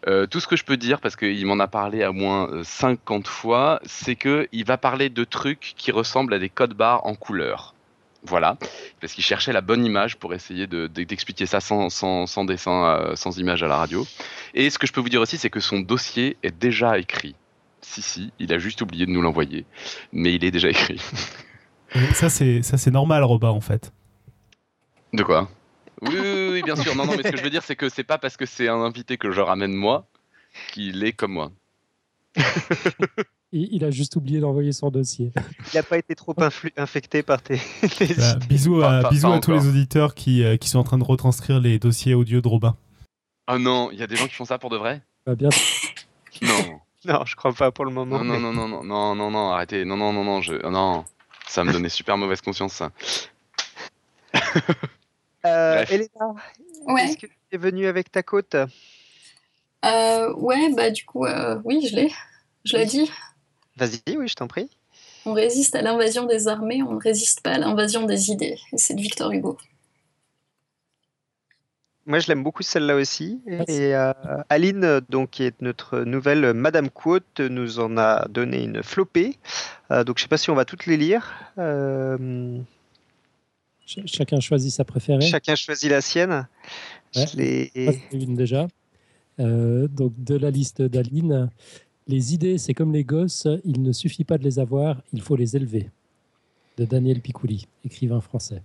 Euh, 0.08 0.28
tout 0.28 0.40
ce 0.40 0.48
que 0.48 0.56
je 0.56 0.64
peux 0.66 0.78
dire, 0.78 1.00
parce 1.00 1.16
qu'il 1.16 1.46
m'en 1.46 1.60
a 1.60 1.68
parlé 1.68 2.04
à 2.04 2.12
moins 2.12 2.50
euh, 2.52 2.64
50 2.64 3.28
fois, 3.28 3.80
c'est 3.86 4.16
qu'il 4.16 4.66
va 4.66 4.78
parler 4.78 5.10
de 5.10 5.24
trucs 5.24 5.74
qui 5.78 5.92
ressemblent 5.92 6.34
à 6.34 6.40
des 6.40 6.50
codes 6.50 6.74
barres 6.74 7.06
en 7.08 7.16
couleur. 7.16 7.74
Voilà, 8.28 8.58
parce 9.00 9.14
qu'il 9.14 9.24
cherchait 9.24 9.54
la 9.54 9.62
bonne 9.62 9.86
image 9.86 10.18
pour 10.18 10.34
essayer 10.34 10.66
de- 10.66 10.88
de- 10.88 11.04
d'expliquer 11.04 11.46
ça 11.46 11.60
sans, 11.60 11.88
dessin, 12.46 12.86
euh, 12.86 13.16
sans 13.16 13.38
image 13.38 13.62
à 13.62 13.68
la 13.68 13.78
radio. 13.78 14.06
Et 14.56 14.72
ce 14.72 14.80
que 14.80 14.88
je 14.88 14.94
peux 14.94 15.00
vous 15.02 15.10
dire 15.10 15.22
aussi, 15.22 15.38
c'est 15.38 15.52
que 15.52 15.60
son 15.60 15.80
dossier 15.80 16.36
est 16.42 16.56
déjà 16.56 16.98
écrit. 16.98 17.36
Si, 17.82 18.02
si, 18.02 18.32
il 18.40 18.52
a 18.52 18.58
juste 18.58 18.82
oublié 18.82 19.06
de 19.06 19.12
nous 19.12 19.22
l'envoyer, 19.22 19.66
mais 20.12 20.34
il 20.34 20.44
est 20.44 20.50
déjà 20.50 20.70
écrit. 20.72 21.00
Ça, 22.14 22.30
c'est 22.30 22.62
ça, 22.62 22.78
c'est 22.78 22.92
normal, 22.92 23.24
Robin, 23.24 23.50
en 23.50 23.62
fait. 23.62 23.92
De 25.14 25.24
quoi? 25.24 25.50
Oui, 26.02 26.10
oui, 26.22 26.50
oui, 26.52 26.62
bien 26.64 26.76
sûr. 26.76 26.96
Non, 26.96 27.06
non, 27.06 27.14
mais 27.16 27.24
ce 27.24 27.30
que 27.32 27.38
je 27.38 27.44
veux 27.44 27.50
dire, 27.50 27.64
c'est 27.64 27.76
que 27.76 27.88
c'est 27.90 28.04
pas 28.04 28.18
parce 28.18 28.36
que 28.38 28.46
c'est 28.46 28.68
un 28.68 28.82
invité 28.82 29.18
que 29.18 29.32
je 29.32 29.40
ramène 29.42 29.74
moi 29.74 30.08
qu'il 30.74 31.04
est 31.04 31.14
comme 31.14 31.32
moi. 31.34 31.52
Il, 33.54 33.70
il 33.72 33.86
a 33.86 33.92
juste 33.92 34.18
oublié 34.18 34.42
d'envoyer 34.42 34.74
son 34.74 34.90
dossier. 34.92 35.32
Il 35.38 35.76
n'a 35.78 35.84
pas 35.84 35.98
été 35.98 36.16
trop 36.16 36.34
influ- 36.34 36.74
infecté 36.76 37.24
par 37.24 37.42
tes. 37.42 37.60
tes 37.98 38.14
Bah, 38.16 38.36
bisous 38.50 38.82
à, 38.82 39.02
pas- 39.02 39.10
bisous 39.10 39.28
pas 39.30 39.36
à 39.36 39.40
tous 39.40 39.52
les 39.52 39.68
auditeurs 39.68 40.14
qui, 40.16 40.44
euh, 40.44 40.58
qui 40.58 40.68
sont 40.68 40.80
en 40.80 40.84
train 40.84 40.98
de 40.98 41.04
retranscrire 41.06 41.62
les 41.62 41.80
dossiers 41.80 42.14
audio 42.14 42.42
de 42.42 42.48
Robin. 42.48 42.76
Ah 43.48 43.58
non, 43.58 43.90
il 43.92 44.00
y 44.00 44.04
a 44.04 44.08
des 44.08 44.18
gens 44.18 44.28
qui 44.28 44.34
font 44.34 44.44
ça 44.46 44.58
pour 44.58 44.70
de 44.70 44.78
vrai? 44.78 45.02
Bah, 45.26 45.36
bien, 45.36 45.50
Non. 46.42 46.80
Non, 47.06 47.24
je 47.26 47.36
crois 47.36 47.54
pas 47.54 47.72
pour 47.72 47.86
le 47.86 47.92
moment. 47.92 48.18
Non, 48.24 48.40
non, 48.40 48.40
non, 48.40 48.52
non, 48.52 48.68
non, 48.68 48.84
non, 48.84 49.16
non, 49.16 49.32
non, 49.32 49.52
arrêtez. 49.52 49.86
Non, 49.86 49.96
non, 49.96 50.12
non, 50.12 50.24
non, 50.24 50.42
je... 50.42 50.56
non. 50.68 51.06
Ça 51.48 51.64
me 51.64 51.72
donnait 51.72 51.90
super 51.90 52.18
mauvaise 52.18 52.42
conscience, 52.42 52.74
ça. 52.74 52.92
Euh, 55.46 55.76
Bref. 55.84 55.92
Elena, 55.92 56.34
Ouais. 56.88 57.04
est-ce 57.06 57.18
que 57.18 57.28
tu 57.28 57.34
es 57.52 57.58
venue 57.58 57.86
avec 57.88 58.12
ta 58.12 58.24
côte? 58.24 58.56
Euh, 59.86 60.34
ouais, 60.34 60.74
bah 60.74 60.90
du 60.90 61.06
coup, 61.06 61.26
euh, 61.26 61.60
oui, 61.64 61.88
je 61.88 61.96
l'ai. 61.96 62.12
Je 62.64 62.78
l'ai 62.78 62.86
dit. 62.86 63.12
Vas-y, 63.78 64.02
oui, 64.18 64.28
je 64.28 64.34
t'en 64.34 64.48
prie. 64.48 64.70
On 65.26 65.34
résiste 65.34 65.76
à 65.76 65.82
l'invasion 65.82 66.26
des 66.26 66.48
armées, 66.48 66.82
on 66.84 66.94
ne 66.94 67.00
résiste 67.00 67.42
pas 67.42 67.52
à 67.52 67.58
l'invasion 67.60 68.06
des 68.06 68.32
idées. 68.32 68.58
Et 68.74 68.78
c'est 68.78 68.96
de 68.96 69.02
Victor 69.02 69.32
Hugo. 69.32 69.58
Moi, 72.08 72.20
je 72.20 72.28
l'aime 72.28 72.44
beaucoup 72.44 72.62
celle-là 72.62 72.96
aussi. 72.96 73.42
Merci. 73.48 73.72
Et 73.74 73.96
euh, 73.96 74.14
Aline, 74.50 74.84
euh, 74.84 75.02
donc, 75.10 75.32
qui 75.32 75.44
est 75.44 75.60
notre 75.62 76.02
nouvelle 76.02 76.54
Madame 76.54 76.90
Quote, 76.90 77.40
nous 77.40 77.80
en 77.80 77.98
a 77.98 78.28
donné 78.28 78.64
une 78.64 78.84
flopée. 78.84 79.38
Euh, 79.92 80.04
donc, 80.04 80.18
je 80.20 80.24
sais 80.24 80.28
pas 80.28 80.38
si 80.38 80.50
on 80.52 80.56
va 80.56 80.66
toutes 80.66 80.86
les 80.86 80.98
lire. 80.98 81.34
Euh, 81.58 82.60
ch- 83.88 84.06
chacun 84.06 84.40
choisit 84.40 84.72
sa 84.72 84.84
préférée. 84.84 85.22
chacun 85.22 85.56
choisit 85.56 85.90
la 85.90 86.02
sienne. 86.02 86.48
Ouais. 87.16 87.26
Je 87.28 87.38
l'ai- 87.38 87.72
une 88.12 88.36
déjà. 88.36 88.68
Euh, 89.40 89.88
donc, 89.88 90.14
de 90.18 90.36
la 90.36 90.52
liste 90.52 90.82
d'Aline, 90.84 91.50
les 92.08 92.34
idées, 92.36 92.60
c'est 92.60 92.74
comme 92.76 92.94
les 92.94 93.04
gosses, 93.04 93.48
il 93.64 93.82
ne 93.82 93.92
suffit 93.92 94.24
pas 94.26 94.38
de 94.38 94.44
les 94.44 94.60
avoir, 94.60 95.02
il 95.12 95.22
faut 95.22 95.36
les 95.36 95.56
élever. 95.56 95.90
De 96.78 96.86
Daniel 96.86 97.20
Picouli, 97.22 97.68
écrivain 97.84 98.22
français. 98.22 98.62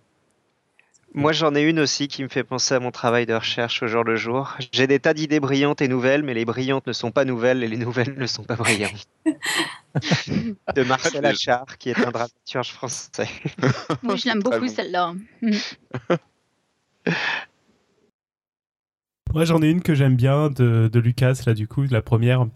Moi, 1.13 1.33
j'en 1.33 1.57
ai 1.57 1.63
une 1.63 1.81
aussi 1.81 2.07
qui 2.07 2.23
me 2.23 2.29
fait 2.29 2.45
penser 2.45 2.75
à 2.75 2.81
mon 2.81 2.93
travail 2.93 3.27
de 3.27 3.35
recherche 3.35 3.83
au 3.83 3.89
jour 3.89 4.05
le 4.05 4.15
jour. 4.15 4.57
J'ai 4.71 4.87
des 4.87 5.01
tas 5.01 5.13
d'idées 5.13 5.41
brillantes 5.41 5.83
et 5.83 5.89
nouvelles, 5.89 6.23
mais 6.23 6.35
les 6.35 6.45
brillantes 6.45 6.87
ne 6.87 6.93
sont 6.93 7.11
pas 7.11 7.25
nouvelles 7.25 7.65
et 7.65 7.69
les 7.69 7.79
nouvelles 7.79 8.15
ne 8.17 8.27
sont 8.27 8.45
pas 8.45 8.55
brillantes. 8.55 9.09
de 9.27 10.83
Marcel 10.85 11.27
Achard, 11.27 11.79
qui 11.79 11.91
est 11.91 11.99
un 11.99 12.13
dramaturge 12.13 12.71
français. 12.71 13.29
Oui, 14.05 14.17
je 14.19 14.27
l'aime 14.27 14.41
beaucoup 14.41 14.61
bon. 14.61 14.69
celle-là. 14.69 15.15
Moi, 19.35 19.45
j'en 19.45 19.63
ai 19.63 19.69
une 19.69 19.83
que 19.83 19.95
j'aime 19.95 20.17
bien 20.17 20.49
de, 20.49 20.89
de 20.93 21.01
Lucas, 21.01 21.43
là, 21.47 21.55
du 21.55 21.67
coup, 21.67 21.83
la 21.91 22.03
première. 22.03 22.47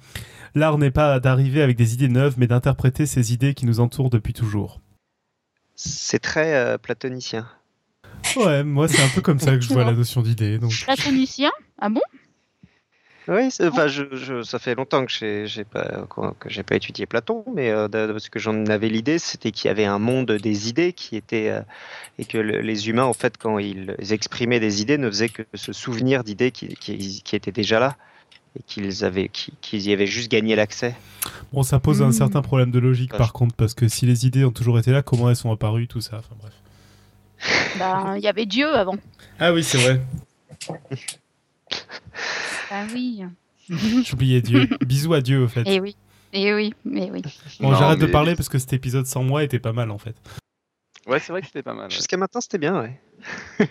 L'art 0.54 0.78
n'est 0.78 0.92
pas 0.92 1.18
d'arriver 1.18 1.60
avec 1.60 1.76
des 1.76 1.94
idées 1.94 2.08
neuves, 2.08 2.34
mais 2.36 2.46
d'interpréter 2.46 3.06
ces 3.06 3.32
idées 3.32 3.54
qui 3.54 3.66
nous 3.66 3.80
entourent 3.80 4.10
depuis 4.10 4.32
toujours. 4.32 4.80
C'est 5.74 6.20
très 6.20 6.54
euh, 6.54 6.78
platonicien. 6.78 7.48
Ouais, 8.36 8.64
moi, 8.64 8.88
c'est 8.88 9.02
un 9.02 9.08
peu 9.08 9.20
comme 9.20 9.38
ça 9.38 9.52
que 9.56 9.60
je 9.60 9.72
vois 9.72 9.84
la 9.84 9.92
notion 9.92 10.22
d'idée. 10.22 10.58
Donc, 10.58 10.72
Platonicien 10.84 11.50
Ah 11.80 11.88
bon? 11.88 12.00
Oui, 13.26 13.48
enfin, 13.62 13.86
je, 13.86 14.02
je- 14.12 14.42
ça 14.42 14.58
fait 14.58 14.74
longtemps 14.74 15.06
que 15.06 15.10
j'ai 15.10 15.46
j'ai 15.46 15.64
pas 15.64 16.06
que 16.38 16.50
j'ai 16.50 16.62
pas 16.62 16.76
étudié 16.76 17.06
Platon, 17.06 17.42
mais 17.54 17.70
euh, 17.70 17.88
parce 17.88 18.28
que 18.28 18.38
j'en 18.38 18.66
avais 18.66 18.90
l'idée, 18.90 19.18
c'était 19.18 19.50
qu'il 19.50 19.68
y 19.68 19.70
avait 19.70 19.86
un 19.86 19.98
monde 19.98 20.30
des 20.32 20.68
idées 20.68 20.92
qui 20.92 21.16
était 21.16 21.48
euh, 21.48 21.62
et 22.18 22.26
que 22.26 22.36
le- 22.36 22.60
les 22.60 22.90
humains, 22.90 23.04
en 23.04 23.14
fait, 23.14 23.38
quand 23.38 23.58
ils 23.58 23.94
exprimaient 24.10 24.60
des 24.60 24.82
idées, 24.82 24.98
ne 24.98 25.08
faisaient 25.08 25.30
que 25.30 25.42
se 25.54 25.72
souvenir 25.72 26.22
d'idées 26.22 26.50
qui, 26.50 26.68
qui, 26.76 27.22
qui 27.22 27.34
étaient 27.36 27.50
déjà 27.52 27.80
là. 27.80 27.96
et 28.58 28.62
qu'ils 28.62 29.04
avaient, 29.04 29.28
qu'ils 29.30 29.86
y 29.88 29.92
avaient 29.92 30.06
juste 30.06 30.30
gagné 30.30 30.54
l'accès. 30.54 30.94
Bon, 31.52 31.62
ça 31.62 31.80
pose 31.80 32.02
un 32.02 32.08
Hmm. 32.08 32.12
certain 32.12 32.42
problème 32.42 32.70
de 32.70 32.78
logique 32.78 33.12
Ouais. 33.12 33.18
par 33.18 33.32
contre, 33.32 33.54
parce 33.56 33.74
que 33.74 33.88
si 33.88 34.04
les 34.06 34.26
idées 34.26 34.44
ont 34.44 34.52
toujours 34.52 34.78
été 34.78 34.92
là, 34.92 35.02
comment 35.02 35.30
elles 35.30 35.36
sont 35.36 35.50
apparues, 35.50 35.88
tout 35.88 36.00
ça? 36.02 36.18
Enfin 36.18 36.36
bref. 36.40 36.52
Bah, 37.78 38.14
il 38.16 38.22
y 38.22 38.28
avait 38.28 38.46
Dieu 38.46 38.68
avant. 38.74 38.96
Ah 39.38 39.52
oui, 39.52 39.62
c'est 39.64 39.78
vrai. 39.78 40.00
Ah 42.70 42.84
oui. 42.92 43.24
J'oubliais 43.68 44.40
Dieu. 44.42 44.68
Bisous 44.84 45.14
à 45.14 45.20
Dieu, 45.20 45.42
au 45.44 45.48
fait. 45.48 45.62
Et 45.66 45.80
oui. 45.80 45.96
Et 46.32 46.52
oui. 46.54 46.74
Et 46.92 47.10
oui. 47.10 47.22
Bon, 47.60 47.70
Non, 47.70 47.76
j'arrête 47.78 47.98
de 47.98 48.06
mais- 48.06 48.12
parler 48.12 48.34
parce 48.36 48.48
que 48.48 48.58
cet 48.58 48.72
épisode 48.72 49.06
sans 49.06 49.22
moi 49.22 49.42
était 49.44 49.58
pas 49.58 49.72
mal 49.72 49.90
en 49.90 49.98
fait. 49.98 50.16
Ouais, 51.06 51.18
c'est 51.20 51.32
vrai 51.32 51.40
que 51.42 51.46
c'était 51.46 51.62
pas 51.62 51.74
mal. 51.74 51.84
ouais. 51.84 51.90
Jusqu'à 51.90 52.16
maintenant, 52.16 52.40
c'était 52.40 52.58
bien, 52.58 52.80
ouais. 52.80 53.00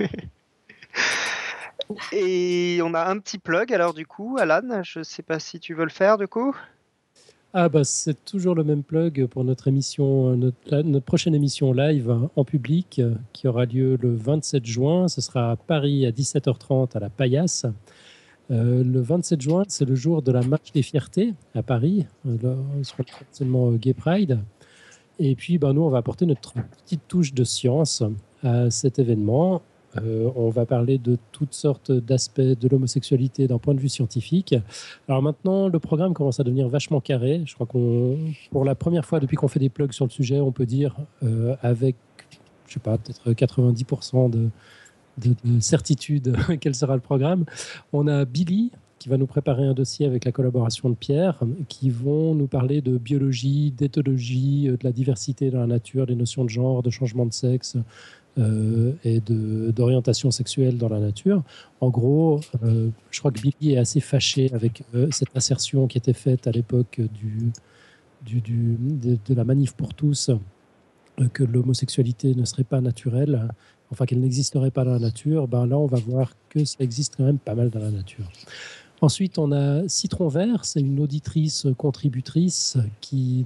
Et 2.11 2.79
on 2.83 2.93
a 2.93 3.05
un 3.09 3.19
petit 3.19 3.37
plug, 3.39 3.73
alors 3.73 3.93
du 3.93 4.05
coup, 4.05 4.37
Alan, 4.39 4.81
je 4.83 5.03
sais 5.03 5.23
pas 5.23 5.39
si 5.39 5.59
tu 5.59 5.73
veux 5.73 5.83
le 5.83 5.89
faire, 5.89 6.17
du 6.17 6.27
coup. 6.27 6.55
Ah 7.55 7.69
bah 7.69 7.83
c'est 7.83 8.25
toujours 8.25 8.55
le 8.55 8.63
même 8.63 8.81
plug 8.81 9.27
pour 9.27 9.43
notre 9.43 9.67
émission, 9.67 10.35
notre, 10.35 10.99
prochaine 11.01 11.35
émission 11.35 11.71
live 11.71 12.11
en 12.35 12.43
public 12.43 12.97
euh, 12.97 13.13
qui 13.31 13.47
aura 13.47 13.65
lieu 13.65 13.95
le 14.01 14.15
27 14.15 14.65
juin. 14.65 15.07
Ce 15.07 15.21
sera 15.21 15.51
à 15.51 15.55
Paris 15.55 16.07
à 16.07 16.09
17h30 16.09 16.97
à 16.97 16.99
la 16.99 17.11
Paillasse. 17.11 17.67
Euh, 18.49 18.83
le 18.83 18.99
27 19.01 19.39
juin, 19.39 19.63
c'est 19.67 19.85
le 19.85 19.93
jour 19.93 20.23
de 20.23 20.31
la 20.31 20.41
marche 20.41 20.71
des 20.71 20.81
fiertés 20.81 21.35
à 21.53 21.61
Paris. 21.61 22.07
Ce 22.25 22.37
sera 22.81 23.03
seulement 23.31 23.71
Gay 23.73 23.93
Pride. 23.93 24.39
Et 25.19 25.35
puis, 25.35 25.59
bah, 25.59 25.73
nous, 25.73 25.83
on 25.83 25.89
va 25.89 25.99
apporter 25.99 26.25
notre 26.25 26.53
petite 26.53 27.07
touche 27.07 27.35
de 27.35 27.43
science 27.43 28.01
à 28.41 28.71
cet 28.71 28.97
événement. 28.97 29.61
Euh, 30.01 30.29
on 30.35 30.49
va 30.49 30.65
parler 30.65 30.97
de 30.97 31.17
toutes 31.31 31.53
sortes 31.53 31.91
d'aspects 31.91 32.41
de 32.41 32.67
l'homosexualité 32.67 33.47
d'un 33.47 33.57
point 33.57 33.73
de 33.73 33.79
vue 33.79 33.89
scientifique. 33.89 34.55
Alors 35.07 35.21
maintenant, 35.21 35.67
le 35.67 35.79
programme 35.79 36.13
commence 36.13 36.39
à 36.39 36.43
devenir 36.43 36.67
vachement 36.67 37.01
carré. 37.01 37.43
Je 37.45 37.53
crois 37.53 37.67
qu'on, 37.67 38.17
pour 38.51 38.65
la 38.65 38.75
première 38.75 39.05
fois 39.05 39.19
depuis 39.19 39.35
qu'on 39.35 39.47
fait 39.47 39.59
des 39.59 39.69
plugs 39.69 39.93
sur 39.93 40.05
le 40.05 40.11
sujet, 40.11 40.39
on 40.39 40.51
peut 40.51 40.65
dire 40.65 40.95
euh, 41.23 41.55
avec, 41.61 41.95
je 42.67 42.73
sais 42.73 42.79
pas, 42.79 42.97
peut-être 42.97 43.31
90% 43.31 44.29
de, 44.29 44.49
de, 45.19 45.35
de 45.43 45.59
certitude 45.59 46.35
quel 46.61 46.75
sera 46.75 46.95
le 46.95 47.01
programme. 47.01 47.45
On 47.91 48.07
a 48.07 48.25
Billy 48.25 48.71
qui 49.03 49.09
va 49.09 49.17
nous 49.17 49.27
préparer 49.27 49.65
un 49.65 49.73
dossier 49.73 50.05
avec 50.05 50.23
la 50.23 50.31
collaboration 50.31 50.89
de 50.89 50.95
Pierre, 50.95 51.37
qui 51.67 51.89
vont 51.89 52.35
nous 52.35 52.47
parler 52.47 52.79
de 52.79 52.97
biologie, 52.97 53.69
d'éthologie, 53.69 54.69
euh, 54.69 54.77
de 54.77 54.83
la 54.85 54.93
diversité 54.93 55.51
dans 55.51 55.59
la 55.59 55.67
nature, 55.67 56.05
des 56.05 56.15
notions 56.15 56.45
de 56.45 56.49
genre, 56.49 56.81
de 56.81 56.89
changement 56.89 57.25
de 57.25 57.33
sexe 57.33 57.75
euh, 58.37 58.93
et 59.03 59.19
d'orientation 59.19 60.31
sexuelle 60.31 60.77
dans 60.77 60.89
la 60.89 60.99
nature. 60.99 61.43
En 61.81 61.89
gros, 61.89 62.41
euh, 62.63 62.89
je 63.11 63.19
crois 63.19 63.31
que 63.31 63.39
Billy 63.39 63.73
est 63.73 63.77
assez 63.77 63.99
fâché 63.99 64.51
avec 64.53 64.83
euh, 64.95 65.07
cette 65.11 65.35
assertion 65.35 65.87
qui 65.87 65.97
était 65.97 66.13
faite 66.13 66.47
à 66.47 66.51
l'époque 66.51 66.99
du, 67.21 67.51
du- 68.41 68.41
de, 68.41 69.17
de 69.27 69.33
la 69.35 69.43
manif 69.43 69.73
pour 69.73 69.93
tous, 69.93 70.29
euh, 70.29 71.27
que 71.33 71.43
l'homosexualité 71.43 72.33
ne 72.35 72.45
serait 72.45 72.63
pas 72.63 72.81
naturelle, 72.81 73.47
enfin 73.91 74.05
qu'elle 74.05 74.19
n'existerait 74.19 74.71
pas 74.71 74.83
dans 74.83 74.93
la 74.93 74.99
nature. 74.99 75.47
Ben 75.47 75.67
là, 75.67 75.77
on 75.77 75.85
va 75.85 75.99
voir 75.99 76.33
que 76.49 76.65
ça 76.65 76.77
existe 76.79 77.15
quand 77.17 77.25
même 77.25 77.37
pas 77.37 77.53
mal 77.53 77.69
dans 77.69 77.79
la 77.79 77.91
nature. 77.91 78.25
Ensuite, 79.03 79.37
on 79.37 79.51
a 79.51 79.85
Citron 79.89 80.29
Vert, 80.29 80.63
c'est 80.63 80.79
une 80.79 81.01
auditrice 81.01 81.67
contributrice 81.77 82.77
qui, 83.01 83.43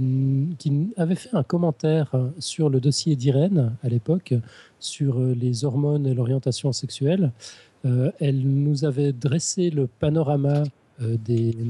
avait 0.98 1.16
fait 1.16 1.34
un 1.34 1.42
commentaire 1.42 2.12
sur 2.38 2.70
le 2.70 2.80
dossier 2.80 3.16
d'Irène 3.16 3.76
à 3.82 3.90
l'époque, 3.90 4.36
sur 4.80 5.20
les 5.20 5.66
hormones 5.66 6.06
et 6.06 6.14
l'orientation 6.14 6.72
sexuelle. 6.74 7.32
Euh, 7.86 8.12
elle 8.20 8.40
nous 8.42 8.86
avait 8.86 9.14
dressé 9.14 9.72
le 9.72 9.88
panorama 9.88 10.62
euh, 11.02 11.18
des 11.26 11.66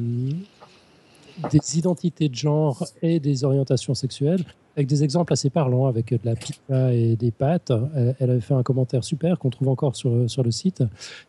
identités 1.78 2.28
de 2.28 2.36
genre 2.36 2.86
et 3.02 3.22
des 3.22 3.46
orientations 3.46 3.94
sexuelles, 3.94 4.44
avec 4.78 4.88
des 4.88 5.04
exemples 5.04 5.34
assez 5.34 5.50
parlants, 5.50 5.88
avec 5.88 6.12
de 6.12 6.20
la 6.24 6.36
pizza 6.36 6.94
et 6.94 7.16
des 7.16 7.32
pâtes. 7.32 7.74
Elle, 8.20 8.30
avait 8.30 8.40
fait 8.40 8.54
un 8.54 8.64
commentaire 8.64 9.04
super 9.04 9.40
qu'on 9.40 9.50
trouve 9.50 9.70
encore 9.70 9.96
sur, 9.96 10.30
sur 10.30 10.44
le 10.44 10.52
site. 10.52 10.84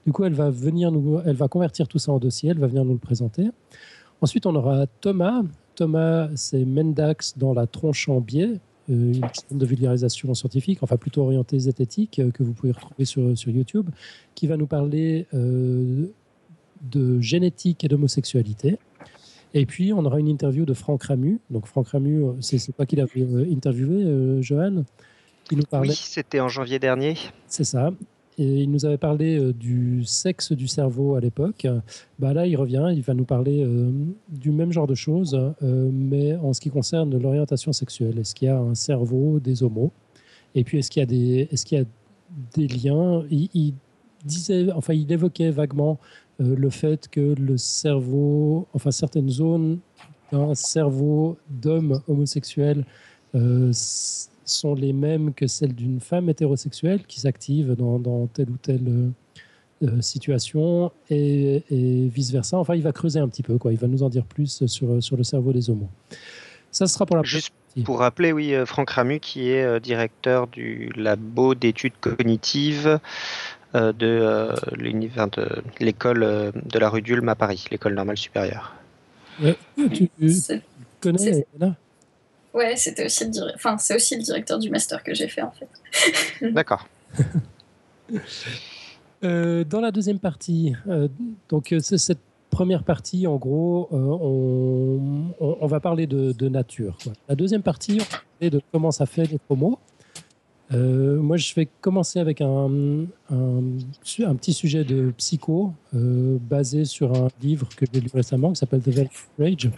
Du 0.06 0.12
coup, 0.12 0.24
elle 0.24 0.34
va 0.34 0.50
venir 0.50 0.92
nous, 0.92 1.18
elle 1.24 1.34
va 1.34 1.48
convertir 1.48 1.88
tout 1.88 1.98
ça 1.98 2.12
en 2.12 2.18
dossier, 2.18 2.50
elle 2.50 2.58
va 2.58 2.66
venir 2.66 2.84
nous 2.84 2.92
le 2.92 2.98
présenter. 2.98 3.48
Ensuite, 4.20 4.46
on 4.46 4.54
aura 4.54 4.86
Thomas. 5.00 5.42
Thomas, 5.76 6.28
c'est 6.34 6.64
Mendax 6.64 7.38
dans 7.38 7.54
la 7.54 7.66
tronche 7.66 8.08
en 8.08 8.20
biais, 8.20 8.58
euh, 8.90 9.12
une 9.12 9.14
chaîne 9.14 9.58
de 9.58 9.64
vulgarisation 9.64 10.34
scientifique, 10.34 10.80
enfin 10.82 10.96
plutôt 10.96 11.22
orientée 11.22 11.58
zététique, 11.58 12.18
euh, 12.18 12.32
que 12.32 12.42
vous 12.42 12.52
pouvez 12.52 12.72
retrouver 12.72 13.04
sur, 13.04 13.38
sur 13.38 13.50
YouTube, 13.50 13.88
qui 14.34 14.48
va 14.48 14.56
nous 14.56 14.66
parler 14.66 15.26
euh, 15.34 16.06
de 16.82 17.20
génétique 17.20 17.84
et 17.84 17.88
d'homosexualité. 17.88 18.78
Et 19.54 19.66
puis, 19.66 19.92
on 19.92 20.04
aura 20.04 20.20
une 20.20 20.28
interview 20.28 20.64
de 20.64 20.74
Franck 20.74 21.04
Ramu. 21.04 21.40
Donc, 21.50 21.66
Franck 21.66 21.88
Ramu, 21.88 22.22
euh, 22.22 22.32
c'est 22.40 22.72
toi 22.72 22.86
qui 22.86 22.96
l'avais 22.96 23.22
euh, 23.22 23.46
interviewé, 23.52 24.04
euh, 24.04 24.42
Johan 24.42 24.84
qui 25.44 25.56
nous 25.56 25.62
parlait. 25.62 25.88
Oui, 25.88 25.94
c'était 25.94 26.40
en 26.40 26.48
janvier 26.48 26.78
dernier. 26.78 27.14
C'est 27.46 27.64
ça. 27.64 27.90
Et 28.40 28.62
il 28.62 28.70
nous 28.70 28.84
avait 28.86 28.98
parlé 28.98 29.38
euh, 29.38 29.52
du 29.52 30.04
sexe 30.04 30.52
du 30.52 30.68
cerveau 30.68 31.16
à 31.16 31.20
l'époque. 31.20 31.66
Bah 32.18 32.32
là, 32.32 32.46
il 32.46 32.56
revient, 32.56 32.92
il 32.94 33.02
va 33.02 33.14
nous 33.14 33.24
parler 33.24 33.64
euh, 33.64 33.90
du 34.28 34.52
même 34.52 34.70
genre 34.70 34.86
de 34.86 34.94
choses, 34.94 35.34
euh, 35.34 35.90
mais 35.92 36.36
en 36.36 36.52
ce 36.52 36.60
qui 36.60 36.70
concerne 36.70 37.18
l'orientation 37.18 37.72
sexuelle. 37.72 38.18
Est-ce 38.18 38.34
qu'il 38.34 38.46
y 38.46 38.50
a 38.50 38.58
un 38.58 38.76
cerveau 38.76 39.40
des 39.40 39.62
homos? 39.64 39.90
Et 40.54 40.62
puis, 40.62 40.78
est-ce 40.78 40.90
qu'il 40.90 41.00
y 41.00 41.02
a 41.02 41.06
des, 41.06 41.48
est-ce 41.50 41.64
qu'il 41.66 41.78
y 41.78 41.80
a 41.80 41.84
des 42.54 42.68
liens? 42.68 43.24
Il, 43.30 43.48
il 43.54 43.74
disait, 44.24 44.70
enfin, 44.72 44.94
il 44.94 45.10
évoquait 45.10 45.50
vaguement 45.50 45.98
le 46.38 46.70
fait 46.70 47.08
que 47.08 47.34
le 47.38 47.56
cerveau, 47.56 48.66
enfin, 48.72 48.90
certaines 48.90 49.28
zones 49.28 49.80
d'un 50.32 50.54
cerveau 50.54 51.36
d'homme 51.48 52.00
homosexuel 52.08 52.84
euh, 53.34 53.70
sont 53.72 54.74
les 54.74 54.92
mêmes 54.92 55.34
que 55.34 55.46
celles 55.46 55.74
d'une 55.74 56.00
femme 56.00 56.28
hétérosexuelle 56.28 57.04
qui 57.06 57.20
s'active 57.20 57.74
dans, 57.74 57.98
dans 57.98 58.26
telle 58.26 58.50
ou 58.50 58.56
telle 58.56 58.88
euh, 58.88 59.10
euh, 59.84 60.00
situation 60.00 60.90
et, 61.10 61.62
et 61.70 62.08
vice-versa. 62.08 62.58
Enfin, 62.58 62.74
il 62.74 62.82
va 62.82 62.92
creuser 62.92 63.20
un 63.20 63.28
petit 63.28 63.42
peu, 63.42 63.58
quoi. 63.58 63.72
il 63.72 63.78
va 63.78 63.86
nous 63.86 64.02
en 64.02 64.08
dire 64.08 64.24
plus 64.24 64.66
sur, 64.66 65.02
sur 65.02 65.16
le 65.16 65.24
cerveau 65.24 65.52
des 65.52 65.70
homos. 65.70 65.88
Ça 66.70 66.86
sera 66.86 67.06
pour 67.06 67.16
la 67.16 67.22
Juste 67.22 67.52
pour 67.84 68.00
rappeler, 68.00 68.32
oui, 68.32 68.54
euh, 68.54 68.66
Franck 68.66 68.90
Ramu, 68.90 69.20
qui 69.20 69.50
est 69.50 69.62
euh, 69.62 69.80
directeur 69.80 70.46
du 70.48 70.90
labo 70.96 71.54
d'études 71.54 71.92
cognitives 72.00 72.86
euh, 72.86 72.98
de 73.74 74.06
euh, 74.06 74.52
l'univers 74.76 75.28
de 75.28 75.46
l'école 75.80 76.22
euh, 76.22 76.50
de 76.54 76.78
la 76.78 76.88
rue 76.88 77.02
d'Ulm 77.02 77.28
à 77.28 77.34
Paris, 77.34 77.64
l'école 77.70 77.94
normale 77.94 78.16
supérieure. 78.16 78.74
Ouais, 79.42 79.56
tu 79.94 80.08
C'est- 80.30 80.62
connais 81.00 81.46
Ouais, 82.54 82.74
c'était 82.76 83.04
aussi 83.06 83.24
le 83.24 83.30
dir- 83.30 83.52
enfin, 83.54 83.76
c'est 83.78 83.94
aussi 83.94 84.16
le 84.16 84.22
directeur 84.22 84.58
du 84.58 84.70
master 84.70 85.02
que 85.04 85.12
j'ai 85.14 85.28
fait 85.28 85.42
en 85.42 85.52
fait. 85.52 85.68
D'accord. 86.52 86.88
Euh, 89.24 89.64
dans 89.64 89.80
la 89.80 89.90
deuxième 89.90 90.20
partie, 90.20 90.74
euh, 90.88 91.08
donc 91.48 91.72
euh, 91.72 91.80
c'est 91.80 91.98
cette 91.98 92.20
première 92.50 92.84
partie, 92.84 93.26
en 93.26 93.34
gros, 93.36 93.88
euh, 93.92 93.96
on, 93.96 95.34
on- 95.40 95.56
on 95.60 95.66
va 95.66 95.80
parler 95.80 96.06
de, 96.06 96.30
de 96.32 96.48
nature. 96.48 96.96
quoi. 97.02 97.12
La 97.28 97.34
deuxième 97.34 97.62
partie, 97.62 97.94
on 98.00 98.04
va 98.04 98.20
parler 98.38 98.50
de 98.50 98.60
comment 98.72 98.92
ça 98.92 99.06
fait 99.06 99.24
les 99.26 99.38
promos. 99.38 99.78
Euh, 100.72 101.20
moi, 101.20 101.36
je 101.36 101.54
vais 101.54 101.68
commencer 101.80 102.18
avec 102.18 102.40
un, 102.40 102.70
petit 103.28 104.52
sujet 104.52 104.84
de 104.84 105.12
psycho 105.16 105.72
euh, 105.94 106.38
basé 106.40 106.84
sur 106.84 107.14
un 107.14 107.28
livre 107.40 107.68
que 107.74 107.86
j'ai 107.92 108.00
lu 108.00 108.10
récemment 108.12 108.52
qui 108.52 108.56
s'appelle 108.56 108.82
The 108.82 108.88
Velvet 108.88 109.10
Rage, 109.38 109.70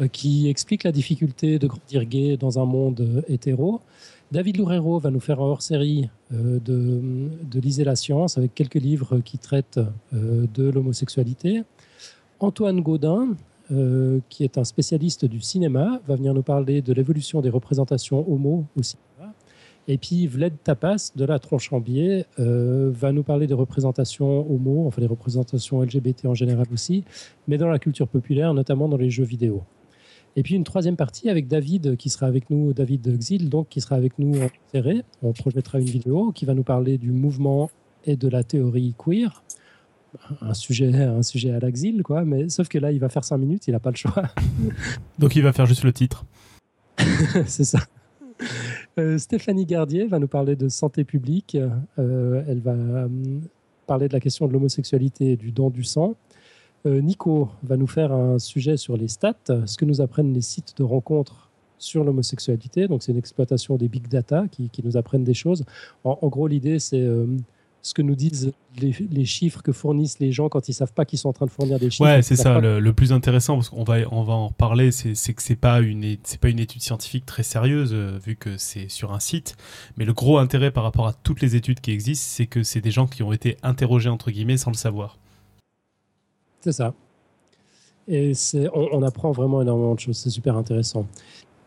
euh, 0.00 0.08
qui 0.08 0.48
explique 0.48 0.84
la 0.84 0.92
difficulté 0.92 1.58
de 1.58 1.66
grandir 1.66 2.04
gay 2.04 2.36
dans 2.36 2.58
un 2.58 2.64
monde 2.64 3.24
hétéro. 3.28 3.80
David 4.32 4.56
Loureiro 4.56 4.98
va 4.98 5.10
nous 5.10 5.20
faire 5.20 5.40
un 5.40 5.44
hors-série 5.44 6.08
de, 6.30 6.58
de 6.64 7.60
Lisez 7.60 7.84
la 7.84 7.94
science 7.94 8.38
avec 8.38 8.54
quelques 8.54 8.74
livres 8.74 9.18
qui 9.18 9.38
traitent 9.38 9.78
de 10.12 10.70
l'homosexualité. 10.70 11.62
Antoine 12.40 12.80
Gaudin, 12.80 13.36
qui 14.30 14.42
est 14.42 14.58
un 14.58 14.64
spécialiste 14.64 15.26
du 15.26 15.40
cinéma, 15.40 16.00
va 16.08 16.16
venir 16.16 16.34
nous 16.34 16.42
parler 16.42 16.82
de 16.82 16.92
l'évolution 16.92 17.42
des 17.42 17.50
représentations 17.50 18.28
homo 18.28 18.64
au 18.76 18.82
cinéma. 18.82 19.13
Et 19.86 19.98
puis 19.98 20.26
Vlad 20.26 20.54
Tapas, 20.62 21.12
de 21.14 21.24
la 21.24 21.38
tronche 21.38 21.72
en 21.72 21.80
biais, 21.80 22.24
euh, 22.38 22.90
va 22.92 23.12
nous 23.12 23.22
parler 23.22 23.46
des 23.46 23.54
représentations 23.54 24.50
homo, 24.50 24.86
enfin 24.86 25.02
des 25.02 25.06
représentations 25.06 25.82
LGBT 25.82 26.26
en 26.26 26.34
général 26.34 26.66
aussi, 26.72 27.04
mais 27.48 27.58
dans 27.58 27.68
la 27.68 27.78
culture 27.78 28.08
populaire, 28.08 28.54
notamment 28.54 28.88
dans 28.88 28.96
les 28.96 29.10
jeux 29.10 29.24
vidéo. 29.24 29.62
Et 30.36 30.42
puis 30.42 30.54
une 30.54 30.64
troisième 30.64 30.96
partie 30.96 31.28
avec 31.28 31.46
David 31.48 31.96
qui 31.96 32.10
sera 32.10 32.26
avec 32.26 32.50
nous, 32.50 32.72
David 32.72 33.18
Xil, 33.18 33.48
donc 33.48 33.68
qui 33.68 33.80
sera 33.80 33.96
avec 33.96 34.18
nous 34.18 34.42
en 34.42 34.48
serré. 34.72 35.02
On 35.22 35.32
projettera 35.32 35.78
une 35.78 35.84
vidéo 35.84 36.32
qui 36.32 36.44
va 36.44 36.54
nous 36.54 36.64
parler 36.64 36.98
du 36.98 37.12
mouvement 37.12 37.70
et 38.04 38.16
de 38.16 38.28
la 38.28 38.42
théorie 38.42 38.94
queer. 38.98 39.42
Un 40.40 40.54
sujet, 40.54 40.94
un 40.94 41.22
sujet 41.22 41.50
à 41.50 41.58
l'Axil, 41.58 42.02
quoi. 42.02 42.24
Mais 42.24 42.48
sauf 42.48 42.68
que 42.68 42.78
là, 42.78 42.92
il 42.92 43.00
va 43.00 43.08
faire 43.08 43.24
cinq 43.24 43.38
minutes, 43.38 43.66
il 43.68 43.72
n'a 43.72 43.80
pas 43.80 43.90
le 43.90 43.96
choix. 43.96 44.22
Donc 45.18 45.36
il 45.36 45.42
va 45.42 45.52
faire 45.52 45.66
juste 45.66 45.84
le 45.84 45.92
titre. 45.92 46.24
C'est 47.46 47.64
ça. 47.64 47.80
Euh, 48.98 49.18
Stéphanie 49.18 49.66
Gardier 49.66 50.06
va 50.06 50.18
nous 50.18 50.28
parler 50.28 50.56
de 50.56 50.68
santé 50.68 51.04
publique. 51.04 51.56
Euh, 51.98 52.44
elle 52.46 52.60
va 52.60 52.72
euh, 52.72 53.08
parler 53.86 54.08
de 54.08 54.12
la 54.12 54.20
question 54.20 54.46
de 54.46 54.52
l'homosexualité 54.52 55.32
et 55.32 55.36
du 55.36 55.50
don 55.50 55.70
du 55.70 55.84
sang. 55.84 56.14
Nico 56.86 57.48
va 57.62 57.78
nous 57.78 57.86
faire 57.86 58.12
un 58.12 58.38
sujet 58.38 58.76
sur 58.76 58.98
les 58.98 59.08
stats, 59.08 59.34
ce 59.64 59.78
que 59.78 59.86
nous 59.86 60.02
apprennent 60.02 60.34
les 60.34 60.42
sites 60.42 60.76
de 60.76 60.82
rencontres 60.82 61.48
sur 61.78 62.04
l'homosexualité. 62.04 62.88
Donc, 62.88 63.02
c'est 63.02 63.12
une 63.12 63.16
exploitation 63.18 63.76
des 63.76 63.88
big 63.88 64.06
data 64.06 64.44
qui, 64.50 64.70
nous 64.84 64.98
apprennent 64.98 65.24
des 65.24 65.32
choses. 65.32 65.64
En, 66.04 66.28
gros, 66.28 66.46
l'idée, 66.46 66.78
c'est 66.78 67.02
ce 67.84 67.92
que 67.92 68.00
nous 68.00 68.14
disent 68.14 68.52
les, 68.80 68.94
les, 69.10 69.26
chiffres 69.26 69.62
que 69.62 69.70
fournissent 69.70 70.18
les 70.18 70.32
gens 70.32 70.48
quand 70.48 70.70
ils 70.70 70.72
savent 70.72 70.94
pas 70.94 71.04
qu'ils 71.04 71.18
sont 71.18 71.28
en 71.28 71.34
train 71.34 71.44
de 71.44 71.50
fournir 71.50 71.78
des 71.78 71.90
chiffres. 71.90 72.04
Ouais, 72.04 72.22
c'est 72.22 72.34
ça. 72.34 72.58
Le, 72.58 72.80
le, 72.80 72.92
plus 72.94 73.12
intéressant, 73.12 73.56
parce 73.56 73.68
qu'on 73.68 73.84
va, 73.84 73.96
on 74.10 74.24
va 74.24 74.32
en 74.32 74.48
reparler, 74.48 74.90
c'est 74.90 75.34
que 75.34 75.42
c'est 75.42 75.54
pas 75.54 75.80
une, 75.80 76.16
c'est 76.24 76.40
pas 76.40 76.48
une 76.48 76.58
étude 76.58 76.80
scientifique 76.80 77.26
très 77.26 77.42
sérieuse 77.42 77.90
euh, 77.92 78.18
vu 78.24 78.36
que 78.36 78.56
c'est 78.56 78.88
sur 78.88 79.12
un 79.12 79.20
site. 79.20 79.54
Mais 79.98 80.06
le 80.06 80.14
gros 80.14 80.38
intérêt 80.38 80.70
par 80.70 80.82
rapport 80.82 81.06
à 81.06 81.12
toutes 81.12 81.42
les 81.42 81.56
études 81.56 81.80
qui 81.80 81.90
existent, 81.90 82.26
c'est 82.26 82.46
que 82.46 82.62
c'est 82.62 82.80
des 82.80 82.90
gens 82.90 83.06
qui 83.06 83.22
ont 83.22 83.34
été 83.34 83.58
interrogés 83.62 84.08
entre 84.08 84.30
guillemets 84.30 84.56
sans 84.56 84.70
le 84.70 84.76
savoir. 84.76 85.18
C'est 86.62 86.72
ça. 86.72 86.94
Et 88.08 88.32
on, 88.72 88.88
on, 88.92 89.02
apprend 89.02 89.30
vraiment 89.32 89.60
énormément 89.60 89.94
de 89.94 90.00
choses. 90.00 90.16
C'est 90.16 90.30
super 90.30 90.56
intéressant. 90.56 91.06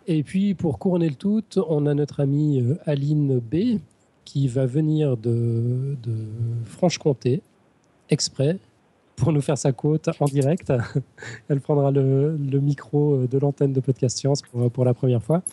Et 0.08 0.24
puis, 0.24 0.56
pour 0.56 0.80
couronner 0.80 1.10
le 1.10 1.16
tout, 1.16 1.44
on 1.68 1.86
a 1.86 1.94
notre 1.94 2.22
amie 2.22 2.62
euh, 2.62 2.76
Aline 2.88 3.40
B, 3.40 3.80
qui 4.28 4.50
va 4.50 4.66
venir 4.66 5.16
de, 5.16 5.96
Franche-Comté, 6.66 7.42
exprès, 8.10 8.58
pour 9.16 9.32
nous 9.32 9.40
faire 9.40 9.58
sa 9.58 9.72
côte 9.72 10.10
en 10.20 10.26
direct. 10.26 10.74
Elle 11.48 11.62
prendra 11.62 11.92
le, 11.92 12.38
micro 12.60 13.26
de 13.26 13.38
l'antenne 13.38 13.72
de 13.72 13.80
Podcast 13.80 14.18
Science 14.18 14.42
pour, 14.74 14.84
la 14.84 14.94
première 14.94 15.24
fois. 15.24 15.44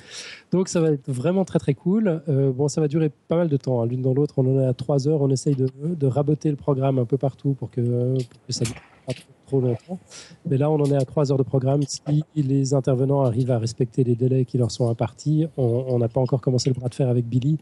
Donc 0.51 0.66
ça 0.66 0.80
va 0.80 0.90
être 0.90 1.09
vraiment 1.09 1.44
très 1.44 1.60
très 1.60 1.74
cool. 1.74 2.20
Euh, 2.28 2.51
bon, 2.51 2.66
ça 2.66 2.80
va 2.80 2.88
durer 2.88 3.12
pas 3.28 3.36
mal 3.36 3.48
de 3.48 3.56
temps, 3.56 3.80
hein. 3.80 3.86
l'une 3.86 4.02
dans 4.02 4.12
l'autre. 4.12 4.34
On 4.38 4.56
en 4.56 4.60
est 4.60 4.66
à 4.66 4.74
trois 4.74 5.06
heures. 5.06 5.22
On 5.22 5.30
essaye 5.30 5.55
de, 5.55 6.06
raboter 6.06 6.51
le 6.51 6.56
programme 6.56 6.98
un 6.98 7.05
peu 7.05 7.16
partout 7.16 7.55
pour 7.55 7.70
que, 7.70 8.16
ça 8.48 8.64
ne 8.64 8.70
pas 9.06 9.12
trop 9.46 9.60
longtemps. 9.60 10.01
Mais 10.46 10.59
là, 10.59 10.68
on 10.68 10.80
en 10.80 10.86
est 10.86 10.96
à 10.96 11.05
trois 11.05 11.30
heures 11.30 11.38
de 11.38 11.44
programme. 11.44 11.82
Si 11.82 12.02
les 12.34 12.74
intervenants 12.74 13.22
arrivent 13.22 13.52
à 13.52 13.59
respecter 13.59 14.02
les 14.02 14.16
délais 14.16 14.44
qui 14.44 14.59
leur 14.59 14.72
sont 14.72 14.90
impartis, 14.90 15.46
on 15.56 15.98
n'a 16.01 16.09
pas 16.09 16.20
encore 16.20 16.40
commencé 16.40 16.70
le 16.70 16.74
bras 16.74 16.88
de 16.88 16.94
fer 16.94 17.09
avec 17.09 17.24
Billy. 17.26 17.59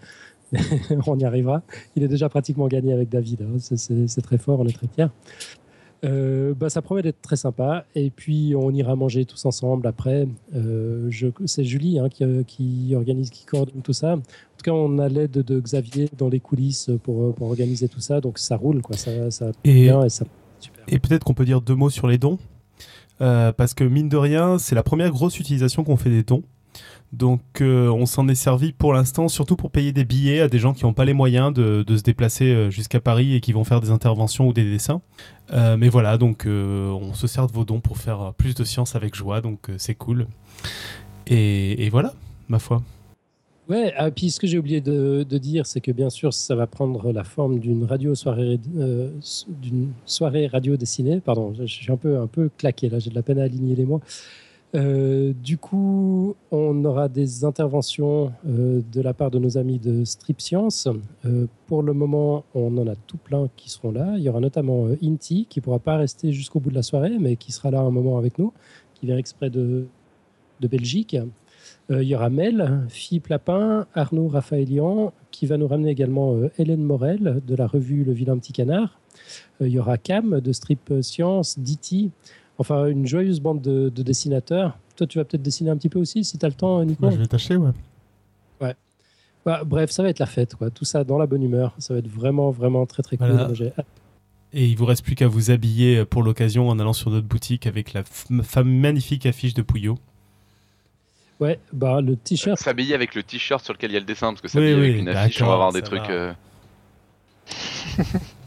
on 1.06 1.18
y 1.18 1.24
arrivera. 1.24 1.62
Il 1.96 2.02
est 2.02 2.08
déjà 2.08 2.28
pratiquement 2.28 2.68
gagné 2.68 2.92
avec 2.92 3.08
David. 3.08 3.42
Hein. 3.42 3.58
C'est 3.58 4.22
très 4.22 4.38
fort, 4.38 4.60
on 4.60 4.66
est 4.66 4.72
très 4.72 4.88
fiers. 4.88 5.06
Euh, 6.04 6.52
bah, 6.54 6.68
ça 6.68 6.82
promet 6.82 7.02
d'être 7.02 7.22
très 7.22 7.36
sympa. 7.36 7.86
Et 7.94 8.10
puis, 8.10 8.54
on 8.56 8.70
ira 8.72 8.96
manger 8.96 9.24
tous 9.24 9.44
ensemble 9.44 9.86
après. 9.86 10.26
Euh, 10.54 11.10
c'est 11.46 11.64
Julie 11.64 11.98
hein, 11.98 12.08
qui, 12.08 12.24
qui, 12.46 12.94
organise, 12.96 13.30
qui 13.30 13.44
coordonne 13.44 13.82
tout 13.82 13.92
ça. 13.92 14.14
En 14.14 14.18
tout 14.18 14.64
cas, 14.64 14.72
on 14.72 14.98
a 14.98 15.08
l'aide 15.08 15.30
de 15.30 15.60
Xavier 15.60 16.08
dans 16.18 16.28
les 16.28 16.40
coulisses 16.40 16.90
pour, 17.04 17.34
pour, 17.34 17.48
organiser 17.48 17.88
tout 17.88 18.00
ça. 18.00 18.20
Donc, 18.20 18.38
ça 18.38 18.56
roule. 18.56 18.82
Quoi. 18.82 18.96
Ça, 18.96 19.30
ça 19.30 19.52
et, 19.64 19.84
bien 19.84 20.02
et 20.02 20.08
ça 20.08 20.24
super. 20.62 20.84
Et 20.88 20.98
peut-être 20.98 21.24
qu'on 21.24 21.34
peut 21.34 21.44
dire 21.44 21.60
deux 21.60 21.74
mots 21.74 21.90
sur 21.90 22.06
les 22.08 22.18
dons. 22.18 22.38
Euh, 23.20 23.52
parce 23.52 23.74
que, 23.74 23.84
mine 23.84 24.08
de 24.08 24.16
rien, 24.16 24.58
c'est 24.58 24.74
la 24.74 24.82
première 24.82 25.10
grosse 25.10 25.38
utilisation 25.38 25.84
qu'on 25.84 25.96
fait 25.96 26.10
des 26.10 26.22
dons. 26.22 26.42
Donc 27.12 27.60
euh, 27.60 27.88
on 27.88 28.06
s'en 28.06 28.26
est 28.28 28.34
servi 28.34 28.72
pour 28.72 28.94
l'instant 28.94 29.28
surtout 29.28 29.54
pour 29.54 29.70
payer 29.70 29.92
des 29.92 30.04
billets 30.04 30.40
à 30.40 30.48
des 30.48 30.58
gens 30.58 30.72
qui 30.72 30.84
n'ont 30.84 30.94
pas 30.94 31.04
les 31.04 31.12
moyens 31.12 31.52
de, 31.52 31.84
se 31.86 32.02
déplacer 32.02 32.46
euh, 32.46 32.70
jusqu'à 32.70 33.00
Paris 33.00 33.34
et 33.34 33.40
qui 33.40 33.52
vont 33.52 33.64
faire 33.64 33.82
des 33.82 33.90
interventions 33.90 34.48
ou 34.48 34.52
des 34.54 34.64
dessins. 34.64 35.02
Euh, 35.52 35.76
mais 35.76 35.90
voilà, 35.90 36.16
donc 36.16 36.46
on 36.46 37.12
se 37.12 37.26
sert 37.26 37.46
de 37.46 37.52
vos 37.52 37.64
dons 37.64 37.80
pour 37.80 37.98
faire 37.98 38.32
plus 38.38 38.54
de 38.54 38.64
science 38.64 38.96
avec 38.96 39.14
joie, 39.14 39.42
donc 39.42 39.70
c'est 39.76 39.94
cool. 39.94 40.26
Et, 41.26 41.84
et, 41.84 41.90
voilà, 41.90 42.14
ma 42.48 42.58
foi. 42.58 42.82
Ouais, 43.68 43.92
ah, 43.96 44.10
puis 44.10 44.30
ce 44.30 44.40
que 44.40 44.46
j'ai 44.46 44.58
oublié 44.58 44.80
de, 44.80 45.24
de 45.28 45.38
dire, 45.38 45.66
c'est 45.66 45.80
que 45.80 45.92
bien 45.92 46.10
sûr, 46.10 46.32
ça 46.32 46.54
va 46.54 46.66
prendre 46.66 47.12
la 47.12 47.24
forme 47.24 47.58
d'une 47.58 47.84
radio 47.84 48.14
soirée, 48.14 48.58
d'une 48.58 49.92
soirée 50.06 50.46
radio 50.46 50.76
dessinée. 50.76 51.20
Pardon, 51.20 51.52
je 51.54 51.64
suis 51.66 51.92
un 51.92 51.96
peu, 51.96 52.18
un 52.18 52.26
peu 52.26 52.50
claqué 52.56 52.88
là, 52.88 52.98
j'ai 52.98 53.10
de 53.10 53.14
la 53.14 53.22
peine 53.22 53.38
à 53.38 53.44
aligner 53.44 53.76
les 53.76 53.84
mots. 53.84 54.00
Euh, 54.74 55.34
du 55.34 55.58
coup, 55.58 56.34
on 56.50 56.84
aura 56.84 57.08
des 57.08 57.44
interventions 57.44 58.32
euh, 58.46 58.80
de 58.90 59.00
la 59.02 59.12
part 59.12 59.30
de 59.30 59.38
nos 59.38 59.58
amis 59.58 59.78
de 59.78 60.04
Strip 60.04 60.40
Science. 60.40 60.88
Euh, 61.26 61.46
pour 61.66 61.82
le 61.82 61.92
moment, 61.92 62.44
on 62.54 62.76
en 62.78 62.86
a 62.86 62.94
tout 62.94 63.18
plein 63.18 63.50
qui 63.56 63.68
seront 63.68 63.92
là. 63.92 64.14
Il 64.16 64.22
y 64.22 64.28
aura 64.28 64.40
notamment 64.40 64.86
Inti, 65.02 65.46
qui 65.48 65.58
ne 65.60 65.64
pourra 65.64 65.78
pas 65.78 65.96
rester 65.96 66.32
jusqu'au 66.32 66.58
bout 66.58 66.70
de 66.70 66.74
la 66.74 66.82
soirée, 66.82 67.18
mais 67.20 67.36
qui 67.36 67.52
sera 67.52 67.70
là 67.70 67.80
un 67.80 67.90
moment 67.90 68.16
avec 68.16 68.38
nous, 68.38 68.52
qui 68.94 69.06
vient 69.06 69.18
exprès 69.18 69.50
de, 69.50 69.86
de 70.60 70.68
Belgique. 70.68 71.16
il 71.90 72.02
y 72.02 72.14
aura 72.14 72.30
Mel, 72.30 72.86
Philippe 72.88 73.28
Lapin, 73.28 73.86
Arnaud 73.94 74.28
Raphaëlian, 74.28 75.12
qui 75.30 75.44
va 75.44 75.58
nous 75.58 75.68
ramener 75.68 75.90
également 75.90 76.34
Hélène 76.56 76.82
Morel 76.82 77.42
de 77.46 77.54
la 77.54 77.66
revue 77.66 78.04
Le 78.04 78.12
Vilain 78.12 78.38
Petit 78.38 78.52
Canard. 78.52 78.98
il 79.60 79.68
y 79.68 79.78
aura 79.78 79.98
Cam 79.98 80.40
de 80.40 80.52
Strip 80.52 80.92
Science, 81.02 81.58
Diti, 81.58 82.10
Enfin, 82.58 82.86
une 82.86 83.06
joyeuse 83.06 83.40
bande 83.40 83.60
de, 83.60 83.88
de 83.88 84.02
dessinateurs. 84.02 84.78
Toi, 84.96 85.06
tu 85.06 85.18
vas 85.18 85.24
peut-être 85.24 85.42
dessiner 85.42 85.70
un 85.70 85.76
petit 85.76 85.88
peu 85.88 85.98
aussi, 85.98 86.24
si 86.24 86.38
tu 86.38 86.44
as 86.44 86.48
le 86.48 86.54
temps, 86.54 86.84
Nico 86.84 87.02
bah, 87.02 87.10
Je 87.10 87.16
vais 87.16 87.26
tâcher, 87.26 87.56
ouais. 87.56 87.70
Ouais. 88.60 88.74
Bah, 89.44 89.62
bref, 89.64 89.90
ça 89.90 90.02
va 90.02 90.10
être 90.10 90.18
la 90.18 90.26
fête, 90.26 90.54
quoi. 90.54 90.70
Tout 90.70 90.84
ça 90.84 91.02
dans 91.04 91.18
la 91.18 91.26
bonne 91.26 91.42
humeur. 91.42 91.74
Ça 91.78 91.94
va 91.94 92.00
être 92.00 92.08
vraiment, 92.08 92.50
vraiment 92.50 92.86
très, 92.86 93.02
très 93.02 93.16
voilà. 93.16 93.46
cool. 93.46 93.72
Et 94.54 94.66
il 94.66 94.76
vous 94.76 94.84
reste 94.84 95.02
plus 95.02 95.14
qu'à 95.14 95.28
vous 95.28 95.50
habiller 95.50 96.04
pour 96.04 96.22
l'occasion 96.22 96.68
en 96.68 96.78
allant 96.78 96.92
sur 96.92 97.10
notre 97.10 97.26
boutique 97.26 97.66
avec 97.66 97.94
la 97.94 98.04
magnifique 98.62 99.24
affiche 99.24 99.54
de 99.54 99.62
Pouillot. 99.62 99.98
Ouais, 101.40 101.58
bah 101.72 102.00
le 102.00 102.14
t-shirt. 102.14 102.56
S'habiller 102.56 102.94
avec 102.94 103.16
le 103.16 103.22
t-shirt 103.24 103.64
sur 103.64 103.72
lequel 103.72 103.90
il 103.90 103.94
y 103.94 103.96
a 103.96 104.00
le 104.00 104.06
dessin, 104.06 104.28
parce 104.28 104.42
que 104.42 104.48
s'habiller 104.48 104.74
oui, 104.74 104.80
oui, 104.80 104.88
avec 104.90 105.00
une 105.00 105.08
affiche, 105.08 105.42
on 105.42 105.46
va 105.46 105.54
avoir 105.54 105.72
des 105.72 105.82
trucs. 105.82 106.08
Euh... 106.08 106.32
Euh, 107.98 108.02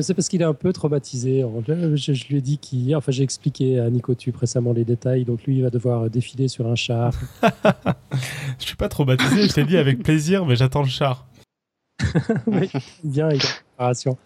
c'est 0.00 0.14
parce 0.14 0.28
qu'il 0.28 0.42
est 0.42 0.46
un 0.46 0.54
peu 0.54 0.72
traumatisé. 0.72 1.44
Je, 1.66 1.96
je, 1.96 2.12
je 2.12 2.28
lui 2.28 2.36
ai 2.36 2.40
dit 2.40 2.58
qu'il. 2.58 2.94
Enfin, 2.94 3.12
j'ai 3.12 3.22
expliqué 3.22 3.78
à 3.78 3.90
Nico 3.90 4.14
Tube 4.14 4.36
récemment 4.36 4.72
les 4.72 4.84
détails. 4.84 5.24
Donc, 5.24 5.44
lui, 5.44 5.56
il 5.56 5.62
va 5.62 5.70
devoir 5.70 6.10
défiler 6.10 6.48
sur 6.48 6.66
un 6.66 6.74
char. 6.74 7.12
je 8.58 8.66
suis 8.66 8.76
pas 8.76 8.88
traumatisé, 8.88 9.48
je 9.48 9.52
t'ai 9.52 9.64
dit 9.64 9.76
avec 9.76 10.02
plaisir, 10.02 10.46
mais 10.46 10.56
j'attends 10.56 10.82
le 10.82 10.88
char. 10.88 11.26
oui, 12.46 12.70
bien 13.02 13.28
la 13.28 13.38
préparation. 13.38 14.16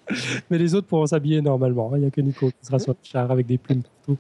Mais 0.51 0.59
les 0.59 0.75
autres 0.75 0.87
pourront 0.87 1.07
s'habiller 1.07 1.41
normalement. 1.41 1.95
Il 1.95 2.01
n'y 2.01 2.07
a 2.07 2.11
que 2.11 2.21
Nico 2.21 2.51
qui 2.51 2.67
sera 2.67 2.79
sur 2.79 2.93
le 2.93 2.99
char 3.03 3.31
avec 3.31 3.47
des 3.47 3.59
plumes 3.59 3.83
partout. 3.83 4.19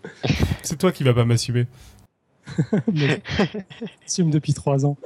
C'est 0.62 0.78
toi 0.78 0.92
qui 0.92 1.04
vas 1.04 1.14
pas 1.14 1.24
m'assumer. 1.24 1.66
J'assume 4.02 4.30
depuis 4.30 4.54
trois 4.54 4.84
ans. 4.86 4.96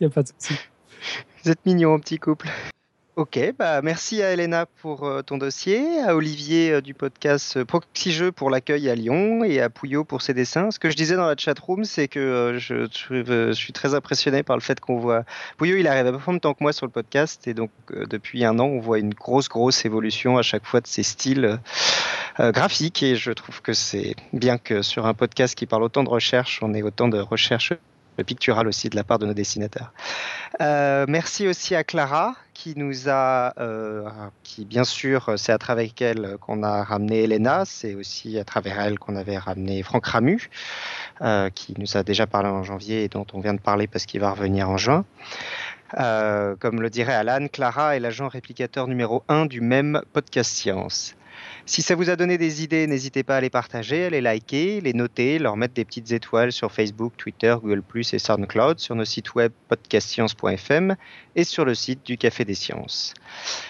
Il 0.00 0.02
n'y 0.02 0.06
a 0.06 0.10
pas 0.10 0.22
de 0.22 0.28
souci. 0.28 0.54
Vous 1.42 1.50
êtes 1.50 1.64
mignons, 1.66 1.98
petit 1.98 2.18
couple. 2.18 2.48
Ok, 3.14 3.38
bah 3.58 3.82
merci 3.82 4.22
à 4.22 4.32
Elena 4.32 4.64
pour 4.64 5.04
euh, 5.04 5.20
ton 5.20 5.36
dossier, 5.36 6.00
à 6.00 6.16
Olivier 6.16 6.72
euh, 6.72 6.80
du 6.80 6.94
podcast 6.94 7.58
euh, 7.58 7.64
Proxy 7.66 8.18
pour 8.34 8.48
l'accueil 8.48 8.88
à 8.88 8.94
Lyon 8.94 9.44
et 9.44 9.60
à 9.60 9.68
Pouillot 9.68 10.02
pour 10.02 10.22
ses 10.22 10.32
dessins. 10.32 10.70
Ce 10.70 10.78
que 10.78 10.88
je 10.88 10.96
disais 10.96 11.14
dans 11.14 11.26
la 11.26 11.34
chat 11.36 11.58
room, 11.58 11.84
c'est 11.84 12.08
que 12.08 12.56
je, 12.58 13.52
suis 13.52 13.72
très 13.74 13.94
impressionné 13.94 14.42
par 14.42 14.56
le 14.56 14.62
fait 14.62 14.80
qu'on 14.80 14.96
voit 14.96 15.24
Pouillot, 15.58 15.76
il 15.76 15.88
arrive 15.88 16.06
à 16.06 16.12
peu 16.12 16.16
près 16.16 16.38
temps 16.38 16.54
que 16.54 16.62
moi 16.62 16.72
sur 16.72 16.86
le 16.86 16.90
podcast 16.90 17.46
et 17.46 17.52
donc 17.52 17.70
depuis 17.90 18.46
un 18.46 18.58
an, 18.58 18.64
on 18.64 18.80
voit 18.80 18.98
une 18.98 19.12
grosse 19.12 19.50
grosse 19.50 19.84
évolution 19.84 20.38
à 20.38 20.42
chaque 20.42 20.64
fois 20.64 20.80
de 20.80 20.86
ses 20.86 21.02
styles 21.02 21.58
graphiques 22.38 23.02
et 23.02 23.16
je 23.16 23.30
trouve 23.32 23.60
que 23.60 23.74
c'est 23.74 24.16
bien 24.32 24.56
que 24.56 24.80
sur 24.80 25.04
un 25.04 25.12
podcast 25.12 25.54
qui 25.54 25.66
parle 25.66 25.82
autant 25.82 26.02
de 26.02 26.08
recherche, 26.08 26.60
on 26.62 26.72
ait 26.72 26.82
autant 26.82 27.08
de 27.08 27.18
recherche 27.18 27.74
pictural 28.26 28.68
aussi 28.68 28.88
de 28.88 28.96
la 28.96 29.04
part 29.04 29.18
de 29.18 29.26
nos 29.26 29.34
dessinateurs. 29.34 29.92
Euh, 30.60 31.06
merci 31.08 31.48
aussi 31.48 31.74
à 31.74 31.84
Clara 31.84 32.34
qui 32.54 32.74
nous 32.76 33.08
a, 33.08 33.54
euh, 33.58 34.08
qui 34.42 34.64
bien 34.64 34.84
sûr, 34.84 35.32
c'est 35.36 35.52
à 35.52 35.58
travers 35.58 35.90
elle 36.00 36.36
qu'on 36.40 36.62
a 36.62 36.84
ramené 36.84 37.24
Elena, 37.24 37.64
c'est 37.64 37.94
aussi 37.94 38.38
à 38.38 38.44
travers 38.44 38.78
elle 38.80 38.98
qu'on 38.98 39.16
avait 39.16 39.38
ramené 39.38 39.82
Franck 39.82 40.06
Ramu, 40.06 40.50
euh, 41.22 41.48
qui 41.50 41.74
nous 41.78 41.96
a 41.96 42.02
déjà 42.02 42.26
parlé 42.26 42.48
en 42.48 42.62
janvier 42.62 43.04
et 43.04 43.08
dont 43.08 43.26
on 43.32 43.40
vient 43.40 43.54
de 43.54 43.60
parler 43.60 43.86
parce 43.86 44.06
qu'il 44.06 44.20
va 44.20 44.30
revenir 44.32 44.68
en 44.68 44.76
juin. 44.76 45.04
Comme 45.94 46.80
le 46.80 46.88
dirait 46.88 47.14
Alan, 47.14 47.48
Clara 47.52 47.96
est 47.96 48.00
l'agent 48.00 48.28
réplicateur 48.28 48.88
numéro 48.88 49.24
un 49.28 49.44
du 49.44 49.60
même 49.60 50.00
podcast 50.14 50.50
Science. 50.50 51.14
Si 51.64 51.80
ça 51.80 51.94
vous 51.94 52.10
a 52.10 52.16
donné 52.16 52.38
des 52.38 52.64
idées, 52.64 52.88
n'hésitez 52.88 53.22
pas 53.22 53.36
à 53.36 53.40
les 53.40 53.48
partager, 53.48 54.06
à 54.06 54.10
les 54.10 54.20
liker, 54.20 54.80
les 54.80 54.92
noter, 54.92 55.38
leur 55.38 55.56
mettre 55.56 55.74
des 55.74 55.84
petites 55.84 56.10
étoiles 56.10 56.50
sur 56.50 56.72
Facebook, 56.72 57.12
Twitter, 57.16 57.54
Google 57.62 57.82
et 57.94 58.18
SoundCloud, 58.18 58.80
sur 58.80 58.96
nos 58.96 59.04
sites 59.04 59.34
web 59.36 59.52
podcastscience.fm 59.68 60.96
et 61.36 61.44
sur 61.44 61.64
le 61.64 61.76
site 61.76 62.04
du 62.04 62.18
Café 62.18 62.44
des 62.44 62.54
Sciences. 62.54 63.14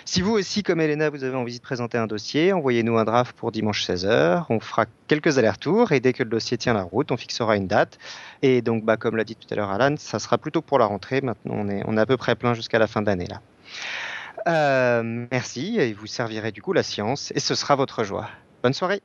Si 0.06 0.22
vous 0.22 0.32
aussi, 0.32 0.62
comme 0.62 0.80
Elena, 0.80 1.10
vous 1.10 1.22
avez 1.22 1.36
envie 1.36 1.58
de 1.58 1.62
présenter 1.62 1.98
un 1.98 2.06
dossier, 2.06 2.54
envoyez-nous 2.54 2.96
un 2.96 3.04
draft 3.04 3.36
pour 3.36 3.52
dimanche 3.52 3.86
16h. 3.86 4.46
On 4.48 4.60
fera 4.60 4.86
quelques 5.06 5.36
allers-retours 5.36 5.92
et 5.92 6.00
dès 6.00 6.14
que 6.14 6.22
le 6.22 6.30
dossier 6.30 6.56
tient 6.56 6.72
la 6.72 6.84
route, 6.84 7.12
on 7.12 7.18
fixera 7.18 7.56
une 7.56 7.66
date. 7.66 7.98
Et 8.40 8.62
donc, 8.62 8.84
bah, 8.84 8.96
comme 8.96 9.16
l'a 9.16 9.24
dit 9.24 9.36
tout 9.36 9.48
à 9.50 9.54
l'heure 9.54 9.70
Alan, 9.70 9.96
ça 9.98 10.18
sera 10.18 10.38
plutôt 10.38 10.62
pour 10.62 10.78
la 10.78 10.86
rentrée. 10.86 11.20
Maintenant, 11.20 11.54
on 11.56 11.68
est, 11.68 11.82
on 11.86 11.98
est 11.98 12.00
à 12.00 12.06
peu 12.06 12.16
près 12.16 12.36
plein 12.36 12.54
jusqu'à 12.54 12.78
la 12.78 12.86
fin 12.86 13.02
d'année 13.02 13.26
là. 13.26 13.42
Euh, 14.48 15.02
merci, 15.30 15.78
et 15.78 15.92
vous 15.92 16.06
servirez 16.06 16.52
du 16.52 16.62
coup 16.62 16.72
la 16.72 16.82
science, 16.82 17.32
et 17.34 17.40
ce 17.40 17.54
sera 17.54 17.76
votre 17.76 18.04
joie. 18.04 18.28
Bonne 18.62 18.72
soirée. 18.74 19.00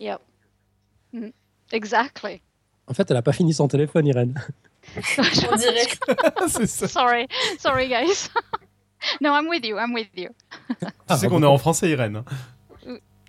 Uh, 0.00 0.18
mm. 1.12 1.32
Exactly. 1.72 2.40
En 2.86 2.94
fait, 2.94 3.10
elle 3.10 3.16
a 3.16 3.22
pas 3.22 3.32
fini 3.32 3.54
son 3.54 3.66
téléphone, 3.68 4.06
Irène. 4.06 4.34
On 5.50 5.56
dirait. 5.56 5.86
c'est 6.48 6.66
ça. 6.66 6.88
sorry, 6.88 7.26
sorry 7.58 7.88
guys. 7.88 8.28
no, 9.20 9.30
I'm 9.34 9.48
with 9.48 9.64
you. 9.64 9.78
I'm 9.78 9.94
with 9.94 10.08
you. 10.14 10.28
Tu 10.80 10.86
Ah, 11.08 11.16
sais 11.16 11.28
bon, 11.28 11.36
qu'on 11.36 11.42
est 11.42 11.46
en 11.46 11.58
français, 11.58 11.88
Irène. 11.90 12.22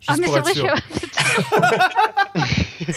Ah 0.07 0.13
Juste 0.13 0.19
mais 0.19 0.27
pour 0.27 0.35
c'est 0.45 0.59
vrai. 0.59 0.75
Je... 2.79 2.91